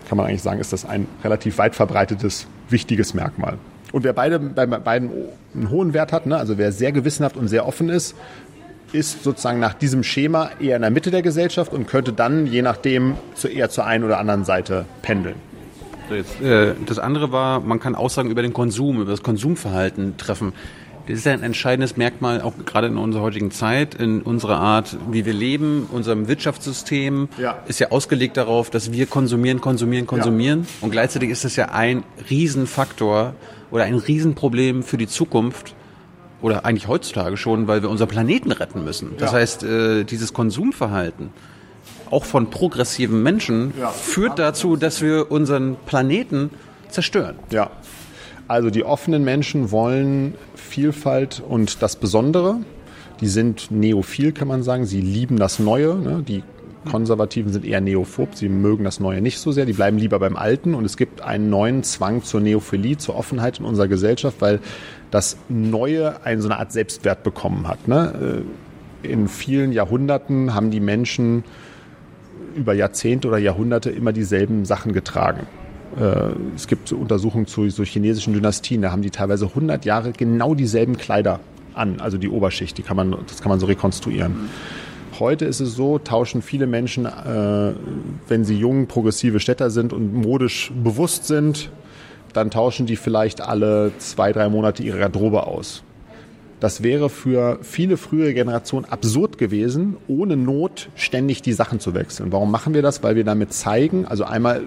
kann 0.07 0.17
man 0.17 0.27
eigentlich 0.27 0.41
sagen, 0.41 0.61
ist 0.61 0.71
das 0.71 0.86
ein 0.86 1.07
relativ 1.25 1.57
weit 1.57 1.75
verbreitetes, 1.75 2.47
wichtiges 2.69 3.13
Merkmal. 3.13 3.57
Und 3.91 4.05
wer 4.05 4.13
beide, 4.13 4.39
bei 4.39 4.65
beiden 4.65 5.09
einen 5.53 5.69
hohen 5.69 5.93
Wert 5.93 6.13
hat, 6.13 6.25
ne? 6.25 6.38
also 6.38 6.57
wer 6.57 6.71
sehr 6.71 6.93
gewissenhaft 6.93 7.36
und 7.36 7.49
sehr 7.49 7.67
offen 7.67 7.89
ist, 7.89 8.15
ist 8.93 9.23
sozusagen 9.23 9.59
nach 9.59 9.73
diesem 9.73 10.03
Schema 10.03 10.51
eher 10.61 10.77
in 10.77 10.84
der 10.84 10.91
Mitte 10.91 11.11
der 11.11 11.21
Gesellschaft 11.21 11.73
und 11.73 11.88
könnte 11.88 12.13
dann 12.13 12.47
je 12.47 12.61
nachdem 12.61 13.15
zu 13.36 13.49
eher 13.49 13.69
zur 13.69 13.86
einen 13.86 14.05
oder 14.05 14.19
anderen 14.19 14.45
Seite 14.45 14.86
pendeln. 15.01 15.36
Jetzt, 16.16 16.41
äh, 16.41 16.74
das 16.86 16.99
andere 16.99 17.32
war, 17.32 17.59
man 17.59 17.80
kann 17.80 17.95
Aussagen 17.95 18.30
über 18.30 18.41
den 18.41 18.53
Konsum, 18.53 19.01
über 19.01 19.12
das 19.12 19.24
Konsumverhalten 19.24 20.18
treffen. 20.18 20.53
Das 21.07 21.18
ist 21.18 21.28
ein 21.28 21.43
entscheidendes 21.43 21.97
Merkmal, 21.97 22.41
auch 22.41 22.53
gerade 22.66 22.88
in 22.88 22.97
unserer 22.97 23.24
heutigen 23.24 23.51
Zeit, 23.51 23.95
in 23.95 24.22
unserer 24.22 24.57
Art, 24.57 24.97
wie 25.09 25.26
wir 25.26 25.34
leben, 25.34 25.88
unserem 25.91 26.28
Wirtschaftssystem 26.28 27.28
ja. 27.38 27.57
ist 27.68 27.80
ja 27.80 27.89
ausgelegt 27.89 28.38
darauf, 28.38 28.70
dass 28.70 28.91
wir 28.91 29.07
konsumieren, 29.07 29.62
konsumieren, 29.62 30.05
konsumieren. 30.05 30.62
Ja. 30.62 30.68
Und 30.82 30.91
gleichzeitig 30.91 31.30
ist 31.30 31.43
das 31.43 31.55
ja 31.55 31.70
ein 31.70 32.03
Riesenfaktor 32.30 33.34
oder 33.72 33.84
ein 33.86 33.95
Riesenproblem 33.95 34.84
für 34.84 34.97
die 34.97 35.07
Zukunft, 35.07 35.76
oder 36.41 36.66
eigentlich 36.66 36.88
heutzutage 36.88 37.38
schon, 37.38 37.68
weil 37.68 37.82
wir 37.82 37.89
unseren 37.89 38.09
Planeten 38.09 38.51
retten 38.51 38.84
müssen. 38.84 39.16
Das 39.18 39.32
ja. 39.32 39.38
heißt, 39.38 39.64
äh, 39.64 40.03
dieses 40.03 40.34
Konsumverhalten 40.34 41.30
auch 42.12 42.26
von 42.26 42.49
progressiven 42.49 43.24
Menschen, 43.24 43.74
ja. 43.80 43.89
führt 43.89 44.38
dazu, 44.38 44.76
dass 44.76 45.02
wir 45.02 45.31
unseren 45.31 45.77
Planeten 45.85 46.52
zerstören. 46.90 47.35
Ja. 47.49 47.72
Also 48.48 48.69
die 48.69 48.84
offenen 48.84 49.23
Menschen 49.23 49.72
wollen 49.72 50.35
Vielfalt 50.56 51.41
und 51.48 51.81
das 51.81 51.95
Besondere. 51.95 52.57
Die 53.22 53.27
sind 53.27 53.72
neophil, 53.72 54.34
kann 54.34 54.48
man 54.48 54.64
sagen. 54.64 54.85
Sie 54.85 54.99
lieben 54.99 55.38
das 55.38 55.60
Neue. 55.60 55.95
Ne? 55.95 56.23
Die 56.27 56.44
Konservativen 56.90 57.53
sind 57.53 57.65
eher 57.65 57.80
neophob. 57.80 58.35
Sie 58.35 58.49
mögen 58.49 58.84
das 58.84 58.99
Neue 58.99 59.22
nicht 59.22 59.40
so 59.40 59.52
sehr. 59.52 59.65
Die 59.65 59.73
bleiben 59.73 59.98
lieber 59.98 60.19
beim 60.19 60.35
Alten. 60.35 60.73
Und 60.73 60.85
es 60.85 60.98
gibt 60.98 61.22
einen 61.22 61.49
neuen 61.49 61.84
Zwang 61.84 62.23
zur 62.23 62.41
Neophilie, 62.41 62.98
zur 62.98 63.15
Offenheit 63.15 63.60
in 63.60 63.65
unserer 63.65 63.88
Gesellschaft, 63.88 64.38
weil 64.41 64.60
das 65.11 65.38
Neue 65.48 66.26
eine 66.26 66.41
so 66.41 66.49
eine 66.49 66.60
Art 66.60 66.72
Selbstwert 66.72 67.23
bekommen 67.23 67.68
hat. 67.68 67.88
Ne? 67.88 68.44
Äh, 69.03 69.07
in 69.07 69.27
vielen 69.27 69.72
Jahrhunderten 69.72 70.53
haben 70.53 70.72
die 70.72 70.80
Menschen 70.80 71.44
über 72.56 72.73
Jahrzehnte 72.73 73.28
oder 73.28 73.38
Jahrhunderte 73.38 73.90
immer 73.90 74.14
dieselben 74.14 74.65
Sachen 74.65 74.94
getragen. 74.94 75.48
Äh, 75.99 76.32
es 76.56 76.68
gibt 76.68 76.91
Untersuchungen 76.91 77.48
zu 77.48 77.69
so 77.69 77.84
chinesischen 77.84 78.34
Dynastien, 78.34 78.82
da 78.82 78.91
haben 78.91 79.02
die 79.02 79.11
teilweise 79.11 79.48
100 79.48 79.86
Jahre 79.86 80.11
genau 80.11 80.56
dieselben 80.56 80.98
Kleider 80.98 81.40
an, 81.73 81.99
also 81.99 82.18
die 82.18 82.30
Oberschicht, 82.30 82.78
die 82.78 82.84
kann 82.84 82.98
man, 82.98 83.15
das 83.28 83.41
kann 83.41 83.49
man 83.49 83.60
so 83.60 83.65
rekonstruieren. 83.65 84.49
Heute 85.19 85.45
ist 85.45 85.60
es 85.60 85.76
so, 85.76 85.99
tauschen 85.99 86.41
viele 86.41 86.68
Menschen, 86.68 87.06
äh, 87.06 87.73
wenn 88.28 88.45
sie 88.45 88.56
jung, 88.56 88.88
progressive 88.88 89.40
Städter 89.40 89.69
sind 89.69 89.94
und 89.94 90.14
modisch 90.14 90.72
bewusst 90.84 91.28
sind, 91.28 91.69
dann 92.34 92.49
tauschen 92.49 92.86
die 92.86 92.95
vielleicht 92.95 93.41
alle 93.41 93.91
zwei, 93.98 94.32
drei 94.32 94.49
Monate 94.49 94.84
ihre 94.84 94.99
Garderobe 94.99 95.45
aus. 95.45 95.84
Das 96.61 96.83
wäre 96.83 97.09
für 97.09 97.57
viele 97.63 97.97
frühere 97.97 98.35
Generationen 98.35 98.85
absurd 98.85 99.39
gewesen, 99.39 99.97
ohne 100.07 100.38
Not 100.38 100.89
ständig 100.95 101.41
die 101.41 101.53
Sachen 101.53 101.79
zu 101.79 101.95
wechseln. 101.95 102.31
Warum 102.31 102.51
machen 102.51 102.75
wir 102.75 102.83
das? 102.83 103.01
Weil 103.01 103.15
wir 103.15 103.23
damit 103.23 103.51
zeigen, 103.51 104.05
also 104.05 104.23
einmal 104.25 104.61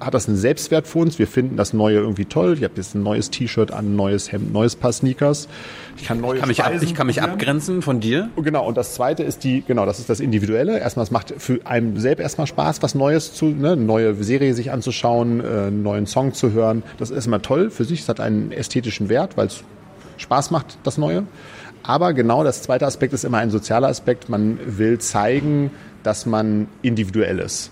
hat 0.00 0.14
das 0.14 0.26
einen 0.26 0.36
Selbstwert 0.36 0.88
für 0.88 0.98
uns. 0.98 1.18
Wir 1.18 1.28
finden 1.28 1.56
das 1.56 1.72
Neue 1.72 1.98
irgendwie 1.98 2.24
toll. 2.24 2.54
Ich 2.54 2.64
habe 2.64 2.74
jetzt 2.76 2.94
ein 2.94 3.04
neues 3.04 3.30
T-Shirt 3.30 3.70
an, 3.72 3.92
ein 3.92 3.96
neues 3.96 4.32
Hemd, 4.32 4.52
neues 4.52 4.74
Paar 4.74 4.92
Sneakers. 4.92 5.48
Ich 5.96 6.06
kann, 6.06 6.20
neue 6.20 6.34
ich 6.34 6.40
kann, 6.40 6.48
mich, 6.48 6.64
ab, 6.64 6.72
ich 6.80 6.94
kann 6.94 7.06
mich 7.06 7.22
abgrenzen 7.22 7.82
von 7.82 8.00
dir. 8.00 8.30
Genau. 8.36 8.66
Und 8.66 8.76
das 8.76 8.94
Zweite 8.94 9.22
ist 9.22 9.44
die, 9.44 9.62
genau, 9.62 9.86
das 9.86 10.00
ist 10.00 10.10
das 10.10 10.18
Individuelle. 10.18 10.80
Erstmal, 10.80 11.04
es 11.04 11.10
macht 11.10 11.34
für 11.38 11.60
einen 11.64 12.00
selbst 12.00 12.22
erstmal 12.22 12.46
Spaß, 12.46 12.82
was 12.82 12.94
Neues 12.94 13.34
zu, 13.34 13.46
ne, 13.46 13.72
eine 13.72 13.82
neue 13.82 14.14
Serie 14.24 14.54
sich 14.54 14.72
anzuschauen, 14.72 15.40
äh, 15.40 15.44
einen 15.44 15.82
neuen 15.82 16.06
Song 16.06 16.32
zu 16.32 16.52
hören. 16.52 16.82
Das 16.98 17.10
ist 17.10 17.26
immer 17.26 17.42
toll 17.42 17.70
für 17.70 17.84
sich. 17.84 18.00
Es 18.00 18.08
hat 18.08 18.18
einen 18.18 18.50
ästhetischen 18.50 19.08
Wert, 19.08 19.36
weil 19.36 19.48
es 19.48 19.62
Spaß 20.20 20.50
macht, 20.50 20.78
das 20.82 20.98
Neue. 20.98 21.24
Aber 21.82 22.12
genau 22.12 22.44
das 22.44 22.62
zweite 22.62 22.86
Aspekt 22.86 23.14
ist 23.14 23.24
immer 23.24 23.38
ein 23.38 23.50
sozialer 23.50 23.88
Aspekt. 23.88 24.28
Man 24.28 24.58
will 24.66 24.98
zeigen, 24.98 25.70
dass 26.02 26.26
man 26.26 26.68
individuell 26.82 27.38
ist. 27.38 27.70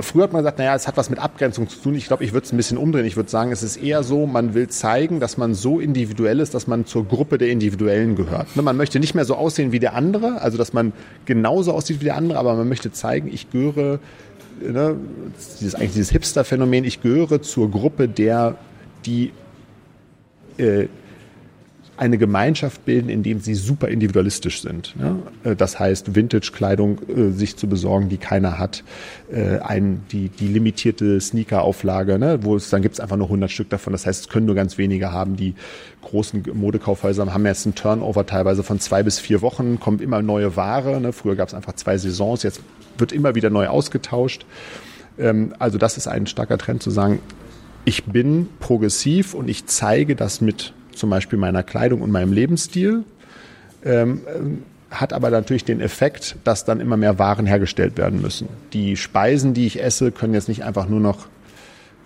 Früher 0.00 0.24
hat 0.24 0.32
man 0.32 0.42
gesagt, 0.42 0.58
naja, 0.58 0.74
es 0.74 0.86
hat 0.86 0.96
was 0.96 1.10
mit 1.10 1.18
Abgrenzung 1.18 1.68
zu 1.68 1.78
tun. 1.78 1.94
Ich 1.94 2.06
glaube, 2.06 2.24
ich 2.24 2.32
würde 2.32 2.46
es 2.46 2.52
ein 2.52 2.56
bisschen 2.56 2.78
umdrehen. 2.78 3.04
Ich 3.04 3.16
würde 3.16 3.30
sagen, 3.30 3.52
es 3.52 3.62
ist 3.62 3.76
eher 3.76 4.02
so, 4.02 4.26
man 4.26 4.54
will 4.54 4.68
zeigen, 4.68 5.20
dass 5.20 5.36
man 5.36 5.54
so 5.54 5.80
individuell 5.80 6.40
ist, 6.40 6.54
dass 6.54 6.66
man 6.66 6.86
zur 6.86 7.06
Gruppe 7.06 7.38
der 7.38 7.48
Individuellen 7.48 8.16
gehört. 8.16 8.54
Man 8.56 8.76
möchte 8.76 9.00
nicht 9.00 9.14
mehr 9.14 9.24
so 9.24 9.34
aussehen 9.34 9.72
wie 9.72 9.78
der 9.78 9.94
andere, 9.94 10.40
also 10.40 10.58
dass 10.58 10.72
man 10.72 10.92
genauso 11.24 11.72
aussieht 11.72 12.00
wie 12.00 12.04
der 12.04 12.16
andere, 12.16 12.38
aber 12.38 12.54
man 12.54 12.68
möchte 12.68 12.92
zeigen, 12.92 13.28
ich 13.32 13.50
gehöre, 13.50 13.98
ne, 14.60 14.96
dieses, 15.60 15.74
eigentlich 15.74 15.92
dieses 15.92 16.10
Hipster-Phänomen, 16.10 16.84
ich 16.84 17.00
gehöre 17.02 17.42
zur 17.42 17.70
Gruppe 17.70 18.08
der, 18.08 18.56
die 19.06 19.32
äh, 20.58 20.88
eine 21.98 22.16
Gemeinschaft 22.16 22.84
bilden, 22.84 23.08
in 23.08 23.22
dem 23.22 23.40
sie 23.40 23.54
super 23.54 23.88
individualistisch 23.88 24.62
sind. 24.62 24.94
Äh, 25.44 25.56
das 25.56 25.78
heißt, 25.78 26.14
Vintage-Kleidung 26.14 26.98
äh, 27.08 27.30
sich 27.32 27.56
zu 27.56 27.66
besorgen, 27.66 28.08
die 28.08 28.18
keiner 28.18 28.58
hat, 28.58 28.84
äh, 29.30 29.58
ein, 29.58 30.02
die, 30.12 30.28
die 30.28 30.46
limitierte 30.46 31.20
Sneaker-Auflage, 31.20 32.18
ne? 32.18 32.38
wo 32.42 32.56
es 32.56 32.70
dann 32.70 32.82
gibt 32.82 32.94
es 32.94 33.00
einfach 33.00 33.16
nur 33.16 33.26
100 33.26 33.50
Stück 33.50 33.68
davon. 33.68 33.92
Das 33.92 34.06
heißt, 34.06 34.20
es 34.22 34.28
können 34.28 34.46
nur 34.46 34.54
ganz 34.54 34.78
wenige 34.78 35.12
haben. 35.12 35.36
Die 35.36 35.54
großen 36.02 36.44
Modekaufhäuser 36.54 37.32
haben 37.32 37.44
jetzt 37.44 37.66
einen 37.66 37.74
Turnover 37.74 38.24
teilweise 38.24 38.62
von 38.62 38.78
zwei 38.78 39.02
bis 39.02 39.18
vier 39.18 39.42
Wochen, 39.42 39.80
kommt 39.80 40.00
immer 40.00 40.22
neue 40.22 40.56
Ware. 40.56 41.00
Ne? 41.00 41.12
Früher 41.12 41.36
gab 41.36 41.48
es 41.48 41.54
einfach 41.54 41.74
zwei 41.74 41.98
Saisons, 41.98 42.44
jetzt 42.44 42.60
wird 42.96 43.12
immer 43.12 43.34
wieder 43.34 43.50
neu 43.50 43.66
ausgetauscht. 43.66 44.46
Ähm, 45.18 45.52
also 45.58 45.78
das 45.78 45.96
ist 45.96 46.06
ein 46.06 46.26
starker 46.26 46.58
Trend 46.58 46.82
zu 46.82 46.90
sagen, 46.90 47.20
ich 47.84 48.04
bin 48.04 48.48
progressiv 48.60 49.34
und 49.34 49.48
ich 49.48 49.66
zeige 49.66 50.14
das 50.14 50.40
mit 50.40 50.74
zum 50.98 51.10
Beispiel 51.10 51.38
meiner 51.38 51.62
Kleidung 51.62 52.02
und 52.02 52.10
meinem 52.10 52.32
Lebensstil. 52.32 53.04
Ähm, 53.84 54.20
hat 54.90 55.12
aber 55.12 55.30
natürlich 55.30 55.64
den 55.64 55.80
Effekt, 55.80 56.36
dass 56.44 56.64
dann 56.64 56.80
immer 56.80 56.96
mehr 56.96 57.18
Waren 57.18 57.46
hergestellt 57.46 57.98
werden 57.98 58.22
müssen. 58.22 58.48
Die 58.72 58.96
Speisen, 58.96 59.52
die 59.52 59.66
ich 59.66 59.82
esse, 59.82 60.12
können 60.12 60.34
jetzt 60.34 60.48
nicht 60.48 60.64
einfach 60.64 60.88
nur 60.88 61.00
noch 61.00 61.26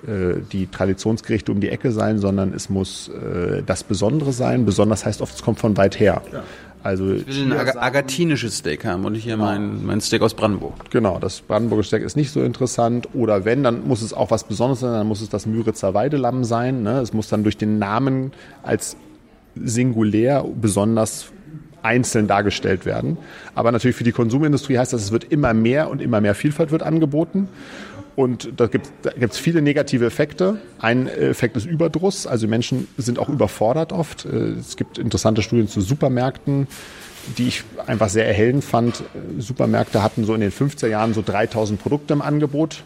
äh, 0.06 0.40
die 0.52 0.66
Traditionsgerichte 0.66 1.52
um 1.52 1.60
die 1.60 1.68
Ecke 1.68 1.92
sein, 1.92 2.18
sondern 2.18 2.52
es 2.52 2.68
muss 2.68 3.08
äh, 3.08 3.62
das 3.64 3.84
Besondere 3.84 4.32
sein. 4.32 4.64
Besonders 4.64 5.06
heißt 5.06 5.22
oft, 5.22 5.34
es 5.34 5.42
kommt 5.42 5.60
von 5.60 5.76
weit 5.76 6.00
her. 6.00 6.22
Ja. 6.32 6.42
Also 6.82 7.12
ich 7.12 7.26
will 7.26 7.52
ein 7.52 7.52
Ag 7.52 7.76
argentinisches 7.76 8.58
Steak 8.58 8.84
haben 8.84 9.04
und 9.04 9.12
nicht 9.12 9.24
hier 9.24 9.36
mein, 9.36 9.84
mein 9.84 10.00
Steak 10.00 10.22
aus 10.22 10.34
Brandenburg. 10.34 10.90
Genau, 10.90 11.18
das 11.18 11.40
Brandenburger 11.40 11.84
Steak 11.84 12.02
ist 12.02 12.16
nicht 12.16 12.32
so 12.32 12.42
interessant. 12.42 13.08
Oder 13.14 13.44
wenn, 13.44 13.62
dann 13.62 13.86
muss 13.86 14.02
es 14.02 14.12
auch 14.12 14.30
was 14.30 14.44
Besonderes 14.44 14.80
sein, 14.80 14.92
dann 14.92 15.06
muss 15.06 15.20
es 15.20 15.28
das 15.28 15.46
Müritzer 15.46 15.94
Weidelamm 15.94 16.44
sein. 16.44 16.82
Ne? 16.82 17.00
Es 17.00 17.12
muss 17.12 17.28
dann 17.28 17.44
durch 17.44 17.56
den 17.56 17.78
Namen 17.78 18.32
als 18.62 18.96
singulär 19.54 20.44
besonders 20.60 21.26
einzeln 21.82 22.26
dargestellt 22.26 22.86
werden. 22.86 23.18
Aber 23.54 23.72
natürlich 23.72 23.96
für 23.96 24.04
die 24.04 24.12
Konsumindustrie 24.12 24.78
heißt 24.78 24.92
das, 24.92 25.02
es 25.02 25.12
wird 25.12 25.24
immer 25.24 25.52
mehr 25.54 25.90
und 25.90 26.00
immer 26.00 26.20
mehr 26.20 26.34
Vielfalt 26.34 26.70
wird 26.70 26.82
angeboten. 26.82 27.48
Und 28.14 28.52
da 28.56 28.66
gibt 28.66 28.90
es 29.02 29.38
viele 29.38 29.62
negative 29.62 30.04
Effekte. 30.04 30.58
Ein 30.78 31.06
Effekt 31.08 31.56
ist 31.56 31.66
Überdruss. 31.66 32.26
Also 32.26 32.46
Menschen 32.46 32.88
sind 32.98 33.18
auch 33.18 33.28
überfordert 33.28 33.92
oft. 33.92 34.24
Äh, 34.24 34.54
es 34.58 34.76
gibt 34.76 34.98
interessante 34.98 35.42
Studien 35.42 35.68
zu 35.68 35.80
Supermärkten, 35.80 36.66
die 37.38 37.48
ich 37.48 37.64
einfach 37.86 38.08
sehr 38.08 38.26
erhellend 38.26 38.64
fand. 38.64 39.02
Supermärkte 39.38 40.02
hatten 40.02 40.24
so 40.24 40.34
in 40.34 40.40
den 40.40 40.52
50er 40.52 40.88
Jahren 40.88 41.14
so 41.14 41.22
3000 41.24 41.80
Produkte 41.80 42.12
im 42.12 42.22
Angebot. 42.22 42.84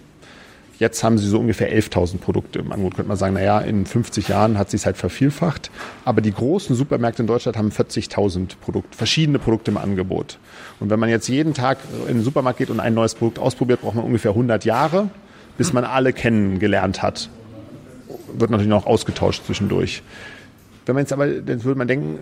Jetzt 0.78 1.03
haben 1.03 1.16
sie 1.16 1.27
so 1.27 1.39
ungefähr 1.39 1.74
11.000 1.74 2.19
Produkte 2.19 2.59
im 2.59 2.70
Angebot. 2.70 2.97
Könnte 2.97 3.09
man 3.09 3.16
sagen, 3.16 3.35
naja, 3.35 3.61
in 3.61 3.86
50 3.86 4.28
Jahren 4.28 4.59
hat 4.59 4.70
sich 4.70 4.85
halt 4.85 4.98
vervielfacht. 4.98 5.70
Aber 6.05 6.20
die 6.20 6.32
großen 6.32 6.77
Supermärkte 6.77 7.23
in 7.23 7.27
Deutschland 7.27 7.57
haben 7.57 7.70
40.000 7.70 8.57
Produkte, 8.61 8.97
verschiedene 8.97 9.39
Produkte 9.39 9.70
im 9.70 9.78
Angebot. 9.78 10.39
Und 10.78 10.90
wenn 10.90 11.01
man 11.01 11.09
jetzt 11.09 11.28
jeden 11.28 11.55
Tag 11.55 11.78
in 12.09 12.16
den 12.19 12.23
Supermarkt 12.23 12.59
geht 12.59 12.69
und 12.69 12.81
ein 12.81 12.93
neues 12.93 13.15
Produkt 13.15 13.39
ausprobiert, 13.39 13.81
braucht 13.81 13.94
man 13.94 14.05
ungefähr 14.05 14.32
100 14.32 14.66
Jahre, 14.66 15.09
bis 15.57 15.73
man 15.73 15.85
alle 15.85 16.12
kennengelernt 16.12 17.03
hat. 17.03 17.31
Wird 18.35 18.51
natürlich 18.51 18.69
noch 18.69 18.85
ausgetauscht 18.86 19.44
zwischendurch. 19.47 20.03
Wenn 20.85 20.94
man 20.94 21.03
jetzt 21.03 21.12
aber, 21.12 21.27
dann 21.27 21.65
würde 21.65 21.78
man 21.78 21.89
denken, 21.89 22.19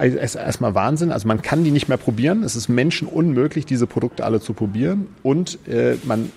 es 0.00 0.14
ist 0.14 0.34
erstmal 0.34 0.74
Wahnsinn. 0.74 1.12
Also 1.12 1.28
man 1.28 1.42
kann 1.42 1.64
die 1.64 1.70
nicht 1.70 1.88
mehr 1.88 1.98
probieren. 1.98 2.42
Es 2.42 2.56
ist 2.56 2.68
Menschen 2.68 3.06
unmöglich, 3.06 3.66
diese 3.66 3.86
Produkte 3.86 4.24
alle 4.24 4.40
zu 4.40 4.54
probieren. 4.54 5.06
Und 5.22 5.58
äh, 5.68 5.96
man 6.04 6.32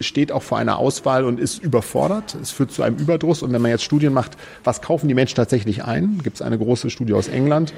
steht 0.00 0.32
auch 0.32 0.42
vor 0.42 0.58
einer 0.58 0.78
Auswahl 0.78 1.24
und 1.24 1.38
ist 1.38 1.62
überfordert. 1.62 2.36
Es 2.40 2.50
führt 2.50 2.72
zu 2.72 2.82
einem 2.82 2.96
Überdruss. 2.96 3.42
Und 3.42 3.52
wenn 3.52 3.62
man 3.62 3.70
jetzt 3.70 3.84
Studien 3.84 4.12
macht, 4.12 4.36
was 4.64 4.82
kaufen 4.82 5.08
die 5.08 5.14
Menschen 5.14 5.36
tatsächlich 5.36 5.84
ein, 5.84 6.20
gibt 6.22 6.36
es 6.36 6.42
eine 6.42 6.58
große 6.58 6.90
Studie 6.90 7.12
aus 7.12 7.28
England. 7.28 7.74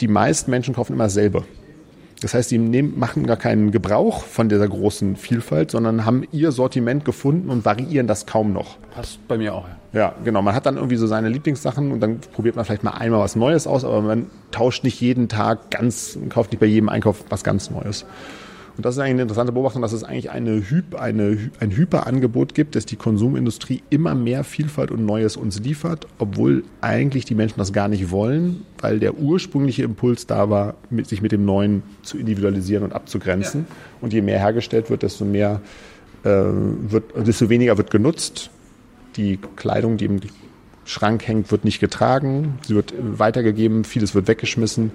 Die 0.00 0.08
meisten 0.08 0.50
Menschen 0.50 0.74
kaufen 0.74 0.92
immer 0.92 1.04
dasselbe. 1.04 1.44
Das 2.20 2.32
heißt, 2.32 2.48
sie 2.48 2.58
nehmen, 2.58 2.98
machen 2.98 3.26
gar 3.26 3.36
keinen 3.36 3.70
Gebrauch 3.70 4.22
von 4.22 4.48
dieser 4.48 4.66
großen 4.66 5.16
Vielfalt, 5.16 5.70
sondern 5.70 6.06
haben 6.06 6.26
ihr 6.32 6.52
Sortiment 6.52 7.04
gefunden 7.04 7.50
und 7.50 7.64
variieren 7.64 8.06
das 8.06 8.24
kaum 8.24 8.52
noch. 8.52 8.78
Passt 8.94 9.26
bei 9.28 9.36
mir 9.36 9.54
auch. 9.54 9.66
Ja. 9.92 10.00
ja, 10.00 10.14
genau. 10.24 10.40
Man 10.40 10.54
hat 10.54 10.64
dann 10.64 10.76
irgendwie 10.76 10.96
so 10.96 11.06
seine 11.06 11.28
Lieblingssachen 11.28 11.92
und 11.92 12.00
dann 12.00 12.20
probiert 12.32 12.56
man 12.56 12.64
vielleicht 12.64 12.84
mal 12.84 12.92
einmal 12.92 13.20
was 13.20 13.36
Neues 13.36 13.66
aus, 13.66 13.84
aber 13.84 14.00
man 14.00 14.26
tauscht 14.52 14.84
nicht 14.84 15.00
jeden 15.00 15.28
Tag 15.28 15.70
ganz, 15.70 16.18
kauft 16.30 16.52
nicht 16.52 16.60
bei 16.60 16.66
jedem 16.66 16.88
Einkauf 16.88 17.24
was 17.28 17.44
ganz 17.44 17.70
Neues. 17.70 18.06
Und 18.76 18.84
das 18.84 18.96
ist 18.96 19.00
eigentlich 19.00 19.12
eine 19.12 19.22
interessante 19.22 19.52
Beobachtung, 19.52 19.82
dass 19.82 19.92
es 19.92 20.02
eigentlich 20.02 20.30
eine 20.30 20.68
Hyp, 20.68 20.96
eine, 20.96 21.50
ein 21.60 21.70
Hyperangebot 21.70 22.54
gibt, 22.54 22.74
dass 22.74 22.86
die 22.86 22.96
Konsumindustrie 22.96 23.82
immer 23.88 24.14
mehr 24.14 24.42
Vielfalt 24.42 24.90
und 24.90 25.06
Neues 25.06 25.36
uns 25.36 25.60
liefert, 25.60 26.08
obwohl 26.18 26.64
eigentlich 26.80 27.24
die 27.24 27.36
Menschen 27.36 27.58
das 27.58 27.72
gar 27.72 27.86
nicht 27.86 28.10
wollen, 28.10 28.64
weil 28.80 28.98
der 28.98 29.16
ursprüngliche 29.16 29.84
Impuls 29.84 30.26
da 30.26 30.50
war, 30.50 30.74
mit, 30.90 31.06
sich 31.06 31.22
mit 31.22 31.30
dem 31.30 31.44
Neuen 31.44 31.84
zu 32.02 32.18
individualisieren 32.18 32.82
und 32.82 32.92
abzugrenzen. 32.92 33.66
Ja. 33.68 33.76
Und 34.00 34.12
je 34.12 34.22
mehr 34.22 34.40
hergestellt 34.40 34.90
wird, 34.90 35.04
desto 35.04 35.24
mehr 35.24 35.60
äh, 36.24 36.28
wird, 36.30 37.04
desto 37.16 37.48
weniger 37.48 37.78
wird 37.78 37.92
genutzt. 37.92 38.50
Die 39.16 39.38
Kleidung, 39.54 39.98
die 39.98 40.06
im 40.06 40.20
Schrank 40.84 41.26
hängt, 41.26 41.50
wird 41.50 41.64
nicht 41.64 41.80
getragen, 41.80 42.58
sie 42.66 42.74
wird 42.74 42.92
weitergegeben, 42.98 43.84
vieles 43.84 44.14
wird 44.14 44.28
weggeschmissen. 44.28 44.90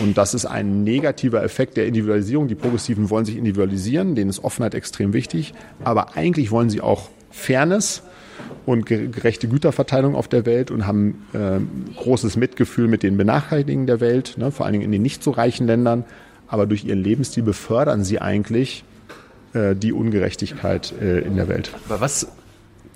Und 0.00 0.18
das 0.18 0.34
ist 0.34 0.44
ein 0.44 0.84
negativer 0.84 1.42
Effekt 1.42 1.76
der 1.76 1.86
Individualisierung. 1.86 2.48
Die 2.48 2.54
Progressiven 2.54 3.10
wollen 3.10 3.24
sich 3.24 3.36
individualisieren, 3.36 4.14
denen 4.14 4.30
ist 4.30 4.44
Offenheit 4.44 4.74
extrem 4.74 5.12
wichtig, 5.12 5.54
aber 5.84 6.16
eigentlich 6.16 6.50
wollen 6.50 6.70
sie 6.70 6.80
auch 6.80 7.08
Fairness 7.30 8.02
und 8.66 8.84
gerechte 8.84 9.48
Güterverteilung 9.48 10.14
auf 10.14 10.28
der 10.28 10.44
Welt 10.44 10.70
und 10.70 10.86
haben 10.86 11.26
äh, 11.32 11.60
großes 11.98 12.36
Mitgefühl 12.36 12.88
mit 12.88 13.02
den 13.02 13.16
Benachteiligten 13.16 13.86
der 13.86 14.00
Welt, 14.00 14.34
ne, 14.36 14.50
vor 14.50 14.66
allen 14.66 14.74
Dingen 14.74 14.84
in 14.84 14.92
den 14.92 15.02
nicht 15.02 15.22
so 15.22 15.30
reichen 15.30 15.66
Ländern. 15.66 16.04
Aber 16.48 16.66
durch 16.66 16.84
ihren 16.84 17.02
Lebensstil 17.02 17.42
befördern 17.42 18.04
sie 18.04 18.20
eigentlich 18.20 18.84
äh, 19.52 19.74
die 19.74 19.92
Ungerechtigkeit 19.92 20.92
äh, 21.00 21.20
in 21.20 21.36
der 21.36 21.48
Welt. 21.48 21.70
Aber 21.88 22.00
was 22.00 22.28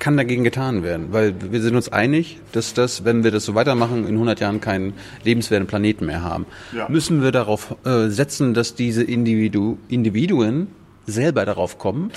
kann 0.01 0.17
dagegen 0.17 0.43
getan 0.43 0.83
werden? 0.83 1.09
Weil 1.13 1.35
wir 1.53 1.61
sind 1.63 1.77
uns 1.77 1.89
einig, 1.89 2.41
dass 2.51 2.75
das, 2.75 3.05
wenn 3.05 3.23
wir 3.23 3.31
das 3.31 3.45
so 3.45 3.55
weitermachen, 3.55 4.07
in 4.07 4.15
100 4.15 4.41
Jahren 4.41 4.61
keinen 4.61 4.95
lebenswerten 5.23 5.69
Planeten 5.69 6.07
mehr 6.07 6.23
haben. 6.23 6.47
Ja. 6.75 6.89
Müssen 6.89 7.23
wir 7.23 7.31
darauf 7.31 7.77
äh, 7.85 8.09
setzen, 8.09 8.55
dass 8.55 8.75
diese 8.75 9.05
Individu 9.05 9.79
Individuen 9.89 10.67
selber 11.07 11.45
darauf 11.45 11.79
kommen, 11.79 12.11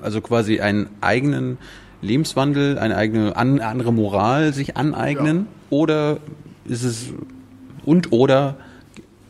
also 0.00 0.20
quasi 0.20 0.60
einen 0.60 0.90
eigenen 1.00 1.58
Lebenswandel, 2.02 2.78
eine 2.78 2.96
eigene 2.96 3.36
an, 3.36 3.60
andere 3.60 3.92
Moral 3.92 4.52
sich 4.52 4.76
aneignen? 4.76 5.36
Ja. 5.36 5.46
Oder 5.70 6.18
ist 6.66 6.84
es 6.84 7.12
und 7.84 8.12
oder 8.12 8.56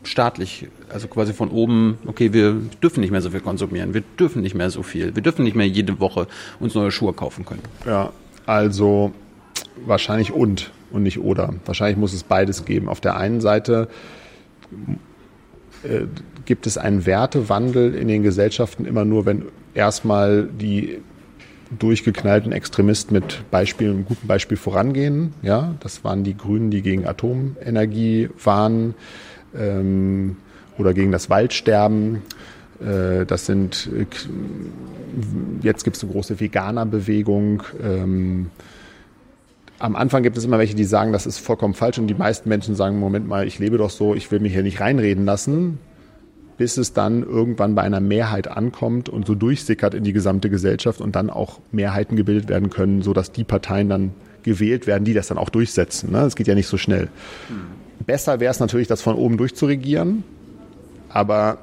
staatlich, 0.03 0.67
also 0.91 1.07
quasi 1.07 1.33
von 1.33 1.49
oben, 1.49 1.97
okay, 2.05 2.33
wir 2.33 2.53
dürfen 2.81 3.01
nicht 3.01 3.11
mehr 3.11 3.21
so 3.21 3.29
viel 3.29 3.41
konsumieren, 3.41 3.93
wir 3.93 4.03
dürfen 4.19 4.41
nicht 4.41 4.55
mehr 4.55 4.69
so 4.69 4.83
viel, 4.83 5.15
wir 5.15 5.23
dürfen 5.23 5.43
nicht 5.43 5.55
mehr 5.55 5.67
jede 5.67 5.99
Woche 5.99 6.27
uns 6.59 6.75
neue 6.75 6.91
Schuhe 6.91 7.13
kaufen 7.13 7.45
können. 7.45 7.61
Ja, 7.85 8.11
also 8.45 9.11
wahrscheinlich 9.85 10.31
und 10.31 10.71
und 10.91 11.03
nicht 11.03 11.19
oder. 11.19 11.53
Wahrscheinlich 11.65 11.97
muss 11.97 12.13
es 12.13 12.23
beides 12.23 12.65
geben. 12.65 12.89
Auf 12.89 12.99
der 12.99 13.15
einen 13.17 13.41
Seite 13.41 13.89
äh, 15.83 16.05
gibt 16.45 16.65
es 16.65 16.77
einen 16.77 17.05
Wertewandel 17.05 17.93
in 17.93 18.07
den 18.07 18.23
Gesellschaften 18.23 18.85
immer 18.85 19.05
nur, 19.05 19.25
wenn 19.25 19.45
erstmal 19.73 20.47
die 20.47 20.99
durchgeknallten 21.77 22.51
Extremist 22.51 23.11
mit 23.11 23.43
Beispielen, 23.51 23.97
einem 23.97 24.05
guten 24.05 24.25
Beispiel 24.25 24.57
vorangehen. 24.57 25.33
Ja, 25.43 25.75
das 25.81 26.03
waren 26.03 26.23
die 26.23 26.35
Grünen, 26.35 26.71
die 26.71 26.81
gegen 26.81 27.05
Atomenergie 27.05 28.29
waren 28.43 28.95
ähm, 29.55 30.37
oder 30.79 30.93
gegen 30.93 31.11
das 31.11 31.29
Waldsterben. 31.29 32.21
Äh, 32.81 33.25
das 33.25 33.45
sind 33.45 33.89
äh, 33.95 34.05
jetzt 35.61 35.83
gibt 35.83 35.97
es 35.97 36.03
eine 36.03 36.11
große 36.11 36.39
Veganerbewegung. 36.39 37.63
Ähm, 37.83 38.49
am 39.77 39.95
Anfang 39.95 40.23
gibt 40.23 40.37
es 40.37 40.43
immer 40.43 40.59
welche, 40.59 40.75
die 40.75 40.83
sagen, 40.83 41.13
das 41.13 41.25
ist 41.25 41.39
vollkommen 41.39 41.73
falsch 41.73 41.99
und 41.99 42.07
die 42.07 42.13
meisten 42.13 42.49
Menschen 42.49 42.75
sagen, 42.75 42.99
Moment 42.99 43.27
mal, 43.27 43.47
ich 43.47 43.59
lebe 43.59 43.77
doch 43.77 43.89
so, 43.89 44.13
ich 44.13 44.29
will 44.31 44.39
mich 44.39 44.53
hier 44.53 44.63
nicht 44.63 44.81
reinreden 44.81 45.25
lassen 45.25 45.79
bis 46.59 46.75
es 46.75 46.91
dann 46.91 47.23
irgendwann 47.23 47.73
bei 47.73 47.83
einer 47.83 48.01
Mehrheit 48.01 48.49
ankommt 48.49 49.07
und 49.07 49.25
so 49.25 49.33
durchsickert 49.33 49.93
in 49.93 50.03
die 50.03 50.11
gesamte 50.11 50.49
Gesellschaft 50.49 50.99
und 50.99 51.15
dann 51.15 51.29
auch 51.29 51.61
Mehrheiten 51.71 52.17
gebildet 52.17 52.49
werden 52.49 52.69
können, 52.69 53.01
sodass 53.01 53.31
die 53.31 53.45
Parteien 53.45 53.87
dann 53.87 54.11
gewählt 54.43 54.85
werden, 54.85 55.05
die 55.05 55.13
das 55.13 55.27
dann 55.27 55.37
auch 55.37 55.47
durchsetzen. 55.47 56.11
Ne? 56.11 56.19
Das 56.19 56.35
geht 56.35 56.47
ja 56.47 56.55
nicht 56.55 56.67
so 56.67 56.75
schnell. 56.75 57.07
Mhm. 57.47 58.05
Besser 58.05 58.41
wäre 58.41 58.51
es 58.51 58.59
natürlich, 58.59 58.89
das 58.89 59.01
von 59.01 59.15
oben 59.15 59.37
durchzuregieren, 59.37 60.25
aber 61.09 61.57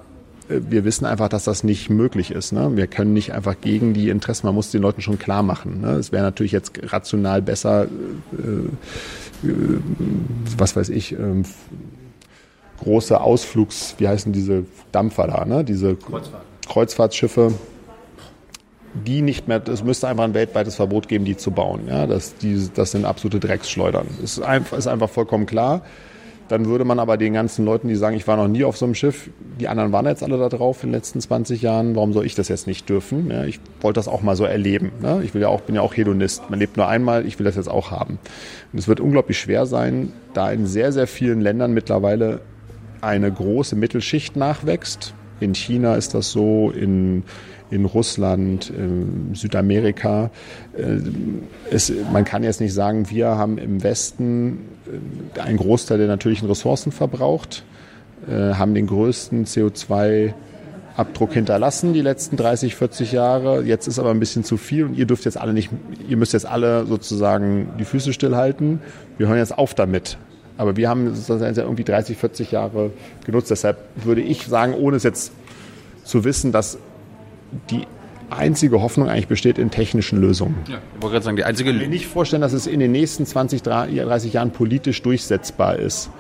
äh, 0.49 0.61
wir 0.69 0.85
wissen 0.85 1.07
einfach, 1.07 1.29
dass 1.29 1.45
das 1.45 1.65
nicht 1.65 1.91
möglich 1.91 2.31
ist. 2.31 2.53
Ne? 2.53 2.77
Wir 2.77 2.87
können 2.87 3.13
nicht 3.13 3.33
einfach 3.33 3.57
gegen 3.61 3.95
die 3.95 4.09
Interessen, 4.09 4.47
man 4.47 4.55
muss 4.55 4.71
den 4.71 4.83
Leuten 4.83 5.03
schon 5.03 5.19
klar 5.19 5.43
machen. 5.43 5.81
Ne? 5.81 5.93
Es 5.93 6.13
wäre 6.13 6.23
natürlich 6.23 6.53
jetzt 6.53 6.73
rational 6.93 7.43
besser, 7.43 7.85
äh, 7.85 9.47
äh, 9.47 9.81
was 10.57 10.77
weiß 10.77 10.89
ich, 10.91 11.13
äh, 11.13 11.43
große 12.83 13.21
Ausflugs, 13.21 13.95
wie 13.99 14.09
heißen 14.09 14.33
diese 14.33 14.65
Dampfer 14.93 15.27
da, 15.27 15.45
ne? 15.45 15.65
diese 15.65 15.97
Kreuzfahrt. 15.97 16.43
Kreuzfahrtschiffe, 16.69 17.55
die 19.07 19.23
nicht 19.23 19.47
mehr, 19.49 19.63
es 19.69 19.85
müsste 19.85 20.09
einfach 20.09 20.25
ein 20.25 20.35
weltweites 20.35 20.77
Verbot 20.77 21.09
geben, 21.09 21.25
die 21.25 21.37
zu 21.37 21.51
bauen. 21.51 21.83
Ja? 21.89 22.07
Das, 22.07 22.37
die, 22.37 22.69
das 22.75 22.93
sind 22.93 23.05
absolute 23.05 23.41
Drecksschleudern. 23.41 24.07
Das 24.21 24.39
ist 24.39 24.43
einfach, 24.43 24.77
ist 24.77 24.87
einfach 24.87 25.11
vollkommen 25.11 25.47
klar. 25.47 25.83
Dann 26.49 26.67
würde 26.67 26.85
man 26.85 26.99
aber 26.99 27.17
den 27.17 27.33
ganzen 27.33 27.65
Leuten, 27.65 27.89
die 27.89 27.97
sagen, 27.97 28.17
ich 28.17 28.27
war 28.29 28.37
noch 28.37 28.47
nie 28.47 28.65
auf 28.65 28.77
so 28.77 28.85
einem 28.85 28.95
Schiff, 28.95 29.31
die 29.59 29.67
anderen 29.67 29.91
waren 29.93 30.07
jetzt 30.07 30.23
alle 30.23 30.39
da 30.39 30.49
drauf 30.49 30.83
in 30.83 30.91
den 30.91 30.95
letzten 30.95 31.21
20 31.21 31.63
Jahren, 31.63 31.97
warum 31.97 32.13
soll 32.13 32.25
ich 32.25 32.35
das 32.35 32.49
jetzt 32.49 32.67
nicht 32.67 32.89
dürfen? 32.89 33.31
Ja, 33.31 33.45
ich 33.45 33.59
wollte 33.81 33.99
das 33.99 34.07
auch 34.07 34.23
mal 34.23 34.37
so 34.37 34.45
erleben. 34.45 34.93
Ne? 35.01 35.23
Ich 35.25 35.35
will 35.35 35.43
ja 35.43 35.49
auch, 35.49 35.63
bin 35.63 35.75
ja 35.75 35.81
auch 35.81 35.97
Hedonist. 35.97 36.49
Man 36.49 36.59
lebt 36.59 36.77
nur 36.77 36.87
einmal, 36.87 37.27
ich 37.27 37.39
will 37.39 37.45
das 37.45 37.57
jetzt 37.57 37.69
auch 37.69 37.91
haben. 37.91 38.19
Und 38.73 38.79
es 38.79 38.87
wird 38.87 39.01
unglaublich 39.01 39.39
schwer 39.39 39.67
sein, 39.67 40.13
da 40.35 40.51
in 40.51 40.67
sehr, 40.67 40.93
sehr 40.93 41.07
vielen 41.07 41.41
Ländern 41.41 41.73
mittlerweile 41.73 42.41
eine 43.01 43.31
große 43.31 43.75
Mittelschicht 43.77 44.37
nachwächst. 44.37 45.15
In 45.41 45.55
China 45.55 45.97
ist 45.97 46.15
das 46.15 46.31
so, 46.31 46.71
in, 46.71 47.25
in 47.71 47.85
Russland, 47.85 48.73
Südamerika. 49.33 50.31
Äh, 50.77 50.99
es, 51.71 51.93
man 52.13 52.25
kann 52.25 52.45
jetzt 52.45 52.61
nicht 52.61 52.75
sagen, 52.75 53.11
wir 53.11 53.29
haben 53.29 53.59
im 53.59 53.83
Westen 53.83 54.59
äh, 55.37 55.41
einen 55.41 55.59
Großteil 55.59 55.99
der 55.99 56.07
natürlichen 56.07 56.49
Ressourcen 56.49 56.93
verbraucht, 56.93 57.65
äh, 58.29 58.55
haben 58.55 58.75
den 58.75 58.87
größten 58.87 59.47
CO2 59.47 60.35
Abdruck 60.97 61.35
hinterlassen 61.35 61.93
die 61.93 62.01
letzten 62.01 62.37
30, 62.37 62.75
40 62.75 63.13
Jahre. 63.13 63.63
Jetzt 63.63 63.87
ist 63.87 63.99
aber 63.99 64.11
ein 64.11 64.21
bisschen 64.21 64.45
zu 64.45 64.57
viel 64.57 64.85
und 64.85 64.97
ihr 64.97 65.05
dürft 65.05 65.27
jetzt 65.27 65.39
alle 65.39 65.53
nicht, 65.53 65.71
ihr 66.09 66.17
müsst 66.17 66.33
jetzt 66.33 66.47
alle 66.47 66.87
sozusagen 66.87 67.69
die 67.79 67.85
Füße 67.85 68.13
stillhalten. 68.13 68.81
Wir 69.19 69.29
hören 69.29 69.39
jetzt 69.39 69.57
auf 69.57 69.75
damit. 69.75 70.17
Aber 70.57 70.77
wir 70.77 70.89
haben 70.89 71.07
das 71.07 71.29
irgendwie 71.29 71.85
30, 71.85 72.17
40 72.17 72.51
Jahre 72.51 72.91
genutzt. 73.27 73.51
Deshalb 73.51 73.77
würde 73.97 74.23
ich 74.23 74.47
sagen, 74.47 74.73
ohne 74.73 74.97
es 74.97 75.03
jetzt 75.03 75.33
zu 76.03 76.25
wissen, 76.25 76.51
dass 76.51 76.79
die 77.71 77.87
einzige 78.31 78.83
Hoffnung 78.83 79.09
eigentlich 79.09 79.29
besteht 79.29 79.59
in 79.59 79.71
technischen 79.71 80.21
Lösungen. 80.21 80.57
Ja, 80.69 80.79
ich 80.95 81.03
wollte 81.03 81.15
gerade 81.15 81.25
sagen, 81.25 81.37
die 81.37 81.45
einzige 81.45 81.71
Ich 81.71 81.77
kann 81.77 81.87
mir 81.87 81.93
nicht 81.93 82.07
vorstellen, 82.07 82.43
dass 82.43 82.53
es 82.53 82.67
in 82.67 82.81
den 82.81 82.93
nächsten 82.93 83.27
20, 83.27 83.63
30 83.63 84.33
Jahren 84.33 84.51
politisch 84.51 85.03
durchsetzbar 85.03 85.77
ist. 85.77 86.11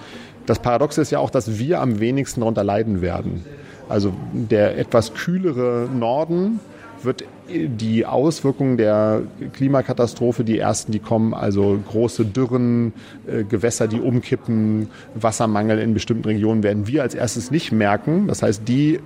Das 0.46 0.60
Paradoxe 0.60 1.02
ist 1.02 1.10
ja 1.10 1.18
auch, 1.18 1.30
dass 1.30 1.58
wir 1.58 1.80
am 1.80 1.98
wenigsten 1.98 2.40
darunter 2.40 2.62
leiden 2.62 3.02
werden. 3.02 3.44
Also 3.88 4.12
der 4.32 4.78
etwas 4.78 5.14
kühlere 5.14 5.88
Norden 5.92 6.60
wird 7.02 7.24
die 7.48 8.04
Auswirkungen 8.04 8.76
der 8.76 9.22
Klimakatastrophe, 9.52 10.44
die 10.44 10.58
ersten, 10.58 10.92
die 10.92 10.98
kommen, 10.98 11.34
also 11.34 11.78
große 11.88 12.24
Dürren, 12.24 12.92
äh, 13.26 13.44
Gewässer, 13.44 13.86
die 13.86 14.00
umkippen, 14.00 14.88
Wassermangel 15.14 15.78
in 15.78 15.94
bestimmten 15.94 16.26
Regionen, 16.26 16.62
werden 16.62 16.86
wir 16.86 17.02
als 17.02 17.14
erstes 17.14 17.50
nicht 17.50 17.70
merken. 17.70 18.26
Das 18.26 18.42
heißt, 18.42 18.62
die, 18.66 19.00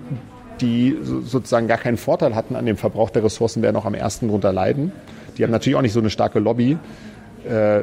die 0.60 0.96
sozusagen 1.02 1.68
gar 1.68 1.78
keinen 1.78 1.96
Vorteil 1.96 2.34
hatten 2.34 2.56
an 2.56 2.66
dem 2.66 2.76
Verbrauch 2.76 3.10
der 3.10 3.24
Ressourcen, 3.24 3.62
werden 3.62 3.76
auch 3.76 3.84
am 3.86 3.94
ersten 3.94 4.26
darunter 4.28 4.52
leiden. 4.52 4.92
Die 5.36 5.44
haben 5.44 5.50
natürlich 5.50 5.76
auch 5.76 5.82
nicht 5.82 5.92
so 5.92 6.00
eine 6.00 6.10
starke 6.10 6.38
Lobby. 6.38 6.78
Äh, 7.48 7.80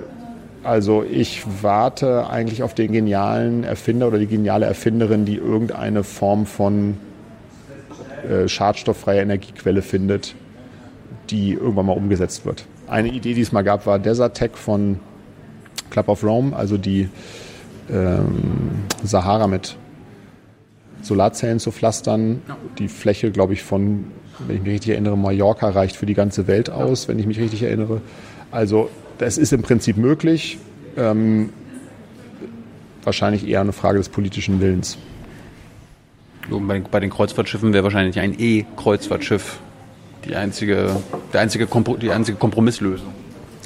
also 0.63 1.03
ich 1.03 1.43
warte 1.61 2.29
eigentlich 2.29 2.63
auf 2.63 2.73
den 2.73 2.91
genialen 2.91 3.63
Erfinder 3.63 4.07
oder 4.07 4.17
die 4.17 4.27
geniale 4.27 4.65
Erfinderin, 4.65 5.25
die 5.25 5.35
irgendeine 5.35 6.03
Form 6.03 6.45
von 6.45 6.97
äh, 8.27 8.47
schadstofffreie 8.47 9.21
Energiequelle 9.21 9.81
findet, 9.81 10.35
die 11.29 11.53
irgendwann 11.53 11.85
mal 11.85 11.93
umgesetzt 11.93 12.45
wird. 12.45 12.65
Eine 12.87 13.09
Idee, 13.09 13.33
die 13.33 13.41
es 13.41 13.51
mal 13.51 13.63
gab, 13.63 13.85
war 13.85 13.99
Desert 13.99 14.35
Tech 14.35 14.51
von 14.55 14.99
Club 15.89 16.09
of 16.09 16.23
Rome, 16.23 16.55
also 16.55 16.77
die 16.77 17.09
ähm, 17.89 18.85
Sahara 19.03 19.47
mit 19.47 19.77
Solarzellen 21.07 21.59
zu 21.59 21.71
pflastern. 21.71 22.41
Ja. 22.47 22.57
Die 22.77 22.87
Fläche, 22.87 23.31
glaube 23.31 23.53
ich, 23.53 23.63
von, 23.63 24.05
wenn 24.45 24.57
ich 24.57 24.61
mich 24.61 24.73
richtig 24.73 24.91
erinnere, 24.91 25.17
Mallorca 25.17 25.69
reicht 25.69 25.95
für 25.95 26.05
die 26.05 26.13
ganze 26.13 26.47
Welt 26.47 26.69
aus, 26.69 27.03
ja. 27.03 27.09
wenn 27.09 27.19
ich 27.19 27.25
mich 27.25 27.39
richtig 27.39 27.63
erinnere. 27.63 28.01
Also 28.51 28.89
das 29.17 29.37
ist 29.37 29.53
im 29.53 29.61
Prinzip 29.61 29.97
möglich. 29.97 30.57
Ähm, 30.95 31.49
wahrscheinlich 33.03 33.47
eher 33.47 33.61
eine 33.61 33.73
Frage 33.73 33.97
des 33.97 34.09
politischen 34.09 34.59
Willens. 34.61 34.97
Bei, 36.49 36.79
bei 36.79 36.99
den 36.99 37.09
Kreuzfahrtschiffen 37.09 37.73
wäre 37.73 37.83
wahrscheinlich 37.83 38.19
ein 38.19 38.35
E-Kreuzfahrtschiff 38.37 39.59
die 40.25 40.35
einzige, 40.35 40.97
der 41.33 41.41
einzige 41.41 41.67
die 42.01 42.11
einzige 42.11 42.37
Kompromisslösung. 42.37 43.13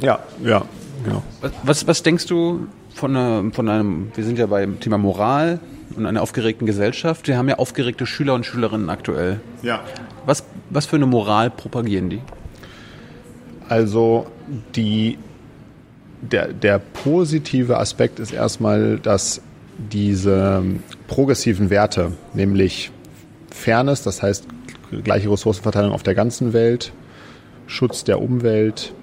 Ja, 0.01 0.19
ja, 0.43 0.63
genau. 1.03 1.23
Was, 1.41 1.51
was, 1.63 1.87
was 1.87 2.03
denkst 2.03 2.27
du 2.27 2.67
von, 2.93 3.15
einer, 3.15 3.51
von 3.51 3.69
einem, 3.69 4.11
wir 4.15 4.23
sind 4.23 4.37
ja 4.37 4.47
beim 4.47 4.79
Thema 4.79 4.97
Moral 4.97 5.59
und 5.95 6.05
einer 6.05 6.21
aufgeregten 6.21 6.65
Gesellschaft. 6.65 7.27
Wir 7.27 7.37
haben 7.37 7.49
ja 7.49 7.57
aufgeregte 7.57 8.05
Schüler 8.05 8.33
und 8.33 8.45
Schülerinnen 8.45 8.89
aktuell. 8.89 9.39
Ja. 9.61 9.81
Was, 10.25 10.43
was 10.69 10.85
für 10.85 10.95
eine 10.95 11.05
Moral 11.05 11.49
propagieren 11.49 12.09
die? 12.09 12.21
Also 13.69 14.27
die, 14.75 15.17
der, 16.21 16.49
der 16.49 16.79
positive 16.79 17.77
Aspekt 17.77 18.19
ist 18.19 18.33
erstmal, 18.33 18.99
dass 18.99 19.41
diese 19.77 20.63
progressiven 21.07 21.69
Werte, 21.69 22.11
nämlich 22.33 22.91
Fairness, 23.51 24.03
das 24.03 24.21
heißt 24.21 24.45
gleiche 25.03 25.31
Ressourcenverteilung 25.31 25.93
auf 25.93 26.03
der 26.03 26.15
ganzen 26.15 26.53
Welt, 26.53 26.91
Schutz 27.67 28.03
der 28.03 28.21
Umwelt, 28.21 28.93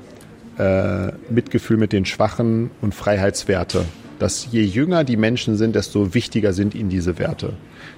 äh, 0.59 1.13
Mitgefühl 1.31 1.79
mit 1.79 1.93
den 1.93 2.05
Schwachen 2.05 2.71
und 2.83 2.95
Freiheitswerte. 2.95 3.85
Dass 4.19 4.49
je 4.51 4.63
jünger 4.63 5.05
die 5.05 5.17
Menschen 5.17 5.57
sind, 5.57 5.77
desto 5.77 6.15
wichtiger 6.15 6.53
sind 6.53 6.75
ihnen 6.75 6.91
diese 6.91 7.19
Werte. 7.19 7.53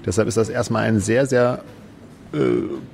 Deshalb 0.05 0.27
ist 0.27 0.37
das 0.37 0.49
erstmal 0.49 0.83
ein 0.83 0.99
sehr, 0.99 1.25
sehr 1.25 1.63
äh, 2.33 2.37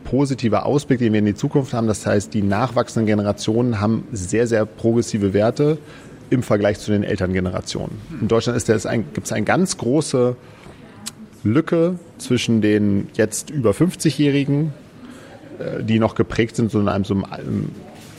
positiver 0.04 0.66
Ausblick, 0.66 0.99
den 0.99 1.14
wir 1.14 1.20
in 1.20 1.26
die 1.26 1.36
Zukunft 1.36 1.74
haben. 1.74 1.88
Das 1.88 2.06
heißt, 2.06 2.34
die 2.34 2.41
nachwachsenden 2.41 3.06
Generationen 3.06 3.80
haben 3.82 4.08
sehr, 4.12 4.48
sehr 4.48 4.66
progressive 4.66 5.34
Werte 5.34 5.78
im 6.30 6.44
Vergleich 6.44 6.80
zu 6.80 6.91
den 6.91 7.04
Elterngenerationen. 7.04 7.98
In 8.22 8.28
Deutschland 8.28 8.58
ist 8.58 8.88
ein, 8.88 9.06
gibt 9.14 9.28
es 9.28 9.34
eine 9.34 9.45
ganz 9.45 9.78
große 9.78 10.36
Lücke 11.44 11.99
zwischen 12.18 12.62
den 12.62 13.08
jetzt 13.14 13.49
über 13.49 13.72
50-Jährigen 13.72 14.74
äh, 15.60 15.84
die 15.84 15.99
noch 15.99 16.16
geprägt 16.16 16.56
sind, 16.56 16.72
so 16.72 16.80
in 16.80 16.88
einem, 16.88 17.04
so 17.04 17.16
einem 17.16 17.72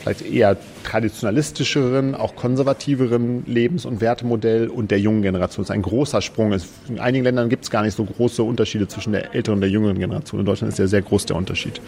vielleicht 0.09 0.35
eher 0.35 0.57
traditionalistischeren, 0.85 2.15
auch 2.15 2.35
konservativeren 2.37 3.45
Lebens- 3.47 3.85
und 3.85 4.01
Wertemodell 4.01 4.69
und 4.69 4.91
der 4.91 5.01
jungen 5.01 5.23
Generation. 5.23 5.63
Das 5.63 5.71
ist 5.71 5.75
ein 5.75 5.83
großer 5.83 6.23
Sprung. 6.23 6.53
In 6.89 6.99
einigen 6.99 7.25
Ländern 7.25 7.49
gibt 7.49 7.65
es 7.65 7.71
gar 7.71 7.83
nicht 7.83 7.95
so 7.97 8.05
große 8.05 8.43
Unterschiede 8.43 8.89
zwischen 8.89 9.13
der 9.13 9.35
älteren 9.35 9.57
und 9.57 9.61
der 9.61 9.71
jüngeren 9.71 9.99
Generation. 9.99 10.41
In 10.41 10.47
Deutschland 10.47 10.73
ist 10.73 10.79
ja 10.79 10.87
sehr 10.87 11.03
groß 11.03 11.27
der 11.27 11.37
Unterschied, 11.37 11.81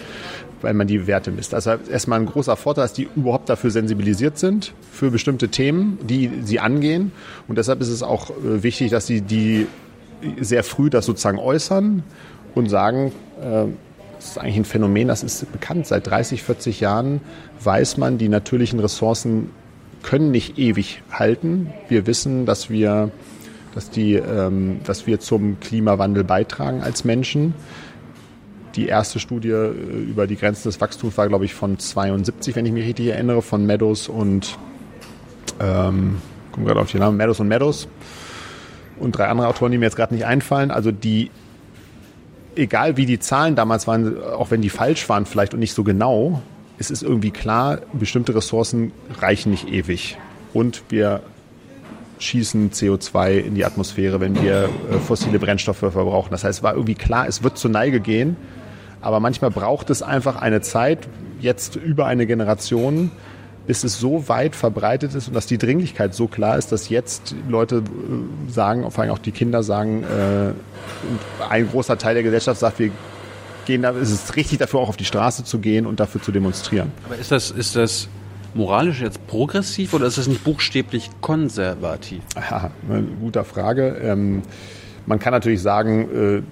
weil 0.61 0.75
man 0.75 0.87
die 0.87 1.07
Werte 1.07 1.31
misst. 1.31 1.55
Also 1.55 1.73
erstmal 1.91 2.21
ein 2.21 2.27
großer 2.27 2.57
Vorteil, 2.57 2.85
dass 2.85 2.93
die 2.93 3.09
überhaupt 3.17 3.49
dafür 3.49 3.71
sensibilisiert 3.71 4.39
sind, 4.39 4.75
für 4.93 5.11
bestimmte 5.11 5.49
Themen, 5.49 5.99
die 6.03 6.31
sie 6.43 6.61
angehen. 6.61 7.13
Und 7.49 7.57
deshalb 7.57 7.81
ist 7.81 7.89
es 7.89 8.03
auch 8.03 8.31
äh, 8.31 8.63
wichtig, 8.63 8.91
dass 8.91 9.07
sie 9.07 9.23
die 9.23 9.67
sehr 10.39 10.65
früh 10.65 10.91
das 10.91 11.07
sozusagen 11.07 11.39
äußern 11.39 12.03
und 12.55 12.69
sagen, 12.69 13.13
äh, 13.41 13.67
das 14.21 14.33
ist 14.33 14.39
eigentlich 14.39 14.57
ein 14.57 14.65
Phänomen, 14.67 15.09
das 15.09 15.23
ist 15.23 15.51
bekannt. 15.51 15.87
Seit 15.87 16.07
30, 16.07 16.43
40 16.43 16.81
Jahren 16.81 17.23
weiß 17.63 17.97
man, 17.97 18.19
die 18.19 18.29
natürlichen 18.29 18.81
Ressourcen 18.81 19.51
können 20.03 20.31
nicht 20.31 20.59
ewig 20.59 21.03
halten. 21.13 21.73
Wir 21.89 22.07
wissen, 22.07 22.47
dass 22.47 22.71
wir, 22.71 23.11
dass 23.75 23.91
die, 23.91 24.15
ähm, 24.15 24.81
dass 24.85 25.07
wir 25.07 25.21
zum 25.21 25.61
Klimawandel 25.61 26.25
beitragen 26.25 26.83
als 26.83 27.05
Menschen. 27.05 27.55
die 28.77 28.87
erste 28.87 29.19
Studie 29.19 29.49
äh, 29.51 29.73
über 29.73 30.29
die 30.29 30.37
Grenzen 30.37 30.69
des 30.69 30.81
Wachstums 30.81 31.19
war, 31.19 31.29
glaube 31.29 31.45
ich, 31.45 31.55
von 31.55 31.79
72, 31.79 32.55
wenn 32.55 32.65
ich 32.65 32.73
mich 32.73 32.87
richtig 32.87 33.09
erinnere, 33.09 33.43
von 33.43 33.67
Meadows 33.67 34.09
und 34.09 34.59
ähm, 35.59 36.19
komme 36.53 36.67
gerade 36.67 36.81
auf 36.81 36.91
die 36.91 36.99
Namen, 36.99 37.17
Meadows 37.17 37.41
und 37.41 37.49
Meadows 37.49 37.89
und 39.01 39.13
drei 39.13 39.27
andere 39.27 39.49
Autoren, 39.49 39.73
die 39.73 39.79
mir 39.79 39.87
jetzt 39.87 39.97
gerade 39.97 40.15
nicht 40.15 40.25
einfallen. 40.25 40.71
Also 40.71 40.93
die, 40.93 41.31
egal 42.55 42.97
wie 42.97 43.07
die 43.07 43.19
Zahlen 43.19 43.57
damals 43.57 43.87
waren, 43.87 44.23
auch 44.23 44.51
wenn 44.51 44.63
die 44.63 44.71
falsch 44.71 45.09
waren 45.09 45.27
vielleicht 45.27 45.53
und 45.53 45.61
nicht 45.61 45.75
so 45.75 45.83
genau, 45.83 46.41
es 46.81 46.91
ist 46.91 47.03
irgendwie 47.03 47.31
klar, 47.31 47.81
bestimmte 47.93 48.35
Ressourcen 48.35 48.93
reichen 49.21 49.51
nicht 49.51 49.69
ewig. 49.69 50.17
Und 50.55 50.83
wir 50.89 51.21
schießen 52.19 52.71
CO2 52.71 53.39
in 53.39 53.55
die 53.55 53.67
Atmosphäre, 53.67 54.19
wenn 54.21 54.43
wir 54.43 54.71
äh, 54.91 54.99
fossile 54.99 55.39
Brennstoffe 55.39 55.77
verbrauchen. 55.77 56.31
Das 56.31 56.43
heißt, 56.43 56.61
es 56.61 56.63
war 56.63 56.73
irgendwie 56.73 56.95
klar, 56.95 57.29
es 57.29 57.43
wird 57.43 57.59
zur 57.59 57.71
Neige 57.71 58.01
gehen. 58.01 58.37
Aber 59.03 59.21
manchmal 59.21 59.51
braucht 59.51 59.91
es 59.91 60.03
einfach 60.03 60.37
eine 60.37 60.63
Zeit, 60.63 61.07
jetzt 61.39 61.77
über 61.77 62.07
eine 62.07 62.27
Generation, 62.27 63.11
bis 63.67 63.85
es 63.85 64.01
so 64.01 64.29
weit 64.29 64.57
verbreitet 64.57 65.15
ist 65.15 65.29
und 65.29 65.35
dass 65.35 65.47
die 65.47 65.59
Dringlichkeit 65.59 66.15
so 66.15 66.29
klar 66.29 66.57
ist, 66.57 66.73
dass 66.73 66.89
jetzt 66.89 67.35
Leute 67.47 67.77
äh, 67.77 68.51
sagen, 68.51 68.91
vor 68.91 69.05
allem 69.05 69.13
auch 69.13 69.19
die 69.19 69.33
Kinder 69.33 69.63
sagen, 69.63 70.03
äh, 70.05 71.45
ein 71.51 71.69
großer 71.69 71.99
Teil 71.99 72.15
der 72.15 72.23
Gesellschaft 72.23 72.59
sagt, 72.59 72.79
wir 72.79 72.91
gehen 73.71 73.83
da, 73.83 73.93
es 73.93 74.11
ist 74.11 74.37
richtig 74.37 74.59
dafür 74.59 74.81
auch 74.81 74.89
auf 74.89 74.97
die 74.97 75.05
Straße 75.05 75.45
zu 75.45 75.61
gehen 75.61 75.87
und 75.87 76.01
dafür 76.01 76.21
zu 76.21 76.33
demonstrieren. 76.33 76.91
Aber 77.07 77.17
ist 77.17 77.31
das, 77.31 77.51
ist 77.51 77.77
das 77.77 78.09
moralisch 78.55 79.01
jetzt 79.01 79.25
progressiv 79.29 79.95
oder 79.95 80.07
ist 80.07 80.19
das 80.19 80.27
nicht 80.27 80.43
buchstäblich 80.43 81.11
konservativ? 81.21 82.23
Ja, 82.35 82.71
eine 82.89 83.03
gute 83.03 83.45
Frage. 83.45 83.97
Ähm, 84.03 84.43
man 85.07 85.21
kann 85.21 85.33
natürlich 85.33 85.63
sagen, 85.63 86.09
äh, 86.13 86.43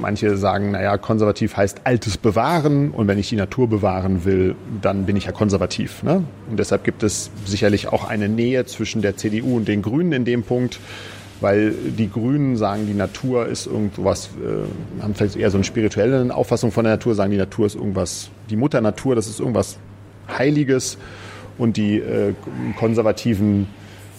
manche 0.00 0.38
sagen, 0.38 0.70
naja, 0.70 0.96
konservativ 0.96 1.58
heißt 1.58 1.82
Altes 1.84 2.16
bewahren 2.16 2.90
und 2.90 3.06
wenn 3.06 3.18
ich 3.18 3.28
die 3.28 3.36
Natur 3.36 3.68
bewahren 3.68 4.24
will, 4.24 4.56
dann 4.80 5.04
bin 5.04 5.16
ich 5.16 5.26
ja 5.26 5.32
konservativ. 5.32 6.02
Ne? 6.02 6.24
Und 6.48 6.58
deshalb 6.58 6.84
gibt 6.84 7.02
es 7.02 7.30
sicherlich 7.44 7.88
auch 7.88 8.08
eine 8.08 8.30
Nähe 8.30 8.64
zwischen 8.64 9.02
der 9.02 9.18
CDU 9.18 9.56
und 9.56 9.68
den 9.68 9.82
Grünen 9.82 10.12
in 10.12 10.24
dem 10.24 10.42
Punkt 10.42 10.80
weil 11.42 11.72
die 11.72 12.10
Grünen 12.10 12.56
sagen, 12.56 12.86
die 12.86 12.94
Natur 12.94 13.46
ist 13.46 13.66
irgendwas, 13.66 14.30
äh, 14.42 15.02
haben 15.02 15.14
vielleicht 15.14 15.36
eher 15.36 15.50
so 15.50 15.58
eine 15.58 15.64
spirituelle 15.64 16.34
Auffassung 16.34 16.72
von 16.72 16.84
der 16.84 16.94
Natur, 16.94 17.14
sagen, 17.14 17.30
die 17.30 17.36
Natur 17.36 17.66
ist 17.66 17.74
irgendwas, 17.74 18.30
die 18.48 18.56
Mutter 18.56 18.80
Natur, 18.80 19.14
das 19.14 19.26
ist 19.26 19.40
irgendwas 19.40 19.78
Heiliges 20.28 20.98
und 21.58 21.76
die 21.76 21.98
äh, 21.98 22.34
konservativen 22.78 23.66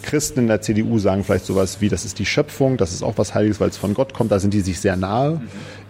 Christen 0.03 0.41
in 0.41 0.47
der 0.47 0.61
CDU 0.61 0.99
sagen 0.99 1.23
vielleicht 1.23 1.45
sowas 1.45 1.79
wie, 1.79 1.89
das 1.89 2.05
ist 2.05 2.19
die 2.19 2.25
Schöpfung, 2.25 2.77
das 2.77 2.93
ist 2.93 3.03
auch 3.03 3.17
was 3.17 3.33
Heiliges, 3.33 3.59
weil 3.59 3.69
es 3.69 3.77
von 3.77 3.93
Gott 3.93 4.13
kommt, 4.13 4.31
da 4.31 4.39
sind 4.39 4.53
die 4.53 4.61
sich 4.61 4.79
sehr 4.79 4.97
nahe. 4.97 5.41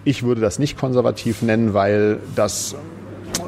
Ich 0.05 0.23
würde 0.23 0.39
das 0.39 0.59
nicht 0.59 0.77
konservativ 0.77 1.41
nennen, 1.41 1.73
weil 1.73 2.19
das 2.35 2.75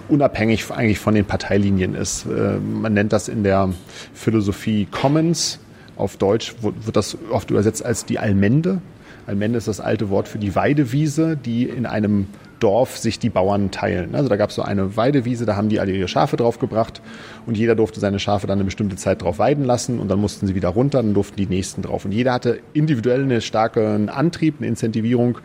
unabhängig 0.09 0.69
eigentlich 0.71 0.99
von 0.99 1.15
den 1.15 1.25
Parteilinien 1.25 1.95
ist. 1.95 2.25
Äh, 2.25 2.57
man 2.57 2.93
nennt 2.93 3.13
das 3.13 3.27
in 3.27 3.43
der 3.43 3.69
Philosophie 4.13 4.87
Commons, 4.89 5.59
auf 5.97 6.17
Deutsch 6.17 6.55
wird 6.61 6.95
das 6.95 7.17
oft 7.31 7.51
übersetzt 7.51 7.85
als 7.85 8.05
die 8.05 8.19
Allmende. 8.19 8.81
Allmende 9.27 9.57
ist 9.57 9.67
das 9.67 9.79
alte 9.79 10.09
Wort 10.09 10.27
für 10.27 10.37
die 10.37 10.55
Weidewiese, 10.55 11.35
die 11.35 11.63
in 11.63 11.85
einem 11.85 12.27
Dorf 12.59 12.97
sich 12.97 13.19
die 13.19 13.29
Bauern 13.29 13.71
teilen. 13.71 14.15
Also 14.15 14.29
da 14.29 14.37
gab 14.37 14.49
es 14.49 14.55
so 14.55 14.61
eine 14.61 14.95
Weidewiese, 14.95 15.45
da 15.45 15.55
haben 15.55 15.69
die 15.69 15.79
alle 15.79 15.91
ihre 15.91 16.07
Schafe 16.07 16.37
draufgebracht 16.37 17.01
und 17.45 17.57
jeder 17.57 17.75
durfte 17.75 17.99
seine 17.99 18.19
Schafe 18.19 18.47
dann 18.47 18.59
eine 18.59 18.65
bestimmte 18.65 18.95
Zeit 18.95 19.21
drauf 19.21 19.39
weiden 19.39 19.65
lassen 19.65 19.99
und 19.99 20.09
dann 20.09 20.19
mussten 20.19 20.47
sie 20.47 20.55
wieder 20.55 20.69
runter, 20.69 21.01
dann 21.01 21.13
durften 21.13 21.37
die 21.37 21.47
nächsten 21.47 21.81
drauf. 21.81 22.05
Und 22.05 22.11
jeder 22.11 22.33
hatte 22.33 22.59
individuell 22.73 23.23
einen 23.23 23.41
starken 23.41 24.09
Antrieb, 24.09 24.55
eine 24.59 24.67
Incentivierung, 24.67 25.39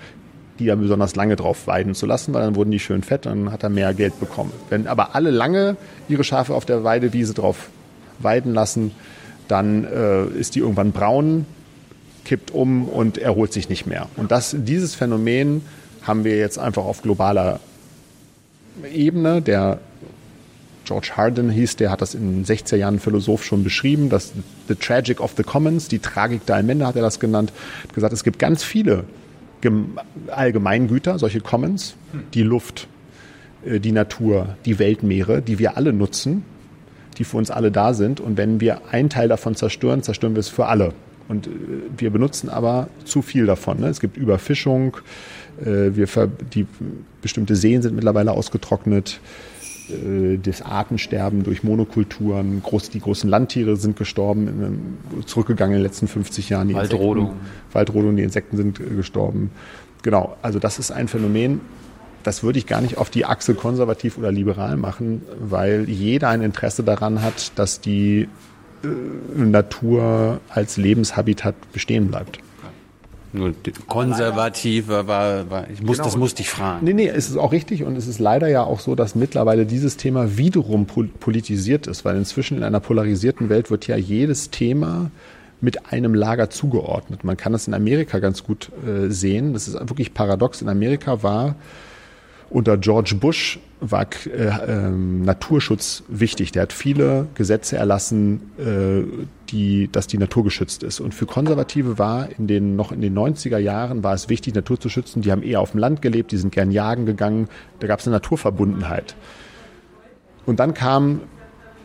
die 0.58 0.66
dann 0.66 0.80
besonders 0.80 1.16
lange 1.16 1.36
drauf 1.36 1.66
weiden 1.66 1.94
zu 1.94 2.06
lassen, 2.06 2.34
weil 2.34 2.42
dann 2.42 2.54
wurden 2.54 2.70
die 2.70 2.78
schön 2.78 3.02
fett, 3.02 3.26
dann 3.26 3.50
hat 3.50 3.62
er 3.62 3.70
mehr 3.70 3.94
Geld 3.94 4.20
bekommen. 4.20 4.52
Wenn 4.68 4.86
aber 4.86 5.14
alle 5.14 5.30
lange 5.30 5.76
ihre 6.08 6.22
Schafe 6.22 6.54
auf 6.54 6.66
der 6.66 6.84
Weidewiese 6.84 7.34
drauf 7.34 7.70
weiden 8.18 8.52
lassen, 8.52 8.92
dann 9.50 9.84
äh, 9.84 10.26
ist 10.26 10.54
die 10.54 10.60
irgendwann 10.60 10.92
braun, 10.92 11.46
kippt 12.24 12.50
um 12.52 12.88
und 12.88 13.18
erholt 13.18 13.52
sich 13.52 13.68
nicht 13.68 13.86
mehr. 13.86 14.08
Und 14.16 14.30
das, 14.30 14.54
dieses 14.56 14.94
Phänomen 14.94 15.62
haben 16.02 16.24
wir 16.24 16.36
jetzt 16.36 16.58
einfach 16.58 16.84
auf 16.84 17.02
globaler 17.02 17.60
Ebene. 18.92 19.42
Der 19.42 19.80
George 20.84 21.12
Hardin 21.16 21.50
hieß, 21.50 21.76
der 21.76 21.90
hat 21.90 22.00
das 22.00 22.14
in 22.14 22.42
den 22.42 22.44
60er 22.44 22.76
Jahren 22.76 22.98
Philosoph 22.98 23.44
schon 23.44 23.64
beschrieben, 23.64 24.08
das 24.08 24.32
The 24.68 24.74
Tragic 24.74 25.20
of 25.20 25.34
the 25.36 25.42
Commons, 25.42 25.88
die 25.88 25.98
Tragik 25.98 26.46
der 26.46 26.56
Allmende 26.56 26.86
hat 26.86 26.96
er 26.96 27.02
das 27.02 27.20
genannt, 27.20 27.52
hat 27.82 27.94
gesagt, 27.94 28.12
es 28.12 28.24
gibt 28.24 28.38
ganz 28.38 28.62
viele 28.62 29.04
Allgemeingüter, 30.28 31.18
solche 31.18 31.40
Commons, 31.40 31.94
die 32.34 32.42
Luft, 32.42 32.88
äh, 33.64 33.78
die 33.78 33.92
Natur, 33.92 34.56
die 34.64 34.78
Weltmeere, 34.78 35.42
die 35.42 35.58
wir 35.58 35.76
alle 35.76 35.92
nutzen 35.92 36.44
die 37.18 37.24
für 37.24 37.36
uns 37.36 37.50
alle 37.50 37.70
da 37.70 37.94
sind. 37.94 38.20
Und 38.20 38.36
wenn 38.36 38.60
wir 38.60 38.82
einen 38.90 39.10
Teil 39.10 39.28
davon 39.28 39.54
zerstören, 39.54 40.02
zerstören 40.02 40.34
wir 40.34 40.40
es 40.40 40.48
für 40.48 40.66
alle. 40.66 40.92
Und 41.28 41.46
äh, 41.46 41.50
wir 41.96 42.10
benutzen 42.10 42.48
aber 42.48 42.88
zu 43.04 43.22
viel 43.22 43.46
davon. 43.46 43.80
Ne? 43.80 43.88
Es 43.88 44.00
gibt 44.00 44.16
Überfischung, 44.16 44.96
äh, 45.60 45.94
wir 45.94 46.06
die 46.52 46.66
bestimmte 47.22 47.56
Seen 47.56 47.82
sind 47.82 47.94
mittlerweile 47.94 48.32
ausgetrocknet, 48.32 49.20
äh, 49.88 50.38
das 50.38 50.62
Artensterben 50.62 51.44
durch 51.44 51.62
Monokulturen, 51.62 52.62
groß, 52.62 52.90
die 52.90 53.00
großen 53.00 53.30
Landtiere 53.30 53.76
sind 53.76 53.96
gestorben, 53.96 54.98
zurückgegangen 55.26 55.76
in 55.76 55.80
den 55.80 55.86
letzten 55.86 56.08
50 56.08 56.48
Jahren. 56.48 56.68
Die 56.68 56.74
Waldrodung. 56.74 57.26
Insekten, 57.26 57.74
Waldrodung, 57.74 58.16
die 58.16 58.22
Insekten 58.22 58.56
sind 58.56 58.80
gestorben. 58.96 59.50
Genau, 60.02 60.36
also 60.42 60.58
das 60.58 60.78
ist 60.78 60.90
ein 60.90 61.08
Phänomen, 61.08 61.60
das 62.22 62.42
würde 62.42 62.58
ich 62.58 62.66
gar 62.66 62.80
nicht 62.80 62.98
auf 62.98 63.10
die 63.10 63.24
Achse 63.24 63.54
konservativ 63.54 64.18
oder 64.18 64.32
liberal 64.32 64.76
machen, 64.76 65.22
weil 65.40 65.88
jeder 65.88 66.28
ein 66.28 66.42
Interesse 66.42 66.82
daran 66.82 67.22
hat, 67.22 67.52
dass 67.56 67.80
die 67.80 68.28
äh, 68.82 68.88
Natur 69.36 70.40
als 70.48 70.76
Lebenshabitat 70.76 71.54
bestehen 71.72 72.08
bleibt. 72.08 72.40
Nur 73.32 73.54
war, 75.06 75.50
war 75.50 75.70
ich 75.70 75.82
muss, 75.82 75.98
genau. 75.98 76.04
das 76.08 76.16
musste 76.16 76.42
ich 76.42 76.50
fragen. 76.50 76.84
Nee, 76.84 76.94
nee, 76.94 77.06
es 77.06 77.30
ist 77.30 77.36
auch 77.36 77.52
richtig 77.52 77.84
und 77.84 77.96
es 77.96 78.08
ist 78.08 78.18
leider 78.18 78.48
ja 78.48 78.64
auch 78.64 78.80
so, 78.80 78.96
dass 78.96 79.14
mittlerweile 79.14 79.66
dieses 79.66 79.96
Thema 79.96 80.36
wiederum 80.36 80.86
politisiert 80.86 81.86
ist, 81.86 82.04
weil 82.04 82.16
inzwischen 82.16 82.56
in 82.56 82.64
einer 82.64 82.80
polarisierten 82.80 83.48
Welt 83.48 83.70
wird 83.70 83.86
ja 83.86 83.96
jedes 83.96 84.50
Thema 84.50 85.12
mit 85.60 85.92
einem 85.92 86.14
Lager 86.14 86.50
zugeordnet. 86.50 87.22
Man 87.22 87.36
kann 87.36 87.52
das 87.52 87.68
in 87.68 87.74
Amerika 87.74 88.18
ganz 88.18 88.42
gut 88.42 88.70
äh, 88.84 89.10
sehen. 89.10 89.52
Das 89.52 89.68
ist 89.68 89.74
wirklich 89.74 90.12
paradox. 90.12 90.62
In 90.62 90.68
Amerika 90.68 91.22
war 91.22 91.54
unter 92.50 92.76
George 92.76 93.14
Bush 93.14 93.60
war 93.80 94.06
äh, 94.26 94.46
äh, 94.46 94.90
Naturschutz 94.90 96.02
wichtig. 96.08 96.52
Der 96.52 96.62
hat 96.62 96.72
viele 96.72 97.28
Gesetze 97.34 97.76
erlassen, 97.76 98.50
äh, 98.58 99.04
die, 99.50 99.88
dass 99.90 100.08
die 100.08 100.18
Natur 100.18 100.44
geschützt 100.44 100.82
ist. 100.82 101.00
Und 101.00 101.14
für 101.14 101.26
Konservative 101.26 101.98
war 101.98 102.28
in 102.38 102.46
den, 102.48 102.76
noch 102.76 102.92
in 102.92 103.00
den 103.00 103.16
90er 103.16 103.58
Jahren 103.58 104.02
war 104.02 104.14
es 104.14 104.28
wichtig, 104.28 104.54
Natur 104.54 104.78
zu 104.78 104.88
schützen. 104.88 105.22
Die 105.22 105.30
haben 105.30 105.42
eher 105.42 105.60
auf 105.60 105.70
dem 105.70 105.80
Land 105.80 106.02
gelebt, 106.02 106.32
die 106.32 106.36
sind 106.36 106.52
gern 106.52 106.70
jagen 106.72 107.06
gegangen. 107.06 107.48
Da 107.78 107.86
gab 107.86 108.00
es 108.00 108.06
eine 108.06 108.16
Naturverbundenheit. 108.16 109.14
Und 110.44 110.58
dann 110.58 110.74
kam 110.74 111.20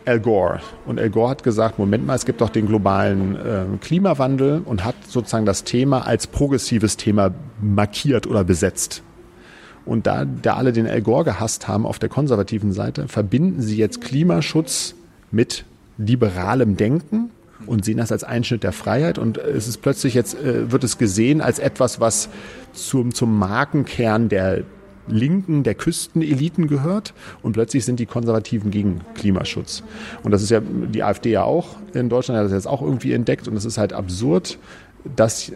Al 0.04 0.20
Gore. 0.20 0.60
Und 0.84 0.98
Al 0.98 1.10
Gore 1.10 1.30
hat 1.30 1.42
gesagt, 1.44 1.78
Moment 1.78 2.06
mal, 2.06 2.14
es 2.14 2.24
gibt 2.24 2.40
doch 2.40 2.50
den 2.50 2.66
globalen 2.66 3.36
äh, 3.36 3.64
Klimawandel 3.80 4.62
und 4.64 4.84
hat 4.84 4.96
sozusagen 5.06 5.46
das 5.46 5.64
Thema 5.64 6.06
als 6.06 6.26
progressives 6.26 6.96
Thema 6.96 7.32
markiert 7.60 8.26
oder 8.26 8.44
besetzt. 8.44 9.02
Und 9.86 10.06
da, 10.06 10.24
da 10.24 10.54
alle 10.54 10.72
den 10.72 10.86
Al 10.86 11.00
Gore 11.00 11.24
gehasst 11.24 11.68
haben 11.68 11.86
auf 11.86 11.98
der 11.98 12.08
konservativen 12.08 12.72
Seite, 12.72 13.08
verbinden 13.08 13.62
sie 13.62 13.76
jetzt 13.76 14.00
Klimaschutz 14.00 14.94
mit 15.30 15.64
liberalem 15.96 16.76
Denken 16.76 17.30
und 17.66 17.84
sehen 17.84 17.98
das 17.98 18.12
als 18.12 18.24
Einschnitt 18.24 18.64
der 18.64 18.72
Freiheit. 18.72 19.18
Und 19.18 19.38
es 19.38 19.68
ist 19.68 19.78
plötzlich 19.78 20.14
jetzt, 20.14 20.34
äh, 20.34 20.70
wird 20.70 20.84
es 20.84 20.98
gesehen 20.98 21.40
als 21.40 21.58
etwas, 21.58 22.00
was 22.00 22.28
zum, 22.72 23.14
zum 23.14 23.38
Markenkern 23.38 24.28
der 24.28 24.64
Linken, 25.08 25.62
der 25.62 25.74
Küsteneliten 25.74 26.66
gehört. 26.66 27.14
Und 27.42 27.52
plötzlich 27.52 27.84
sind 27.84 28.00
die 28.00 28.06
Konservativen 28.06 28.70
gegen 28.70 29.00
Klimaschutz. 29.14 29.82
Und 30.22 30.32
das 30.32 30.42
ist 30.42 30.50
ja 30.50 30.60
die 30.60 31.02
AfD 31.02 31.30
ja 31.30 31.44
auch 31.44 31.76
in 31.94 32.08
Deutschland, 32.08 32.38
hat 32.38 32.46
das 32.46 32.52
jetzt 32.52 32.66
auch 32.66 32.82
irgendwie 32.82 33.12
entdeckt. 33.12 33.48
Und 33.48 33.56
es 33.56 33.64
ist 33.64 33.78
halt 33.78 33.92
absurd, 33.92 34.58
dass, 35.14 35.48
äh, 35.48 35.54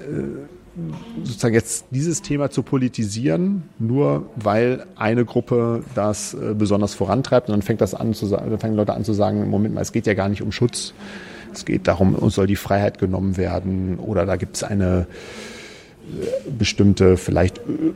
sozusagen 1.25 1.55
jetzt 1.55 1.87
dieses 1.91 2.23
Thema 2.23 2.51
zu 2.51 2.63
politisieren, 2.63 3.65
nur 3.79 4.27
weil 4.37 4.87
eine 4.97 5.25
Gruppe 5.25 5.83
das 5.95 6.35
äh, 6.35 6.55
besonders 6.55 6.95
vorantreibt. 6.95 7.49
Und 7.49 7.55
dann 7.55 7.63
fängt 7.63 7.81
das 7.81 7.95
an 7.95 8.15
zu 8.15 8.27
sagen, 8.27 8.51
dann 8.51 8.59
fangen 8.59 8.77
Leute 8.77 8.95
an 8.95 9.05
zu 9.05 9.13
sagen, 9.13 9.49
Moment 9.49 9.75
mal, 9.75 9.81
es 9.81 9.93
geht 9.93 10.07
ja 10.07 10.15
gar 10.15 10.29
nicht 10.29 10.43
um 10.43 10.53
Schutz. 10.53 10.95
Es 11.53 11.65
geht 11.65 11.89
darum, 11.89 12.15
uns 12.15 12.37
soll 12.37 12.47
die 12.47 12.57
Freiheit 12.57 12.99
genommen 12.99 13.37
werden 13.37 13.99
oder 13.99 14.25
da 14.25 14.37
gibt 14.37 14.57
es 14.57 14.63
eine 14.63 15.09
äh, 16.09 16.51
bestimmte, 16.57 17.17
vielleicht 17.17 17.59
äh, 17.59 17.93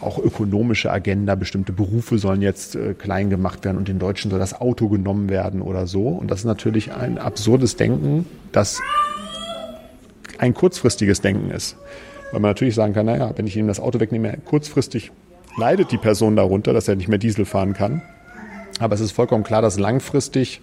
auch 0.00 0.18
ökonomische 0.18 0.90
Agenda, 0.90 1.34
bestimmte 1.34 1.72
Berufe 1.72 2.16
sollen 2.16 2.40
jetzt 2.40 2.78
klein 2.98 3.28
gemacht 3.28 3.64
werden 3.64 3.76
und 3.76 3.88
den 3.88 3.98
Deutschen 3.98 4.30
soll 4.30 4.40
das 4.40 4.58
Auto 4.58 4.88
genommen 4.88 5.28
werden 5.28 5.60
oder 5.60 5.86
so. 5.86 6.08
Und 6.08 6.30
das 6.30 6.40
ist 6.40 6.46
natürlich 6.46 6.92
ein 6.92 7.18
absurdes 7.18 7.76
Denken, 7.76 8.26
das 8.52 8.80
ein 10.38 10.54
kurzfristiges 10.54 11.20
Denken 11.20 11.50
ist. 11.50 11.76
Weil 12.34 12.40
man 12.40 12.50
natürlich 12.50 12.74
sagen 12.74 12.94
kann, 12.94 13.06
naja, 13.06 13.30
wenn 13.36 13.46
ich 13.46 13.56
ihm 13.56 13.68
das 13.68 13.78
Auto 13.78 14.00
wegnehme, 14.00 14.36
kurzfristig 14.44 15.12
leidet 15.56 15.92
die 15.92 15.98
Person 15.98 16.34
darunter, 16.34 16.72
dass 16.72 16.88
er 16.88 16.96
nicht 16.96 17.06
mehr 17.06 17.18
Diesel 17.18 17.44
fahren 17.44 17.74
kann. 17.74 18.02
Aber 18.80 18.96
es 18.96 19.00
ist 19.00 19.12
vollkommen 19.12 19.44
klar, 19.44 19.62
dass 19.62 19.78
langfristig 19.78 20.60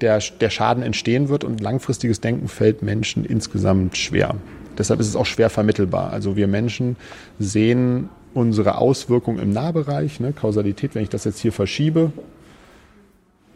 der, 0.00 0.18
der 0.40 0.50
Schaden 0.50 0.82
entstehen 0.82 1.28
wird 1.28 1.44
und 1.44 1.60
langfristiges 1.60 2.20
Denken 2.20 2.48
fällt 2.48 2.82
Menschen 2.82 3.24
insgesamt 3.24 3.96
schwer. 3.96 4.34
Deshalb 4.76 4.98
ist 4.98 5.06
es 5.06 5.14
auch 5.14 5.24
schwer 5.24 5.50
vermittelbar. 5.50 6.12
Also 6.12 6.34
wir 6.34 6.48
Menschen 6.48 6.96
sehen 7.38 8.08
unsere 8.34 8.78
Auswirkungen 8.78 9.38
im 9.38 9.52
Nahbereich, 9.52 10.18
ne, 10.18 10.32
Kausalität, 10.32 10.96
wenn 10.96 11.04
ich 11.04 11.10
das 11.10 11.22
jetzt 11.22 11.38
hier 11.38 11.52
verschiebe, 11.52 12.10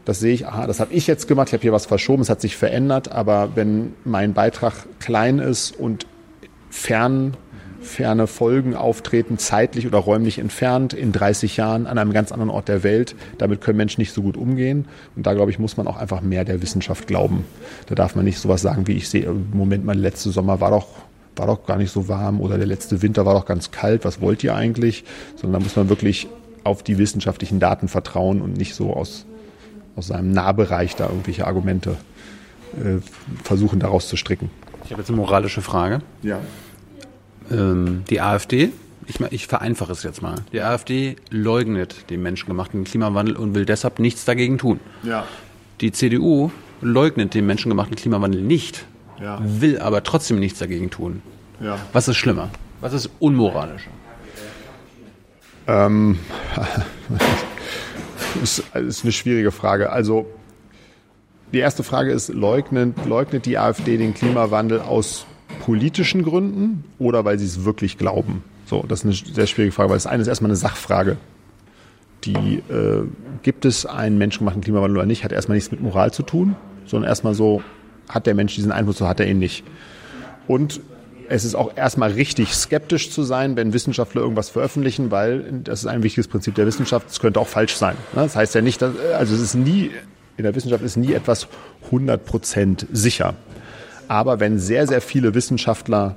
das 0.05 0.21
sehe 0.21 0.33
ich, 0.33 0.47
aha, 0.47 0.69
das 0.69 0.79
habe 0.79 0.95
ich 0.95 1.09
jetzt 1.09 1.27
gemacht, 1.27 1.49
ich 1.49 1.55
habe 1.55 1.63
hier 1.63 1.73
was 1.73 1.87
verschoben, 1.87 2.23
es 2.23 2.31
hat 2.31 2.41
sich 2.41 2.57
verändert, 2.57 3.11
aber 3.11 3.57
wenn 3.57 3.95
mein 4.05 4.33
Beitrag 4.33 4.87
klein 5.01 5.41
ist 5.41 5.73
und 5.77 6.07
fern, 6.77 7.35
ferne 7.81 8.27
Folgen 8.27 8.75
auftreten, 8.75 9.39
zeitlich 9.39 9.87
oder 9.87 9.99
räumlich 9.99 10.39
entfernt, 10.39 10.93
in 10.93 11.13
30 11.13 11.57
Jahren 11.57 11.87
an 11.87 11.99
einem 11.99 12.13
ganz 12.13 12.33
anderen 12.33 12.51
Ort 12.51 12.69
der 12.69 12.83
Welt, 12.83 13.15
damit 13.39 13.61
können 13.61 13.79
Menschen 13.79 14.01
nicht 14.01 14.13
so 14.13 14.23
gut 14.23 14.37
umgehen. 14.37 14.87
Und 15.15 15.27
da, 15.27 15.35
glaube 15.35 15.51
ich, 15.51 15.59
muss 15.59 15.77
man 15.77 15.87
auch 15.87 15.97
einfach 15.97 16.21
mehr 16.21 16.45
der 16.45 16.63
Wissenschaft 16.63 17.07
glauben. 17.07 17.45
Da 17.87 17.95
darf 17.95 18.15
man 18.15 18.25
nicht 18.25 18.39
sowas 18.39 18.63
sagen, 18.63 18.87
wie 18.87 18.93
ich 18.93 19.09
sehe, 19.09 19.33
Moment 19.53 19.85
mal, 19.85 19.97
letzte 19.97 20.31
Sommer 20.31 20.61
war 20.61 20.71
doch 20.71 20.87
war 21.39 21.47
doch 21.47 21.67
gar 21.67 21.77
nicht 21.77 21.93
so 21.93 22.09
warm 22.09 22.41
oder 22.41 22.57
der 22.57 22.67
letzte 22.67 23.03
Winter 23.03 23.27
war 23.27 23.35
doch 23.35 23.45
ganz 23.45 23.71
kalt, 23.71 24.07
was 24.07 24.23
wollt 24.23 24.43
ihr 24.43 24.55
eigentlich? 24.55 25.05
Sondern 25.35 25.61
da 25.61 25.65
muss 25.65 25.77
man 25.77 25.91
wirklich 25.91 26.29
auf 26.65 26.83
die 26.83 26.97
wissenschaftlichen 26.97 27.61
Daten 27.61 27.89
vertrauen 27.89 28.41
und 28.41 28.57
nicht 28.57 28.75
so 28.75 28.95
aus 28.95 29.27
aus 29.97 30.07
seinem 30.09 30.33
Nahbereich 30.33 30.95
da 30.97 31.09
irgendwelche 31.09 31.47
Argumente 31.47 31.97
äh, 32.77 32.99
versuchen 33.43 33.81
daraus 33.81 34.09
zu 34.09 34.17
stricken. 34.17 34.51
Ich 34.85 34.93
habe 34.93 35.03
jetzt 35.03 35.09
eine 35.09 35.17
moralische 35.17 35.63
Frage. 35.63 36.01
Ja. 36.23 36.39
Ähm, 37.51 38.05
die 38.11 38.21
AfD, 38.21 38.71
ich, 39.07 39.21
ich 39.31 39.47
vereinfache 39.47 39.93
es 39.93 40.03
jetzt 40.03 40.23
mal, 40.23 40.37
die 40.53 40.61
AfD 40.61 41.17
leugnet 41.31 42.11
den 42.11 42.23
menschengemachten 42.23 42.85
Klimawandel 42.85 43.37
und 43.37 43.55
will 43.55 43.65
deshalb 43.67 43.99
nichts 43.99 44.25
dagegen 44.25 44.59
tun. 44.59 44.81
Ja. 45.03 45.25
Die 45.81 45.93
CDU 45.93 46.51
leugnet 46.81 47.35
den 47.35 47.47
menschengemachten 47.47 47.97
Klimawandel 47.97 48.43
nicht, 48.43 48.85
Ja. 49.21 49.39
will 49.43 49.79
aber 49.79 50.03
trotzdem 50.03 50.39
nichts 50.41 50.59
dagegen 50.59 50.91
tun. 50.91 51.23
Ja. 51.61 51.79
Was 51.93 52.09
ist 52.09 52.17
schlimmer? 52.17 52.51
Was 52.81 52.93
ist 52.93 53.11
unmoralischer? 53.19 53.91
Ähm, 55.69 56.19
ist, 58.43 58.63
ist 58.75 59.03
eine 59.05 59.13
schwierige 59.13 59.51
Frage. 59.53 59.91
Also 59.91 60.27
die 61.53 61.59
erste 61.59 61.83
Frage 61.83 62.11
ist, 62.13 62.29
leugnet, 62.29 62.95
leugnet 63.07 63.47
die 63.47 63.59
AfD 63.59 63.97
den 63.97 64.15
Klimawandel 64.15 64.81
aus 64.81 65.27
politischen 65.61 66.23
Gründen 66.23 66.85
oder 66.99 67.25
weil 67.25 67.39
sie 67.39 67.47
es 67.47 67.65
wirklich 67.65 67.99
glauben? 67.99 68.43
So, 68.67 68.85
das 68.87 69.05
ist 69.05 69.05
eine 69.05 69.35
sehr 69.35 69.47
schwierige 69.47 69.73
Frage, 69.73 69.91
weil 69.91 69.97
das 69.97 70.07
eine 70.07 70.23
ist 70.23 70.29
erstmal 70.29 70.51
eine 70.51 70.57
Sachfrage. 70.57 71.17
Die 72.25 72.63
äh, 72.69 73.05
gibt 73.43 73.65
es 73.65 73.87
einen 73.87 74.19
menschengemachten 74.19 74.63
Klimawandel 74.63 74.99
oder 74.99 75.07
nicht, 75.07 75.23
hat 75.23 75.33
erstmal 75.33 75.57
nichts 75.57 75.71
mit 75.71 75.81
Moral 75.81 76.13
zu 76.13 76.23
tun, 76.23 76.57
sondern 76.85 77.09
erstmal 77.09 77.35
so, 77.35 77.63
hat 78.09 78.27
der 78.27 78.35
Mensch 78.35 78.55
diesen 78.55 78.73
Einfluss, 78.73 78.99
so 78.99 79.07
hat 79.07 79.21
er 79.21 79.27
ihn 79.29 79.39
nicht. 79.39 79.65
Und 80.49 80.81
es 81.29 81.45
ist 81.45 81.55
auch 81.55 81.77
erstmal 81.77 82.13
richtig 82.13 82.55
skeptisch 82.55 83.11
zu 83.11 83.23
sein, 83.23 83.57
wenn 83.57 83.73
Wissenschaftler 83.73 84.23
irgendwas 84.23 84.49
veröffentlichen, 84.49 85.11
weil 85.11 85.61
das 85.65 85.81
ist 85.81 85.87
ein 85.87 86.03
wichtiges 86.03 86.29
Prinzip 86.29 86.55
der 86.55 86.67
Wissenschaft. 86.67 87.11
Es 87.11 87.21
könnte 87.21 87.41
auch 87.41 87.49
falsch 87.49 87.75
sein. 87.75 87.97
ne? 88.15 88.23
Das 88.23 88.37
heißt 88.37 88.55
ja 88.55 88.63
nicht, 88.63 88.83
dass, 88.83 88.93
also 89.17 89.35
es 89.35 89.41
ist 89.41 89.55
nie, 89.55 89.91
in 90.37 90.45
der 90.45 90.55
Wissenschaft 90.55 90.85
ist 90.85 90.97
nie 90.97 91.13
etwas 91.13 91.49
100% 91.91 92.87
sicher. 92.93 93.35
Aber 94.09 94.41
wenn 94.41 94.59
sehr, 94.59 94.87
sehr 94.87 95.01
viele 95.01 95.35
Wissenschaftler 95.35 96.17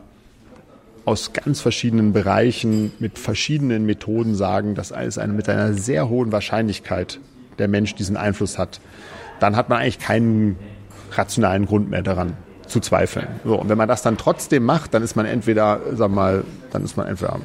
aus 1.06 1.34
ganz 1.34 1.60
verschiedenen 1.62 2.14
Bereichen 2.14 2.92
mit 3.00 3.18
verschiedenen 3.18 3.86
Methoden 3.86 4.36
sagen, 4.36 4.76
dass 4.76 4.92
es 4.92 5.18
eine, 5.18 5.34
mit 5.34 5.50
einer 5.50 5.74
sehr 5.74 6.08
hohen 6.10 6.32
Wahrscheinlichkeit 6.32 7.20
der 7.58 7.68
Mensch 7.68 7.96
diesen 7.96 8.16
Einfluss 8.16 8.58
hat, 8.58 8.80
dann 9.40 9.56
hat 9.56 9.70
man 9.70 9.80
eigentlich 9.80 10.00
keinen 10.00 10.58
rationalen 11.12 11.66
Grund 11.66 11.90
mehr 11.90 12.04
daran 12.04 12.34
zu 12.68 12.80
zweifeln. 12.80 13.28
So, 13.44 13.56
und 13.60 13.70
wenn 13.70 13.78
man 13.78 13.88
das 13.88 14.04
dann 14.04 14.18
trotzdem 14.18 14.64
macht, 14.64 14.94
dann 14.94 15.02
ist 15.02 15.16
man 15.16 15.26
entweder, 15.26 15.80
sag 15.94 16.12
mal, 16.12 16.44
dann 16.72 16.84
ist 16.84 16.96
man 16.96 17.08
entweder 17.08 17.40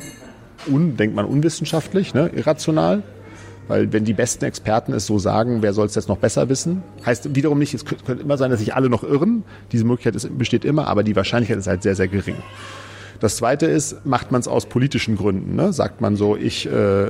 un, 0.66 0.96
denkt 0.96 1.16
man 1.16 1.24
unwissenschaftlich, 1.24 2.12
ne, 2.12 2.30
irrational, 2.34 3.02
weil 3.68 3.92
wenn 3.92 4.04
die 4.04 4.12
besten 4.12 4.44
Experten 4.44 4.92
es 4.92 5.06
so 5.06 5.18
sagen, 5.18 5.62
wer 5.62 5.72
soll 5.72 5.86
es 5.86 5.94
jetzt 5.94 6.08
noch 6.08 6.18
besser 6.18 6.48
wissen? 6.48 6.82
Heißt 7.04 7.34
wiederum 7.34 7.58
nicht, 7.58 7.74
es 7.74 7.84
könnte 7.84 8.22
immer 8.22 8.36
sein, 8.36 8.50
dass 8.50 8.60
sich 8.60 8.74
alle 8.74 8.88
noch 8.88 9.02
irren. 9.02 9.44
Diese 9.72 9.84
Möglichkeit 9.84 10.16
ist, 10.16 10.38
besteht 10.38 10.64
immer, 10.64 10.88
aber 10.88 11.02
die 11.02 11.16
Wahrscheinlichkeit 11.16 11.58
ist 11.58 11.66
halt 11.66 11.82
sehr, 11.82 11.94
sehr 11.94 12.08
gering. 12.08 12.36
Das 13.20 13.36
zweite 13.36 13.64
ist, 13.66 14.04
macht 14.04 14.32
man 14.32 14.40
es 14.40 14.48
aus 14.48 14.66
politischen 14.66 15.16
Gründen. 15.16 15.54
Ne? 15.56 15.72
Sagt 15.72 16.00
man 16.00 16.16
so, 16.16 16.36
ich, 16.36 16.66
äh, 16.66 17.04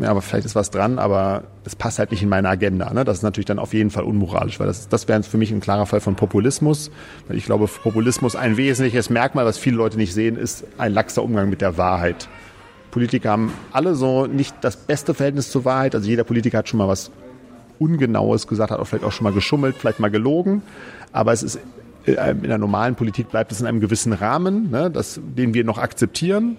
ja, 0.00 0.08
aber 0.08 0.22
vielleicht 0.22 0.46
ist 0.46 0.54
was 0.54 0.70
dran, 0.70 0.98
aber 0.98 1.44
es 1.64 1.76
passt 1.76 1.98
halt 1.98 2.10
nicht 2.10 2.22
in 2.22 2.28
meine 2.28 2.48
Agenda. 2.48 2.92
Ne? 2.92 3.04
Das 3.04 3.18
ist 3.18 3.22
natürlich 3.22 3.46
dann 3.46 3.58
auf 3.58 3.74
jeden 3.74 3.90
Fall 3.90 4.04
unmoralisch, 4.04 4.58
weil 4.58 4.66
das, 4.66 4.88
das 4.88 5.06
wäre 5.06 5.22
für 5.22 5.36
mich 5.36 5.52
ein 5.52 5.60
klarer 5.60 5.86
Fall 5.86 6.00
von 6.00 6.16
Populismus. 6.16 6.90
Weil 7.28 7.36
ich 7.36 7.44
glaube, 7.44 7.68
Populismus, 7.68 8.36
ein 8.36 8.56
wesentliches 8.56 9.10
Merkmal, 9.10 9.44
was 9.44 9.58
viele 9.58 9.76
Leute 9.76 9.96
nicht 9.96 10.14
sehen, 10.14 10.36
ist 10.36 10.64
ein 10.78 10.92
laxer 10.92 11.22
Umgang 11.22 11.50
mit 11.50 11.60
der 11.60 11.76
Wahrheit. 11.76 12.28
Politiker 12.98 13.30
haben 13.30 13.52
alle 13.72 13.94
so 13.94 14.26
nicht 14.26 14.56
das 14.60 14.76
beste 14.76 15.14
Verhältnis 15.14 15.52
zur 15.52 15.64
Wahrheit. 15.64 15.94
Also 15.94 16.08
jeder 16.08 16.24
Politiker 16.24 16.58
hat 16.58 16.68
schon 16.68 16.78
mal 16.78 16.88
was 16.88 17.12
Ungenaues 17.78 18.48
gesagt, 18.48 18.72
hat 18.72 18.80
auch 18.80 18.86
vielleicht 18.86 19.04
auch 19.04 19.12
schon 19.12 19.22
mal 19.22 19.32
geschummelt, 19.32 19.76
vielleicht 19.76 20.00
mal 20.00 20.10
gelogen. 20.10 20.62
Aber 21.12 21.32
es 21.32 21.44
ist 21.44 21.60
äh, 22.06 22.30
in 22.32 22.42
der 22.42 22.58
normalen 22.58 22.96
Politik 22.96 23.28
bleibt 23.28 23.52
es 23.52 23.60
in 23.60 23.68
einem 23.68 23.78
gewissen 23.78 24.12
Rahmen, 24.12 24.70
ne, 24.70 24.90
das, 24.90 25.20
den 25.22 25.54
wir 25.54 25.62
noch 25.62 25.78
akzeptieren. 25.78 26.56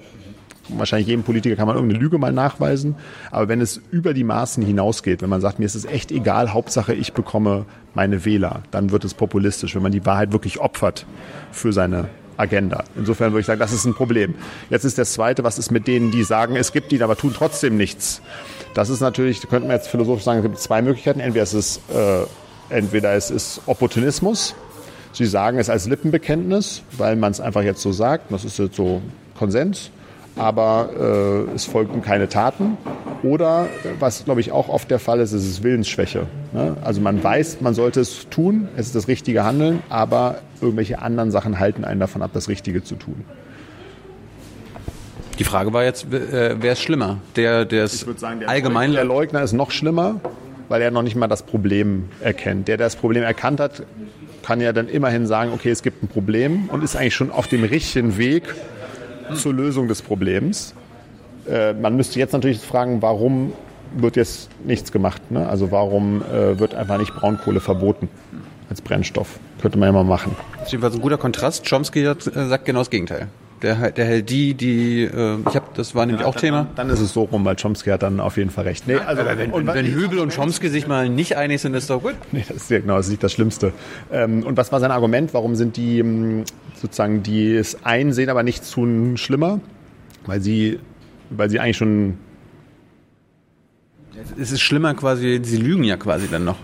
Wahrscheinlich 0.70 1.08
jedem 1.08 1.24
Politiker 1.24 1.58
kann 1.58 1.68
man 1.68 1.76
irgendeine 1.76 2.02
Lüge 2.02 2.18
mal 2.20 2.32
nachweisen. 2.32 2.96
Aber 3.32 3.50
wenn 3.50 3.60
es 3.60 3.82
über 3.92 4.14
die 4.14 4.24
Maßen 4.24 4.64
hinausgeht, 4.64 5.22
wenn 5.22 5.30
man 5.30 5.42
sagt, 5.42 5.60
mir 5.60 5.66
ist 5.66 5.76
es 5.76 5.84
echt 5.84 6.10
egal, 6.10 6.54
Hauptsache 6.54 6.94
ich 6.94 7.12
bekomme 7.12 7.66
meine 7.96 8.24
Wähler, 8.24 8.62
dann 8.72 8.92
wird 8.92 9.04
es 9.04 9.14
populistisch, 9.14 9.76
wenn 9.76 9.82
man 9.82 9.92
die 9.92 10.06
Wahrheit 10.06 10.32
wirklich 10.32 10.60
opfert 10.60 11.06
für 11.52 11.74
seine 11.74 12.08
Agenda. 12.40 12.84
Insofern 12.96 13.32
würde 13.32 13.42
ich 13.42 13.46
sagen, 13.46 13.60
das 13.60 13.74
ist 13.74 13.86
ein 13.86 13.94
Problem. 13.94 14.36
Jetzt 14.70 14.86
ist 14.86 14.98
das 14.98 15.14
Zweite, 15.14 15.44
was 15.44 15.60
ist 15.60 15.72
mit 15.72 15.88
denen, 15.88 16.12
die 16.12 16.24
sagen, 16.24 16.56
es 16.56 16.72
gibt 16.72 16.92
ihn, 16.94 17.04
aber 17.04 17.18
tun 17.18 17.34
trotzdem 17.36 17.78
nichts. 17.78 18.22
Das 18.74 18.90
ist 18.90 19.02
natürlich, 19.02 19.42
könnte 19.42 19.68
man 19.68 19.76
jetzt 19.76 19.90
philosophisch 19.90 20.24
sagen, 20.24 20.40
es 20.40 20.44
gibt 20.44 20.60
zwei 20.60 20.82
Möglichkeiten. 20.82 21.20
Entweder 21.20 21.44
es 21.44 21.54
ist, 21.54 21.82
äh, 21.94 22.24
entweder 22.70 23.14
es 23.14 23.30
ist 23.30 23.62
Opportunismus. 23.66 24.56
Sie 25.12 25.26
sagen 25.26 25.60
es 25.60 25.70
als 25.70 25.88
Lippenbekenntnis, 25.88 26.84
weil 26.98 27.16
man 27.16 27.32
es 27.32 27.42
einfach 27.42 27.64
jetzt 27.64 27.82
so 27.82 27.92
sagt. 27.92 28.32
Das 28.32 28.46
ist 28.46 28.58
jetzt 28.58 28.76
so 28.76 29.02
Konsens. 29.38 29.92
Aber 30.40 31.48
äh, 31.52 31.56
es 31.56 31.66
folgten 31.66 32.02
keine 32.02 32.30
Taten. 32.30 32.78
Oder, 33.24 33.68
was 34.00 34.24
glaube 34.24 34.40
ich 34.40 34.52
auch 34.52 34.70
oft 34.70 34.90
der 34.90 35.00
Fall 35.00 35.20
ist, 35.20 35.34
ist 35.34 35.46
es 35.46 35.62
Willensschwäche. 35.62 36.28
Ne? 36.54 36.78
Also 36.82 37.02
man 37.02 37.22
weiß, 37.22 37.60
man 37.60 37.74
sollte 37.74 38.00
es 38.00 38.30
tun, 38.30 38.70
es 38.78 38.88
ist 38.88 38.96
das 38.96 39.08
richtige 39.10 39.44
Handeln, 39.44 39.84
aber 39.90 40.40
irgendwelche 40.62 41.02
anderen 41.02 41.32
Sachen 41.32 41.60
halten 41.60 41.84
einen 41.84 42.00
davon 42.00 42.22
ab, 42.22 42.32
das 42.34 42.48
Richtige 42.48 42.84
zu 42.84 42.96
tun. 42.96 43.26
Die 45.40 45.44
Frage 45.44 45.74
war 45.74 45.84
jetzt, 45.84 46.14
äh, 46.14 46.56
wer 46.60 46.74
ist 46.74 46.82
schlimmer? 46.82 47.18
Der, 47.36 47.66
der 47.66 47.84
es 47.84 48.06
allgemein 48.46 48.94
Der 48.94 49.06
Leugner 49.06 49.42
ist 49.42 49.54
noch 49.54 49.72
schlimmer, 49.72 50.20
weil 50.68 50.82
er 50.82 50.92
noch 50.92 51.02
nicht 51.02 51.16
mal 51.16 51.28
das 51.28 51.44
Problem 51.44 52.10
erkennt. 52.22 52.68
Der, 52.68 52.78
der 52.78 52.88
das 52.88 52.96
Problem 52.96 53.24
erkannt 53.24 53.60
hat, 53.60 53.84
kann 54.44 54.62
ja 54.62 54.74
dann 54.74 54.88
immerhin 54.88 55.28
sagen, 55.28 55.52
okay, 55.54 55.70
es 55.70 55.84
gibt 55.84 56.04
ein 56.04 56.08
Problem 56.08 56.70
und 56.70 56.84
ist 56.84 56.96
eigentlich 56.96 57.16
schon 57.16 57.32
auf 57.32 57.48
dem 57.48 57.64
richtigen 57.64 58.18
Weg 58.18 58.44
zur 59.36 59.54
Lösung 59.54 59.88
des 59.88 60.02
Problems. 60.02 60.74
Äh, 61.50 61.74
man 61.74 61.96
müsste 61.96 62.20
jetzt 62.20 62.34
natürlich 62.34 62.60
fragen, 62.60 63.02
warum 63.02 63.54
wird 63.96 64.16
jetzt 64.16 64.50
nichts 64.66 64.92
gemacht? 64.92 65.32
Ne? 65.32 65.48
Also 65.48 65.72
warum 65.72 66.22
äh, 66.22 66.60
wird 66.60 66.76
einfach 66.76 66.98
nicht 66.98 67.14
Braunkohle 67.16 67.60
verboten 67.60 68.10
als 68.70 68.82
Brennstoff? 68.82 69.40
Könnte 69.62 69.78
man 69.78 69.88
ja 69.88 69.94
mal 69.94 70.04
machen. 70.04 70.36
Das 70.54 70.68
ist 70.68 70.72
jedenfalls 70.74 70.96
ein 70.96 71.02
guter 71.02 71.18
Kontrast. 71.18 71.68
Chomsky 71.68 72.04
äh, 72.04 72.16
sagt 72.20 72.66
genau 72.66 72.80
das 72.80 72.90
Gegenteil. 72.90 73.28
Der, 73.62 73.92
der 73.92 74.06
hält 74.06 74.30
die, 74.30 74.54
die, 74.54 75.04
äh, 75.04 75.38
ich 75.48 75.56
habe, 75.56 75.66
das 75.74 75.94
war 75.94 76.06
nämlich 76.06 76.26
auch 76.26 76.36
Thema. 76.36 76.68
Dann 76.76 76.90
ist 76.90 77.02
es 77.02 77.12
so 77.12 77.24
rum, 77.24 77.44
weil 77.44 77.58
Chomsky 77.58 77.90
hat 77.90 78.04
dann 78.04 78.22
auf 78.22 78.38
jeden 78.38 78.52
Fall 78.52 78.64
recht. 78.64 78.88
Nee, 78.88 78.96
also, 78.96 79.26
wenn, 79.26 79.52
und 79.52 79.68
wenn, 79.68 79.76
wenn 79.76 79.86
Hübel 79.86 80.20
und 80.20 80.34
Chomsky 80.34 80.70
sich 80.70 80.88
mal 80.88 81.10
nicht 81.10 81.36
einig 81.36 81.60
sind, 81.62 81.74
ist 81.74 81.90
doch 81.90 82.02
gut. 82.02 82.16
Nee, 82.32 82.46
das 82.48 82.58
ist 82.58 82.70
ja 82.70 82.80
genau, 82.80 82.96
das 82.96 83.08
ist 83.08 83.12
nicht 83.12 83.24
das 83.24 83.34
Schlimmste. 83.34 83.74
Ähm, 84.12 84.44
und 84.44 84.56
was 84.56 84.72
war 84.72 84.80
sein 84.80 84.92
Argument? 84.92 85.34
Warum 85.34 85.56
sind 85.56 85.76
die 85.76 86.00
ähm, 86.00 86.46
sozusagen, 86.76 87.22
die 87.22 87.54
es 87.54 87.84
einsehen, 87.84 88.30
aber 88.30 88.44
nicht 88.44 88.72
tun, 88.72 89.18
schlimmer? 89.18 89.60
Weil 90.26 90.40
sie, 90.40 90.80
weil 91.30 91.50
sie 91.50 91.60
eigentlich 91.60 91.78
schon 91.78 92.18
Es 94.38 94.52
ist 94.52 94.62
schlimmer 94.62 94.94
quasi, 94.94 95.42
sie 95.44 95.58
lügen 95.58 95.84
ja 95.84 95.98
quasi 95.98 96.30
dann 96.30 96.46
noch. 96.46 96.58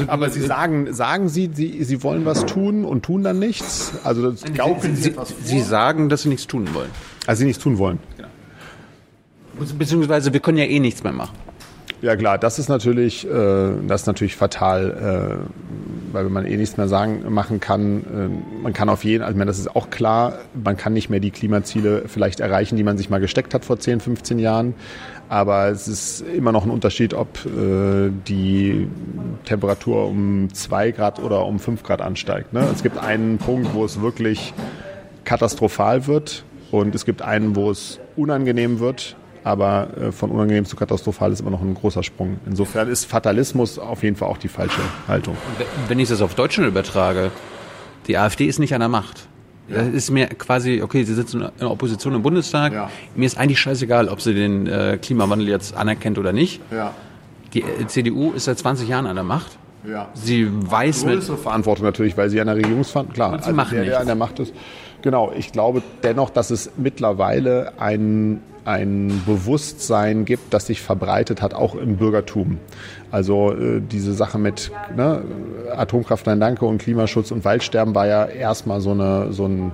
Also, 0.00 0.10
Aber 0.10 0.30
Sie 0.30 0.40
sagen, 0.40 0.92
sagen 0.92 1.28
Sie, 1.28 1.50
Sie, 1.52 1.84
Sie 1.84 2.02
wollen 2.02 2.24
was 2.24 2.46
tun 2.46 2.84
und 2.84 3.02
tun 3.04 3.22
dann 3.22 3.38
nichts? 3.38 3.92
Also 4.04 4.30
das 4.30 4.42
gaukeln 4.54 4.96
Sie, 4.96 5.02
sie, 5.02 5.10
etwas 5.10 5.32
vor, 5.32 5.40
sie 5.44 5.60
sagen, 5.60 6.08
dass 6.08 6.22
sie 6.22 6.28
nichts 6.28 6.46
tun 6.46 6.68
wollen. 6.74 6.90
also 7.26 7.40
Sie 7.40 7.46
nichts 7.46 7.62
tun 7.62 7.78
wollen. 7.78 7.98
Beziehungsweise 9.78 10.32
wir 10.32 10.40
können 10.40 10.58
ja 10.58 10.64
eh 10.64 10.80
nichts 10.80 11.04
mehr 11.04 11.12
machen. 11.12 11.36
Ja 12.02 12.16
klar, 12.16 12.38
das 12.38 12.58
ist 12.58 12.68
natürlich, 12.68 13.26
äh, 13.26 13.30
das 13.86 14.02
ist 14.02 14.06
natürlich 14.06 14.36
fatal. 14.36 15.40
Äh, 15.40 15.74
weil 16.14 16.30
man 16.30 16.46
eh 16.46 16.56
nichts 16.56 16.76
mehr 16.76 16.88
sagen 16.88 17.24
machen 17.28 17.60
kann. 17.60 18.04
Äh, 18.04 18.62
man 18.62 18.72
kann 18.72 18.88
auf 18.88 19.04
jeden, 19.04 19.22
also 19.22 19.32
ich 19.32 19.38
meine, 19.38 19.50
das 19.50 19.58
ist 19.58 19.74
auch 19.76 19.90
klar, 19.90 20.38
man 20.54 20.76
kann 20.76 20.94
nicht 20.94 21.10
mehr 21.10 21.20
die 21.20 21.30
Klimaziele 21.30 22.04
vielleicht 22.06 22.40
erreichen, 22.40 22.76
die 22.76 22.84
man 22.84 22.96
sich 22.96 23.10
mal 23.10 23.20
gesteckt 23.20 23.52
hat 23.52 23.64
vor 23.64 23.78
10, 23.78 24.00
15 24.00 24.38
Jahren. 24.38 24.74
Aber 25.34 25.66
es 25.66 25.88
ist 25.88 26.20
immer 26.20 26.52
noch 26.52 26.64
ein 26.64 26.70
Unterschied, 26.70 27.12
ob 27.12 27.44
äh, 27.44 28.08
die 28.28 28.88
Temperatur 29.44 30.06
um 30.06 30.54
zwei 30.54 30.92
Grad 30.92 31.18
oder 31.18 31.44
um 31.44 31.58
fünf 31.58 31.82
Grad 31.82 32.00
ansteigt. 32.00 32.52
Ne? 32.52 32.64
Es 32.72 32.84
gibt 32.84 32.98
einen 32.98 33.38
Punkt, 33.38 33.74
wo 33.74 33.84
es 33.84 34.00
wirklich 34.00 34.54
katastrophal 35.24 36.06
wird 36.06 36.44
und 36.70 36.94
es 36.94 37.04
gibt 37.04 37.20
einen, 37.20 37.56
wo 37.56 37.72
es 37.72 37.98
unangenehm 38.14 38.78
wird. 38.78 39.16
Aber 39.42 39.88
äh, 40.00 40.12
von 40.12 40.30
unangenehm 40.30 40.66
zu 40.66 40.76
katastrophal 40.76 41.32
ist 41.32 41.40
immer 41.40 41.50
noch 41.50 41.62
ein 41.62 41.74
großer 41.74 42.04
Sprung. 42.04 42.38
Insofern 42.46 42.88
ist 42.88 43.04
Fatalismus 43.04 43.80
auf 43.80 44.04
jeden 44.04 44.14
Fall 44.14 44.28
auch 44.28 44.38
die 44.38 44.46
falsche 44.46 44.82
Haltung. 45.08 45.36
Wenn 45.88 45.98
ich 45.98 46.10
das 46.10 46.22
auf 46.22 46.36
Deutschland 46.36 46.68
übertrage, 46.68 47.32
die 48.06 48.16
AfD 48.16 48.44
ist 48.44 48.60
nicht 48.60 48.72
an 48.72 48.78
der 48.78 48.88
Macht. 48.88 49.26
Ja. 49.68 49.78
Das 49.78 49.88
ist 49.88 50.10
mir 50.10 50.26
quasi, 50.26 50.82
okay, 50.82 51.04
sie 51.04 51.14
sitzen 51.14 51.40
in 51.42 51.50
der 51.58 51.70
Opposition 51.70 52.14
im 52.14 52.22
Bundestag. 52.22 52.72
Ja. 52.72 52.90
Mir 53.14 53.26
ist 53.26 53.38
eigentlich 53.38 53.60
scheißegal, 53.60 54.08
ob 54.08 54.20
sie 54.20 54.34
den 54.34 54.66
äh, 54.66 54.98
Klimawandel 55.00 55.48
jetzt 55.48 55.76
anerkennt 55.76 56.18
oder 56.18 56.32
nicht. 56.32 56.60
Ja. 56.70 56.92
Die 57.54 57.62
äh, 57.62 57.86
CDU 57.86 58.32
ist 58.32 58.44
seit 58.44 58.58
20 58.58 58.88
Jahren 58.88 59.06
an 59.06 59.16
der 59.16 59.24
Macht. 59.24 59.58
Ja. 59.88 60.08
Sie 60.14 60.48
weiß 60.50 61.04
mit. 61.04 61.14
Größere 61.14 61.36
Verantwortung 61.36 61.84
natürlich, 61.84 62.16
weil 62.16 62.30
sie 62.30 62.40
an 62.40 62.46
der 62.46 62.56
Regierungsverantwortung, 62.56 63.14
klar, 63.14 63.32
also 63.32 63.52
machen 63.52 63.76
der, 63.76 63.84
der 63.84 64.00
an 64.00 64.06
der 64.06 64.14
Macht 64.14 64.38
ist. 64.38 64.54
Genau, 65.02 65.32
ich 65.36 65.52
glaube 65.52 65.82
dennoch, 66.02 66.30
dass 66.30 66.50
es 66.50 66.70
mittlerweile 66.78 67.72
ein, 67.78 68.40
ein 68.64 69.22
Bewusstsein 69.26 70.24
gibt, 70.24 70.54
das 70.54 70.66
sich 70.66 70.80
verbreitet 70.80 71.42
hat, 71.42 71.54
auch 71.54 71.74
im 71.74 71.96
Bürgertum. 71.96 72.58
Also 73.10 73.52
äh, 73.52 73.80
diese 73.80 74.14
Sache 74.14 74.38
mit 74.38 74.70
ne, 74.96 75.22
Atomkraft, 75.74 76.26
nein 76.26 76.40
danke 76.40 76.64
und 76.64 76.78
Klimaschutz 76.78 77.30
und 77.30 77.44
Waldsterben 77.44 77.94
war 77.94 78.06
ja 78.06 78.24
erstmal 78.24 78.80
so, 78.80 78.92
eine, 78.92 79.32
so 79.32 79.46
ein 79.46 79.72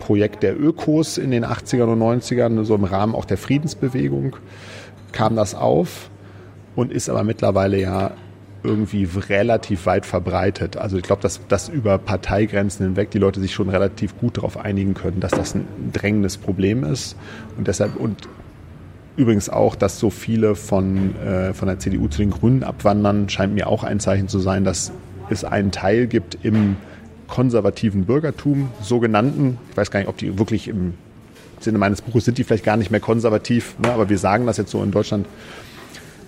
Projekt 0.00 0.42
der 0.42 0.58
Ökos 0.58 1.18
in 1.18 1.30
den 1.30 1.44
80ern 1.44 1.92
und 1.92 2.00
90ern, 2.00 2.64
so 2.64 2.74
im 2.74 2.84
Rahmen 2.84 3.14
auch 3.14 3.24
der 3.24 3.38
Friedensbewegung 3.38 4.36
kam 5.12 5.36
das 5.36 5.54
auf 5.54 6.10
und 6.74 6.90
ist 6.90 7.08
aber 7.08 7.22
mittlerweile 7.22 7.78
ja 7.78 8.12
irgendwie 8.64 9.08
relativ 9.28 9.86
weit 9.86 10.06
verbreitet. 10.06 10.76
Also 10.76 10.96
ich 10.96 11.02
glaube, 11.02 11.22
dass 11.22 11.40
das 11.48 11.68
über 11.68 11.98
Parteigrenzen 11.98 12.86
hinweg 12.86 13.10
die 13.10 13.18
Leute 13.18 13.40
sich 13.40 13.52
schon 13.52 13.68
relativ 13.68 14.18
gut 14.18 14.36
darauf 14.36 14.56
einigen 14.56 14.94
können, 14.94 15.20
dass 15.20 15.32
das 15.32 15.54
ein 15.54 15.66
drängendes 15.92 16.36
Problem 16.36 16.84
ist. 16.84 17.16
Und 17.56 17.68
deshalb 17.68 17.96
und 17.96 18.28
übrigens 19.16 19.48
auch, 19.48 19.74
dass 19.74 19.98
so 19.98 20.10
viele 20.10 20.54
von, 20.54 21.16
äh, 21.16 21.52
von 21.52 21.68
der 21.68 21.78
CDU 21.78 22.08
zu 22.08 22.18
den 22.18 22.30
Grünen 22.30 22.62
abwandern, 22.62 23.28
scheint 23.28 23.54
mir 23.54 23.66
auch 23.66 23.84
ein 23.84 24.00
Zeichen 24.00 24.28
zu 24.28 24.38
sein, 24.38 24.64
dass 24.64 24.92
es 25.28 25.44
einen 25.44 25.70
Teil 25.70 26.06
gibt 26.06 26.38
im 26.42 26.76
konservativen 27.28 28.04
Bürgertum, 28.04 28.68
sogenannten, 28.82 29.58
ich 29.70 29.76
weiß 29.76 29.90
gar 29.90 30.00
nicht, 30.00 30.08
ob 30.08 30.18
die 30.18 30.38
wirklich 30.38 30.68
im 30.68 30.94
Sinne 31.60 31.78
meines 31.78 32.02
Buches 32.02 32.24
sind 32.24 32.38
die 32.38 32.44
vielleicht 32.44 32.64
gar 32.64 32.76
nicht 32.76 32.90
mehr 32.90 33.00
konservativ, 33.00 33.78
ne, 33.78 33.90
aber 33.92 34.08
wir 34.08 34.18
sagen 34.18 34.46
das 34.46 34.56
jetzt 34.56 34.70
so 34.70 34.82
in 34.82 34.90
Deutschland, 34.90 35.26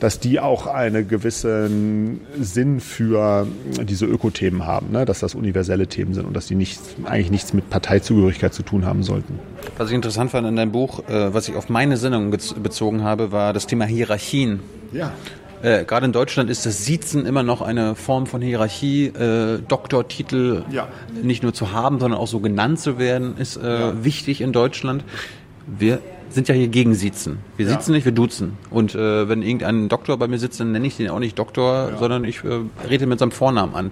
dass 0.05 0.21
die 0.21 0.39
auch 0.39 0.67
einen 0.67 1.09
gewissen 1.09 2.21
Sinn 2.39 2.81
für 2.81 3.47
diese 3.85 4.05
Ökothemen 4.05 4.67
haben, 4.67 4.93
ne? 4.93 5.07
dass 5.07 5.21
das 5.21 5.35
universelle 5.35 5.87
Themen 5.87 6.13
sind 6.13 6.27
und 6.27 6.35
dass 6.35 6.47
die 6.47 6.57
nicht, 6.57 6.79
eigentlich 7.07 7.31
nichts 7.31 7.55
mit 7.55 7.71
Parteizugehörigkeit 7.71 8.53
zu 8.53 8.63
tun 8.63 8.85
haben 8.85 9.03
sollten. 9.03 9.39
Was 9.79 9.89
ich 9.89 9.95
interessant 9.95 10.31
fand 10.31 10.47
in 10.47 10.57
deinem 10.57 10.73
Buch, 10.73 11.09
äh, 11.09 11.33
was 11.33 11.49
ich 11.49 11.57
auf 11.57 11.71
meine 11.71 11.97
Sendung 11.97 12.31
bezogen 12.31 13.03
habe, 13.03 13.33
war 13.33 13.55
das 13.55 13.67
Thema 13.67 13.87
Hierarchien. 13.87 14.61
Ja. 14.93 15.15
Äh, 15.63 15.87
Gerade 15.87 16.05
in 16.05 16.13
Deutschland 16.13 16.51
ist 16.51 16.67
das 16.67 16.85
Siezen 16.85 17.25
immer 17.25 17.43
noch 17.43 17.63
eine 17.63 17.95
Form 17.95 18.27
von 18.27 18.43
Hierarchie. 18.43 19.07
Äh, 19.07 19.61
Doktortitel 19.67 20.65
ja. 20.71 20.87
nicht 21.23 21.43
nur 21.43 21.55
zu 21.55 21.73
haben, 21.73 21.99
sondern 21.99 22.21
auch 22.21 22.29
so 22.29 22.41
genannt 22.41 22.79
zu 22.79 22.99
werden, 22.99 23.39
ist 23.39 23.57
äh, 23.57 23.81
ja. 23.81 24.05
wichtig 24.05 24.43
in 24.43 24.53
Deutschland. 24.53 25.03
Wir 25.67 26.01
sind 26.31 26.49
ja 26.49 26.55
hier 26.55 26.69
gegen 26.69 26.95
Siezen. 26.95 27.39
Wir 27.57 27.69
sitzen 27.69 27.93
ja. 27.93 27.97
nicht, 27.97 28.05
wir 28.05 28.13
duzen. 28.13 28.59
Und 28.71 28.95
äh, 28.95 29.29
wenn 29.29 29.43
irgendein 29.43 29.89
Doktor 29.89 30.19
bei 30.19 30.29
mir 30.29 30.39
sitzt, 30.39 30.61
dann 30.61 30.73
nenne 30.73 30.87
ich 30.87 30.97
den 30.97 31.09
auch 31.09 31.21
nicht 31.21 31.39
Doktor, 31.39 31.91
ja. 31.91 31.99
sondern 31.99 32.25
ich 32.25 32.43
äh, 32.45 32.61
rede 32.89 33.07
mit 33.07 33.19
seinem 33.19 33.31
Vornamen 33.31 33.75
an. 33.75 33.91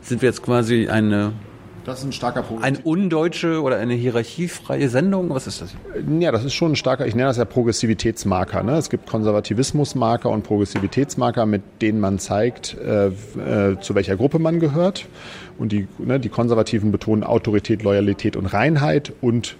Sind 0.00 0.22
wir 0.22 0.28
jetzt 0.28 0.42
quasi 0.42 0.88
eine 0.88 1.32
das 1.84 1.98
ist 1.98 2.06
ein 2.06 2.12
starker 2.12 2.42
Punkt. 2.42 2.64
Eine 2.64 2.78
undeutsche 2.78 3.60
oder 3.60 3.76
eine 3.76 3.92
hierarchiefreie 3.92 4.88
Sendung? 4.88 5.28
Was 5.30 5.46
ist 5.46 5.60
das? 5.60 5.74
Ja, 6.18 6.32
das 6.32 6.44
ist 6.44 6.54
schon 6.54 6.72
ein 6.72 6.76
starker, 6.76 7.06
ich 7.06 7.14
nenne 7.14 7.28
das 7.28 7.36
ja 7.36 7.44
Progressivitätsmarker. 7.44 8.62
Ne? 8.62 8.76
Es 8.76 8.88
gibt 8.88 9.06
Konservativismusmarker 9.06 10.30
und 10.30 10.44
Progressivitätsmarker, 10.44 11.44
mit 11.44 11.62
denen 11.82 12.00
man 12.00 12.18
zeigt, 12.18 12.74
äh, 12.78 13.08
äh, 13.08 13.78
zu 13.80 13.94
welcher 13.94 14.16
Gruppe 14.16 14.38
man 14.38 14.60
gehört. 14.60 15.06
Und 15.58 15.72
die, 15.72 15.86
ne, 15.98 16.18
die 16.18 16.30
Konservativen 16.30 16.90
betonen 16.90 17.22
Autorität, 17.22 17.82
Loyalität 17.82 18.36
und 18.36 18.46
Reinheit 18.46 19.12
und 19.20 19.56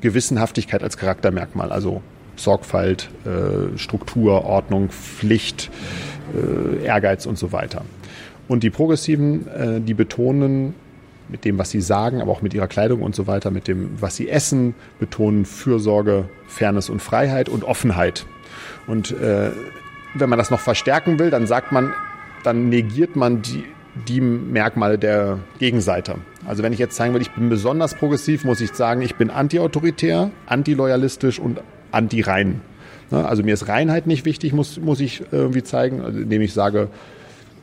Gewissenhaftigkeit 0.00 0.82
als 0.82 0.96
Charaktermerkmal, 0.96 1.72
also 1.72 2.02
Sorgfalt, 2.36 3.08
äh, 3.24 3.76
Struktur, 3.78 4.44
Ordnung, 4.44 4.90
Pflicht, 4.90 5.70
äh, 6.34 6.84
Ehrgeiz 6.84 7.26
und 7.26 7.38
so 7.38 7.52
weiter. 7.52 7.82
Und 8.48 8.62
die 8.62 8.70
Progressiven, 8.70 9.48
äh, 9.48 9.80
die 9.80 9.94
betonen 9.94 10.74
mit 11.28 11.44
dem, 11.44 11.58
was 11.58 11.70
sie 11.70 11.80
sagen, 11.80 12.20
aber 12.20 12.30
auch 12.30 12.42
mit 12.42 12.54
ihrer 12.54 12.68
Kleidung 12.68 13.02
und 13.02 13.14
so 13.14 13.26
weiter, 13.26 13.50
mit 13.50 13.66
dem, 13.66 14.00
was 14.00 14.16
sie 14.16 14.28
essen, 14.28 14.74
betonen 15.00 15.44
Fürsorge, 15.44 16.28
Fairness 16.46 16.88
und 16.88 17.02
Freiheit 17.02 17.48
und 17.48 17.64
Offenheit. 17.64 18.26
Und 18.86 19.10
äh, 19.10 19.50
wenn 20.14 20.28
man 20.28 20.38
das 20.38 20.50
noch 20.50 20.60
verstärken 20.60 21.18
will, 21.18 21.30
dann 21.30 21.46
sagt 21.46 21.72
man, 21.72 21.92
dann 22.44 22.68
negiert 22.68 23.16
man 23.16 23.42
die, 23.42 23.64
die 24.06 24.20
Merkmale 24.20 24.98
der 24.98 25.38
Gegenseite. 25.58 26.16
Also 26.46 26.62
wenn 26.62 26.72
ich 26.72 26.78
jetzt 26.78 26.94
zeigen 26.94 27.12
will, 27.14 27.22
ich 27.22 27.32
bin 27.32 27.48
besonders 27.48 27.94
progressiv, 27.94 28.44
muss 28.44 28.60
ich 28.60 28.72
sagen, 28.72 29.02
ich 29.02 29.16
bin 29.16 29.30
antiautoritär, 29.30 30.30
antiloyalistisch 30.46 31.38
und 31.38 31.60
anti-rein. 31.90 32.60
Ne, 33.10 33.26
also 33.26 33.42
mir 33.42 33.54
ist 33.54 33.68
Reinheit 33.68 34.06
nicht 34.06 34.24
wichtig, 34.24 34.52
muss, 34.52 34.78
muss 34.78 35.00
ich 35.00 35.24
irgendwie 35.32 35.62
zeigen, 35.62 36.02
also 36.02 36.18
indem 36.18 36.42
ich 36.42 36.52
sage, 36.52 36.88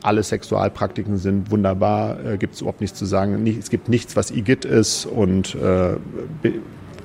alle 0.01 0.21
Sexualpraktiken 0.21 1.17
sind 1.17 1.49
wunderbar, 1.49 2.23
äh, 2.25 2.37
gibt 2.37 2.55
es 2.55 2.61
überhaupt 2.61 2.81
nichts 2.81 2.97
zu 2.99 3.05
sagen. 3.05 3.45
es 3.47 3.69
gibt 3.69 3.87
nichts, 3.87 4.15
was 4.15 4.31
Igitt 4.31 4.65
ist 4.65 5.05
und 5.05 5.55
äh, 5.55 5.95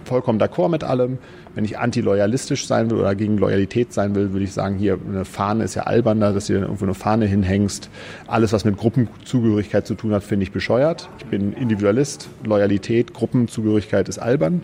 vollkommen 0.05 0.41
d'accord 0.41 0.69
mit 0.69 0.83
allem. 0.83 1.19
Wenn 1.55 1.65
ich 1.65 1.79
antiloyalistisch 1.79 2.67
sein 2.67 2.91
will 2.91 2.99
oder 2.99 3.15
gegen 3.15 3.39
Loyalität 3.39 3.93
sein 3.93 4.15
will, 4.15 4.33
würde 4.33 4.45
ich 4.45 4.53
sagen, 4.53 4.77
hier 4.77 4.99
eine 5.09 5.25
Fahne 5.25 5.65
ist 5.65 5.75
ja 5.75 5.83
albern, 5.83 6.21
dass 6.21 6.47
du 6.47 6.53
irgendwo 6.55 6.85
eine 6.85 6.95
Fahne 6.95 7.27
hinhängst. 7.27 7.91
Alles, 8.27 8.53
was 8.53 8.65
mit 8.65 8.77
Gruppenzugehörigkeit 8.77 9.87
zu 9.87 9.95
tun 9.95 10.13
hat, 10.13 10.23
finde 10.23 10.45
ich 10.45 10.53
bescheuert. 10.53 11.09
Ich 11.19 11.27
bin 11.27 11.53
Individualist. 11.53 12.29
Loyalität, 12.45 13.15
Gruppenzugehörigkeit 13.15 14.09
ist 14.09 14.19
albern. 14.19 14.63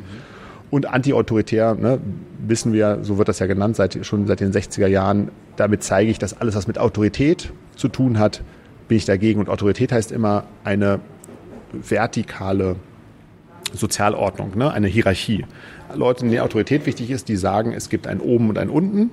Und 0.71 0.87
antiautoritär, 0.87 1.75
ne, 1.75 2.01
wissen 2.47 2.73
wir, 2.73 2.99
so 3.03 3.19
wird 3.19 3.29
das 3.29 3.39
ja 3.39 3.47
genannt, 3.47 3.77
seit, 3.77 4.05
schon 4.05 4.27
seit 4.27 4.41
den 4.41 4.53
60er 4.53 4.87
Jahren. 4.87 5.31
Damit 5.57 5.83
zeige 5.83 6.11
ich, 6.11 6.19
dass 6.19 6.41
alles, 6.41 6.55
was 6.55 6.67
mit 6.67 6.79
Autorität 6.79 7.53
zu 7.77 7.89
tun 7.89 8.19
hat, 8.19 8.43
bin 8.89 8.97
ich 8.97 9.05
dagegen. 9.05 9.41
Und 9.41 9.49
Autorität 9.49 9.93
heißt 9.93 10.13
immer 10.13 10.45
eine 10.65 11.01
vertikale 11.73 12.77
Sozialordnung, 13.73 14.57
ne? 14.57 14.73
eine 14.73 14.87
Hierarchie. 14.87 15.45
Leute, 15.97 16.25
denen 16.25 16.41
Autorität 16.41 16.87
wichtig 16.87 17.11
ist, 17.11 17.29
die 17.29 17.37
sagen, 17.37 17.73
es 17.73 17.89
gibt 17.89 18.07
ein 18.07 18.21
Oben 18.21 18.49
und 18.49 18.59
ein 18.59 18.71
Unten 18.71 19.11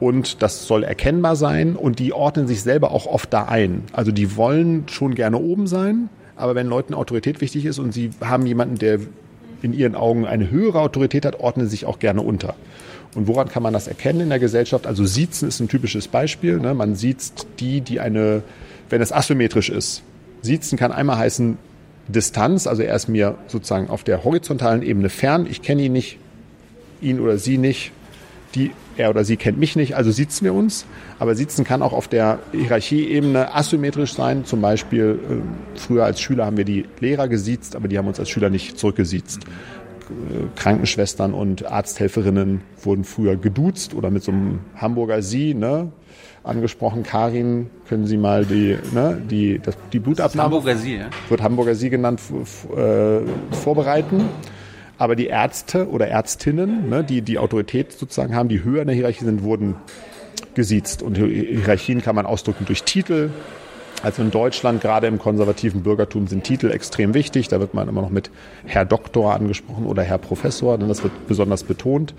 und 0.00 0.42
das 0.42 0.66
soll 0.66 0.84
erkennbar 0.84 1.36
sein 1.36 1.76
und 1.76 1.98
die 1.98 2.12
ordnen 2.12 2.46
sich 2.46 2.62
selber 2.62 2.92
auch 2.92 3.06
oft 3.06 3.32
da 3.32 3.44
ein. 3.44 3.84
Also 3.92 4.12
die 4.12 4.36
wollen 4.36 4.84
schon 4.88 5.14
gerne 5.14 5.38
oben 5.38 5.66
sein, 5.66 6.08
aber 6.36 6.54
wenn 6.54 6.68
Leuten 6.68 6.94
Autorität 6.94 7.40
wichtig 7.40 7.64
ist 7.64 7.78
und 7.78 7.92
sie 7.92 8.10
haben 8.20 8.46
jemanden, 8.46 8.76
der 8.76 9.00
in 9.62 9.72
ihren 9.72 9.96
Augen 9.96 10.24
eine 10.24 10.50
höhere 10.50 10.80
Autorität 10.80 11.24
hat, 11.24 11.40
ordnen 11.40 11.66
sie 11.66 11.70
sich 11.70 11.84
auch 11.84 11.98
gerne 11.98 12.22
unter. 12.22 12.54
Und 13.14 13.26
woran 13.26 13.48
kann 13.48 13.62
man 13.62 13.72
das 13.72 13.88
erkennen 13.88 14.20
in 14.20 14.28
der 14.28 14.38
Gesellschaft? 14.38 14.86
Also 14.86 15.04
Siezen 15.04 15.48
ist 15.48 15.58
ein 15.60 15.68
typisches 15.68 16.06
Beispiel. 16.06 16.58
Ne? 16.60 16.74
Man 16.74 16.94
sieht 16.94 17.32
die, 17.58 17.80
die 17.80 17.98
eine, 17.98 18.42
wenn 18.90 19.02
es 19.02 19.12
asymmetrisch 19.12 19.70
ist. 19.70 20.02
Siezen 20.42 20.78
kann 20.78 20.92
einmal 20.92 21.18
heißen, 21.18 21.58
Distanz, 22.08 22.66
also 22.66 22.82
er 22.82 22.94
ist 22.94 23.08
mir 23.08 23.36
sozusagen 23.46 23.88
auf 23.88 24.02
der 24.02 24.24
horizontalen 24.24 24.82
Ebene 24.82 25.08
fern, 25.08 25.46
ich 25.48 25.62
kenne 25.62 25.82
ihn 25.82 25.92
nicht, 25.92 26.18
ihn 27.00 27.20
oder 27.20 27.38
sie 27.38 27.58
nicht, 27.58 27.92
die, 28.54 28.72
er 28.96 29.10
oder 29.10 29.24
sie 29.24 29.36
kennt 29.36 29.58
mich 29.58 29.76
nicht, 29.76 29.94
also 29.94 30.10
sitzen 30.10 30.44
wir 30.44 30.54
uns. 30.54 30.86
Aber 31.18 31.34
sitzen 31.34 31.64
kann 31.64 31.82
auch 31.82 31.92
auf 31.92 32.08
der 32.08 32.38
Hierarchieebene 32.52 33.54
asymmetrisch 33.54 34.14
sein. 34.14 34.44
Zum 34.44 34.60
Beispiel, 34.60 35.18
äh, 35.30 35.78
früher 35.78 36.04
als 36.04 36.20
Schüler 36.20 36.46
haben 36.46 36.56
wir 36.56 36.64
die 36.64 36.86
Lehrer 37.00 37.28
gesiezt, 37.28 37.76
aber 37.76 37.88
die 37.88 37.98
haben 37.98 38.08
uns 38.08 38.18
als 38.18 38.30
Schüler 38.30 38.50
nicht 38.50 38.78
zurückgesiezt. 38.78 39.44
Äh, 39.44 40.46
Krankenschwestern 40.56 41.34
und 41.34 41.66
Arzthelferinnen 41.66 42.62
wurden 42.82 43.04
früher 43.04 43.36
geduzt 43.36 43.94
oder 43.94 44.10
mit 44.10 44.22
so 44.22 44.32
einem 44.32 44.60
Hamburger 44.76 45.22
Sie, 45.22 45.54
ne? 45.54 45.92
Angesprochen. 46.42 47.02
Karin, 47.02 47.70
können 47.88 48.06
Sie 48.06 48.16
mal 48.16 48.44
die, 48.44 48.78
ne, 48.92 49.20
die, 49.30 49.58
das, 49.58 49.76
die 49.92 49.98
Blutabnahme, 49.98 50.54
Hamburger 50.54 50.76
Sie, 50.76 50.96
ja? 50.96 51.06
wird 51.28 51.42
Hamburger 51.42 51.74
Sie 51.74 51.90
genannt, 51.90 52.20
äh, 52.76 53.20
vorbereiten. 53.54 54.28
Aber 54.98 55.14
die 55.14 55.26
Ärzte 55.26 55.88
oder 55.88 56.08
Ärztinnen, 56.08 56.88
ne, 56.88 57.04
die 57.04 57.22
die 57.22 57.38
Autorität 57.38 57.92
sozusagen 57.92 58.34
haben, 58.34 58.48
die 58.48 58.64
höher 58.64 58.82
in 58.82 58.88
der 58.88 58.96
Hierarchie 58.96 59.24
sind, 59.24 59.42
wurden 59.42 59.76
gesiezt. 60.54 61.02
Und 61.02 61.16
Hierarchien 61.16 62.02
kann 62.02 62.16
man 62.16 62.26
ausdrücken 62.26 62.64
durch 62.66 62.82
Titel, 62.82 63.30
Also 64.02 64.22
in 64.22 64.30
Deutschland, 64.30 64.80
gerade 64.80 65.06
im 65.06 65.18
konservativen 65.18 65.82
Bürgertum, 65.82 66.28
sind 66.28 66.44
Titel 66.44 66.70
extrem 66.70 67.14
wichtig. 67.14 67.48
Da 67.48 67.58
wird 67.58 67.74
man 67.74 67.88
immer 67.88 68.02
noch 68.02 68.10
mit 68.10 68.30
Herr 68.64 68.84
Doktor 68.84 69.34
angesprochen 69.34 69.86
oder 69.86 70.02
Herr 70.02 70.18
Professor, 70.18 70.78
denn 70.78 70.88
das 70.88 71.02
wird 71.02 71.12
besonders 71.26 71.64
betont. 71.64 72.14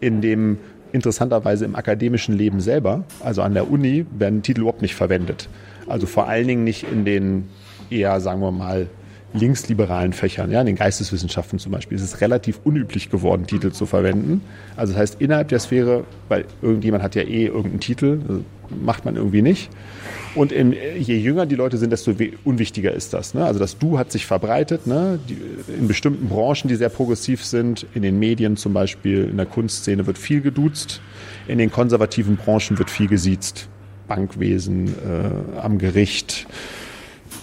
In 0.00 0.20
dem 0.20 0.58
interessanterweise 0.94 1.64
im 1.64 1.74
akademischen 1.74 2.38
Leben 2.38 2.60
selber, 2.60 3.02
also 3.20 3.42
an 3.42 3.52
der 3.52 3.68
Uni, 3.70 4.06
werden 4.16 4.42
Titel 4.42 4.60
überhaupt 4.60 4.80
nicht 4.80 4.94
verwendet. 4.94 5.48
Also 5.88 6.06
vor 6.06 6.28
allen 6.28 6.46
Dingen 6.46 6.64
nicht 6.64 6.84
in 6.90 7.04
den 7.04 7.48
eher, 7.90 8.20
sagen 8.20 8.40
wir 8.40 8.52
mal, 8.52 8.86
linksliberalen 9.34 10.12
Fächern, 10.12 10.50
ja, 10.50 10.60
in 10.60 10.66
den 10.66 10.76
Geisteswissenschaften 10.76 11.58
zum 11.58 11.72
Beispiel, 11.72 11.96
ist 11.96 12.02
es 12.02 12.20
relativ 12.20 12.60
unüblich 12.64 13.10
geworden, 13.10 13.46
Titel 13.46 13.72
zu 13.72 13.84
verwenden. 13.84 14.40
Also 14.76 14.92
das 14.92 15.00
heißt, 15.00 15.20
innerhalb 15.20 15.48
der 15.48 15.58
Sphäre, 15.58 16.04
weil 16.28 16.44
irgendjemand 16.62 17.02
hat 17.02 17.14
ja 17.14 17.22
eh 17.22 17.46
irgendeinen 17.46 17.80
Titel, 17.80 18.20
also 18.28 18.44
macht 18.82 19.04
man 19.04 19.16
irgendwie 19.16 19.42
nicht. 19.42 19.70
Und 20.34 20.52
in, 20.52 20.72
je 20.72 21.16
jünger 21.16 21.46
die 21.46 21.54
Leute 21.54 21.76
sind, 21.78 21.90
desto 21.90 22.12
unwichtiger 22.44 22.92
ist 22.92 23.12
das. 23.12 23.34
Ne? 23.34 23.44
Also 23.44 23.60
das 23.60 23.78
Du 23.78 23.98
hat 23.98 24.10
sich 24.10 24.26
verbreitet, 24.26 24.86
ne? 24.86 25.18
Die, 25.28 25.36
in 25.72 25.86
bestimmten 25.86 26.28
Branchen, 26.28 26.68
die 26.68 26.76
sehr 26.76 26.88
progressiv 26.88 27.44
sind, 27.44 27.86
in 27.94 28.02
den 28.02 28.18
Medien 28.18 28.56
zum 28.56 28.72
Beispiel, 28.72 29.28
in 29.30 29.36
der 29.36 29.46
Kunstszene 29.46 30.06
wird 30.06 30.18
viel 30.18 30.40
geduzt, 30.40 31.00
in 31.46 31.58
den 31.58 31.70
konservativen 31.70 32.36
Branchen 32.36 32.78
wird 32.78 32.90
viel 32.90 33.08
gesiezt. 33.08 33.68
Bankwesen, 34.08 34.88
äh, 34.88 35.60
am 35.60 35.78
Gericht? 35.78 36.46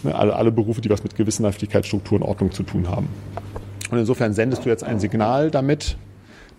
Alle, 0.06 0.36
alle 0.36 0.52
Berufe, 0.52 0.82
die 0.82 0.90
was 0.90 1.03
mit 1.03 1.15
Gewissenhaftigkeit, 1.15 1.86
Struktur 1.86 2.19
und 2.19 2.28
Ordnung 2.28 2.52
zu 2.52 2.64
tun 2.64 2.90
haben. 2.90 3.07
Und 3.90 3.98
insofern 3.98 4.34
sendest 4.34 4.65
du 4.65 4.69
jetzt 4.69 4.84
ein 4.84 4.99
Signal 4.99 5.52
damit, 5.52 5.98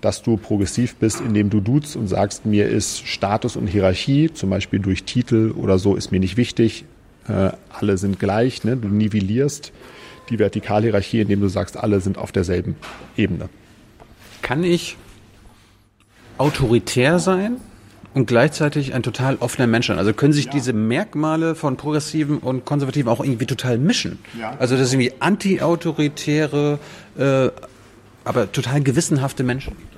dass 0.01 0.23
du 0.23 0.37
progressiv 0.37 0.97
bist, 0.97 1.21
indem 1.21 1.49
du 1.49 1.61
duzt 1.61 1.97
und 1.97 2.09
sagst, 2.09 2.45
mir 2.45 2.69
ist 2.69 3.07
Status 3.07 3.57
und 3.57 3.67
Hierarchie, 3.67 4.33
zum 4.33 4.51
Beispiel 4.51 4.81
durch 4.81 5.05
Titel 5.05 5.53
oder 5.57 5.79
so, 5.79 5.95
ist 5.95 6.11
mir 6.11 6.21
nicht 6.21 6.37
wichtig. 6.37 6.85
Äh, 7.29 7.53
alle 7.71 7.97
sind 7.99 8.19
gleich. 8.19 8.65
Ne? 8.65 8.77
Du 8.77 8.89
nivellierst 8.89 9.73
die 10.29 10.39
Vertikalhierarchie, 10.39 11.21
indem 11.21 11.41
du 11.41 11.49
sagst, 11.49 11.77
alle 11.77 12.01
sind 12.01 12.19
auf 12.19 12.33
derselben 12.33 12.77
Ebene. 13.17 13.49
Kann 14.43 14.65
ich 14.65 14.97
autoritär 16.37 17.19
sein 17.19 17.57
und 18.15 18.27
gleichzeitig 18.27 18.95
ein 18.95 19.03
total 19.03 19.37
offener 19.37 19.67
Mensch 19.67 19.87
sein? 19.87 19.99
Also 19.99 20.13
können 20.13 20.33
sich 20.33 20.47
ja. 20.47 20.53
diese 20.53 20.73
Merkmale 20.73 21.55
von 21.55 21.77
Progressiven 21.77 22.39
und 22.39 22.65
Konservativen 22.65 23.11
auch 23.11 23.21
irgendwie 23.23 23.47
total 23.47 23.79
mischen? 23.79 24.19
Ja. 24.39 24.55
Also 24.59 24.77
das 24.77 24.89
ist 24.89 24.93
irgendwie 24.95 25.13
anti-autoritäre, 25.21 26.79
äh, 27.19 27.49
aber 28.25 28.53
total 28.53 28.83
gewissenhafte 28.83 29.43
Menschen 29.45 29.77
gibt. 29.77 29.93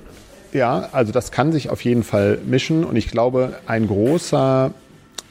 Ja, 0.53 0.89
also 0.93 1.11
das 1.11 1.31
kann 1.31 1.51
sich 1.51 1.69
auf 1.69 1.83
jeden 1.83 2.03
Fall 2.03 2.39
mischen 2.45 2.85
und 2.85 2.95
ich 2.95 3.09
glaube, 3.09 3.57
ein 3.67 3.87
großer 3.87 4.73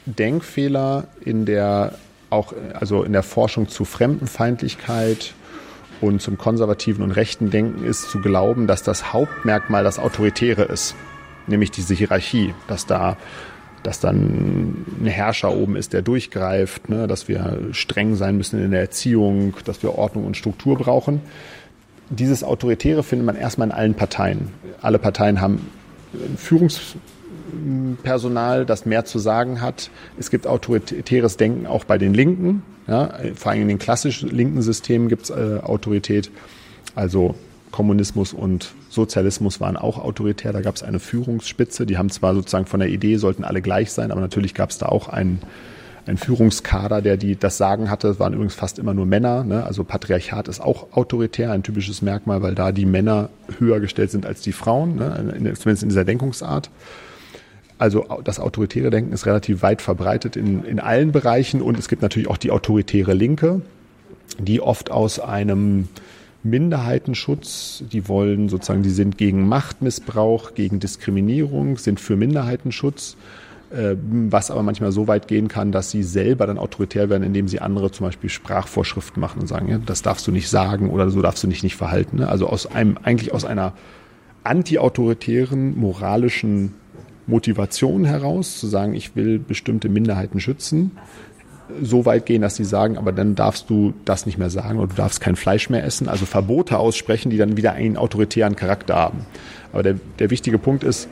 Denkfehler 0.05 1.07
in 1.21 1.45
der 1.45 1.93
auch 2.29 2.53
also 2.73 3.03
in 3.03 3.13
der 3.13 3.23
Forschung 3.23 3.67
zu 3.67 3.85
Fremdenfeindlichkeit 3.85 5.33
und 6.01 6.21
zum 6.21 6.37
konservativen 6.37 7.03
und 7.03 7.11
rechten 7.11 7.49
Denken 7.49 7.85
ist 7.85 8.09
zu 8.09 8.19
glauben, 8.19 8.67
dass 8.67 8.83
das 8.83 9.13
Hauptmerkmal 9.13 9.83
das 9.83 9.99
Autoritäre 9.99 10.63
ist, 10.63 10.95
nämlich 11.47 11.71
diese 11.71 11.93
Hierarchie, 11.93 12.53
dass 12.67 12.85
da 12.85 13.17
dass 13.83 13.99
dann 13.99 14.83
ein 14.99 15.05
Herrscher 15.05 15.55
oben 15.55 15.75
ist, 15.75 15.93
der 15.93 16.01
durchgreift, 16.01 16.89
ne, 16.89 17.05
dass 17.05 17.27
wir 17.27 17.67
streng 17.71 18.15
sein 18.15 18.35
müssen 18.35 18.59
in 18.59 18.71
der 18.71 18.81
Erziehung, 18.81 19.53
dass 19.63 19.83
wir 19.83 19.95
Ordnung 19.95 20.25
und 20.25 20.35
Struktur 20.35 20.75
brauchen 20.75 21.21
dieses 22.09 22.43
Autoritäre 22.43 23.03
findet 23.03 23.25
man 23.25 23.35
erstmal 23.35 23.69
in 23.69 23.73
allen 23.73 23.95
Parteien. 23.95 24.49
Alle 24.81 24.99
Parteien 24.99 25.41
haben 25.41 25.71
Führungspersonal, 26.37 28.65
das 28.65 28.85
mehr 28.85 29.03
zu 29.05 29.17
sagen 29.19 29.61
hat. 29.61 29.89
Es 30.19 30.29
gibt 30.29 30.47
autoritäres 30.47 31.37
Denken 31.37 31.65
auch 31.67 31.85
bei 31.85 31.97
den 31.97 32.13
Linken. 32.13 32.63
Ja, 32.87 33.15
vor 33.35 33.51
allem 33.51 33.63
in 33.63 33.67
den 33.67 33.79
klassischen 33.79 34.29
linken 34.29 34.61
Systemen 34.61 35.09
gibt 35.09 35.23
es 35.23 35.31
äh, 35.31 35.59
Autorität. 35.63 36.29
Also 36.93 37.33
Kommunismus 37.71 38.31
und 38.31 38.75
Sozialismus 38.95 39.61
waren 39.61 39.77
auch 39.77 39.97
autoritär. 39.97 40.53
Da 40.53 40.61
gab 40.61 40.75
es 40.75 40.83
eine 40.83 40.99
Führungsspitze. 40.99 41.85
Die 41.85 41.97
haben 41.97 42.09
zwar 42.09 42.33
sozusagen 42.33 42.65
von 42.65 42.79
der 42.79 42.89
Idee, 42.89 43.17
sollten 43.17 43.43
alle 43.43 43.61
gleich 43.61 43.91
sein, 43.91 44.11
aber 44.11 44.21
natürlich 44.21 44.53
gab 44.53 44.71
es 44.71 44.77
da 44.77 44.87
auch 44.87 45.09
einen 45.09 45.41
ein 46.07 46.17
Führungskader, 46.17 47.01
der 47.01 47.17
die 47.17 47.35
das 47.35 47.57
Sagen 47.57 47.89
hatte. 47.89 48.09
Es 48.09 48.19
waren 48.19 48.33
übrigens 48.33 48.53
fast 48.53 48.77
immer 48.79 48.93
nur 48.93 49.05
Männer. 49.05 49.43
Ne? 49.43 49.63
Also 49.63 49.83
Patriarchat 49.83 50.47
ist 50.47 50.61
auch 50.61 50.93
autoritär, 50.93 51.51
ein 51.51 51.63
typisches 51.63 52.01
Merkmal, 52.01 52.41
weil 52.41 52.55
da 52.55 52.71
die 52.71 52.85
Männer 52.85 53.29
höher 53.57 53.79
gestellt 53.79 54.11
sind 54.11 54.25
als 54.25 54.41
die 54.41 54.51
Frauen, 54.51 54.97
ne? 54.97 55.33
zumindest 55.55 55.83
in 55.83 55.89
dieser 55.89 56.05
Denkungsart. 56.05 56.69
Also 57.77 58.05
das 58.23 58.39
autoritäre 58.39 58.89
Denken 58.89 59.11
ist 59.11 59.25
relativ 59.25 59.61
weit 59.61 59.81
verbreitet 59.81 60.35
in, 60.35 60.63
in 60.63 60.79
allen 60.79 61.11
Bereichen 61.11 61.61
und 61.61 61.77
es 61.77 61.89
gibt 61.89 62.01
natürlich 62.01 62.29
auch 62.29 62.37
die 62.37 62.51
autoritäre 62.51 63.13
Linke, 63.13 63.61
die 64.37 64.61
oft 64.61 64.91
aus 64.91 65.19
einem 65.19 65.89
Minderheitenschutz, 66.45 67.83
die 67.91 68.07
wollen 68.07 68.49
sozusagen, 68.49 68.83
die 68.83 68.89
sind 68.91 69.17
gegen 69.17 69.47
Machtmissbrauch, 69.47 70.53
gegen 70.53 70.79
Diskriminierung, 70.79 71.77
sind 71.77 71.99
für 71.99 72.15
Minderheitenschutz 72.15 73.17
äh, 73.71 73.95
was 73.99 74.51
aber 74.51 74.63
manchmal 74.63 74.91
so 74.91 75.07
weit 75.07 75.27
gehen 75.27 75.47
kann, 75.47 75.71
dass 75.71 75.91
sie 75.91 76.03
selber 76.03 76.45
dann 76.47 76.57
autoritär 76.57 77.09
werden, 77.09 77.23
indem 77.23 77.47
sie 77.47 77.59
andere 77.59 77.91
zum 77.91 78.05
Beispiel 78.05 78.29
Sprachvorschriften 78.29 79.19
machen 79.19 79.41
und 79.41 79.47
sagen, 79.47 79.67
ja, 79.67 79.79
das 79.83 80.01
darfst 80.01 80.27
du 80.27 80.31
nicht 80.31 80.49
sagen 80.49 80.91
oder 80.91 81.09
so 81.09 81.21
darfst 81.21 81.43
du 81.43 81.47
dich 81.47 81.63
nicht 81.63 81.75
verhalten. 81.75 82.17
Ne? 82.17 82.29
Also 82.29 82.47
aus 82.47 82.67
einem, 82.67 82.97
eigentlich 83.03 83.33
aus 83.33 83.43
einer 83.43 83.73
anti-autoritären 84.43 85.77
moralischen 85.77 86.75
Motivation 87.27 88.05
heraus, 88.05 88.59
zu 88.59 88.67
sagen, 88.67 88.93
ich 88.93 89.15
will 89.15 89.39
bestimmte 89.39 89.89
Minderheiten 89.89 90.39
schützen, 90.39 90.91
so 91.81 92.05
weit 92.05 92.25
gehen, 92.25 92.41
dass 92.41 92.55
sie 92.55 92.63
sagen, 92.63 92.97
aber 92.97 93.11
dann 93.11 93.35
darfst 93.35 93.69
du 93.69 93.93
das 94.05 94.25
nicht 94.25 94.37
mehr 94.37 94.49
sagen 94.49 94.79
oder 94.79 94.87
du 94.87 94.95
darfst 94.95 95.21
kein 95.21 95.35
Fleisch 95.35 95.69
mehr 95.69 95.83
essen. 95.83 96.07
Also 96.07 96.25
Verbote 96.25 96.77
aussprechen, 96.77 97.29
die 97.29 97.37
dann 97.37 97.57
wieder 97.57 97.73
einen 97.73 97.97
autoritären 97.97 98.55
Charakter 98.55 98.95
haben. 98.95 99.25
Aber 99.73 99.83
der, 99.83 99.95
der 100.19 100.29
wichtige 100.29 100.57
Punkt 100.57 100.83
ist, 100.83 101.07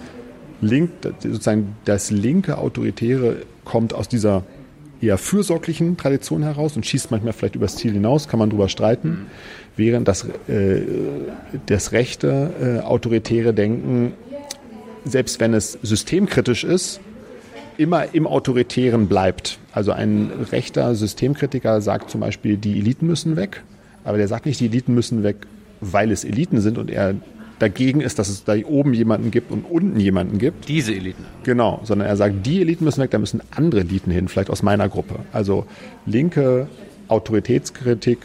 link, 0.62 0.92
sozusagen 1.20 1.76
das 1.86 2.12
linke 2.12 2.58
Autoritäre 2.58 3.38
kommt 3.66 3.94
aus 3.94 4.08
dieser 4.08 4.44
eher 5.02 5.18
fürsorglichen 5.18 5.98
Tradition 5.98 6.44
heraus 6.44 6.76
und 6.76 6.86
schießt 6.86 7.12
manchmal 7.12 7.34
vielleicht 7.34 7.56
übers 7.56 7.76
Ziel 7.76 7.92
hinaus, 7.94 8.28
kann 8.28 8.40
man 8.40 8.50
drüber 8.50 8.70
streiten, 8.70 9.28
während 9.76 10.08
das, 10.08 10.26
äh, 10.48 10.82
das 11.66 11.92
rechte 11.92 12.80
äh, 12.82 12.86
autoritäre 12.86 13.54
Denken, 13.54 14.14
selbst 15.04 15.40
wenn 15.40 15.54
es 15.54 15.78
systemkritisch 15.82 16.64
ist, 16.64 17.02
immer 17.78 18.14
im 18.14 18.28
Autoritären 18.28 19.08
bleibt. 19.08 19.60
Also 19.74 19.92
ein 19.92 20.32
rechter 20.52 20.94
Systemkritiker 20.96 21.82
sagt 21.82 22.10
zum 22.10 22.22
Beispiel, 22.22 22.58
die 22.58 22.80
Eliten 22.80 23.08
müssen 23.08 23.36
weg, 23.36 23.64
aber 24.04 24.18
der 24.18 24.28
sagt 24.28 24.46
nicht, 24.46 24.60
die 24.60 24.68
Eliten 24.68 24.94
müssen 24.94 25.24
weg, 25.24 25.48
weil 25.82 26.12
es 26.12 26.24
Eliten 26.24 26.62
sind 26.62 26.78
und 26.78 26.92
er 26.92 27.16
dagegen 27.60 28.02
ist, 28.02 28.20
dass 28.20 28.30
es 28.30 28.44
da 28.44 28.56
oben 28.56 28.94
jemanden 28.94 29.32
gibt 29.32 29.52
und 29.52 29.64
unten 29.64 30.00
jemanden 30.00 30.38
gibt. 30.38 30.68
Diese 30.68 30.94
Eliten. 30.94 31.24
Genau, 31.44 31.80
sondern 31.84 32.08
er 32.08 32.18
sagt, 32.18 32.46
die 32.46 32.62
Eliten 32.62 32.84
müssen 32.84 33.02
weg, 33.02 33.12
da 33.12 33.20
müssen 33.20 33.42
andere 33.52 33.82
Eliten 33.82 34.12
hin, 34.12 34.28
vielleicht 34.28 34.50
aus 34.50 34.62
meiner 34.64 34.90
Gruppe. 34.90 35.16
Also 35.32 35.66
linke 36.06 36.68
Autoritätskritik, 37.08 38.20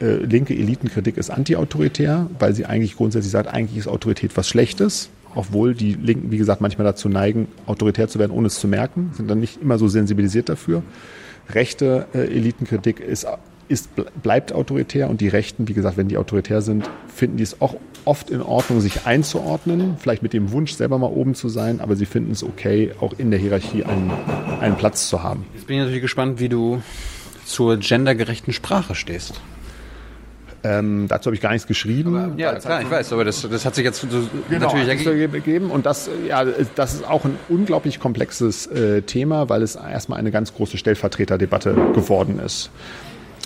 äh, 0.00 0.16
linke 0.16 0.54
Elitenkritik 0.54 1.16
ist 1.16 1.30
antiautoritär, 1.30 2.28
weil 2.38 2.54
sie 2.54 2.64
eigentlich 2.64 2.96
grundsätzlich 2.96 3.30
sagt, 3.30 3.48
eigentlich 3.52 3.78
ist 3.78 3.86
Autorität 3.86 4.36
was 4.36 4.48
Schlechtes. 4.48 5.10
Obwohl 5.34 5.74
die 5.74 5.94
Linken, 5.94 6.30
wie 6.30 6.38
gesagt, 6.38 6.60
manchmal 6.60 6.84
dazu 6.84 7.08
neigen, 7.08 7.48
autoritär 7.66 8.08
zu 8.08 8.18
werden, 8.18 8.32
ohne 8.32 8.46
es 8.46 8.58
zu 8.58 8.68
merken, 8.68 9.10
sind 9.14 9.28
dann 9.28 9.40
nicht 9.40 9.60
immer 9.60 9.78
so 9.78 9.88
sensibilisiert 9.88 10.48
dafür. 10.48 10.82
Rechte 11.50 12.06
äh, 12.14 12.18
Elitenkritik 12.18 13.00
ist 13.00 13.26
ist, 13.68 13.90
bleibt 14.22 14.52
autoritär 14.52 15.08
und 15.08 15.20
die 15.20 15.28
Rechten, 15.28 15.68
wie 15.68 15.74
gesagt, 15.74 15.96
wenn 15.96 16.08
die 16.08 16.18
autoritär 16.18 16.62
sind, 16.62 16.88
finden 17.08 17.38
die 17.38 17.42
es 17.42 17.60
auch 17.60 17.76
oft 18.04 18.30
in 18.30 18.42
Ordnung, 18.42 18.80
sich 18.80 19.06
einzuordnen, 19.06 19.96
vielleicht 19.98 20.22
mit 20.22 20.32
dem 20.32 20.52
Wunsch, 20.52 20.72
selber 20.72 20.98
mal 20.98 21.06
oben 21.06 21.34
zu 21.34 21.48
sein, 21.48 21.80
aber 21.80 21.96
sie 21.96 22.06
finden 22.06 22.32
es 22.32 22.44
okay, 22.44 22.92
auch 23.00 23.14
in 23.16 23.30
der 23.30 23.40
Hierarchie 23.40 23.84
einen, 23.84 24.12
einen 24.60 24.76
Platz 24.76 25.08
zu 25.08 25.22
haben. 25.22 25.46
Jetzt 25.54 25.66
bin 25.66 25.76
ich 25.76 25.80
natürlich 25.80 26.02
gespannt, 26.02 26.40
wie 26.40 26.48
du 26.48 26.82
zur 27.46 27.78
gendergerechten 27.78 28.52
Sprache 28.52 28.94
stehst. 28.94 29.40
Ähm, 30.66 31.08
dazu 31.08 31.26
habe 31.26 31.34
ich 31.34 31.42
gar 31.42 31.52
nichts 31.52 31.66
geschrieben. 31.66 32.16
Aber, 32.16 32.32
ja, 32.38 32.54
klar, 32.54 32.80
ich 32.80 32.90
weiß, 32.90 33.12
aber 33.12 33.24
das, 33.24 33.46
das 33.48 33.66
hat 33.66 33.74
sich 33.74 33.84
jetzt 33.84 34.00
so 34.00 34.06
genau, 34.48 34.74
natürlich 34.74 34.88
ergeben. 34.88 35.70
Und 35.70 35.84
das, 35.84 36.08
ja, 36.26 36.42
das 36.74 36.94
ist 36.94 37.06
auch 37.06 37.26
ein 37.26 37.36
unglaublich 37.50 38.00
komplexes 38.00 38.66
äh, 38.68 39.02
Thema, 39.02 39.50
weil 39.50 39.62
es 39.62 39.76
erstmal 39.76 40.18
eine 40.18 40.30
ganz 40.30 40.54
große 40.54 40.78
Stellvertreterdebatte 40.78 41.74
geworden 41.92 42.40
ist. 42.40 42.70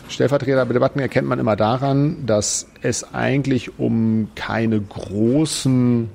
Stellvertreterdebatten 0.08 1.00
erkennt 1.00 1.26
man 1.26 1.40
immer 1.40 1.56
daran, 1.56 2.24
dass 2.24 2.68
es 2.82 3.12
eigentlich 3.12 3.80
um 3.80 4.28
keine 4.36 4.80
großen 4.80 6.08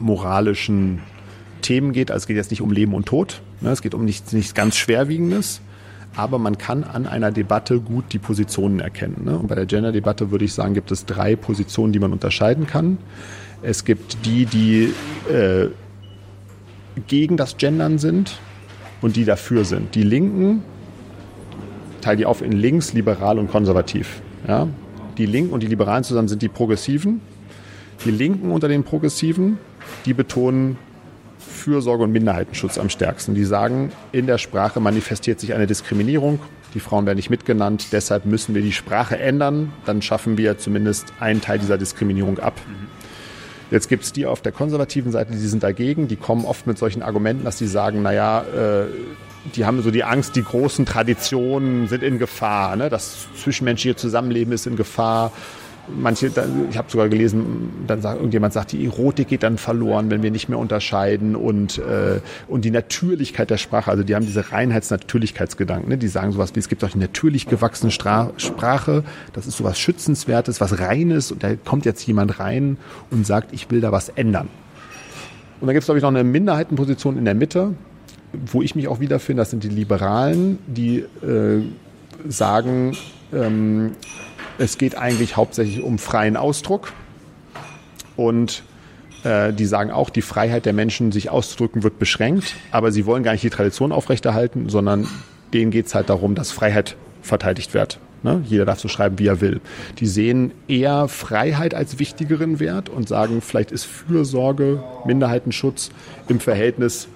moralischen 0.00 1.02
Themen 1.62 1.92
geht. 1.92 2.10
Also 2.10 2.24
es 2.24 2.26
geht 2.26 2.36
jetzt 2.36 2.50
nicht 2.50 2.62
um 2.62 2.72
Leben 2.72 2.94
und 2.94 3.06
Tod. 3.06 3.42
Ne? 3.60 3.70
Es 3.70 3.80
geht 3.80 3.94
um 3.94 4.04
nichts, 4.04 4.32
nichts 4.32 4.54
ganz 4.54 4.76
Schwerwiegendes. 4.76 5.60
Aber 6.16 6.38
man 6.38 6.56
kann 6.56 6.82
an 6.82 7.06
einer 7.06 7.30
Debatte 7.30 7.78
gut 7.80 8.04
die 8.12 8.18
Positionen 8.18 8.80
erkennen. 8.80 9.22
Ne? 9.24 9.38
Und 9.38 9.48
bei 9.48 9.54
der 9.54 9.66
Gender-Debatte 9.66 10.30
würde 10.30 10.46
ich 10.46 10.54
sagen, 10.54 10.74
gibt 10.74 10.90
es 10.90 11.04
drei 11.04 11.36
Positionen, 11.36 11.92
die 11.92 11.98
man 11.98 12.12
unterscheiden 12.12 12.66
kann. 12.66 12.98
Es 13.62 13.84
gibt 13.84 14.24
die, 14.24 14.46
die 14.46 14.94
äh, 15.30 15.68
gegen 17.06 17.36
das 17.36 17.58
Gendern 17.58 17.98
sind 17.98 18.38
und 19.02 19.16
die 19.16 19.24
dafür 19.24 19.64
sind. 19.64 19.94
Die 19.94 20.02
Linken 20.02 20.62
teile 22.00 22.18
die 22.18 22.26
auf 22.26 22.40
in 22.40 22.52
links, 22.52 22.92
liberal 22.92 23.38
und 23.38 23.50
konservativ. 23.50 24.22
Ja? 24.46 24.68
Die 25.18 25.26
Linken 25.26 25.52
und 25.52 25.62
die 25.62 25.66
Liberalen 25.66 26.04
zusammen 26.04 26.28
sind 26.28 26.40
die 26.40 26.48
Progressiven. 26.48 27.20
Die 28.04 28.10
Linken 28.10 28.50
unter 28.52 28.68
den 28.68 28.84
Progressiven, 28.84 29.58
die 30.04 30.14
betonen 30.14 30.78
Fürsorge 31.46 32.04
und 32.04 32.12
Minderheitenschutz 32.12 32.78
am 32.78 32.90
stärksten. 32.90 33.34
Die 33.34 33.44
sagen, 33.44 33.92
in 34.12 34.26
der 34.26 34.38
Sprache 34.38 34.80
manifestiert 34.80 35.40
sich 35.40 35.54
eine 35.54 35.66
Diskriminierung. 35.66 36.38
Die 36.74 36.80
Frauen 36.80 37.06
werden 37.06 37.16
nicht 37.16 37.30
mitgenannt, 37.30 37.92
deshalb 37.92 38.26
müssen 38.26 38.54
wir 38.54 38.62
die 38.62 38.72
Sprache 38.72 39.18
ändern. 39.18 39.72
Dann 39.86 40.02
schaffen 40.02 40.36
wir 40.36 40.58
zumindest 40.58 41.12
einen 41.20 41.40
Teil 41.40 41.58
dieser 41.58 41.78
Diskriminierung 41.78 42.38
ab. 42.38 42.54
Jetzt 43.70 43.88
gibt 43.88 44.04
es 44.04 44.12
die 44.12 44.26
auf 44.26 44.42
der 44.42 44.52
konservativen 44.52 45.10
Seite, 45.10 45.32
die 45.32 45.38
sind 45.38 45.62
dagegen. 45.62 46.06
Die 46.06 46.16
kommen 46.16 46.44
oft 46.44 46.66
mit 46.66 46.78
solchen 46.78 47.02
Argumenten, 47.02 47.44
dass 47.44 47.58
sie 47.58 47.66
sagen, 47.66 48.02
naja, 48.02 48.42
äh, 48.42 48.86
die 49.54 49.64
haben 49.64 49.82
so 49.82 49.90
die 49.90 50.04
Angst, 50.04 50.36
die 50.36 50.42
großen 50.42 50.86
Traditionen 50.86 51.88
sind 51.88 52.02
in 52.02 52.18
Gefahr. 52.18 52.76
Ne? 52.76 52.90
Das 52.90 53.26
zwischenmenschliche 53.36 53.96
Zusammenleben 53.96 54.52
ist 54.52 54.66
in 54.66 54.76
Gefahr 54.76 55.32
manche, 55.88 56.30
ich 56.70 56.78
habe 56.78 56.90
sogar 56.90 57.08
gelesen, 57.08 57.70
dann 57.86 58.00
sagt 58.00 58.16
irgendjemand 58.16 58.52
sagt, 58.52 58.72
die 58.72 58.84
Erotik 58.84 59.28
geht 59.28 59.42
dann 59.42 59.58
verloren, 59.58 60.10
wenn 60.10 60.22
wir 60.22 60.30
nicht 60.30 60.48
mehr 60.48 60.58
unterscheiden 60.58 61.36
und 61.36 61.78
äh, 61.78 62.20
und 62.48 62.64
die 62.64 62.70
Natürlichkeit 62.70 63.50
der 63.50 63.56
Sprache, 63.56 63.90
also 63.90 64.02
die 64.02 64.14
haben 64.14 64.26
diese 64.26 64.52
Reinheits-Natürlichkeitsgedanken, 64.52 65.88
ne? 65.88 65.98
die 65.98 66.08
sagen 66.08 66.32
sowas 66.32 66.54
wie 66.54 66.60
es 66.60 66.68
gibt 66.68 66.84
auch 66.84 66.90
die 66.90 66.98
natürlich 66.98 67.46
gewachsene 67.46 67.90
Stra 67.90 68.30
Sprache, 68.36 69.04
das 69.32 69.46
ist 69.46 69.56
sowas 69.56 69.78
schützenswertes, 69.78 70.60
was 70.60 70.78
reines 70.78 71.32
und 71.32 71.42
da 71.42 71.54
kommt 71.54 71.84
jetzt 71.84 72.06
jemand 72.06 72.38
rein 72.40 72.76
und 73.10 73.26
sagt, 73.26 73.52
ich 73.52 73.70
will 73.70 73.80
da 73.80 73.92
was 73.92 74.08
ändern. 74.08 74.48
Und 75.60 75.68
dann 75.68 75.74
gibt 75.74 75.82
es 75.82 75.86
glaube 75.86 75.98
ich 75.98 76.02
noch 76.02 76.10
eine 76.10 76.24
Minderheitenposition 76.24 77.16
in 77.16 77.24
der 77.24 77.34
Mitte, 77.34 77.74
wo 78.32 78.62
ich 78.62 78.74
mich 78.74 78.88
auch 78.88 79.00
wiederfinde, 79.00 79.40
das 79.40 79.50
sind 79.50 79.64
die 79.64 79.68
Liberalen, 79.68 80.58
die 80.66 80.98
äh, 80.98 81.62
sagen, 82.28 82.96
ähm, 83.32 83.92
es 84.58 84.78
geht 84.78 84.96
eigentlich 84.96 85.36
hauptsächlich 85.36 85.82
um 85.82 85.98
freien 85.98 86.36
Ausdruck. 86.36 86.92
Und 88.16 88.62
äh, 89.24 89.52
die 89.52 89.66
sagen 89.66 89.90
auch, 89.90 90.10
die 90.10 90.22
Freiheit 90.22 90.66
der 90.66 90.72
Menschen, 90.72 91.12
sich 91.12 91.30
auszudrücken, 91.30 91.82
wird 91.82 91.98
beschränkt. 91.98 92.56
Aber 92.70 92.92
sie 92.92 93.06
wollen 93.06 93.22
gar 93.22 93.32
nicht 93.32 93.44
die 93.44 93.50
Tradition 93.50 93.92
aufrechterhalten, 93.92 94.68
sondern 94.68 95.06
denen 95.52 95.70
geht 95.70 95.86
es 95.86 95.94
halt 95.94 96.08
darum, 96.10 96.34
dass 96.34 96.50
Freiheit 96.50 96.96
verteidigt 97.22 97.74
wird. 97.74 97.98
Ne? 98.22 98.42
Jeder 98.46 98.64
darf 98.64 98.80
so 98.80 98.88
schreiben, 98.88 99.18
wie 99.18 99.26
er 99.26 99.40
will. 99.40 99.60
Die 99.98 100.06
sehen 100.06 100.52
eher 100.68 101.08
Freiheit 101.08 101.74
als 101.74 101.98
wichtigeren 101.98 102.58
Wert 102.60 102.88
und 102.88 103.08
sagen, 103.08 103.40
vielleicht 103.42 103.70
ist 103.70 103.84
Fürsorge, 103.84 104.82
Minderheitenschutz 105.04 105.90
im 106.28 106.40
Verhältnis 106.40 107.08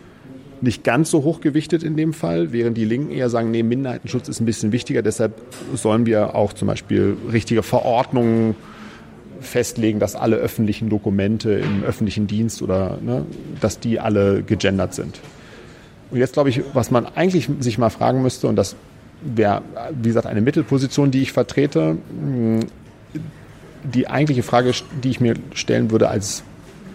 nicht 0.63 0.85
ganz 0.85 1.11
so 1.11 1.23
hoch 1.23 1.41
gewichtet 1.41 1.83
in 1.83 1.97
dem 1.97 2.13
Fall, 2.13 2.53
während 2.53 2.77
die 2.77 2.85
Linken 2.85 3.11
eher 3.11 3.31
sagen, 3.31 3.51
nee, 3.51 3.63
Minderheitenschutz 3.63 4.29
ist 4.29 4.41
ein 4.41 4.47
bisschen 4.47 4.73
wichtiger, 4.73 5.03
deshalb 5.03 5.35
sollen 5.75 6.07
wir 6.07 6.35
auch 6.35 6.53
zum 6.53 6.69
Beispiel 6.69 7.17
richtige 7.33 7.63
Verordnungen 7.63 8.55
festlegen, 9.41 10.01
dass 10.01 10.17
alle 10.17 10.37
öffentlichen 10.37 10.91
Dokumente 10.91 11.53
im 11.53 11.83
öffentlichen 11.83 12.27
Dienst 12.27 12.63
oder 12.63 12.99
ne, 13.01 13.25
dass 13.61 13.81
die 13.81 13.99
alle 13.99 14.43
gegendert 14.43 14.95
sind. 14.95 15.19
Und 16.11 16.19
jetzt 16.19 16.35
glaube 16.35 16.51
ich, 16.51 16.63
was 16.75 16.91
man 16.91 17.07
eigentlich 17.07 17.49
sich 17.61 17.79
mal 17.79 17.91
fragen 17.91 18.23
müsste, 18.23 18.49
und 18.49 18.57
das 18.57 18.77
wäre, 19.23 19.63
wie 19.93 20.09
gesagt, 20.09 20.27
eine 20.27 20.41
Mittelposition, 20.41 21.11
die 21.11 21.23
ich 21.23 21.33
vertrete, 21.33 21.97
die 23.85 24.09
eigentliche 24.09 24.43
Frage, 24.43 24.73
die 25.03 25.11
ich 25.11 25.21
mir 25.21 25.35
stellen 25.55 25.91
würde 25.91 26.09
als 26.09 26.43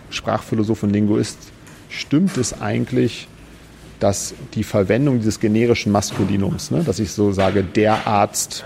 Sprachphilosoph 0.09 0.83
und 0.83 0.91
Linguist, 0.91 1.37
stimmt 1.89 2.37
es 2.37 2.61
eigentlich, 2.61 3.27
dass 4.05 4.35
die 4.53 4.63
Verwendung 4.63 5.17
dieses 5.17 5.39
generischen 5.39 5.91
Maskulinums, 5.91 6.69
ne, 6.69 6.83
dass 6.83 6.99
ich 6.99 7.11
so 7.11 7.31
sage, 7.31 7.63
der 7.63 8.05
Arzt, 8.05 8.63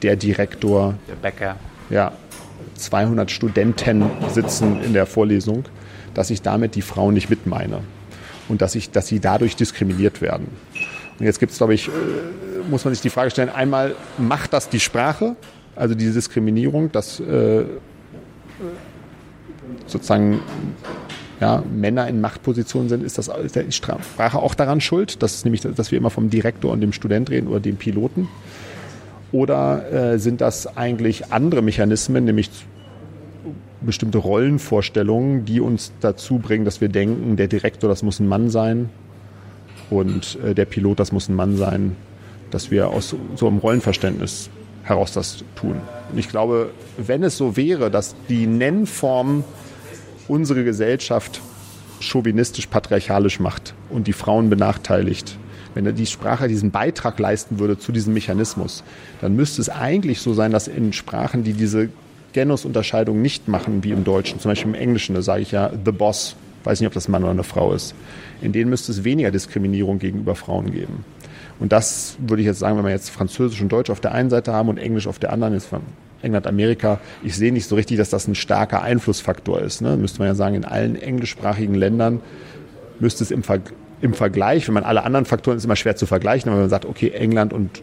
der 0.00 0.16
Direktor, 0.16 0.94
der 1.06 1.16
Bäcker, 1.16 1.56
ja, 1.90 2.12
200 2.76 3.30
Studenten 3.30 4.06
sitzen 4.32 4.82
in 4.82 4.94
der 4.94 5.04
Vorlesung, 5.04 5.64
dass 6.14 6.30
ich 6.30 6.40
damit 6.40 6.76
die 6.76 6.80
Frauen 6.80 7.12
nicht 7.12 7.28
mitmeine 7.28 7.80
und 8.48 8.62
dass, 8.62 8.74
ich, 8.74 8.90
dass 8.90 9.06
sie 9.06 9.20
dadurch 9.20 9.54
diskriminiert 9.54 10.22
werden. 10.22 10.48
Und 11.18 11.26
jetzt 11.26 11.40
gibt 11.40 11.52
es, 11.52 11.58
glaube 11.58 11.74
ich, 11.74 11.88
äh, 11.88 11.90
muss 12.70 12.86
man 12.86 12.94
sich 12.94 13.02
die 13.02 13.10
Frage 13.10 13.30
stellen, 13.30 13.50
einmal, 13.50 13.94
macht 14.16 14.54
das 14.54 14.70
die 14.70 14.80
Sprache, 14.80 15.36
also 15.76 15.94
diese 15.94 16.14
Diskriminierung, 16.14 16.90
dass 16.90 17.20
äh, 17.20 17.64
sozusagen 19.86 20.40
ja, 21.40 21.62
Männer 21.72 22.06
in 22.06 22.20
Machtpositionen 22.20 22.88
sind, 22.88 23.02
ist, 23.02 23.16
das, 23.16 23.28
ist 23.28 23.56
die 23.56 23.72
Sprache 23.72 24.38
auch 24.38 24.54
daran 24.54 24.80
schuld, 24.80 25.22
dass, 25.22 25.44
nämlich, 25.44 25.62
dass 25.62 25.90
wir 25.90 25.98
immer 25.98 26.10
vom 26.10 26.28
Direktor 26.28 26.72
und 26.72 26.80
dem 26.80 26.92
Student 26.92 27.30
reden 27.30 27.48
oder 27.48 27.60
dem 27.60 27.76
Piloten? 27.76 28.28
Oder 29.32 29.92
äh, 29.92 30.18
sind 30.18 30.40
das 30.40 30.76
eigentlich 30.76 31.32
andere 31.32 31.62
Mechanismen, 31.62 32.24
nämlich 32.24 32.50
bestimmte 33.80 34.18
Rollenvorstellungen, 34.18 35.44
die 35.44 35.60
uns 35.60 35.92
dazu 36.00 36.38
bringen, 36.38 36.64
dass 36.64 36.80
wir 36.80 36.88
denken, 36.88 37.36
der 37.36 37.48
Direktor, 37.48 37.88
das 37.88 38.02
muss 38.02 38.20
ein 38.20 38.28
Mann 38.28 38.50
sein 38.50 38.90
und 39.88 40.38
äh, 40.44 40.54
der 40.54 40.66
Pilot, 40.66 41.00
das 41.00 41.12
muss 41.12 41.28
ein 41.28 41.34
Mann 41.34 41.56
sein, 41.56 41.96
dass 42.50 42.70
wir 42.70 42.88
aus 42.88 43.16
so 43.36 43.46
einem 43.46 43.58
Rollenverständnis 43.58 44.50
heraus 44.82 45.12
das 45.12 45.44
tun. 45.56 45.76
Und 46.12 46.18
ich 46.18 46.28
glaube, 46.28 46.70
wenn 46.98 47.22
es 47.22 47.36
so 47.36 47.56
wäre, 47.56 47.90
dass 47.90 48.14
die 48.28 48.46
Nennform 48.46 49.44
unsere 50.30 50.64
Gesellschaft 50.64 51.40
chauvinistisch-patriarchalisch 52.00 53.40
macht 53.40 53.74
und 53.90 54.06
die 54.06 54.12
Frauen 54.12 54.48
benachteiligt, 54.48 55.36
wenn 55.74 55.94
die 55.94 56.06
Sprache 56.06 56.48
diesen 56.48 56.70
Beitrag 56.70 57.18
leisten 57.18 57.58
würde 57.58 57.78
zu 57.78 57.92
diesem 57.92 58.14
Mechanismus, 58.14 58.82
dann 59.20 59.36
müsste 59.36 59.60
es 59.60 59.68
eigentlich 59.68 60.20
so 60.20 60.32
sein, 60.32 60.52
dass 60.52 60.68
in 60.68 60.92
Sprachen, 60.92 61.44
die 61.44 61.52
diese 61.52 61.90
Genusunterscheidung 62.32 63.20
nicht 63.20 63.48
machen, 63.48 63.84
wie 63.84 63.90
im 63.90 64.04
Deutschen, 64.04 64.40
zum 64.40 64.52
Beispiel 64.52 64.70
im 64.70 64.80
Englischen, 64.80 65.14
da 65.14 65.22
sage 65.22 65.42
ich 65.42 65.50
ja 65.50 65.70
the 65.84 65.92
boss, 65.92 66.36
weiß 66.64 66.80
nicht, 66.80 66.86
ob 66.86 66.94
das 66.94 67.08
ein 67.08 67.12
Mann 67.12 67.22
oder 67.22 67.32
eine 67.32 67.44
Frau 67.44 67.72
ist, 67.72 67.94
in 68.40 68.52
denen 68.52 68.70
müsste 68.70 68.92
es 68.92 69.04
weniger 69.04 69.30
Diskriminierung 69.30 69.98
gegenüber 69.98 70.34
Frauen 70.34 70.70
geben. 70.70 71.04
Und 71.60 71.72
das 71.72 72.16
würde 72.18 72.42
ich 72.42 72.46
jetzt 72.46 72.58
sagen, 72.58 72.76
wenn 72.78 72.84
wir 72.84 72.90
jetzt 72.90 73.10
Französisch 73.10 73.60
und 73.60 73.70
Deutsch 73.70 73.90
auf 73.90 74.00
der 74.00 74.12
einen 74.12 74.30
Seite 74.30 74.52
haben 74.52 74.68
und 74.68 74.78
Englisch 74.78 75.06
auf 75.06 75.18
der 75.18 75.32
anderen, 75.32 75.54
ist 75.54 75.68
England, 76.22 76.46
Amerika, 76.46 77.00
ich 77.22 77.36
sehe 77.36 77.52
nicht 77.52 77.66
so 77.66 77.76
richtig, 77.76 77.98
dass 77.98 78.10
das 78.10 78.26
ein 78.26 78.34
starker 78.34 78.82
Einflussfaktor 78.82 79.60
ist. 79.60 79.80
Ne? 79.80 79.96
Müsste 79.96 80.18
man 80.18 80.28
ja 80.28 80.34
sagen, 80.34 80.54
in 80.54 80.64
allen 80.64 80.96
englischsprachigen 80.96 81.74
Ländern 81.74 82.20
müsste 82.98 83.24
es 83.24 83.30
im, 83.30 83.42
Ver 83.42 83.60
im 84.00 84.14
Vergleich, 84.14 84.66
wenn 84.66 84.74
man 84.74 84.84
alle 84.84 85.02
anderen 85.04 85.26
Faktoren, 85.26 85.58
ist 85.58 85.64
immer 85.64 85.76
schwer 85.76 85.96
zu 85.96 86.06
vergleichen, 86.06 86.48
aber 86.48 86.56
wenn 86.56 86.64
man 86.64 86.70
sagt, 86.70 86.86
okay, 86.86 87.10
England 87.10 87.52
und 87.52 87.82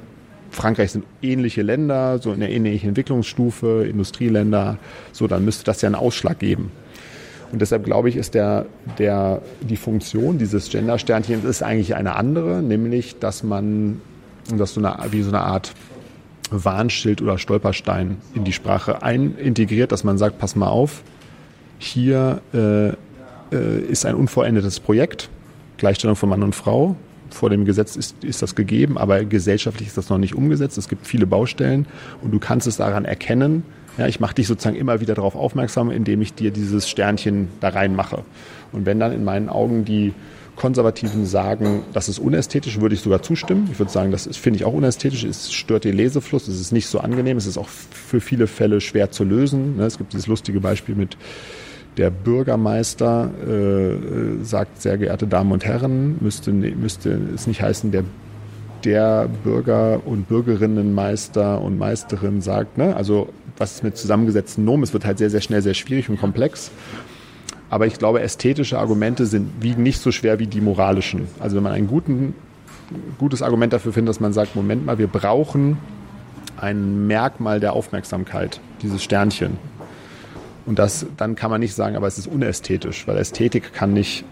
Frankreich 0.49 0.91
sind 0.91 1.05
ähnliche 1.21 1.61
Länder, 1.61 2.19
so 2.19 2.31
in 2.33 2.39
der 2.39 2.49
ähnlichen 2.49 2.89
Entwicklungsstufe, 2.89 3.85
Industrieländer, 3.87 4.77
so, 5.11 5.27
dann 5.27 5.43
müsste 5.45 5.65
das 5.65 5.81
ja 5.81 5.87
einen 5.87 5.95
Ausschlag 5.95 6.39
geben. 6.39 6.71
Und 7.51 7.61
deshalb 7.61 7.85
glaube 7.85 8.09
ich, 8.09 8.15
ist 8.17 8.33
der, 8.33 8.65
der, 8.97 9.41
die 9.61 9.77
Funktion 9.77 10.37
dieses 10.37 10.69
Gender-Sternchens 10.69 11.45
ist 11.45 11.63
eigentlich 11.63 11.95
eine 11.95 12.15
andere, 12.15 12.61
nämlich, 12.61 13.19
dass 13.19 13.43
man, 13.43 14.01
dass 14.55 14.73
so 14.73 14.81
eine, 14.81 14.97
wie 15.11 15.21
so 15.21 15.29
eine 15.29 15.41
Art 15.41 15.73
Warnschild 16.51 17.21
oder 17.21 17.37
Stolperstein 17.37 18.17
in 18.33 18.43
die 18.43 18.53
Sprache 18.53 19.01
einintegriert, 19.01 19.91
dass 19.91 20.03
man 20.03 20.17
sagt, 20.17 20.39
pass 20.39 20.55
mal 20.55 20.67
auf, 20.67 21.03
hier 21.79 22.41
äh, 22.53 22.87
äh, 23.55 23.79
ist 23.89 24.05
ein 24.05 24.15
unvollendetes 24.15 24.79
Projekt, 24.79 25.29
Gleichstellung 25.77 26.15
von 26.15 26.29
Mann 26.29 26.43
und 26.43 26.55
Frau. 26.55 26.95
Vor 27.29 27.49
dem 27.49 27.65
Gesetz 27.65 27.95
ist, 27.97 28.23
ist 28.23 28.41
das 28.41 28.55
gegeben, 28.55 28.97
aber 28.97 29.25
gesellschaftlich 29.25 29.89
ist 29.89 29.97
das 29.97 30.09
noch 30.09 30.17
nicht 30.17 30.33
umgesetzt. 30.33 30.77
Es 30.77 30.87
gibt 30.87 31.05
viele 31.05 31.27
Baustellen 31.27 31.85
und 32.21 32.31
du 32.31 32.39
kannst 32.39 32.67
es 32.67 32.77
daran 32.77 33.03
erkennen. 33.03 33.63
Ja, 33.97 34.07
ich 34.07 34.19
mache 34.19 34.35
dich 34.35 34.47
sozusagen 34.47 34.75
immer 34.75 35.01
wieder 35.01 35.15
darauf 35.15 35.35
aufmerksam, 35.35 35.89
indem 35.91 36.21
ich 36.21 36.33
dir 36.33 36.51
dieses 36.51 36.87
Sternchen 36.87 37.47
da 37.59 37.69
reinmache. 37.69 38.23
Und 38.71 38.85
wenn 38.85 38.99
dann 38.99 39.11
in 39.11 39.23
meinen 39.23 39.49
Augen 39.49 39.85
die 39.85 40.13
Konservativen 40.55 41.25
sagen, 41.25 41.83
das 41.93 42.09
ist 42.09 42.19
unästhetisch, 42.19 42.81
würde 42.81 42.95
ich 42.95 43.01
sogar 43.01 43.21
zustimmen. 43.21 43.69
Ich 43.71 43.79
würde 43.79 43.91
sagen, 43.91 44.11
das 44.11 44.27
finde 44.35 44.57
ich 44.57 44.65
auch 44.65 44.73
unästhetisch. 44.73 45.23
Es 45.23 45.53
stört 45.53 45.83
den 45.83 45.95
Lesefluss, 45.95 46.47
es 46.47 46.59
ist 46.59 46.71
nicht 46.71 46.87
so 46.87 46.99
angenehm, 46.99 47.37
es 47.37 47.45
ist 47.45 47.57
auch 47.57 47.69
für 47.69 48.19
viele 48.19 48.47
Fälle 48.47 48.81
schwer 48.81 49.11
zu 49.11 49.23
lösen. 49.23 49.77
Ne, 49.77 49.85
es 49.85 49.97
gibt 49.97 50.13
dieses 50.13 50.27
lustige 50.27 50.59
Beispiel 50.59 50.95
mit 50.95 51.15
der 51.97 52.09
Bürgermeister 52.09 53.31
äh, 53.47 54.43
sagt, 54.43 54.81
sehr 54.81 54.97
geehrte 54.97 55.27
Damen 55.27 55.51
und 55.51 55.65
Herren, 55.65 56.17
müsste, 56.19 56.51
müsste 56.51 57.19
es 57.33 57.47
nicht 57.47 57.61
heißen, 57.61 57.91
der, 57.91 58.03
der 58.83 59.29
Bürger- 59.43 60.01
und 60.05 60.27
Bürgerinnenmeister 60.27 61.61
und 61.61 61.77
Meisterin 61.79 62.41
sagt, 62.41 62.77
ne? 62.77 62.95
also 62.95 63.29
was 63.57 63.75
ist 63.75 63.83
mit 63.83 63.97
zusammengesetzten 63.97 64.63
Nomen? 64.63 64.83
Es 64.83 64.93
wird 64.93 65.05
halt 65.05 65.17
sehr, 65.17 65.29
sehr 65.29 65.41
schnell 65.41 65.61
sehr 65.61 65.73
schwierig 65.73 66.09
und 66.09 66.19
komplex. 66.19 66.71
Aber 67.69 67.85
ich 67.85 67.97
glaube, 67.97 68.21
ästhetische 68.21 68.79
Argumente 68.79 69.25
sind, 69.25 69.61
wiegen 69.61 69.83
nicht 69.83 69.99
so 69.99 70.11
schwer 70.11 70.39
wie 70.39 70.47
die 70.47 70.61
moralischen. 70.61 71.27
Also 71.39 71.55
wenn 71.57 71.63
man 71.63 71.73
ein 71.73 71.87
guten, 71.87 72.33
gutes 73.17 73.41
Argument 73.41 73.73
dafür 73.73 73.91
findet, 73.91 74.09
dass 74.09 74.19
man 74.19 74.31
sagt, 74.31 74.55
Moment 74.55 74.85
mal, 74.85 74.97
wir 74.97 75.07
brauchen 75.07 75.77
ein 76.55 77.07
Merkmal 77.07 77.59
der 77.59 77.73
Aufmerksamkeit, 77.73 78.61
dieses 78.81 79.03
Sternchen. 79.03 79.57
Und 80.65 80.79
das, 80.79 81.05
dann 81.17 81.35
kann 81.35 81.51
man 81.51 81.59
nicht 81.59 81.73
sagen, 81.73 81.95
aber 81.95 82.07
es 82.07 82.17
ist 82.17 82.27
unästhetisch, 82.27 83.07
weil 83.07 83.17
Ästhetik 83.17 83.73
kann 83.73 83.93
nicht 83.93 84.25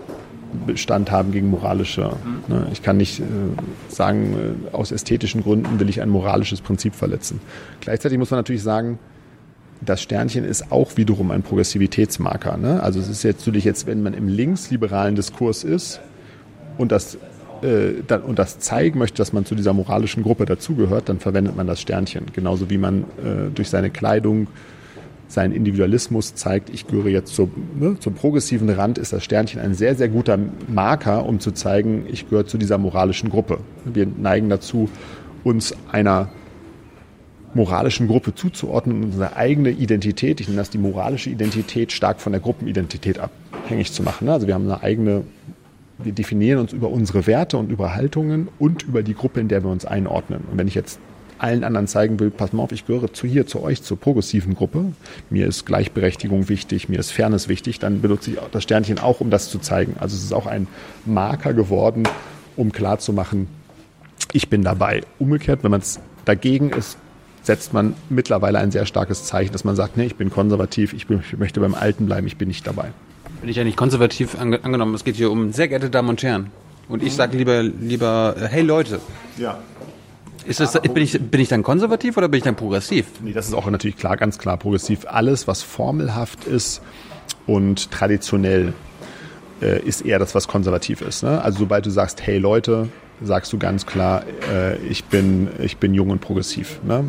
Bestand 0.65 1.11
haben 1.11 1.31
gegen 1.31 1.49
moralische. 1.49 2.15
Ne? 2.47 2.67
Ich 2.71 2.81
kann 2.81 2.97
nicht 2.97 3.19
äh, 3.19 3.23
sagen, 3.89 4.57
äh, 4.71 4.75
aus 4.75 4.91
ästhetischen 4.91 5.43
Gründen 5.43 5.79
will 5.79 5.89
ich 5.89 6.01
ein 6.01 6.09
moralisches 6.09 6.61
Prinzip 6.61 6.95
verletzen. 6.95 7.41
Gleichzeitig 7.81 8.17
muss 8.17 8.31
man 8.31 8.39
natürlich 8.39 8.63
sagen, 8.63 8.99
das 9.85 10.01
Sternchen 10.01 10.45
ist 10.45 10.71
auch 10.71 10.97
wiederum 10.97 11.31
ein 11.31 11.43
Progressivitätsmarker. 11.43 12.57
Ne? 12.57 12.81
Also 12.81 12.99
es 12.99 13.07
ist 13.07 13.23
jetzt 13.23 13.41
natürlich 13.41 13.63
jetzt, 13.63 13.87
wenn 13.87 14.03
man 14.03 14.13
im 14.13 14.27
linksliberalen 14.27 15.15
Diskurs 15.15 15.63
ist 15.63 16.01
und 16.77 16.91
das 16.91 17.17
äh, 17.61 18.01
und 18.25 18.39
das 18.39 18.59
zeigen 18.59 18.99
möchte, 18.99 19.17
dass 19.17 19.33
man 19.33 19.45
zu 19.45 19.55
dieser 19.55 19.73
moralischen 19.73 20.23
Gruppe 20.23 20.45
dazugehört, 20.45 21.09
dann 21.09 21.19
verwendet 21.19 21.55
man 21.55 21.67
das 21.67 21.81
Sternchen. 21.81 22.25
Genauso 22.33 22.69
wie 22.69 22.77
man 22.77 23.03
äh, 23.03 23.49
durch 23.53 23.69
seine 23.69 23.89
Kleidung 23.89 24.47
seinen 25.27 25.53
Individualismus 25.53 26.35
zeigt, 26.35 26.69
ich 26.69 26.85
gehöre 26.85 27.07
jetzt 27.07 27.33
zum, 27.33 27.51
ne, 27.79 27.97
zum 27.99 28.13
progressiven 28.13 28.69
Rand, 28.69 28.97
ist 28.99 29.11
das 29.11 29.23
Sternchen 29.23 29.59
ein 29.59 29.73
sehr, 29.73 29.95
sehr 29.95 30.07
guter 30.07 30.37
Marker, 30.67 31.25
um 31.25 31.39
zu 31.39 31.51
zeigen, 31.51 32.05
ich 32.11 32.29
gehöre 32.29 32.45
zu 32.45 32.57
dieser 32.59 32.77
moralischen 32.77 33.29
Gruppe. 33.29 33.57
Wir 33.85 34.05
neigen 34.05 34.49
dazu, 34.49 34.87
uns 35.43 35.73
einer 35.91 36.29
moralischen 37.55 38.07
Gruppe 38.07 38.35
zuzuordnen 38.35 38.97
und 38.97 39.03
unsere 39.05 39.35
eigene 39.35 39.71
Identität, 39.71 40.41
ich 40.41 40.47
nenne 40.47 40.59
das 40.59 40.69
die 40.69 40.77
moralische 40.77 41.29
Identität, 41.29 41.91
stark 41.91 42.19
von 42.19 42.33
der 42.33 42.41
Gruppenidentität 42.41 43.17
abhängig 43.17 43.91
zu 43.93 44.03
machen. 44.03 44.29
Also 44.29 44.45
wir 44.45 44.53
haben 44.53 44.69
eine 44.69 44.83
eigene, 44.83 45.23
wir 45.97 46.11
definieren 46.11 46.59
uns 46.59 46.73
über 46.73 46.89
unsere 46.89 47.25
Werte 47.27 47.57
und 47.57 47.71
über 47.71 47.95
Haltungen 47.95 48.49
und 48.59 48.83
über 48.83 49.03
die 49.03 49.15
Gruppe, 49.15 49.39
in 49.39 49.47
der 49.47 49.63
wir 49.63 49.71
uns 49.71 49.85
einordnen. 49.85 50.41
Und 50.51 50.57
wenn 50.57 50.67
ich 50.67 50.75
jetzt 50.75 50.99
allen 51.37 51.63
anderen 51.63 51.87
zeigen 51.87 52.19
will, 52.19 52.29
pass 52.29 52.53
mal 52.53 52.63
auf, 52.63 52.71
ich 52.71 52.85
gehöre 52.85 53.11
zu 53.13 53.25
hier, 53.27 53.47
zu 53.47 53.61
euch, 53.61 53.81
zur 53.81 53.99
progressiven 53.99 54.53
Gruppe. 54.53 54.93
Mir 55.29 55.47
ist 55.47 55.65
Gleichberechtigung 55.65 56.49
wichtig, 56.49 56.89
mir 56.89 56.99
ist 56.99 57.11
Fairness 57.11 57.47
wichtig, 57.47 57.79
dann 57.79 58.01
benutze 58.01 58.31
ich 58.31 58.37
das 58.51 58.63
Sternchen 58.63 58.99
auch, 58.99 59.21
um 59.21 59.29
das 59.29 59.49
zu 59.49 59.59
zeigen. 59.59 59.95
Also 59.99 60.15
es 60.15 60.23
ist 60.23 60.33
auch 60.33 60.45
ein 60.45 60.67
Marker 61.05 61.53
geworden, 61.53 62.03
um 62.55 62.71
klarzumachen, 62.71 63.47
ich 64.31 64.49
bin 64.49 64.63
dabei. 64.63 65.01
Umgekehrt, 65.19 65.63
wenn 65.63 65.71
man 65.71 65.81
es 65.81 65.99
dagegen 66.25 66.69
ist, 66.69 66.97
setzt 67.45 67.73
man 67.73 67.95
mittlerweile 68.09 68.59
ein 68.59 68.71
sehr 68.71 68.85
starkes 68.85 69.25
Zeichen, 69.25 69.53
dass 69.53 69.63
man 69.63 69.75
sagt, 69.75 69.97
nee, 69.97 70.05
ich 70.05 70.15
bin 70.15 70.29
konservativ, 70.29 70.93
ich, 70.93 71.07
bin, 71.07 71.19
ich 71.19 71.37
möchte 71.37 71.59
beim 71.59 71.75
Alten 71.75 72.07
bleiben, 72.07 72.27
ich 72.27 72.37
bin 72.37 72.47
nicht 72.47 72.65
dabei. 72.65 72.91
Bin 73.41 73.49
ich 73.49 73.57
ja 73.57 73.63
nicht 73.63 73.77
konservativ 73.77 74.39
ange 74.39 74.63
angenommen. 74.63 74.95
Es 74.95 75.03
geht 75.03 75.15
hier 75.15 75.29
um 75.31 75.53
sehr 75.53 75.67
geehrte 75.67 75.89
Damen 75.89 76.09
und 76.09 76.23
Herren. 76.23 76.51
Und 76.87 77.03
ich 77.03 77.13
sage 77.13 77.37
lieber, 77.37 77.63
lieber, 77.63 78.35
hey 78.49 78.61
Leute. 78.61 78.99
Ja. 79.37 79.59
Ist 80.45 80.59
das, 80.59 80.79
bin, 80.79 80.97
ich, 80.97 81.19
bin 81.19 81.41
ich 81.41 81.49
dann 81.49 81.63
konservativ 81.63 82.17
oder 82.17 82.27
bin 82.27 82.37
ich 82.37 82.43
dann 82.43 82.55
progressiv? 82.55 83.07
Nee, 83.21 83.33
das 83.33 83.47
ist 83.47 83.53
auch 83.53 83.69
natürlich 83.69 83.97
klar, 83.97 84.15
ganz 84.17 84.37
klar 84.37 84.57
progressiv. 84.57 85.05
Alles, 85.07 85.47
was 85.47 85.63
formelhaft 85.63 86.45
ist 86.45 86.81
und 87.47 87.89
traditionell, 87.89 88.73
äh, 89.61 89.81
ist 89.81 90.01
eher 90.01 90.19
das, 90.19 90.35
was 90.35 90.47
konservativ 90.47 91.01
ist. 91.01 91.23
Ne? 91.23 91.41
Also 91.41 91.59
sobald 91.59 91.85
du 91.85 91.89
sagst, 91.89 92.25
hey 92.25 92.37
Leute, 92.37 92.89
sagst 93.21 93.51
du 93.53 93.57
ganz 93.57 93.85
klar, 93.85 94.23
äh, 94.51 94.77
ich, 94.77 95.05
bin, 95.05 95.49
ich 95.59 95.77
bin 95.77 95.93
jung 95.93 96.09
und 96.11 96.21
progressiv. 96.21 96.79
Ne? 96.83 97.05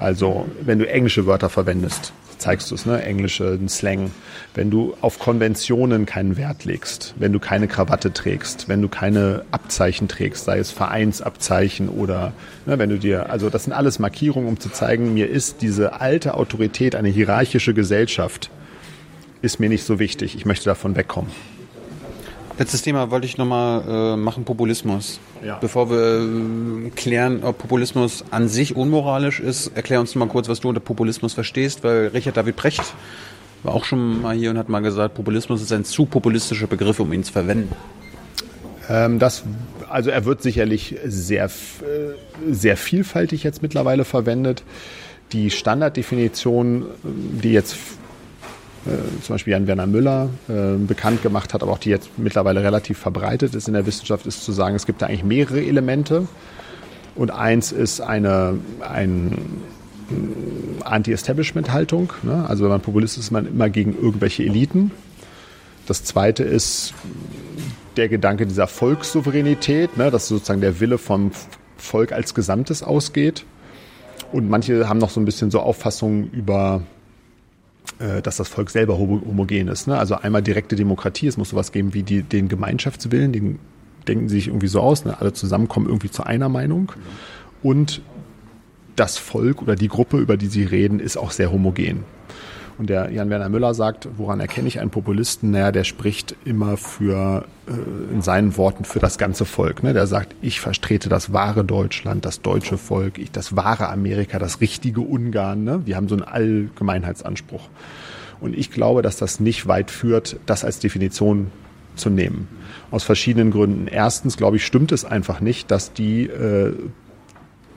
Also 0.00 0.48
wenn 0.62 0.78
du 0.78 0.88
englische 0.88 1.26
Wörter 1.26 1.50
verwendest, 1.50 2.12
zeigst 2.38 2.70
du 2.70 2.74
es, 2.74 2.86
ne? 2.86 3.02
englische 3.02 3.58
Slang. 3.68 4.10
Wenn 4.54 4.70
du 4.70 4.94
auf 5.02 5.18
Konventionen 5.18 6.06
keinen 6.06 6.38
Wert 6.38 6.64
legst, 6.64 7.14
wenn 7.18 7.32
du 7.32 7.38
keine 7.38 7.68
Krawatte 7.68 8.12
trägst, 8.12 8.68
wenn 8.68 8.80
du 8.80 8.88
keine 8.88 9.44
Abzeichen 9.50 10.08
trägst, 10.08 10.44
sei 10.44 10.58
es 10.58 10.70
Vereinsabzeichen 10.70 11.90
oder 11.90 12.32
ne, 12.64 12.78
wenn 12.78 12.88
du 12.88 12.98
dir, 12.98 13.30
also 13.30 13.50
das 13.50 13.64
sind 13.64 13.74
alles 13.74 13.98
Markierungen, 13.98 14.48
um 14.48 14.58
zu 14.58 14.70
zeigen, 14.70 15.12
mir 15.12 15.28
ist 15.28 15.60
diese 15.60 16.00
alte 16.00 16.34
Autorität, 16.34 16.96
eine 16.96 17.10
hierarchische 17.10 17.74
Gesellschaft, 17.74 18.50
ist 19.42 19.60
mir 19.60 19.68
nicht 19.68 19.84
so 19.84 19.98
wichtig. 19.98 20.34
Ich 20.34 20.46
möchte 20.46 20.64
davon 20.64 20.96
wegkommen. 20.96 21.30
Letztes 22.60 22.82
Thema 22.82 23.10
wollte 23.10 23.24
ich 23.24 23.38
nochmal 23.38 23.84
äh, 23.88 24.16
machen, 24.18 24.44
Populismus. 24.44 25.18
Ja. 25.42 25.56
Bevor 25.56 25.88
wir 25.88 26.88
äh, 26.88 26.90
klären, 26.90 27.42
ob 27.42 27.56
Populismus 27.56 28.22
an 28.30 28.50
sich 28.50 28.76
unmoralisch 28.76 29.40
ist, 29.40 29.68
erklär 29.68 29.98
uns 29.98 30.14
mal 30.14 30.28
kurz, 30.28 30.46
was 30.50 30.60
du 30.60 30.68
unter 30.68 30.82
Populismus 30.82 31.32
verstehst, 31.32 31.82
weil 31.84 32.08
Richard 32.08 32.36
David 32.36 32.56
Precht 32.56 32.82
war 33.62 33.74
auch 33.74 33.86
schon 33.86 34.20
mal 34.20 34.36
hier 34.36 34.50
und 34.50 34.58
hat 34.58 34.68
mal 34.68 34.80
gesagt, 34.80 35.14
Populismus 35.14 35.62
ist 35.62 35.72
ein 35.72 35.86
zu 35.86 36.04
populistischer 36.04 36.66
Begriff, 36.66 37.00
um 37.00 37.10
ihn 37.14 37.24
zu 37.24 37.32
verwenden. 37.32 37.74
Ähm, 38.90 39.18
das, 39.18 39.42
also 39.88 40.10
er 40.10 40.26
wird 40.26 40.42
sicherlich 40.42 40.96
sehr, 41.06 41.46
äh, 41.46 41.48
sehr 42.52 42.76
vielfältig 42.76 43.42
jetzt 43.42 43.62
mittlerweile 43.62 44.04
verwendet. 44.04 44.64
Die 45.32 45.50
Standarddefinition, 45.50 46.84
die 47.04 47.52
jetzt 47.52 47.72
äh, 47.74 47.99
zum 49.22 49.34
Beispiel 49.34 49.52
Jan 49.52 49.66
Werner 49.66 49.86
Müller 49.86 50.30
äh, 50.48 50.76
bekannt 50.78 51.22
gemacht 51.22 51.52
hat, 51.52 51.62
aber 51.62 51.72
auch 51.72 51.78
die 51.78 51.90
jetzt 51.90 52.10
mittlerweile 52.16 52.62
relativ 52.62 52.98
verbreitet 52.98 53.54
ist 53.54 53.68
in 53.68 53.74
der 53.74 53.86
Wissenschaft, 53.86 54.26
ist 54.26 54.42
zu 54.42 54.52
sagen, 54.52 54.74
es 54.74 54.86
gibt 54.86 55.02
da 55.02 55.06
eigentlich 55.06 55.24
mehrere 55.24 55.60
Elemente. 55.60 56.26
Und 57.14 57.30
eins 57.30 57.72
ist 57.72 58.00
eine, 58.00 58.58
ein 58.80 59.36
Anti-Establishment-Haltung. 60.82 62.12
Ne? 62.22 62.46
Also 62.48 62.64
wenn 62.64 62.70
man 62.70 62.80
Populist 62.80 63.18
ist, 63.18 63.24
ist 63.24 63.30
man 63.30 63.46
immer 63.46 63.68
gegen 63.68 63.94
irgendwelche 63.94 64.44
Eliten. 64.44 64.92
Das 65.86 66.04
zweite 66.04 66.42
ist 66.44 66.94
der 67.96 68.08
Gedanke 68.08 68.46
dieser 68.46 68.66
Volkssouveränität, 68.66 69.96
ne? 69.98 70.10
dass 70.10 70.28
sozusagen 70.28 70.60
der 70.60 70.80
Wille 70.80 70.96
vom 70.96 71.32
Volk 71.76 72.12
als 72.12 72.34
Gesamtes 72.34 72.82
ausgeht. 72.82 73.44
Und 74.32 74.48
manche 74.48 74.88
haben 74.88 74.98
noch 74.98 75.10
so 75.10 75.20
ein 75.20 75.24
bisschen 75.24 75.50
so 75.50 75.60
Auffassungen 75.60 76.30
über 76.30 76.82
äh, 76.82 76.99
dass 78.22 78.36
das 78.36 78.48
Volk 78.48 78.70
selber 78.70 78.98
homogen 78.98 79.68
ist. 79.68 79.86
Ne? 79.86 79.98
Also 79.98 80.16
einmal 80.16 80.42
direkte 80.42 80.76
Demokratie, 80.76 81.26
es 81.26 81.36
muss 81.36 81.50
sowas 81.50 81.72
geben 81.72 81.94
wie 81.94 82.02
die, 82.02 82.22
den 82.22 82.48
Gemeinschaftswillen, 82.48 83.32
den 83.32 83.58
denken 84.08 84.28
sie 84.28 84.36
sich 84.36 84.48
irgendwie 84.48 84.68
so 84.68 84.80
aus, 84.80 85.04
ne? 85.04 85.20
alle 85.20 85.32
zusammenkommen 85.32 85.86
irgendwie 85.86 86.10
zu 86.10 86.24
einer 86.24 86.48
Meinung. 86.48 86.92
Und 87.62 88.00
das 88.96 89.18
Volk 89.18 89.62
oder 89.62 89.76
die 89.76 89.88
Gruppe, 89.88 90.18
über 90.18 90.36
die 90.36 90.46
sie 90.46 90.64
reden, 90.64 91.00
ist 91.00 91.16
auch 91.16 91.30
sehr 91.30 91.52
homogen. 91.52 92.04
Und 92.80 92.88
der 92.88 93.10
Jan-Werner 93.10 93.50
Müller 93.50 93.74
sagt, 93.74 94.08
woran 94.16 94.40
erkenne 94.40 94.66
ich 94.66 94.80
einen 94.80 94.88
Populisten? 94.88 95.50
Naja, 95.50 95.70
der 95.70 95.84
spricht 95.84 96.34
immer 96.46 96.78
für, 96.78 97.44
äh, 97.68 98.14
in 98.14 98.22
seinen 98.22 98.56
Worten, 98.56 98.86
für 98.86 99.00
das 99.00 99.18
ganze 99.18 99.44
Volk. 99.44 99.82
Ne? 99.82 99.92
Der 99.92 100.06
sagt, 100.06 100.34
ich 100.40 100.60
vertrete 100.60 101.10
das 101.10 101.30
wahre 101.30 101.62
Deutschland, 101.62 102.24
das 102.24 102.40
deutsche 102.40 102.78
Volk, 102.78 103.18
ich, 103.18 103.30
das 103.30 103.54
wahre 103.54 103.90
Amerika, 103.90 104.38
das 104.38 104.62
richtige 104.62 105.02
Ungarn. 105.02 105.62
Ne? 105.62 105.82
Wir 105.84 105.96
haben 105.96 106.08
so 106.08 106.14
einen 106.14 106.24
Allgemeinheitsanspruch. 106.24 107.68
Und 108.40 108.56
ich 108.56 108.70
glaube, 108.70 109.02
dass 109.02 109.18
das 109.18 109.40
nicht 109.40 109.66
weit 109.66 109.90
führt, 109.90 110.36
das 110.46 110.64
als 110.64 110.78
Definition 110.78 111.52
zu 111.96 112.08
nehmen. 112.08 112.48
Aus 112.90 113.04
verschiedenen 113.04 113.50
Gründen. 113.50 113.88
Erstens, 113.88 114.38
glaube 114.38 114.56
ich, 114.56 114.64
stimmt 114.64 114.90
es 114.90 115.04
einfach 115.04 115.42
nicht, 115.42 115.70
dass 115.70 115.92
die 115.92 116.28
äh, 116.28 116.72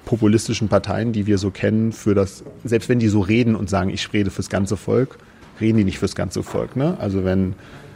populistischen 0.05 0.67
Parteien, 0.67 1.13
die 1.13 1.27
wir 1.27 1.37
so 1.37 1.49
kennen, 1.49 1.91
für 1.91 2.13
das, 2.13 2.43
selbst 2.63 2.89
wenn 2.89 2.99
die 2.99 3.07
so 3.07 3.21
reden 3.21 3.55
und 3.55 3.69
sagen, 3.69 3.89
ich 3.89 4.11
rede 4.13 4.31
fürs 4.31 4.49
ganze 4.49 4.77
Volk, 4.77 5.17
reden 5.61 5.77
die 5.77 5.83
nicht 5.83 5.99
fürs 5.99 6.15
ganze 6.15 6.43
Volk. 6.43 6.75
Ne? 6.75 6.97
Also 6.99 7.23
wenn 7.23 7.55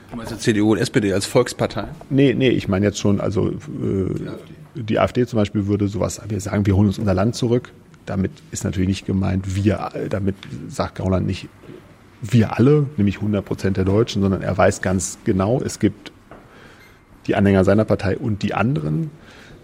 Du 0.09 0.15
meinst 0.15 0.39
CDU 0.39 0.71
und 0.71 0.77
SPD 0.77 1.11
als 1.11 1.25
Volkspartei? 1.25 1.85
Nee, 2.09 2.33
nee, 2.33 2.49
ich 2.49 2.69
meine 2.69 2.85
jetzt 2.85 2.99
schon, 2.99 3.19
also 3.19 3.49
äh, 3.49 3.53
die 4.73 4.99
AfD 4.99 5.25
zum 5.25 5.37
Beispiel 5.37 5.67
würde 5.67 5.87
sowas, 5.87 6.21
wir 6.29 6.39
sagen, 6.39 6.65
wir 6.65 6.75
holen 6.77 6.87
uns 6.87 6.97
unser 6.97 7.13
Land 7.13 7.35
zurück. 7.35 7.73
Damit 8.05 8.31
ist 8.51 8.63
natürlich 8.63 8.87
nicht 8.87 9.05
gemeint, 9.05 9.55
wir, 9.55 9.89
damit 10.09 10.35
sagt 10.69 10.95
Gauland 10.95 11.27
nicht 11.27 11.49
wir 12.21 12.57
alle, 12.57 12.87
nämlich 12.95 13.17
100 13.17 13.43
Prozent 13.43 13.77
der 13.77 13.85
Deutschen, 13.85 14.21
sondern 14.21 14.41
er 14.41 14.57
weiß 14.57 14.81
ganz 14.81 15.17
genau, 15.25 15.61
es 15.61 15.79
gibt 15.79 16.11
die 17.27 17.35
Anhänger 17.35 17.63
seiner 17.63 17.85
Partei 17.85 18.17
und 18.17 18.41
die 18.43 18.53
anderen. 18.53 19.11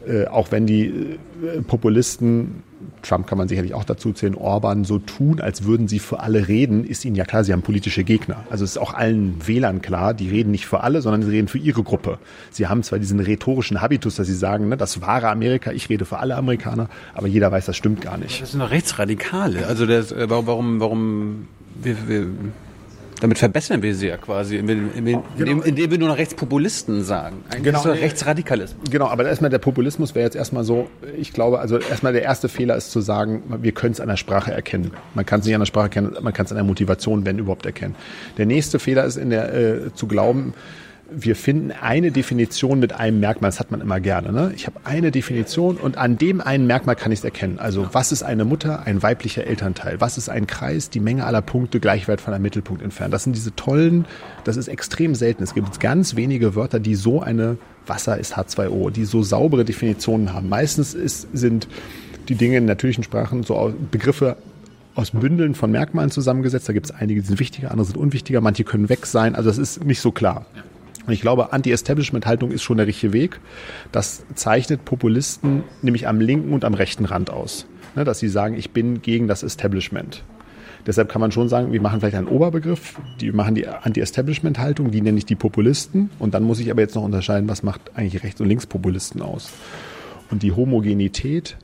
Äh, 0.07 0.27
auch 0.27 0.51
wenn 0.51 0.65
die 0.65 0.85
äh, 0.85 1.61
Populisten, 1.65 2.63
Trump 3.01 3.27
kann 3.27 3.37
man 3.37 3.47
sicherlich 3.47 3.73
auch 3.73 3.83
dazu 3.83 4.11
zählen, 4.11 4.35
Orban 4.35 4.83
so 4.83 4.99
tun, 4.99 5.39
als 5.39 5.63
würden 5.63 5.87
sie 5.87 5.99
für 5.99 6.19
alle 6.19 6.47
reden, 6.47 6.83
ist 6.83 7.05
ihnen 7.05 7.15
ja 7.15 7.25
klar, 7.25 7.43
sie 7.43 7.53
haben 7.53 7.61
politische 7.61 8.03
Gegner. 8.03 8.43
Also 8.49 8.63
es 8.65 8.71
ist 8.71 8.77
auch 8.77 8.93
allen 8.93 9.47
Wählern 9.47 9.81
klar, 9.81 10.13
die 10.13 10.29
reden 10.29 10.51
nicht 10.51 10.65
für 10.65 10.81
alle, 10.81 11.01
sondern 11.01 11.23
sie 11.23 11.29
reden 11.29 11.47
für 11.47 11.57
ihre 11.57 11.83
Gruppe. 11.83 12.17
Sie 12.51 12.67
haben 12.67 12.83
zwar 12.83 12.99
diesen 12.99 13.19
rhetorischen 13.19 13.81
Habitus, 13.81 14.15
dass 14.15 14.27
sie 14.27 14.35
sagen, 14.35 14.69
ne, 14.69 14.77
das 14.77 15.01
wahre 15.01 15.29
Amerika, 15.29 15.71
ich 15.71 15.89
rede 15.89 16.05
für 16.05 16.19
alle 16.19 16.35
Amerikaner, 16.35 16.89
aber 17.13 17.27
jeder 17.27 17.51
weiß, 17.51 17.65
das 17.65 17.77
stimmt 17.77 18.01
gar 18.01 18.17
nicht. 18.17 18.41
Das 18.41 18.51
sind 18.51 18.59
doch 18.59 18.71
Rechtsradikale. 18.71 19.67
Also 19.67 19.85
das, 19.85 20.11
äh, 20.11 20.29
warum, 20.29 20.47
warum, 20.47 20.79
warum 20.79 21.47
wir, 21.81 21.95
wir 22.07 22.27
damit 23.23 23.37
verbessern 23.37 23.81
wir 23.81 23.95
sie 23.95 24.07
ja 24.07 24.17
quasi, 24.17 24.57
indem, 24.57 24.89
indem, 24.93 25.23
genau. 25.37 25.61
indem 25.61 25.91
wir 25.91 25.97
nur 25.97 26.09
noch 26.09 26.17
Rechtspopulisten 26.17 27.05
sagen. 27.05 27.37
Eigentlich 27.45 27.63
genau. 27.63 27.77
ist 27.77 27.85
das 27.85 27.97
Rechtsradikalismus. 27.99 28.91
Genau, 28.91 29.07
aber 29.07 29.23
erstmal 29.25 29.49
der 29.49 29.59
Populismus 29.59 30.13
wäre 30.13 30.25
jetzt 30.25 30.35
erstmal 30.35 30.65
so, 30.65 30.89
ich 31.17 31.31
glaube, 31.31 31.59
also 31.59 31.77
erstmal 31.77 32.11
der 32.11 32.23
erste 32.23 32.49
Fehler 32.49 32.75
ist 32.75 32.91
zu 32.91 32.99
sagen, 32.99 33.41
wir 33.61 33.71
können 33.71 33.93
es 33.93 34.01
an 34.01 34.09
der 34.09 34.17
Sprache 34.17 34.51
erkennen. 34.51 34.91
Man 35.13 35.25
kann 35.25 35.39
es 35.39 35.45
nicht 35.45 35.55
an 35.55 35.61
der 35.61 35.67
Sprache 35.67 35.85
erkennen, 35.85 36.17
man 36.21 36.33
kann 36.33 36.47
es 36.47 36.51
an 36.51 36.57
der 36.57 36.65
Motivation, 36.65 37.25
wenn 37.25 37.39
überhaupt, 37.39 37.65
erkennen. 37.65 37.95
Der 38.37 38.45
nächste 38.45 38.77
Fehler 38.77 39.05
ist 39.05 39.15
in 39.15 39.29
der, 39.29 39.53
äh, 39.53 39.93
zu 39.93 40.07
glauben, 40.07 40.53
wir 41.15 41.35
finden 41.35 41.71
eine 41.71 42.11
Definition 42.11 42.79
mit 42.79 42.93
einem 42.93 43.19
Merkmal, 43.19 43.49
das 43.49 43.59
hat 43.59 43.71
man 43.71 43.81
immer 43.81 43.99
gerne. 43.99 44.31
Ne? 44.31 44.51
Ich 44.55 44.65
habe 44.67 44.79
eine 44.83 45.11
Definition 45.11 45.77
und 45.77 45.97
an 45.97 46.17
dem 46.17 46.41
einen 46.41 46.67
Merkmal 46.67 46.95
kann 46.95 47.11
ich 47.11 47.19
es 47.19 47.25
erkennen. 47.25 47.59
Also 47.59 47.87
was 47.91 48.11
ist 48.11 48.23
eine 48.23 48.45
Mutter, 48.45 48.85
ein 48.85 49.03
weiblicher 49.03 49.45
Elternteil? 49.45 50.01
Was 50.01 50.17
ist 50.17 50.29
ein 50.29 50.47
Kreis? 50.47 50.89
Die 50.89 50.99
Menge 50.99 51.25
aller 51.25 51.41
Punkte 51.41 51.79
gleich 51.79 52.07
weit 52.07 52.21
von 52.21 52.33
einem 52.33 52.43
Mittelpunkt 52.43 52.81
entfernt. 52.81 53.13
Das 53.13 53.23
sind 53.23 53.35
diese 53.35 53.55
tollen, 53.55 54.05
das 54.43 54.57
ist 54.57 54.67
extrem 54.67 55.15
selten. 55.15 55.43
Es 55.43 55.53
gibt 55.53 55.79
ganz 55.79 56.15
wenige 56.15 56.55
Wörter, 56.55 56.79
die 56.79 56.95
so 56.95 57.21
eine 57.21 57.57
Wasser 57.85 58.17
ist 58.17 58.37
H2O, 58.37 58.89
die 58.89 59.05
so 59.05 59.23
saubere 59.23 59.65
Definitionen 59.65 60.33
haben. 60.33 60.49
Meistens 60.49 60.93
ist, 60.93 61.27
sind 61.33 61.67
die 62.29 62.35
Dinge 62.35 62.57
in 62.57 62.65
natürlichen 62.65 63.03
Sprachen 63.03 63.43
so 63.43 63.73
Begriffe 63.91 64.37
aus 64.95 65.11
Bündeln 65.11 65.55
von 65.55 65.71
Merkmalen 65.71 66.11
zusammengesetzt. 66.11 66.69
Da 66.69 66.73
gibt 66.73 66.85
es 66.85 66.91
einige, 66.91 67.21
die 67.21 67.27
sind 67.27 67.39
wichtiger, 67.39 67.71
andere 67.71 67.85
sind 67.85 67.97
unwichtiger, 67.97 68.41
manche 68.41 68.63
können 68.63 68.89
weg 68.89 69.05
sein. 69.05 69.35
Also 69.35 69.49
das 69.49 69.57
ist 69.57 69.83
nicht 69.83 70.01
so 70.01 70.11
klar. 70.11 70.45
Und 71.05 71.13
ich 71.13 71.21
glaube, 71.21 71.51
Anti-Establishment-Haltung 71.51 72.51
ist 72.51 72.63
schon 72.63 72.77
der 72.77 72.87
richtige 72.87 73.13
Weg. 73.13 73.39
Das 73.91 74.23
zeichnet 74.35 74.85
Populisten 74.85 75.63
nämlich 75.81 76.07
am 76.07 76.21
linken 76.21 76.53
und 76.53 76.65
am 76.65 76.73
rechten 76.73 77.05
Rand 77.05 77.29
aus. 77.29 77.65
Ne, 77.95 78.03
dass 78.03 78.19
sie 78.19 78.29
sagen, 78.29 78.55
ich 78.55 78.71
bin 78.71 79.01
gegen 79.01 79.27
das 79.27 79.43
Establishment. 79.43 80.23
Deshalb 80.85 81.09
kann 81.09 81.21
man 81.21 81.31
schon 81.31 81.47
sagen, 81.47 81.71
wir 81.71 81.81
machen 81.81 81.99
vielleicht 82.01 82.15
einen 82.15 82.27
Oberbegriff, 82.27 82.99
die 83.21 83.31
machen 83.31 83.55
die 83.55 83.67
Anti-Establishment-Haltung, 83.67 84.91
die 84.91 85.01
nenne 85.01 85.17
ich 85.17 85.25
die 85.25 85.35
Populisten. 85.35 86.09
Und 86.19 86.33
dann 86.33 86.43
muss 86.43 86.59
ich 86.59 86.69
aber 86.71 86.81
jetzt 86.81 86.95
noch 86.95 87.03
unterscheiden, 87.03 87.47
was 87.47 87.63
macht 87.63 87.81
eigentlich 87.95 88.23
Rechts- 88.23 88.41
und 88.41 88.47
Linkspopulisten 88.47 89.21
aus. 89.21 89.51
Und 90.29 90.43
die 90.43 90.51
Homogenität 90.51 91.57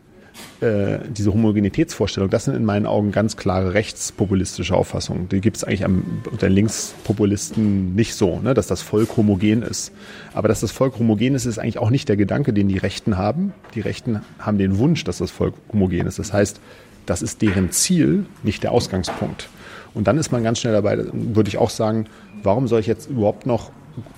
äh, 0.62 1.00
diese 1.10 1.34
Homogenitätsvorstellung, 1.34 2.30
das 2.30 2.46
sind 2.46 2.56
in 2.56 2.66
meinen 2.66 2.86
Augen 2.86 3.12
ganz 3.12 3.38
klare 3.38 3.74
rechtspopulistische 3.74 4.76
Auffassungen. 4.76 5.30
Die 5.30 5.40
gibt 5.40 5.58
es 5.58 5.64
eigentlich 5.64 5.86
am, 5.86 6.04
unter 6.30 6.50
Linkspopulisten 6.50 7.96
nicht 7.96 8.16
so, 8.16 8.40
ne, 8.40 8.54
dass 8.54 8.68
das 8.68 8.82
Volk 8.82 9.16
homogen 9.16 9.62
ist. 9.62 9.92
Aber 10.34 10.48
dass 10.48 10.60
das 10.60 10.72
Volk 10.72 11.00
homogen 11.00 11.36
ist, 11.36 11.46
ist 11.46 11.60
eigentlich 11.60 11.78
auch 11.78 11.90
nicht 11.90 12.10
der 12.10 12.18
Gedanke, 12.18 12.52
den 12.54 12.68
die 12.68 12.78
Rechten 12.78 13.18
haben. 13.18 13.54
Die 13.74 13.82
Rechten 13.82 14.22
haben 14.38 14.58
den 14.58 14.78
Wunsch, 14.78 15.04
dass 15.06 15.20
das 15.20 15.32
Volk 15.32 15.54
homogen 15.72 16.08
ist. 16.08 16.20
Das 16.20 16.34
heißt, 16.34 16.60
das 17.06 17.22
ist 17.22 17.42
deren 17.42 17.72
Ziel, 17.72 18.26
nicht 18.44 18.64
der 18.64 18.72
Ausgangspunkt. 18.72 19.50
Und 19.94 20.08
dann 20.08 20.18
ist 20.18 20.32
man 20.32 20.44
ganz 20.44 20.60
schnell 20.60 20.74
dabei, 20.74 21.06
würde 21.14 21.48
ich 21.48 21.58
auch 21.58 21.70
sagen, 21.70 22.06
warum 22.44 22.68
soll 22.68 22.80
ich 22.80 22.88
jetzt 22.88 23.10
überhaupt 23.10 23.46
noch, 23.46 23.72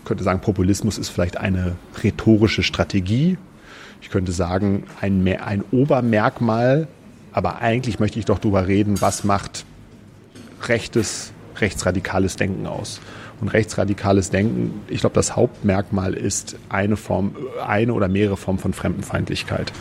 könnte 0.05 0.23
sagen, 0.23 0.41
Populismus 0.41 0.97
ist 0.97 1.09
vielleicht 1.09 1.37
eine 1.37 1.75
rhetorische 2.03 2.63
Strategie, 2.63 3.37
ich 4.01 4.09
könnte 4.09 4.31
sagen, 4.31 4.83
ein, 4.99 5.27
ein 5.27 5.63
Obermerkmal, 5.71 6.87
aber 7.31 7.59
eigentlich 7.59 7.99
möchte 7.99 8.19
ich 8.19 8.25
doch 8.25 8.39
darüber 8.39 8.67
reden, 8.67 8.99
was 9.01 9.23
macht 9.23 9.65
rechtes, 10.67 11.31
rechtsradikales 11.57 12.35
Denken 12.35 12.67
aus. 12.67 12.99
Und 13.39 13.47
rechtsradikales 13.49 14.29
Denken, 14.29 14.81
ich 14.87 15.01
glaube, 15.01 15.15
das 15.15 15.35
Hauptmerkmal 15.35 16.13
ist 16.13 16.57
eine 16.69 16.97
Form, 16.97 17.35
eine 17.65 17.93
oder 17.93 18.07
mehrere 18.07 18.37
Formen 18.37 18.59
von 18.59 18.73
Fremdenfeindlichkeit. 18.73 19.71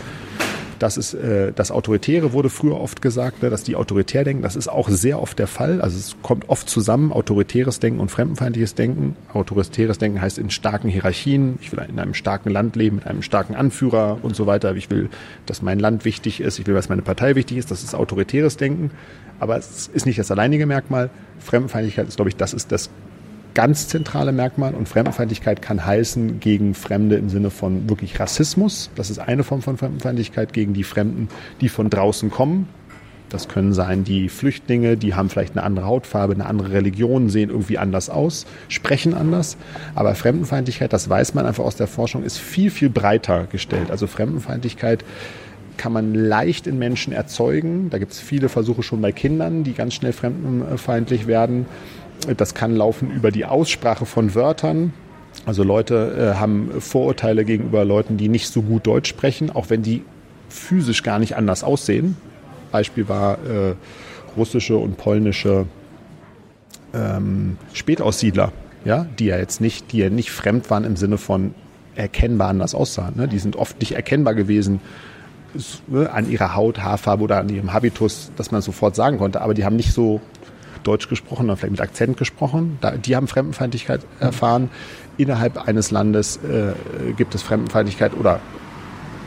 Das 0.81 0.97
ist 0.97 1.13
äh, 1.13 1.53
das 1.55 1.71
Autoritäre 1.71 2.33
wurde 2.33 2.49
früher 2.49 2.81
oft 2.81 3.03
gesagt, 3.03 3.43
ne, 3.43 3.51
dass 3.51 3.63
die 3.63 3.77
autoritär 3.77 4.25
denken. 4.25 4.43
Das 4.43 4.57
ist 4.57 4.67
auch 4.67 4.89
sehr 4.89 5.21
oft 5.21 5.39
der 5.39 5.47
Fall. 5.47 5.83
Also 5.83 5.99
es 5.99 6.17
kommt 6.23 6.49
oft 6.49 6.71
zusammen, 6.71 7.13
autoritäres 7.13 7.81
Denken 7.81 8.01
und 8.01 8.11
fremdenfeindliches 8.11 8.75
Denken. 8.75 9.15
Autoritäres 9.35 9.99
Denken 9.99 10.23
heißt 10.23 10.39
in 10.39 10.49
starken 10.49 10.89
Hierarchien. 10.89 11.59
Ich 11.61 11.71
will 11.71 11.85
in 11.87 11.99
einem 11.99 12.15
starken 12.15 12.49
Land 12.49 12.77
leben, 12.77 12.97
mit 12.97 13.07
einem 13.07 13.21
starken 13.21 13.55
Anführer 13.55 14.19
und 14.23 14.35
so 14.35 14.47
weiter. 14.47 14.75
Ich 14.75 14.89
will, 14.89 15.11
dass 15.45 15.61
mein 15.61 15.79
Land 15.79 16.07
wichtig 16.07 16.41
ist. 16.41 16.59
Ich 16.59 16.67
will, 16.67 16.75
dass 16.75 16.89
meine 16.89 17.03
Partei 17.03 17.37
wichtig 17.37 17.59
ist. 17.59 17.71
Das 17.71 17.85
ist 17.85 17.95
autoritäres 17.95 18.57
Denken. 18.57 18.91
Aber 19.39 19.59
es 19.59 19.87
ist 19.93 20.07
nicht 20.07 20.19
das 20.19 20.31
alleinige 20.31 20.65
Merkmal. 20.65 21.11
Fremdenfeindlichkeit 21.41 22.09
ist, 22.09 22.17
glaube 22.17 22.31
ich, 22.31 22.37
das 22.37 22.55
ist 22.55 22.73
das 22.73 22.89
ganz 23.55 23.89
zentrale 23.89 24.33
Merkmal 24.33 24.75
und 24.75 24.89
Fremdenfeindlichkeit 24.89 25.63
kann 25.63 25.85
heißen 25.85 26.41
gegen 26.41 26.75
Fremde 26.75 27.17
im 27.17 27.29
Sinne 27.29 27.51
von 27.51 27.89
wirklich 27.89 28.19
Rassismus. 28.21 28.91
Das 28.95 29.11
ist 29.11 29.19
eine 29.19 29.45
Form 29.45 29.63
von 29.63 29.77
Fremdenfeindlichkeit 29.77 30.53
gegen 30.53 30.75
die 30.75 30.85
Fremden, 30.85 31.29
die 31.61 31.69
von 31.69 31.91
draußen 31.91 32.31
kommen. 32.31 32.69
Das 33.31 33.49
können 33.49 33.73
sein 33.73 34.03
die 34.03 34.29
Flüchtlinge, 34.29 34.97
die 34.97 35.15
haben 35.15 35.31
vielleicht 35.31 35.57
eine 35.57 35.63
andere 35.63 35.87
Hautfarbe, 35.87 36.35
eine 36.35 36.47
andere 36.47 36.73
Religion, 36.73 37.31
sehen 37.31 37.49
irgendwie 37.49 37.79
anders 37.79 38.11
aus, 38.11 38.45
sprechen 38.69 39.15
anders. 39.15 39.57
Aber 39.95 40.15
Fremdenfeindlichkeit, 40.17 40.93
das 40.93 41.09
weiß 41.09 41.35
man 41.35 41.47
einfach 41.47 41.65
aus 41.65 41.77
der 41.77 41.87
Forschung, 41.87 42.25
ist 42.25 42.39
viel, 42.39 42.71
viel 42.71 42.91
breiter 42.91 43.47
gestellt. 43.47 43.91
Also 43.91 44.09
Fremdenfeindlichkeit 44.09 45.05
kann 45.77 45.93
man 45.93 46.13
leicht 46.13 46.67
in 46.67 46.79
Menschen 46.79 47.13
erzeugen. 47.13 47.89
Da 47.89 47.99
gibt 47.99 48.13
es 48.13 48.21
viele 48.21 48.51
Versuche 48.51 48.83
schon 48.83 49.01
bei 49.01 49.13
Kindern, 49.13 49.65
die 49.65 49.73
ganz 49.73 49.95
schnell 49.95 50.13
fremdenfeindlich 50.13 51.27
werden. 51.27 51.67
Das 52.37 52.55
kann 52.55 52.77
laufen 52.77 53.11
über 53.11 53.31
die 53.31 53.45
Aussprache 53.45 54.07
von 54.07 54.35
Wörtern. 54.35 54.93
Also 55.47 55.63
Leute 55.63 56.33
äh, 56.35 56.39
haben 56.39 56.81
Vorurteile 56.81 57.45
gegenüber 57.45 57.85
Leuten, 57.85 58.17
die 58.17 58.29
nicht 58.29 58.49
so 58.49 58.63
gut 58.63 58.87
Deutsch 58.87 59.09
sprechen, 59.09 59.51
auch 59.51 59.71
wenn 59.71 59.83
die 59.83 60.03
physisch 60.49 61.03
gar 61.03 61.19
nicht 61.19 61.37
anders 61.37 61.65
aussehen. 61.65 62.17
Beispiel 62.73 63.09
war 63.09 63.39
äh, 63.45 63.75
russische 64.37 64.77
und 64.77 64.97
polnische 64.97 65.67
ähm, 66.93 67.57
Spätaussiedler, 67.73 68.53
ja, 68.85 69.07
die 69.19 69.27
ja 69.27 69.39
jetzt 69.39 69.61
nicht, 69.61 69.93
die 69.93 69.99
ja 69.99 70.11
nicht 70.11 70.31
fremd 70.31 70.71
waren 70.71 70.85
im 70.85 70.97
Sinne 70.97 71.19
von 71.19 71.55
erkennbar 71.95 72.49
anders 72.49 72.75
aussahen. 72.75 73.17
Ne? 73.17 73.29
Die 73.29 73.39
sind 73.39 73.57
oft 73.57 73.81
nicht 73.81 73.93
erkennbar 73.93 74.35
gewesen 74.35 74.81
ne, 75.89 76.11
an 76.11 76.31
ihrer 76.31 76.55
Haut, 76.55 76.81
Haarfarbe 76.81 77.23
oder 77.25 77.39
an 77.39 77.49
ihrem 77.49 77.73
Habitus, 77.73 78.31
dass 78.37 78.51
man 78.51 78.63
sofort 78.63 78.97
sagen 78.97 79.19
konnte, 79.19 79.41
aber 79.41 79.55
die 79.55 79.65
haben 79.65 79.77
nicht 79.77 79.93
so 79.93 80.21
Deutsch 80.85 81.09
gesprochen 81.09 81.47
oder 81.47 81.57
vielleicht 81.57 81.73
mit 81.73 81.81
Akzent 81.81 82.17
gesprochen. 82.17 82.79
Da, 82.81 82.93
die 82.93 83.17
haben 83.17 83.29
Fremdenfeindlichkeit 83.29 84.01
erfahren. 84.19 84.71
Innerhalb 85.17 85.69
eines 85.69 85.91
Landes 85.91 86.39
äh, 86.39 86.73
gibt 87.17 87.35
es 87.35 87.43
Fremdenfeindlichkeit 87.43 88.15
oder 88.19 88.41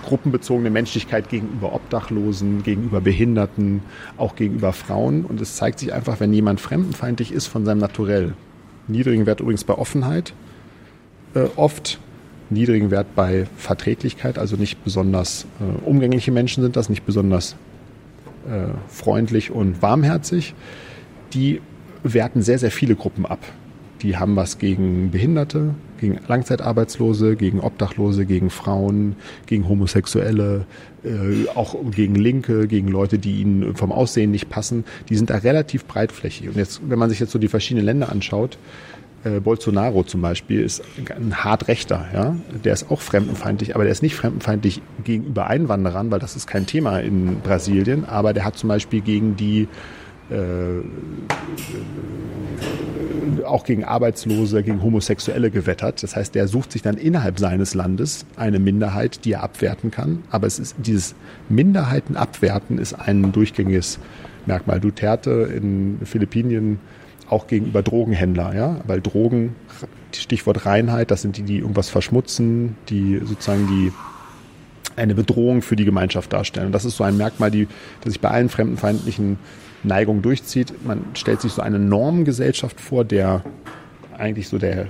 gruppenbezogene 0.03 0.69
Menschlichkeit 0.69 1.29
gegenüber 1.29 1.73
Obdachlosen, 1.73 2.63
gegenüber 2.63 3.01
Behinderten, 3.01 3.81
auch 4.17 4.35
gegenüber 4.35 4.73
Frauen. 4.73 5.25
Und 5.25 5.41
es 5.41 5.55
zeigt 5.55 5.79
sich 5.79 5.93
einfach, 5.93 6.19
wenn 6.19 6.33
jemand 6.33 6.59
fremdenfeindlich 6.59 7.31
ist 7.31 7.47
von 7.47 7.65
seinem 7.65 7.79
Naturell. 7.79 8.33
Niedrigen 8.87 9.25
Wert 9.25 9.39
übrigens 9.39 9.63
bei 9.63 9.75
Offenheit. 9.75 10.33
Äh, 11.35 11.45
oft 11.55 11.99
niedrigen 12.49 12.91
Wert 12.91 13.15
bei 13.15 13.47
Verträglichkeit, 13.57 14.37
also 14.37 14.55
nicht 14.55 14.83
besonders 14.83 15.45
äh, 15.59 15.85
umgängliche 15.85 16.31
Menschen 16.31 16.61
sind 16.61 16.75
das, 16.75 16.89
nicht 16.89 17.05
besonders 17.05 17.55
äh, 18.47 18.67
freundlich 18.87 19.51
und 19.51 19.81
warmherzig 19.81 20.53
die 21.33 21.61
werten 22.03 22.41
sehr, 22.41 22.59
sehr 22.59 22.71
viele 22.71 22.95
Gruppen 22.95 23.25
ab. 23.25 23.39
Die 24.01 24.17
haben 24.17 24.35
was 24.35 24.57
gegen 24.57 25.11
Behinderte, 25.11 25.73
gegen 25.99 26.19
Langzeitarbeitslose, 26.27 27.37
gegen 27.37 27.61
Obdachlose, 27.61 28.25
gegen 28.25 28.49
Frauen, 28.49 29.15
gegen 29.45 29.69
Homosexuelle, 29.69 30.65
äh, 31.05 31.47
auch 31.55 31.75
gegen 31.91 32.15
Linke, 32.15 32.67
gegen 32.67 32.89
Leute, 32.89 33.17
die 33.17 33.39
ihnen 33.39 33.75
vom 33.75 33.93
Aussehen 33.93 34.31
nicht 34.31 34.49
passen. 34.49 34.83
Die 35.07 35.15
sind 35.15 35.29
da 35.29 35.37
relativ 35.37 35.85
breitflächig. 35.85 36.49
Und 36.49 36.57
jetzt, 36.57 36.81
wenn 36.87 36.99
man 36.99 37.09
sich 37.09 37.21
jetzt 37.21 37.31
so 37.31 37.39
die 37.39 37.47
verschiedenen 37.47 37.85
Länder 37.85 38.11
anschaut, 38.11 38.57
äh, 39.23 39.39
Bolsonaro 39.39 40.03
zum 40.03 40.21
Beispiel 40.21 40.61
ist 40.61 40.83
ein 41.17 41.43
hart 41.43 41.69
Rechter, 41.69 42.05
ja. 42.13 42.35
Der 42.65 42.73
ist 42.73 42.91
auch 42.91 42.99
fremdenfeindlich, 42.99 43.75
aber 43.75 43.85
der 43.85 43.93
ist 43.93 44.03
nicht 44.03 44.15
fremdenfeindlich 44.15 44.81
gegenüber 45.05 45.47
Einwanderern, 45.47 46.11
weil 46.11 46.19
das 46.19 46.35
ist 46.35 46.45
kein 46.47 46.65
Thema 46.65 46.99
in 46.99 47.39
Brasilien, 47.39 48.03
aber 48.03 48.33
der 48.33 48.43
hat 48.43 48.57
zum 48.57 48.67
Beispiel 48.67 48.99
gegen 48.99 49.37
die 49.37 49.69
äh, 50.33 50.81
auch 53.45 53.63
gegen 53.63 53.83
Arbeitslose, 53.83 54.63
gegen 54.63 54.81
Homosexuelle 54.81 55.51
gewettert. 55.51 56.01
Das 56.03 56.15
heißt, 56.15 56.33
der 56.35 56.47
sucht 56.47 56.71
sich 56.71 56.81
dann 56.81 56.97
innerhalb 56.97 57.39
seines 57.39 57.73
Landes 57.73 58.25
eine 58.35 58.59
Minderheit, 58.59 59.25
die 59.25 59.33
er 59.33 59.43
abwerten 59.43 59.91
kann. 59.91 60.23
Aber 60.31 60.47
es 60.47 60.59
ist 60.59 60.75
dieses 60.79 61.15
Minderheiten 61.49 62.15
abwerten 62.15 62.77
ist 62.77 62.93
ein 62.93 63.31
durchgängiges 63.31 63.99
Merkmal. 64.45 64.79
Duterte 64.79 65.49
in 65.55 65.99
Philippinen 66.03 66.79
auch 67.29 67.47
gegenüber 67.47 67.81
Drogenhändler, 67.81 68.53
ja, 68.55 68.81
weil 68.85 69.01
Drogen, 69.01 69.55
Stichwort 70.13 70.65
Reinheit, 70.65 71.11
das 71.11 71.21
sind 71.21 71.37
die, 71.37 71.43
die 71.43 71.59
irgendwas 71.59 71.89
verschmutzen, 71.89 72.75
die 72.89 73.19
sozusagen 73.23 73.67
die 73.67 73.91
eine 74.95 75.15
Bedrohung 75.15 75.61
für 75.61 75.75
die 75.75 75.85
Gemeinschaft 75.85 76.31
darstellen. 76.33 76.67
Und 76.67 76.71
das 76.73 76.85
ist 76.85 76.97
so 76.97 77.03
ein 77.03 77.17
Merkmal, 77.17 77.49
die, 77.49 77.67
das 78.01 78.13
sich 78.13 78.21
bei 78.21 78.29
allen 78.29 78.49
fremdenfeindlichen 78.49 79.37
Neigung 79.83 80.21
durchzieht. 80.21 80.85
Man 80.85 81.03
stellt 81.13 81.41
sich 81.41 81.53
so 81.53 81.61
eine 81.61 81.79
Normgesellschaft 81.79 82.79
vor, 82.79 83.03
der 83.05 83.43
eigentlich 84.17 84.47
so 84.47 84.57
der, 84.57 84.87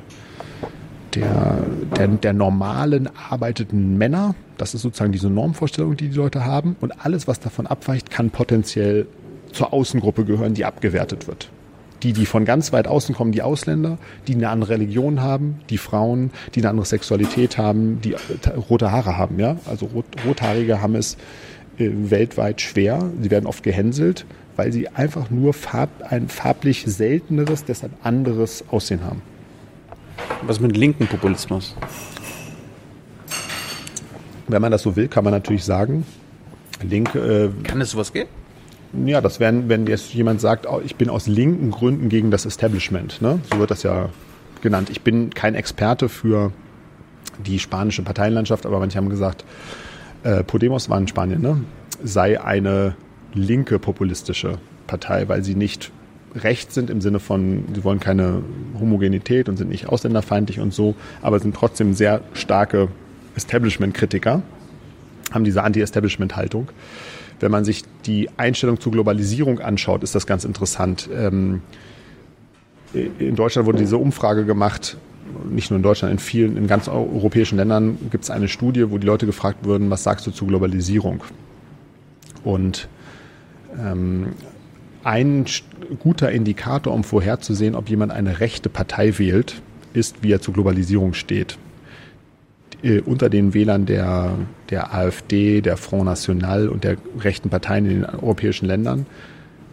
der, 1.13 1.63
der, 1.97 2.07
der 2.07 2.33
normalen 2.33 3.09
arbeitenden 3.29 3.97
Männer. 3.97 4.35
Das 4.57 4.73
ist 4.73 4.81
sozusagen 4.81 5.11
diese 5.11 5.29
Normvorstellung, 5.29 5.97
die 5.97 6.09
die 6.09 6.17
Leute 6.17 6.45
haben. 6.45 6.75
Und 6.81 7.05
alles, 7.05 7.27
was 7.27 7.39
davon 7.39 7.67
abweicht, 7.67 8.09
kann 8.09 8.29
potenziell 8.29 9.07
zur 9.51 9.73
Außengruppe 9.73 10.25
gehören, 10.25 10.53
die 10.53 10.65
abgewertet 10.65 11.27
wird. 11.27 11.49
Die, 12.01 12.11
die 12.11 12.25
von 12.25 12.43
ganz 12.43 12.73
weit 12.73 12.87
außen 12.87 13.15
kommen, 13.15 13.31
die 13.31 13.41
Ausländer, 13.41 13.97
die 14.27 14.35
eine 14.35 14.49
andere 14.49 14.71
Religion 14.71 15.21
haben, 15.21 15.61
die 15.69 15.77
Frauen, 15.77 16.31
die 16.53 16.59
eine 16.59 16.69
andere 16.69 16.85
Sexualität 16.85 17.57
haben, 17.57 18.01
die 18.01 18.15
rote 18.69 18.91
Haare 18.91 19.17
haben, 19.17 19.39
ja. 19.39 19.55
Also 19.65 19.85
rot, 19.85 20.05
Rothaarige 20.27 20.81
haben 20.81 20.95
es 20.95 21.15
äh, 21.77 21.89
weltweit 21.93 22.59
schwer. 22.59 23.09
Sie 23.21 23.31
werden 23.31 23.45
oft 23.45 23.63
gehänselt 23.63 24.25
weil 24.55 24.71
sie 24.71 24.87
einfach 24.89 25.29
nur 25.29 25.53
farb, 25.53 25.89
ein 26.09 26.27
farblich 26.27 26.83
selteneres, 26.85 27.65
deshalb 27.65 27.93
anderes 28.03 28.63
Aussehen 28.69 29.03
haben. 29.03 29.21
Was 30.43 30.59
mit 30.59 30.75
linken 30.77 31.07
Populismus? 31.07 31.75
Wenn 34.47 34.61
man 34.61 34.71
das 34.71 34.81
so 34.81 34.95
will, 34.95 35.07
kann 35.07 35.23
man 35.23 35.31
natürlich 35.31 35.63
sagen, 35.63 36.05
Linke. 36.81 37.19
Äh, 37.19 37.63
kann 37.63 37.81
es 37.81 37.91
sowas 37.91 38.13
geben? 38.13 38.29
Ja, 39.05 39.21
das 39.21 39.39
wären, 39.39 39.69
wenn 39.69 39.87
jetzt 39.87 40.13
jemand 40.13 40.39
sagt, 40.39 40.67
oh, 40.67 40.81
ich 40.83 40.95
bin 40.95 41.09
aus 41.09 41.27
linken 41.27 41.71
Gründen 41.71 42.09
gegen 42.09 42.29
das 42.29 42.45
Establishment. 42.45 43.21
Ne? 43.21 43.39
So 43.51 43.57
wird 43.57 43.71
das 43.71 43.83
ja 43.83 44.09
genannt. 44.61 44.89
Ich 44.91 45.01
bin 45.01 45.31
kein 45.31 45.55
Experte 45.55 46.09
für 46.09 46.51
die 47.43 47.57
spanische 47.57 48.03
Parteienlandschaft, 48.03 48.65
aber 48.65 48.79
manche 48.79 48.97
haben 48.97 49.09
gesagt, 49.09 49.45
äh, 50.23 50.43
Podemos 50.43 50.89
war 50.89 50.99
in 50.99 51.07
Spanien, 51.07 51.41
ne? 51.41 51.63
sei 52.03 52.39
eine 52.39 52.95
linke 53.33 53.79
populistische 53.79 54.57
Partei, 54.87 55.27
weil 55.27 55.43
sie 55.43 55.55
nicht 55.55 55.91
rechts 56.35 56.73
sind 56.73 56.89
im 56.89 57.01
Sinne 57.01 57.19
von, 57.19 57.65
sie 57.73 57.83
wollen 57.83 57.99
keine 57.99 58.41
Homogenität 58.79 59.49
und 59.49 59.57
sind 59.57 59.69
nicht 59.69 59.87
ausländerfeindlich 59.87 60.59
und 60.59 60.73
so, 60.73 60.95
aber 61.21 61.39
sind 61.39 61.55
trotzdem 61.55 61.93
sehr 61.93 62.21
starke 62.33 62.89
Establishment-Kritiker, 63.35 64.41
haben 65.31 65.43
diese 65.43 65.63
Anti-Establishment-Haltung. 65.63 66.69
Wenn 67.39 67.51
man 67.51 67.65
sich 67.65 67.83
die 68.05 68.29
Einstellung 68.37 68.79
zur 68.79 68.91
Globalisierung 68.91 69.59
anschaut, 69.59 70.03
ist 70.03 70.15
das 70.15 70.25
ganz 70.25 70.45
interessant. 70.45 71.09
Ähm, 71.13 71.61
in 72.93 73.35
Deutschland 73.35 73.65
wurde 73.65 73.79
diese 73.79 73.97
Umfrage 73.97 74.45
gemacht, 74.45 74.97
nicht 75.49 75.71
nur 75.71 75.77
in 75.77 75.83
Deutschland, 75.83 76.11
in 76.11 76.19
vielen, 76.19 76.57
in 76.57 76.67
ganz 76.67 76.87
europäischen 76.87 77.57
Ländern 77.57 77.97
gibt 78.11 78.23
es 78.23 78.29
eine 78.29 78.47
Studie, 78.47 78.91
wo 78.91 78.97
die 78.97 79.07
Leute 79.07 79.25
gefragt 79.25 79.65
würden, 79.65 79.89
was 79.89 80.03
sagst 80.03 80.27
du 80.27 80.31
zur 80.31 80.47
Globalisierung? 80.47 81.23
Und 82.43 82.87
ähm, 83.77 84.33
ein 85.03 85.45
guter 85.99 86.31
Indikator, 86.31 86.93
um 86.93 87.03
vorherzusehen, 87.03 87.75
ob 87.75 87.89
jemand 87.89 88.11
eine 88.11 88.39
rechte 88.39 88.69
Partei 88.69 89.17
wählt, 89.19 89.61
ist, 89.93 90.23
wie 90.23 90.31
er 90.31 90.41
zur 90.41 90.53
Globalisierung 90.53 91.13
steht. 91.13 91.57
Äh, 92.81 92.99
unter 93.01 93.29
den 93.29 93.53
Wählern 93.53 93.85
der, 93.85 94.33
der 94.69 94.93
AfD, 94.93 95.61
der 95.61 95.77
Front 95.77 96.05
National 96.05 96.67
und 96.69 96.83
der 96.83 96.97
rechten 97.19 97.49
Parteien 97.49 97.85
in 97.85 98.01
den 98.01 98.05
europäischen 98.05 98.65
Ländern 98.65 99.05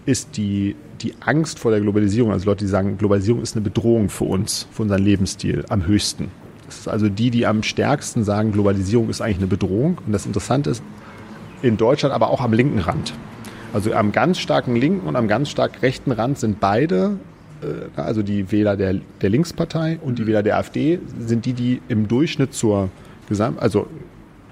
ist 0.06 0.36
die, 0.36 0.76
die 1.02 1.14
Angst 1.20 1.58
vor 1.58 1.70
der 1.70 1.80
Globalisierung, 1.80 2.32
also 2.32 2.46
Leute, 2.46 2.64
die 2.64 2.70
sagen, 2.70 2.98
Globalisierung 2.98 3.42
ist 3.42 3.54
eine 3.54 3.62
Bedrohung 3.62 4.08
für 4.08 4.24
uns, 4.24 4.66
für 4.72 4.82
unseren 4.82 5.02
Lebensstil, 5.02 5.64
am 5.68 5.86
höchsten. 5.86 6.28
Das 6.66 6.78
ist 6.78 6.88
also 6.88 7.08
die, 7.08 7.30
die 7.30 7.46
am 7.46 7.62
stärksten 7.62 8.22
sagen, 8.24 8.52
Globalisierung 8.52 9.10
ist 9.10 9.20
eigentlich 9.20 9.38
eine 9.38 9.46
Bedrohung. 9.48 9.98
Und 10.06 10.12
das 10.12 10.24
Interessante 10.26 10.70
ist, 10.70 10.82
in 11.62 11.76
Deutschland 11.76 12.14
aber 12.14 12.30
auch 12.30 12.40
am 12.40 12.52
linken 12.52 12.78
Rand. 12.78 13.12
Also 13.72 13.94
am 13.94 14.12
ganz 14.12 14.38
starken 14.38 14.74
linken 14.74 15.06
und 15.06 15.16
am 15.16 15.28
ganz 15.28 15.48
stark 15.48 15.82
rechten 15.82 16.12
Rand 16.12 16.38
sind 16.38 16.60
beide, 16.60 17.18
äh, 17.62 18.00
also 18.00 18.22
die 18.22 18.50
Wähler 18.50 18.76
der, 18.76 18.96
der 19.20 19.30
Linkspartei 19.30 19.98
und 20.02 20.18
die 20.18 20.26
Wähler 20.26 20.42
der 20.42 20.58
AfD, 20.58 20.98
sind 21.18 21.46
die, 21.46 21.52
die 21.52 21.80
im 21.88 22.08
Durchschnitt 22.08 22.52
zur 22.52 22.90
Gesamt, 23.28 23.60
also 23.62 23.86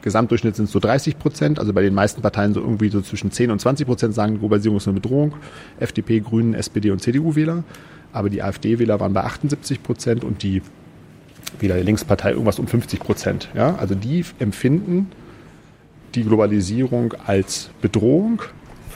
Gesamtdurchschnitt 0.03 0.55
sind 0.55 0.67
es 0.67 0.73
so 0.73 0.79
30 0.79 1.19
Prozent, 1.19 1.59
also 1.59 1.73
bei 1.73 1.83
den 1.83 1.95
meisten 1.95 2.23
Parteien 2.23 2.55
so 2.55 2.61
irgendwie 2.61 2.89
so 2.89 3.01
zwischen 3.01 3.33
10 3.33 3.51
und 3.51 3.61
20 3.61 3.87
Prozent 3.87 4.15
sagen, 4.15 4.39
Globalisierung 4.39 4.77
ist 4.77 4.87
eine 4.87 5.01
Bedrohung. 5.01 5.35
FDP, 5.81 6.21
Grünen, 6.21 6.55
SPD 6.55 6.91
und 6.91 7.01
CDU-Wähler. 7.01 7.65
Aber 8.13 8.31
die 8.31 8.43
AfD-Wähler 8.43 9.01
waren 9.01 9.13
bei 9.13 9.25
78 9.25 9.83
Prozent 9.83 10.25
und 10.25 10.43
die 10.43 10.63
Wähler 11.59 11.75
der 11.75 11.85
Linkspartei 11.85 12.31
irgendwas 12.31 12.59
um 12.59 12.67
50 12.67 13.01
Prozent. 13.01 13.49
Ja? 13.55 13.75
Also 13.77 13.95
die 13.95 14.25
empfinden 14.39 15.11
die 16.15 16.23
Globalisierung 16.23 17.15
als 17.27 17.71
Bedrohung 17.83 18.43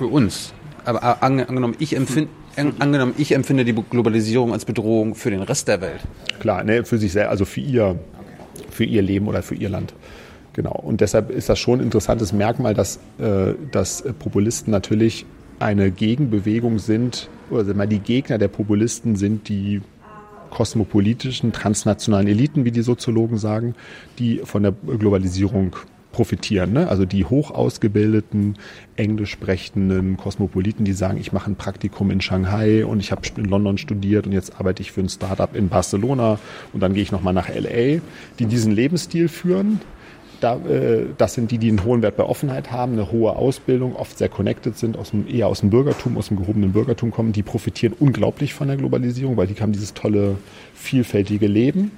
für 0.03 0.09
uns. 0.09 0.53
Aber 0.85 1.23
angenommen, 1.23 1.77
ich 1.79 1.95
empfinde 1.95 2.29
angenommen, 2.57 3.15
ich 3.19 3.33
empfinde 3.33 3.65
die 3.65 3.73
Globalisierung 3.73 4.53
als 4.53 4.65
Bedrohung 4.65 5.15
für 5.15 5.31
den 5.31 5.43
Rest 5.43 5.69
der 5.69 5.81
Welt. 5.81 6.01
Klar, 6.41 6.65
ne, 6.65 6.85
für 6.85 6.99
sich 6.99 7.13
selbst, 7.13 7.31
also 7.31 7.45
für 7.45 7.61
ihr, 7.61 7.99
für 8.69 8.85
ihr 8.85 9.01
Leben 9.01 9.29
oder 9.29 9.43
für 9.43 9.55
ihr 9.55 9.69
Land. 9.69 9.95
Genau. 10.55 10.73
Und 10.73 11.01
deshalb 11.01 11.31
ist 11.31 11.49
das 11.49 11.59
schon 11.59 11.79
ein 11.79 11.85
interessantes 11.85 12.33
Merkmal, 12.33 12.75
dass, 12.75 12.97
äh, 13.19 13.55
dass 13.71 14.03
Populisten 14.19 14.73
natürlich 14.73 15.25
eine 15.61 15.93
Gegenbewegung 15.93 16.79
sind, 16.81 17.29
oder 17.49 17.73
mal 17.75 17.87
die 17.87 18.01
Gegner 18.01 18.39
der 18.39 18.49
Populisten 18.49 19.15
sind 19.15 19.49
die 19.49 19.83
kosmopolitischen, 20.51 21.53
transnationalen 21.53 22.27
Eliten, 22.27 22.65
wie 22.65 22.73
die 22.73 22.83
Soziologen 22.83 23.39
sagen, 23.39 23.75
die 24.19 24.41
von 24.45 24.65
der 24.65 24.73
Globalisierung 24.73 25.77
profitieren. 26.13 26.73
Ne? 26.73 26.89
Also 26.89 27.05
die 27.05 27.25
hoch 27.25 27.51
ausgebildeten, 27.51 28.57
englisch 28.97 29.31
sprechenden 29.31 30.17
Kosmopoliten, 30.17 30.85
die 30.85 30.93
sagen, 30.93 31.19
ich 31.19 31.33
mache 31.33 31.51
ein 31.51 31.57
Praktikum 31.57 32.11
in 32.11 32.21
Shanghai 32.21 32.85
und 32.85 33.01
ich 33.01 33.11
habe 33.11 33.23
in 33.37 33.47
London 33.47 33.79
studiert 33.79 34.27
und 34.27 34.33
jetzt 34.33 34.59
arbeite 34.61 34.83
ich 34.83 34.93
für 34.93 35.01
ein 35.01 35.09
Startup 35.09 35.55
in 35.57 35.69
Barcelona 35.69 36.39
und 36.73 36.81
dann 36.81 36.95
gehe 36.95 37.03
ich 37.03 37.13
nochmal 37.13 37.35
nach 37.35 37.49
LA, 37.49 38.01
die 38.39 38.47
diesen 38.47 38.73
Lebensstil 38.73 39.29
führen. 39.29 39.81
Da, 40.41 40.57
äh, 40.57 41.07
das 41.19 41.35
sind 41.35 41.53
die, 41.53 41.59
die 41.59 41.69
einen 41.69 41.85
hohen 41.85 42.03
Wert 42.03 42.17
bei 42.17 42.25
Offenheit 42.25 42.73
haben, 42.73 42.95
eine 42.95 43.13
hohe 43.13 43.37
Ausbildung, 43.37 43.95
oft 43.95 44.19
sehr 44.19 44.29
connected 44.29 44.77
sind, 44.77 44.97
aus 44.97 45.11
dem, 45.11 45.29
eher 45.29 45.47
aus 45.47 45.61
dem 45.61 45.71
Bürgertum, 45.71 46.19
aus 46.19 46.29
dem 46.29 46.37
gehobenen 46.37 46.73
Bürgertum 46.73 47.13
kommen. 47.13 47.33
Die 47.33 47.45
profitieren 47.45 47.95
unglaublich 47.99 48.53
von 48.53 48.67
der 48.67 48.77
Globalisierung, 48.77 49.37
weil 49.37 49.47
die 49.47 49.55
haben 49.61 49.71
dieses 49.71 49.95
tolle, 49.95 50.37
vielfältige 50.75 51.47
Leben. 51.47 51.93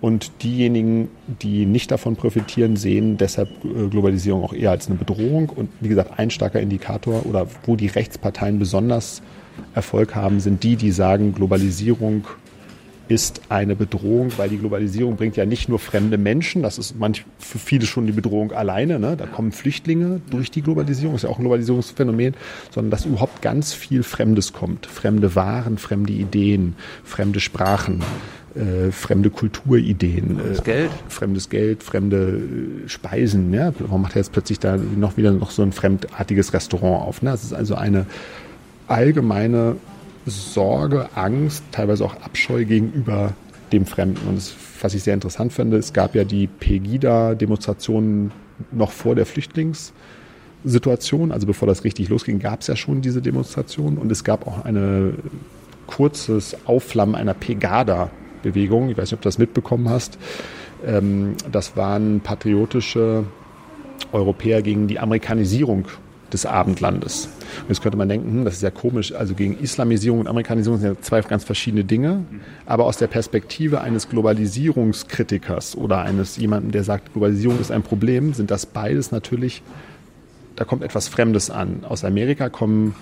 Und 0.00 0.42
diejenigen, 0.42 1.08
die 1.26 1.66
nicht 1.66 1.90
davon 1.90 2.16
profitieren, 2.16 2.76
sehen 2.76 3.18
deshalb 3.18 3.50
äh, 3.64 3.88
Globalisierung 3.88 4.42
auch 4.42 4.54
eher 4.54 4.70
als 4.70 4.86
eine 4.86 4.96
Bedrohung. 4.96 5.50
Und 5.50 5.68
wie 5.80 5.88
gesagt, 5.88 6.18
ein 6.18 6.30
starker 6.30 6.60
Indikator 6.60 7.26
oder 7.26 7.46
wo 7.64 7.76
die 7.76 7.88
Rechtsparteien 7.88 8.58
besonders 8.58 9.20
Erfolg 9.74 10.14
haben, 10.14 10.40
sind 10.40 10.62
die, 10.62 10.76
die 10.76 10.90
sagen, 10.90 11.34
Globalisierung 11.34 12.24
ist 13.10 13.42
eine 13.48 13.74
Bedrohung, 13.74 14.30
weil 14.36 14.48
die 14.48 14.58
Globalisierung 14.58 15.16
bringt 15.16 15.36
ja 15.36 15.44
nicht 15.44 15.68
nur 15.68 15.80
fremde 15.80 16.16
Menschen, 16.16 16.62
das 16.62 16.78
ist 16.78 16.96
manch, 16.96 17.24
für 17.38 17.58
viele 17.58 17.84
schon 17.84 18.06
die 18.06 18.12
Bedrohung 18.12 18.52
alleine, 18.52 19.00
ne? 19.00 19.16
da 19.16 19.26
kommen 19.26 19.50
Flüchtlinge 19.50 20.20
durch 20.30 20.52
die 20.52 20.62
Globalisierung, 20.62 21.16
ist 21.16 21.22
ja 21.22 21.28
auch 21.28 21.38
ein 21.38 21.42
Globalisierungsphänomen, 21.42 22.34
sondern 22.70 22.92
dass 22.92 23.06
überhaupt 23.06 23.42
ganz 23.42 23.72
viel 23.72 24.04
Fremdes 24.04 24.52
kommt, 24.52 24.86
fremde 24.86 25.34
Waren, 25.34 25.76
fremde 25.76 26.12
Ideen, 26.12 26.76
fremde 27.02 27.40
Sprachen, 27.40 28.00
äh, 28.54 28.92
fremde 28.92 29.30
Kulturideen, 29.30 30.36
fremdes, 30.36 30.58
äh, 30.60 30.62
Geld. 30.62 30.90
fremdes 31.08 31.48
Geld, 31.48 31.82
fremde 31.82 32.40
äh, 32.84 32.88
Speisen. 32.88 33.52
Ja? 33.52 33.72
Warum 33.80 34.02
macht 34.02 34.14
er 34.14 34.20
jetzt 34.20 34.32
plötzlich 34.32 34.60
da 34.60 34.76
noch 34.76 35.16
wieder 35.16 35.32
noch 35.32 35.50
so 35.50 35.62
ein 35.62 35.72
fremdartiges 35.72 36.52
Restaurant 36.52 37.08
auf? 37.08 37.22
Ne? 37.22 37.30
Das 37.32 37.42
ist 37.42 37.54
also 37.54 37.74
eine 37.74 38.06
allgemeine 38.86 39.76
Sorge, 40.30 41.08
Angst, 41.14 41.64
teilweise 41.72 42.04
auch 42.04 42.14
Abscheu 42.22 42.64
gegenüber 42.64 43.32
dem 43.72 43.86
Fremden. 43.86 44.28
Und 44.28 44.36
das, 44.36 44.54
was 44.80 44.94
ich 44.94 45.02
sehr 45.02 45.14
interessant 45.14 45.52
finde, 45.52 45.76
es 45.76 45.92
gab 45.92 46.14
ja 46.14 46.22
die 46.24 46.46
Pegida-Demonstrationen 46.46 48.30
noch 48.72 48.92
vor 48.92 49.14
der 49.14 49.26
Flüchtlingssituation, 49.26 51.32
also 51.32 51.46
bevor 51.46 51.68
das 51.68 51.84
richtig 51.84 52.08
losging, 52.08 52.38
gab 52.38 52.60
es 52.60 52.66
ja 52.66 52.76
schon 52.76 53.02
diese 53.02 53.22
Demonstrationen 53.22 53.98
und 53.98 54.12
es 54.12 54.24
gab 54.24 54.46
auch 54.46 54.64
ein 54.64 55.14
kurzes 55.86 56.56
Aufflammen 56.66 57.14
einer 57.14 57.34
Pegada-Bewegung. 57.34 58.90
Ich 58.90 58.96
weiß 58.96 59.10
nicht, 59.10 59.14
ob 59.14 59.22
du 59.22 59.28
das 59.28 59.38
mitbekommen 59.38 59.88
hast. 59.88 60.18
Ähm, 60.86 61.34
das 61.50 61.76
waren 61.76 62.20
patriotische 62.20 63.24
Europäer 64.12 64.62
gegen 64.62 64.88
die 64.88 64.98
Amerikanisierung 64.98 65.86
des 66.32 66.46
Abendlandes. 66.46 67.28
Und 67.62 67.68
jetzt 67.68 67.82
könnte 67.82 67.98
man 67.98 68.08
denken, 68.08 68.30
hm, 68.30 68.44
das 68.44 68.54
ist 68.54 68.62
ja 68.62 68.70
komisch, 68.70 69.12
also 69.12 69.34
gegen 69.34 69.58
Islamisierung 69.58 70.20
und 70.20 70.28
Amerikanisierung 70.28 70.78
sind 70.78 70.94
ja 70.94 71.00
zwei 71.00 71.20
ganz 71.22 71.44
verschiedene 71.44 71.84
Dinge. 71.84 72.24
Aber 72.66 72.86
aus 72.86 72.96
der 72.96 73.06
Perspektive 73.06 73.80
eines 73.80 74.08
Globalisierungskritikers 74.08 75.76
oder 75.76 76.02
eines 76.02 76.36
jemanden, 76.36 76.70
der 76.70 76.84
sagt, 76.84 77.12
Globalisierung 77.12 77.60
ist 77.60 77.70
ein 77.70 77.82
Problem, 77.82 78.32
sind 78.32 78.50
das 78.50 78.66
beides 78.66 79.10
natürlich, 79.12 79.62
da 80.56 80.64
kommt 80.64 80.82
etwas 80.82 81.08
Fremdes 81.08 81.50
an. 81.50 81.84
Aus 81.88 82.04
Amerika 82.04 82.48
kommen 82.50 82.94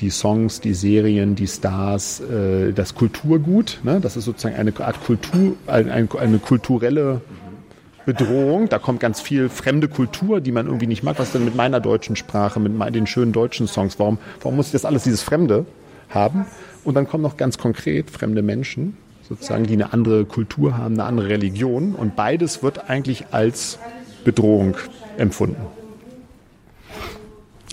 die 0.00 0.10
Songs, 0.10 0.60
die 0.60 0.74
Serien, 0.74 1.34
die 1.36 1.46
Stars, 1.46 2.20
äh, 2.20 2.72
das 2.72 2.94
Kulturgut. 2.94 3.78
Ne? 3.84 4.00
Das 4.00 4.16
ist 4.16 4.24
sozusagen 4.24 4.56
eine 4.56 4.72
Art 4.80 5.04
Kultur, 5.04 5.54
eine, 5.66 5.92
eine 5.92 6.38
kulturelle 6.38 7.20
Bedrohung. 8.04 8.68
Da 8.68 8.78
kommt 8.78 9.00
ganz 9.00 9.20
viel 9.20 9.48
fremde 9.48 9.88
Kultur, 9.88 10.40
die 10.40 10.52
man 10.52 10.66
irgendwie 10.66 10.86
nicht 10.86 11.02
mag. 11.02 11.18
Was 11.18 11.32
denn 11.32 11.44
mit 11.44 11.54
meiner 11.54 11.80
deutschen 11.80 12.16
Sprache, 12.16 12.60
mit 12.60 12.94
den 12.94 13.06
schönen 13.06 13.32
deutschen 13.32 13.66
Songs? 13.66 13.98
Warum, 13.98 14.18
warum 14.40 14.56
muss 14.56 14.66
ich 14.66 14.72
das 14.72 14.84
alles, 14.84 15.04
dieses 15.04 15.22
Fremde 15.22 15.66
haben? 16.10 16.46
Und 16.84 16.94
dann 16.94 17.08
kommen 17.08 17.22
noch 17.22 17.36
ganz 17.36 17.58
konkret 17.58 18.10
fremde 18.10 18.42
Menschen, 18.42 18.96
sozusagen, 19.28 19.64
die 19.64 19.74
eine 19.74 19.92
andere 19.92 20.24
Kultur 20.24 20.76
haben, 20.76 20.94
eine 20.94 21.04
andere 21.04 21.28
Religion. 21.28 21.94
Und 21.94 22.16
beides 22.16 22.62
wird 22.62 22.90
eigentlich 22.90 23.26
als 23.30 23.78
Bedrohung 24.24 24.76
empfunden. 25.16 25.66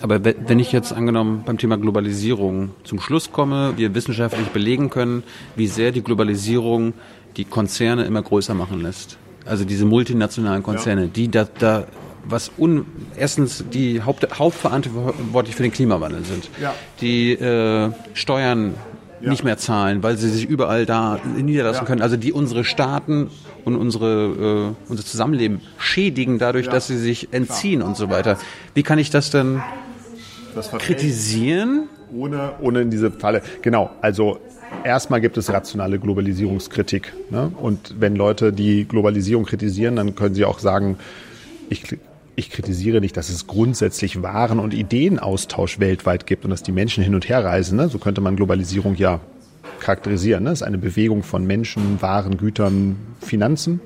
Aber 0.02 0.24
wenn 0.24 0.58
ich 0.58 0.72
jetzt 0.72 0.94
angenommen 0.94 1.42
beim 1.44 1.58
Thema 1.58 1.76
Globalisierung 1.76 2.70
zum 2.84 3.00
Schluss 3.00 3.32
komme, 3.32 3.74
wir 3.76 3.94
wissenschaftlich 3.94 4.48
belegen 4.48 4.88
können, 4.88 5.22
wie 5.56 5.66
sehr 5.66 5.92
die 5.92 6.02
Globalisierung 6.02 6.94
die 7.36 7.44
Konzerne 7.44 8.04
immer 8.04 8.22
größer 8.22 8.54
machen 8.54 8.80
lässt 8.80 9.18
also 9.50 9.64
diese 9.64 9.84
multinationalen 9.84 10.62
Konzerne, 10.62 11.02
ja. 11.02 11.08
die 11.08 11.28
da, 11.28 11.46
da 11.58 11.84
was 12.24 12.52
un, 12.56 12.86
erstens 13.16 13.64
die 13.72 14.02
Haupt, 14.02 14.38
hauptverantwortlich 14.38 15.56
für 15.56 15.64
den 15.64 15.72
Klimawandel 15.72 16.24
sind, 16.24 16.48
ja. 16.62 16.72
die 17.00 17.32
äh, 17.32 17.90
Steuern 18.14 18.74
ja. 19.20 19.30
nicht 19.30 19.42
mehr 19.42 19.58
zahlen, 19.58 20.04
weil 20.04 20.16
sie 20.16 20.30
sich 20.30 20.48
überall 20.48 20.86
da 20.86 21.18
niederlassen 21.36 21.82
ja. 21.82 21.86
können. 21.86 22.00
Also 22.00 22.16
die 22.16 22.32
unsere 22.32 22.62
Staaten 22.62 23.30
und 23.64 23.74
unsere, 23.74 24.76
äh, 24.86 24.90
unser 24.90 25.04
Zusammenleben 25.04 25.60
schädigen 25.78 26.38
dadurch, 26.38 26.68
dass 26.68 26.86
sie 26.86 26.98
sich 26.98 27.32
entziehen 27.32 27.80
Klar. 27.80 27.88
und 27.88 27.96
so 27.96 28.08
weiter. 28.08 28.38
Wie 28.74 28.84
kann 28.84 29.00
ich 29.00 29.10
das 29.10 29.30
denn 29.30 29.60
das 30.54 30.70
kritisieren? 30.70 31.88
Ohne, 32.12 32.52
ohne 32.60 32.82
in 32.82 32.90
diese 32.90 33.10
Falle. 33.10 33.42
Genau, 33.62 33.90
also 34.00 34.38
erstmal 34.84 35.20
gibt 35.20 35.36
es 35.36 35.52
rationale 35.52 35.98
Globalisierungskritik. 35.98 37.12
Ne? 37.30 37.52
Und 37.60 37.96
wenn 37.98 38.16
Leute 38.16 38.52
die 38.52 38.86
Globalisierung 38.86 39.44
kritisieren, 39.44 39.96
dann 39.96 40.14
können 40.14 40.34
sie 40.34 40.44
auch 40.44 40.58
sagen, 40.58 40.98
ich 41.68 41.96
ich 42.40 42.50
kritisiere 42.50 43.00
nicht, 43.02 43.16
dass 43.18 43.28
es 43.28 43.46
grundsätzlich 43.46 44.22
Waren- 44.22 44.60
und 44.60 44.72
Ideenaustausch 44.72 45.78
weltweit 45.78 46.26
gibt 46.26 46.44
und 46.44 46.50
dass 46.50 46.62
die 46.62 46.72
Menschen 46.72 47.04
hin 47.04 47.14
und 47.14 47.28
her 47.28 47.44
reisen. 47.44 47.76
Ne? 47.76 47.88
So 47.88 47.98
könnte 47.98 48.22
man 48.22 48.36
Globalisierung 48.36 48.94
ja 48.94 49.20
charakterisieren. 49.80 50.44
Ne? 50.44 50.50
Es 50.50 50.60
ist 50.60 50.66
eine 50.66 50.78
Bewegung 50.78 51.22
von 51.22 51.46
Menschen, 51.46 52.00
Waren, 52.00 52.38
Gütern, 52.38 52.96
Finanzen. 53.20 53.80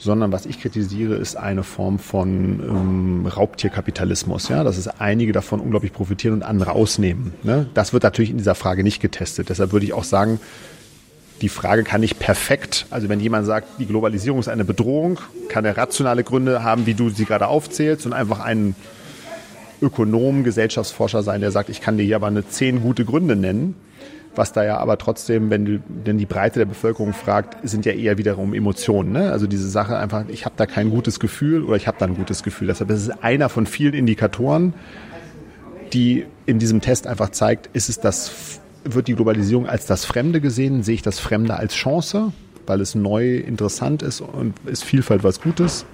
Sondern 0.00 0.32
was 0.32 0.46
ich 0.46 0.60
kritisiere, 0.60 1.14
ist 1.14 1.36
eine 1.36 1.62
Form 1.62 1.98
von 1.98 2.60
ähm, 2.60 3.26
Raubtierkapitalismus. 3.26 4.48
Ja, 4.48 4.64
dass 4.64 4.78
es 4.78 4.88
einige 4.88 5.32
davon 5.32 5.60
unglaublich 5.60 5.92
profitieren 5.92 6.34
und 6.34 6.42
andere 6.42 6.72
ausnehmen. 6.72 7.34
Ne? 7.42 7.66
Das 7.74 7.92
wird 7.92 8.02
natürlich 8.02 8.30
in 8.30 8.38
dieser 8.38 8.54
Frage 8.54 8.82
nicht 8.82 9.00
getestet. 9.00 9.50
Deshalb 9.50 9.72
würde 9.72 9.84
ich 9.84 9.92
auch 9.92 10.04
sagen, 10.04 10.40
die 11.42 11.48
Frage 11.48 11.84
kann 11.84 12.00
nicht 12.00 12.18
perfekt, 12.18 12.86
also 12.90 13.08
wenn 13.08 13.20
jemand 13.20 13.46
sagt, 13.46 13.66
die 13.78 13.86
Globalisierung 13.86 14.40
ist 14.40 14.48
eine 14.48 14.64
Bedrohung, 14.64 15.18
kann 15.48 15.64
er 15.64 15.76
rationale 15.76 16.22
Gründe 16.22 16.62
haben, 16.62 16.84
wie 16.86 16.94
du 16.94 17.08
sie 17.08 17.24
gerade 17.24 17.46
aufzählst 17.46 18.04
und 18.04 18.12
einfach 18.12 18.40
ein 18.40 18.74
Ökonom, 19.80 20.44
Gesellschaftsforscher 20.44 21.22
sein, 21.22 21.40
der 21.40 21.50
sagt, 21.50 21.70
ich 21.70 21.80
kann 21.80 21.96
dir 21.96 22.04
hier 22.04 22.16
aber 22.16 22.26
eine 22.26 22.46
zehn 22.46 22.82
gute 22.82 23.04
Gründe 23.04 23.36
nennen. 23.36 23.74
Was 24.40 24.52
da 24.52 24.64
ja 24.64 24.78
aber 24.78 24.96
trotzdem, 24.96 25.50
wenn 25.50 25.66
du 25.66 25.80
denn 25.86 26.16
die 26.16 26.24
Breite 26.24 26.60
der 26.60 26.64
Bevölkerung 26.64 27.12
fragt, 27.12 27.58
sind 27.62 27.84
ja 27.84 27.92
eher 27.92 28.16
wiederum 28.16 28.54
Emotionen. 28.54 29.12
Ne? 29.12 29.30
Also 29.30 29.46
diese 29.46 29.68
Sache 29.68 29.98
einfach, 29.98 30.24
ich 30.28 30.46
habe 30.46 30.54
da 30.56 30.64
kein 30.64 30.88
gutes 30.88 31.20
Gefühl 31.20 31.62
oder 31.62 31.76
ich 31.76 31.86
habe 31.86 31.98
da 32.00 32.06
ein 32.06 32.16
gutes 32.16 32.42
Gefühl. 32.42 32.68
Deshalb 32.68 32.88
ist 32.88 33.02
es 33.02 33.10
einer 33.22 33.50
von 33.50 33.66
vielen 33.66 33.92
Indikatoren, 33.92 34.72
die 35.92 36.24
in 36.46 36.58
diesem 36.58 36.80
Test 36.80 37.06
einfach 37.06 37.28
zeigt, 37.32 37.68
ist 37.74 37.90
es 37.90 38.00
das 38.00 38.60
wird 38.82 39.08
die 39.08 39.14
Globalisierung 39.14 39.66
als 39.66 39.84
das 39.84 40.06
Fremde 40.06 40.40
gesehen? 40.40 40.84
Sehe 40.84 40.94
ich 40.94 41.02
das 41.02 41.18
Fremde 41.18 41.58
als 41.58 41.74
Chance, 41.74 42.32
weil 42.66 42.80
es 42.80 42.94
neu 42.94 43.36
interessant 43.36 44.00
ist 44.02 44.22
und 44.22 44.54
ist 44.64 44.84
Vielfalt 44.84 45.22
was 45.22 45.42
Gutes? 45.42 45.84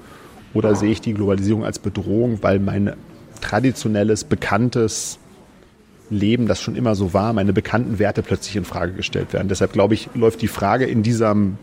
Oder 0.54 0.76
sehe 0.76 0.92
ich 0.92 1.00
die 1.00 1.14
Globalisierung 1.14 1.64
als 1.64 1.80
Bedrohung, 1.80 2.44
weil 2.44 2.60
mein 2.60 2.92
traditionelles, 3.40 4.22
bekanntes 4.22 5.18
Leben, 6.10 6.46
das 6.46 6.60
schon 6.60 6.76
immer 6.76 6.94
so 6.94 7.12
war, 7.12 7.32
meine 7.32 7.52
bekannten 7.52 7.98
Werte 7.98 8.22
plötzlich 8.22 8.56
in 8.56 8.64
Frage 8.64 8.92
gestellt 8.92 9.32
werden? 9.32 9.48
Deshalb 9.48 9.72
glaube 9.72 9.94
ich, 9.94 10.08
läuft 10.14 10.42
die 10.42 10.48
Frage 10.48 10.86
in 10.86 11.02
diesem 11.02 11.58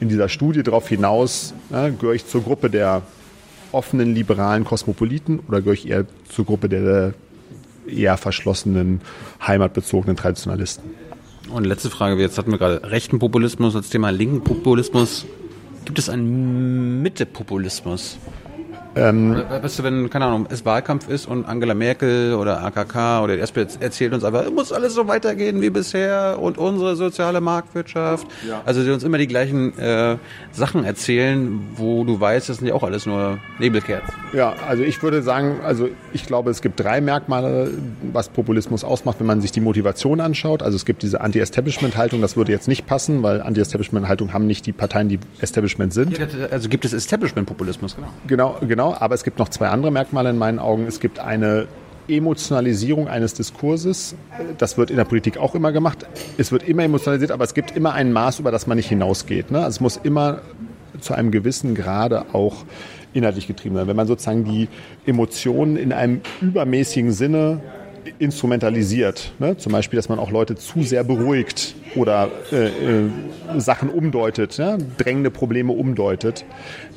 in 0.00 0.08
dieser 0.08 0.30
Studie 0.30 0.62
darauf 0.62 0.88
hinaus, 0.88 1.52
ne, 1.68 1.94
gehöre 1.98 2.14
ich 2.14 2.26
zur 2.26 2.42
Gruppe 2.42 2.70
der 2.70 3.02
offenen, 3.70 4.14
liberalen 4.14 4.64
Kosmopoliten 4.64 5.40
oder 5.46 5.60
gehöre 5.60 5.74
ich 5.74 5.88
eher 5.88 6.06
zur 6.28 6.46
Gruppe 6.46 6.68
der 6.68 7.14
eher 7.86 8.16
verschlossenen, 8.16 9.00
heimatbezogenen 9.46 10.16
Traditionalisten. 10.16 10.84
Und 11.50 11.64
letzte 11.64 11.90
Frage, 11.90 12.20
jetzt 12.20 12.38
hatten 12.38 12.50
wir 12.50 12.58
gerade 12.58 12.90
rechten 12.90 13.18
Populismus 13.18 13.74
als 13.76 13.90
Thema, 13.90 14.10
linken 14.10 14.42
Populismus. 14.42 15.26
Gibt 15.84 15.98
es 15.98 16.08
einen 16.08 17.02
Mitte-Populismus? 17.02 18.18
Ähm, 18.96 19.42
weißt 19.48 19.78
du, 19.78 19.82
wenn, 19.84 20.10
keine 20.10 20.26
Ahnung, 20.26 20.46
es 20.50 20.64
Wahlkampf 20.64 21.08
ist 21.08 21.26
und 21.26 21.46
Angela 21.46 21.74
Merkel 21.74 22.34
oder 22.34 22.62
AKK 22.64 23.22
oder 23.22 23.36
die 23.36 23.42
SPD 23.42 23.70
erzählt 23.78 24.12
uns 24.12 24.24
aber, 24.24 24.44
es 24.44 24.50
muss 24.50 24.72
alles 24.72 24.94
so 24.94 25.06
weitergehen 25.06 25.62
wie 25.62 25.70
bisher 25.70 26.38
und 26.40 26.58
unsere 26.58 26.96
soziale 26.96 27.40
Marktwirtschaft. 27.40 28.26
Ja. 28.48 28.62
Also 28.64 28.82
die 28.82 28.90
uns 28.90 29.04
immer 29.04 29.18
die 29.18 29.28
gleichen 29.28 29.78
äh, 29.78 30.16
Sachen 30.50 30.84
erzählen, 30.84 31.60
wo 31.76 32.04
du 32.04 32.20
weißt, 32.20 32.48
das 32.48 32.58
sind 32.58 32.66
ja 32.66 32.74
auch 32.74 32.82
alles 32.82 33.06
nur 33.06 33.38
Nebelkerzen. 33.58 34.12
Ja, 34.32 34.54
also 34.68 34.82
ich 34.82 35.02
würde 35.02 35.22
sagen, 35.22 35.60
also 35.64 35.88
ich 36.12 36.26
glaube, 36.26 36.50
es 36.50 36.60
gibt 36.60 36.80
drei 36.80 37.00
Merkmale, 37.00 37.70
was 38.12 38.28
Populismus 38.28 38.82
ausmacht, 38.82 39.20
wenn 39.20 39.26
man 39.26 39.40
sich 39.40 39.52
die 39.52 39.60
Motivation 39.60 40.20
anschaut. 40.20 40.62
Also 40.62 40.76
es 40.76 40.84
gibt 40.84 41.02
diese 41.02 41.20
Anti-Establishment-Haltung, 41.20 42.20
das 42.20 42.36
würde 42.36 42.50
jetzt 42.50 42.66
nicht 42.66 42.86
passen, 42.86 43.22
weil 43.22 43.40
Anti-Establishment-Haltung 43.40 44.32
haben 44.32 44.46
nicht 44.46 44.66
die 44.66 44.72
Parteien, 44.72 45.08
die 45.08 45.20
Establishment 45.40 45.92
sind. 45.92 46.18
Ja, 46.18 46.26
also 46.50 46.68
gibt 46.68 46.84
es 46.84 46.92
Establishment-Populismus, 46.92 47.96
genau. 47.96 48.08
Genau, 48.26 48.56
genau 48.66 48.79
genau, 48.80 48.96
aber 48.98 49.14
es 49.14 49.24
gibt 49.24 49.38
noch 49.38 49.50
zwei 49.50 49.68
andere 49.68 49.90
Merkmale 49.90 50.30
in 50.30 50.38
meinen 50.38 50.58
Augen. 50.58 50.86
Es 50.86 51.00
gibt 51.00 51.18
eine 51.18 51.66
Emotionalisierung 52.08 53.08
eines 53.08 53.34
Diskurses. 53.34 54.14
Das 54.56 54.78
wird 54.78 54.90
in 54.90 54.96
der 54.96 55.04
Politik 55.04 55.36
auch 55.36 55.54
immer 55.54 55.70
gemacht. 55.70 56.06
Es 56.38 56.50
wird 56.50 56.66
immer 56.66 56.82
emotionalisiert, 56.84 57.30
aber 57.30 57.44
es 57.44 57.52
gibt 57.52 57.76
immer 57.76 57.92
ein 57.92 58.12
Maß, 58.12 58.40
über 58.40 58.50
das 58.50 58.66
man 58.66 58.78
nicht 58.78 58.88
hinausgeht. 58.88 59.50
Ne? 59.50 59.58
Also 59.58 59.68
es 59.68 59.80
muss 59.80 59.96
immer 59.98 60.40
zu 61.00 61.12
einem 61.12 61.30
gewissen 61.30 61.74
Grade 61.74 62.24
auch 62.32 62.64
inhaltlich 63.12 63.46
getrieben 63.46 63.74
sein. 63.74 63.86
Wenn 63.86 63.96
man 63.96 64.06
sozusagen 64.06 64.44
die 64.44 64.68
Emotionen 65.04 65.76
in 65.76 65.92
einem 65.92 66.22
übermäßigen 66.40 67.12
Sinne 67.12 67.60
instrumentalisiert. 68.18 69.32
Ne? 69.38 69.56
Zum 69.56 69.72
Beispiel, 69.72 69.96
dass 69.96 70.08
man 70.08 70.18
auch 70.18 70.30
Leute 70.30 70.56
zu 70.56 70.82
sehr 70.82 71.04
beruhigt 71.04 71.74
oder 71.96 72.30
äh, 72.52 72.66
äh, 72.66 73.10
Sachen 73.58 73.88
umdeutet, 73.90 74.58
ne? 74.58 74.78
drängende 74.98 75.30
Probleme 75.30 75.72
umdeutet. 75.72 76.44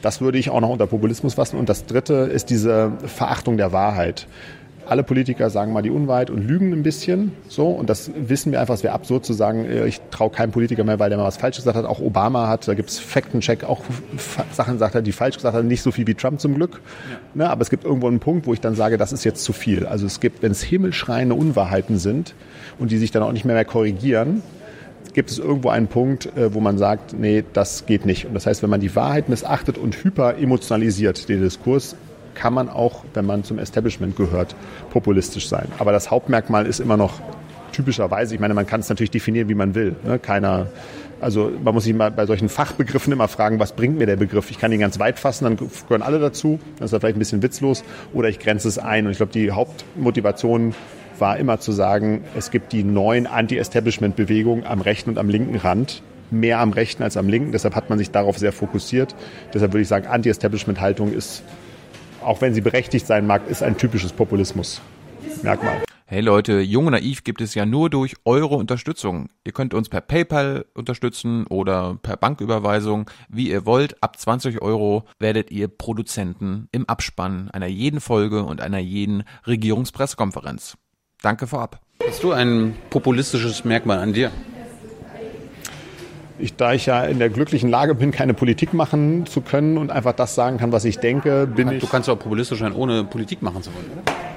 Das 0.02 0.22
würde 0.22 0.38
ich 0.38 0.50
auch 0.50 0.62
noch 0.62 0.70
unter 0.70 0.88
Populismus 0.88 1.36
fassen. 1.36 1.58
Und 1.58 1.70
das 1.70 1.86
Dritte 1.86 2.14
ist 2.14 2.50
diese 2.50 2.92
Verachtung 3.06 3.58
der 3.58 3.72
Wahrheit 3.72 4.28
alle 4.88 5.04
Politiker 5.04 5.50
sagen 5.50 5.74
mal 5.74 5.82
die 5.82 5.90
Unwahrheit 5.90 6.30
und 6.30 6.48
lügen 6.48 6.74
ein 6.74 6.84
bisschen. 6.84 7.32
So, 7.48 7.68
und 7.68 7.90
das 7.90 8.12
wissen 8.16 8.52
wir 8.52 8.60
einfach, 8.60 8.76
es 8.76 8.84
wäre 8.84 8.94
absurd 8.94 9.26
zu 9.26 9.34
sagen, 9.34 9.66
äh, 9.66 9.88
ich 9.88 10.02
traue 10.12 10.30
keinem 10.30 10.52
Politiker 10.52 10.84
mehr, 10.84 11.00
weil 11.00 11.10
der 11.10 11.18
mal 11.18 11.26
was 11.26 11.38
falsch 11.38 11.58
gesagt 11.58 11.78
hat. 11.78 11.86
Auch 11.86 12.00
Obama 12.00 12.48
hat, 12.48 12.68
da 12.68 12.74
gibt 12.74 12.90
es 12.90 13.00
Faktencheck, 13.00 13.64
auch 13.64 13.82
Sachen 14.52 14.78
sagt 14.78 14.96
er, 14.96 15.02
die 15.02 15.12
falsch 15.12 15.36
gesagt 15.36 15.56
hat, 15.56 15.66
nicht 15.66 15.82
so 15.82 15.92
viel 15.92 16.08
wie 16.08 16.16
Trump 16.16 16.40
zum 16.40 16.56
Glück. 16.56 16.82
Ja. 17.10 17.18
Ne, 17.46 17.50
aber 17.50 17.62
es 17.62 17.70
gibt 17.70 17.84
irgendwo 17.84 18.08
einen 18.08 18.20
Punkt, 18.20 18.48
wo 18.48 18.54
ich 18.54 18.62
dann 18.62 18.76
sage, 18.76 18.98
das 18.98 19.14
ist 19.14 19.24
jetzt 19.24 19.44
zu 19.44 19.54
viel. 19.54 19.86
Also 19.86 20.06
es 20.06 20.20
gibt, 20.20 20.42
wenn 20.42 20.52
es 20.52 20.62
himmelschreiende 20.62 21.36
Unwahrheiten 21.36 21.98
sind 21.98 22.36
und 22.80 22.92
die 22.92 22.98
sich 22.98 23.12
dann 23.12 23.24
auch 23.24 23.32
nicht 23.32 23.46
mehr, 23.46 23.56
mehr 23.56 23.66
korrigieren, 23.66 24.42
gibt 25.14 25.30
es 25.30 25.40
irgendwo 25.40 25.70
einen 25.70 25.88
Punkt, 25.88 26.36
äh, 26.38 26.54
wo 26.54 26.60
man 26.60 26.78
sagt, 26.78 27.14
nee, 27.14 27.44
das 27.54 27.86
geht 27.86 28.06
nicht. 28.06 28.26
Und 28.26 28.34
das 28.34 28.46
heißt, 28.46 28.64
wenn 28.64 28.70
man 28.70 28.80
die 28.80 28.96
Wahrheit 28.96 29.30
missachtet 29.30 29.78
und 29.78 30.04
hyper 30.04 30.38
emotionalisiert, 30.38 31.30
den 31.30 31.42
Diskurs, 31.42 31.96
kann 32.34 32.54
man 32.54 32.70
auch, 32.70 33.04
wenn 33.14 33.26
man 33.26 33.44
zum 33.44 33.60
Establishment 33.60 34.16
gehört, 34.16 34.56
populistisch 34.92 35.48
sein. 35.48 35.68
Aber 35.80 35.92
das 35.92 36.12
Hauptmerkmal 36.12 36.66
ist 36.66 36.80
immer 36.80 36.98
noch 36.98 37.20
typischerweise, 37.72 38.36
ich 38.36 38.40
meine, 38.40 38.54
man 38.54 38.68
kann 38.68 38.82
es 38.82 38.90
natürlich 38.90 39.12
definieren, 39.12 39.50
wie 39.50 39.56
man 39.56 39.76
will. 39.76 39.96
Ne? 40.04 40.20
Keiner, 40.20 40.68
also 41.20 41.52
man 41.64 41.74
muss 41.74 41.84
sich 41.84 41.94
mal 41.94 42.12
bei 42.12 42.26
solchen 42.26 42.50
Fachbegriffen 42.50 43.12
immer 43.12 43.28
fragen, 43.28 43.60
was 43.60 43.74
bringt 43.74 43.98
mir 43.98 44.06
der 44.06 44.16
Begriff? 44.16 44.52
Ich 44.52 44.60
kann 44.60 44.72
ihn 44.72 44.80
ganz 44.80 45.00
weit 45.00 45.20
fassen, 45.20 45.46
dann 45.46 45.58
gehören 45.58 46.02
alle 46.02 46.20
dazu. 46.20 46.60
Das 46.80 46.92
ist 46.92 47.00
vielleicht 47.00 47.18
ein 47.18 47.20
bisschen 47.20 47.42
witzlos. 47.42 47.84
Oder 48.14 48.30
ich 48.30 48.40
grenze 48.40 48.68
es 48.68 48.78
ein. 48.78 49.06
Und 49.06 49.12
ich 49.12 49.18
glaube, 49.18 49.34
die 49.34 49.52
Hauptmotivation 49.52 50.76
war 51.20 51.38
immer 51.38 51.60
zu 51.60 51.72
sagen, 51.72 52.24
es 52.38 52.52
gibt 52.52 52.72
die 52.74 52.84
neuen 52.84 53.28
Anti-Establishment-Bewegungen 53.28 54.66
am 54.66 54.82
rechten 54.82 55.10
und 55.10 55.18
am 55.18 55.30
linken 55.30 55.56
Rand 55.56 56.02
mehr 56.32 56.60
am 56.60 56.72
rechten 56.72 57.04
als 57.04 57.16
am 57.16 57.30
linken. 57.30 57.52
Deshalb 57.52 57.76
hat 57.76 57.90
man 57.90 58.00
sich 58.00 58.12
darauf 58.12 58.38
sehr 58.38 58.52
fokussiert. 58.52 59.16
Deshalb 59.54 59.74
würde 59.74 59.84
ich 59.84 59.88
sagen, 59.88 60.08
Anti-Establishment-Haltung 60.08 61.14
ist 61.14 61.44
auch 62.24 62.42
wenn 62.42 62.54
sie 62.54 62.62
berechtigt 62.62 63.08
sein 63.08 63.28
mag, 63.28 63.48
ist 63.48 63.64
ein 63.64 63.78
typisches 63.78 64.12
Populismus-Merkmal. 64.14 65.84
Hey 66.06 66.22
Leute, 66.22 66.60
Jung 66.60 66.86
und 66.86 66.92
Naiv 66.92 67.24
gibt 67.24 67.42
es 67.42 67.56
ja 67.56 67.66
nur 67.66 67.90
durch 67.90 68.16
eure 68.24 68.56
Unterstützung. 68.56 69.30
Ihr 69.46 69.52
könnt 69.52 69.74
uns 69.74 69.90
per 69.90 70.02
PayPal 70.02 70.66
unterstützen 70.76 71.48
oder 71.48 71.98
per 72.04 72.18
Banküberweisung, 72.18 73.10
wie 73.30 73.50
ihr 73.50 73.66
wollt. 73.66 74.04
Ab 74.04 74.20
20 74.20 74.62
Euro 74.62 75.06
werdet 75.18 75.50
ihr 75.50 75.70
Produzenten 75.70 76.68
im 76.72 76.88
Abspann 76.88 77.50
einer 77.52 77.66
jeden 77.66 78.00
Folge 78.00 78.44
und 78.44 78.62
einer 78.62 78.78
jeden 78.78 79.24
Regierungspressekonferenz. 79.48 80.78
Danke 81.24 81.48
vorab. 81.48 81.80
Hast 82.06 82.22
du 82.22 82.32
ein 82.32 82.76
populistisches 82.90 83.64
Merkmal 83.64 83.98
an 83.98 84.14
dir? 84.14 84.30
Ich, 86.40 86.56
da 86.56 86.74
ich 86.74 86.86
ja 86.86 87.04
in 87.04 87.20
der 87.20 87.30
glücklichen 87.30 87.70
Lage 87.70 87.96
bin, 87.96 88.12
keine 88.12 88.34
Politik 88.34 88.74
machen 88.74 89.26
zu 89.26 89.42
können 89.42 89.78
und 89.78 89.92
einfach 89.92 90.14
das 90.14 90.36
sagen 90.36 90.58
kann, 90.58 90.72
was 90.72 90.86
ich 90.86 91.00
denke, 91.00 91.48
bin 91.48 91.68
du 91.68 91.76
ich. 91.76 91.82
Du 91.82 91.88
kannst 91.88 92.10
auch 92.10 92.18
populistisch 92.18 92.60
sein, 92.60 92.74
ohne 92.74 93.04
Politik 93.04 93.42
machen 93.42 93.62
zu 93.62 93.74
wollen, 93.74 93.86
oder? 93.92 94.33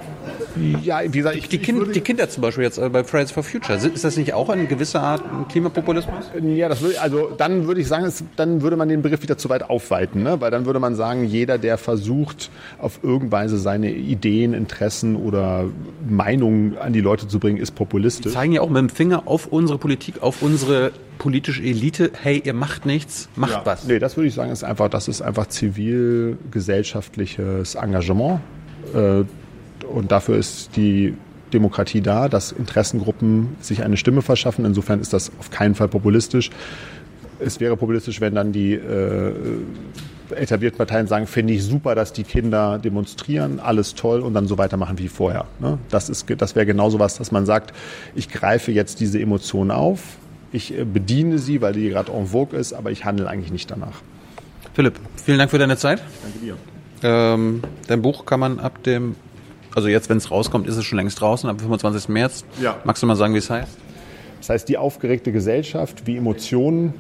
Ja, 0.83 1.01
wie 1.03 1.19
gesagt, 1.19 1.37
ich, 1.37 1.49
die, 1.49 1.59
kind, 1.59 1.95
die, 1.95 2.01
Kinder 2.01 2.29
zum 2.29 2.43
Beispiel 2.43 2.65
jetzt 2.65 2.79
äh, 2.79 2.89
bei 2.89 3.05
Fridays 3.05 3.31
for 3.31 3.43
Future, 3.43 3.79
ist 3.79 4.05
das 4.05 4.17
nicht 4.17 4.35
auch 4.35 4.49
eine 4.49 4.67
gewisse 4.67 5.01
Art 5.01 5.23
Klimapopulismus? 5.51 6.31
Ja, 6.43 6.69
das 6.69 6.83
würde, 6.83 7.01
also 7.01 7.31
dann 7.37 7.67
würde 7.67 7.81
ich 7.81 7.89
sagen, 7.89 8.05
es, 8.05 8.25
dann 8.37 8.63
würde 8.63 8.77
man 8.77 8.89
den 8.89 9.03
Begriff 9.03 9.23
wieder 9.23 9.39
zu 9.39 9.49
weit 9.49 9.69
aufweiten, 9.69 10.23
ne? 10.23 10.41
weil 10.41 10.51
dann 10.51 10.67
würde 10.67 10.81
man 10.81 10.95
sagen, 10.95 11.25
jeder, 11.25 11.59
der 11.59 11.79
versucht, 11.79 12.51
auf 12.79 13.01
irgendeine 13.03 13.33
Weise 13.33 13.59
seine 13.59 13.91
Ideen, 13.91 14.55
Interessen 14.55 15.17
oder 15.17 15.67
Meinungen 16.09 16.79
an 16.79 16.93
die 16.93 17.01
Leute 17.01 17.29
zu 17.29 17.39
bringen, 17.39 17.59
ist 17.59 17.75
populistisch. 17.75 18.33
Die 18.33 18.39
zeigen 18.39 18.53
ja 18.53 18.63
auch 18.63 18.71
mit 18.71 18.79
dem 18.79 18.89
Finger 18.89 19.25
auf 19.27 19.47
unsere 19.47 19.79
Politik, 19.79 20.23
auf 20.23 20.43
unsere 20.43 20.93
politische 21.19 21.63
Elite, 21.63 22.11
hey, 22.23 22.43
ihr 22.45 22.55
macht 22.55 22.87
nichts, 22.87 23.29
macht 23.37 23.53
ja. 23.53 23.61
was. 23.65 23.87
Nee, 23.87 23.99
das 23.99 24.17
würde 24.17 24.29
ich 24.29 24.35
sagen, 24.35 24.53
ist 24.53 24.65
einfach, 24.65 24.89
das 24.89 25.09
ist 25.09 25.21
einfach 25.23 25.49
zivilgesellschaftliches 25.49 27.75
Engagement. 27.75 28.41
Äh, 28.95 29.25
und 29.93 30.13
dafür 30.13 30.37
ist 30.37 30.77
die 30.77 31.15
Demokratie 31.53 32.01
da, 32.01 32.29
dass 32.29 32.53
Interessengruppen 32.53 33.57
sich 33.61 33.83
eine 33.83 33.97
Stimme 33.97 34.23
verschaffen. 34.23 34.65
Insofern 34.65 35.01
ist 35.01 35.13
das 35.13 35.31
auf 35.39 35.51
keinen 35.51 35.75
Fall 35.75 35.89
populistisch. 35.89 36.51
Es 37.39 37.61
wäre 37.61 37.77
populistisch, 37.77 38.21
wenn 38.21 38.35
dann 38.35 38.53
die 38.53 38.73
äh, 38.73 39.33
etablierten 40.35 40.79
Parteien 40.79 41.07
sagen, 41.07 41.27
finde 41.27 41.53
ich 41.53 41.65
super, 41.65 41.95
dass 41.95 42.13
die 42.13 42.25
Kinder 42.25 42.79
demonstrieren, 42.79 43.61
alles 43.61 43.95
toll 43.95 44.21
und 44.21 44.35
dann 44.35 44.47
so 44.47 44.59
weitermachen 44.59 44.99
wie 44.99 45.09
vorher. 45.09 45.45
Ne? 45.61 45.79
Das, 45.91 46.09
ist, 46.09 46.27
das 46.39 46.57
wäre 46.57 46.67
genau 46.67 46.91
so 46.91 46.99
was, 46.99 47.19
dass 47.19 47.33
man 47.33 47.47
sagt, 47.47 47.73
ich 48.15 48.29
greife 48.29 48.73
jetzt 48.73 49.01
diese 49.01 49.21
Emotionen 49.21 49.71
auf, 49.71 50.01
ich 50.53 50.77
äh, 50.77 50.85
bediene 50.85 51.39
sie, 51.39 51.61
weil 51.61 51.75
die 51.75 51.89
gerade 51.89 52.13
en 52.13 52.27
vogue 52.27 52.59
ist, 52.59 52.73
aber 52.73 52.91
ich 52.91 53.05
handle 53.05 53.29
eigentlich 53.29 53.53
nicht 53.53 53.71
danach. 53.71 54.03
Philipp, 54.75 54.95
vielen 55.23 55.39
Dank 55.39 55.51
für 55.51 55.59
deine 55.59 55.77
Zeit. 55.77 56.03
Danke 56.23 56.39
dir. 56.39 56.57
Ähm, 57.03 57.63
dein 57.87 58.03
Buch 58.03 58.25
kann 58.27 58.41
man 58.41 58.59
ab 58.59 58.83
dem, 58.83 59.17
also 59.77 59.89
jetzt, 59.89 60.09
wenn 60.09 60.17
es 60.17 60.31
rauskommt, 60.31 60.67
ist 60.67 60.77
es 60.77 60.85
schon 60.87 60.97
längst 60.97 61.21
draußen, 61.21 61.51
ab 61.51 61.61
25. 61.61 62.09
März. 62.09 62.45
Ja. 62.63 62.79
Magst 62.85 63.03
du 63.03 63.07
mal 63.07 63.15
sagen, 63.15 63.35
wie 63.35 63.39
es 63.39 63.51
heißt? 63.51 63.77
Das 64.41 64.49
heißt, 64.49 64.69
die 64.71 64.79
aufgeregte 64.79 65.33
Gesellschaft, 65.33 66.07
wie 66.07 66.17
Emotionen, 66.17 66.95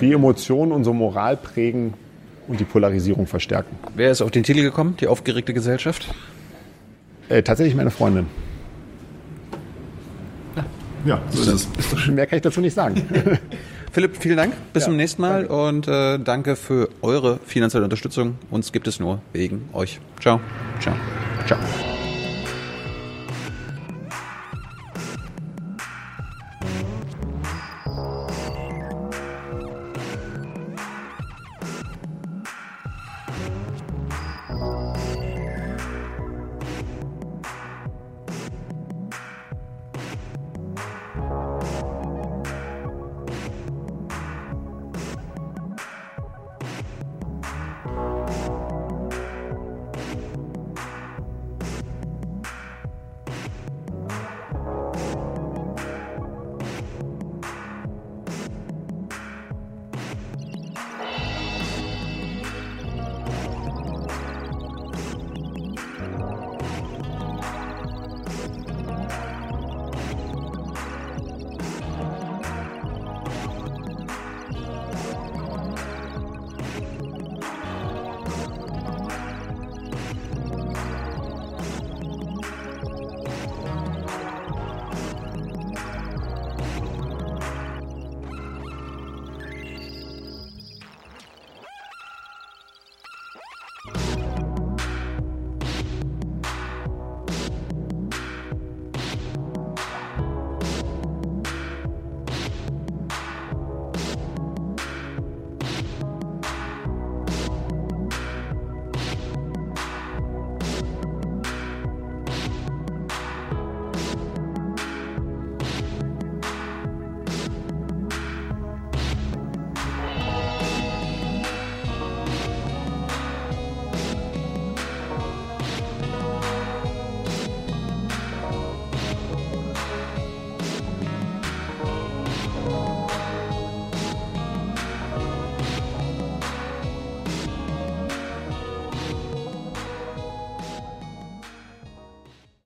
wie 0.00 0.12
Emotionen 0.12 0.72
unsere 0.72 0.94
Moral 0.94 1.36
prägen 1.36 1.94
und 2.48 2.58
die 2.58 2.64
Polarisierung 2.64 3.28
verstärken. 3.28 3.78
Wer 3.94 4.10
ist 4.10 4.22
auf 4.22 4.32
den 4.32 4.42
Titel 4.42 4.62
gekommen, 4.62 4.96
die 5.00 5.06
aufgeregte 5.06 5.54
Gesellschaft? 5.54 6.12
Äh, 7.28 7.44
tatsächlich 7.44 7.76
meine 7.76 7.92
Freundin. 7.92 8.26
Ja, 11.04 11.20
so 11.30 11.42
ist 11.42 11.68
es. 11.78 12.06
Mehr 12.08 12.26
kann 12.26 12.38
ich 12.38 12.42
dazu 12.42 12.60
nicht 12.60 12.74
sagen. 12.74 13.00
Philipp, 13.96 14.18
vielen 14.18 14.36
Dank. 14.36 14.52
Bis 14.74 14.82
Ja, 14.82 14.88
zum 14.88 14.96
nächsten 14.98 15.22
Mal 15.22 15.46
und 15.46 15.88
äh, 15.88 16.18
danke 16.18 16.54
für 16.54 16.90
eure 17.00 17.40
finanzielle 17.46 17.82
Unterstützung. 17.84 18.36
Uns 18.50 18.70
gibt 18.70 18.86
es 18.88 19.00
nur 19.00 19.22
wegen 19.32 19.70
euch. 19.72 20.00
Ciao. 20.20 20.38
Ciao. 20.80 20.94
Ciao. 21.46 21.58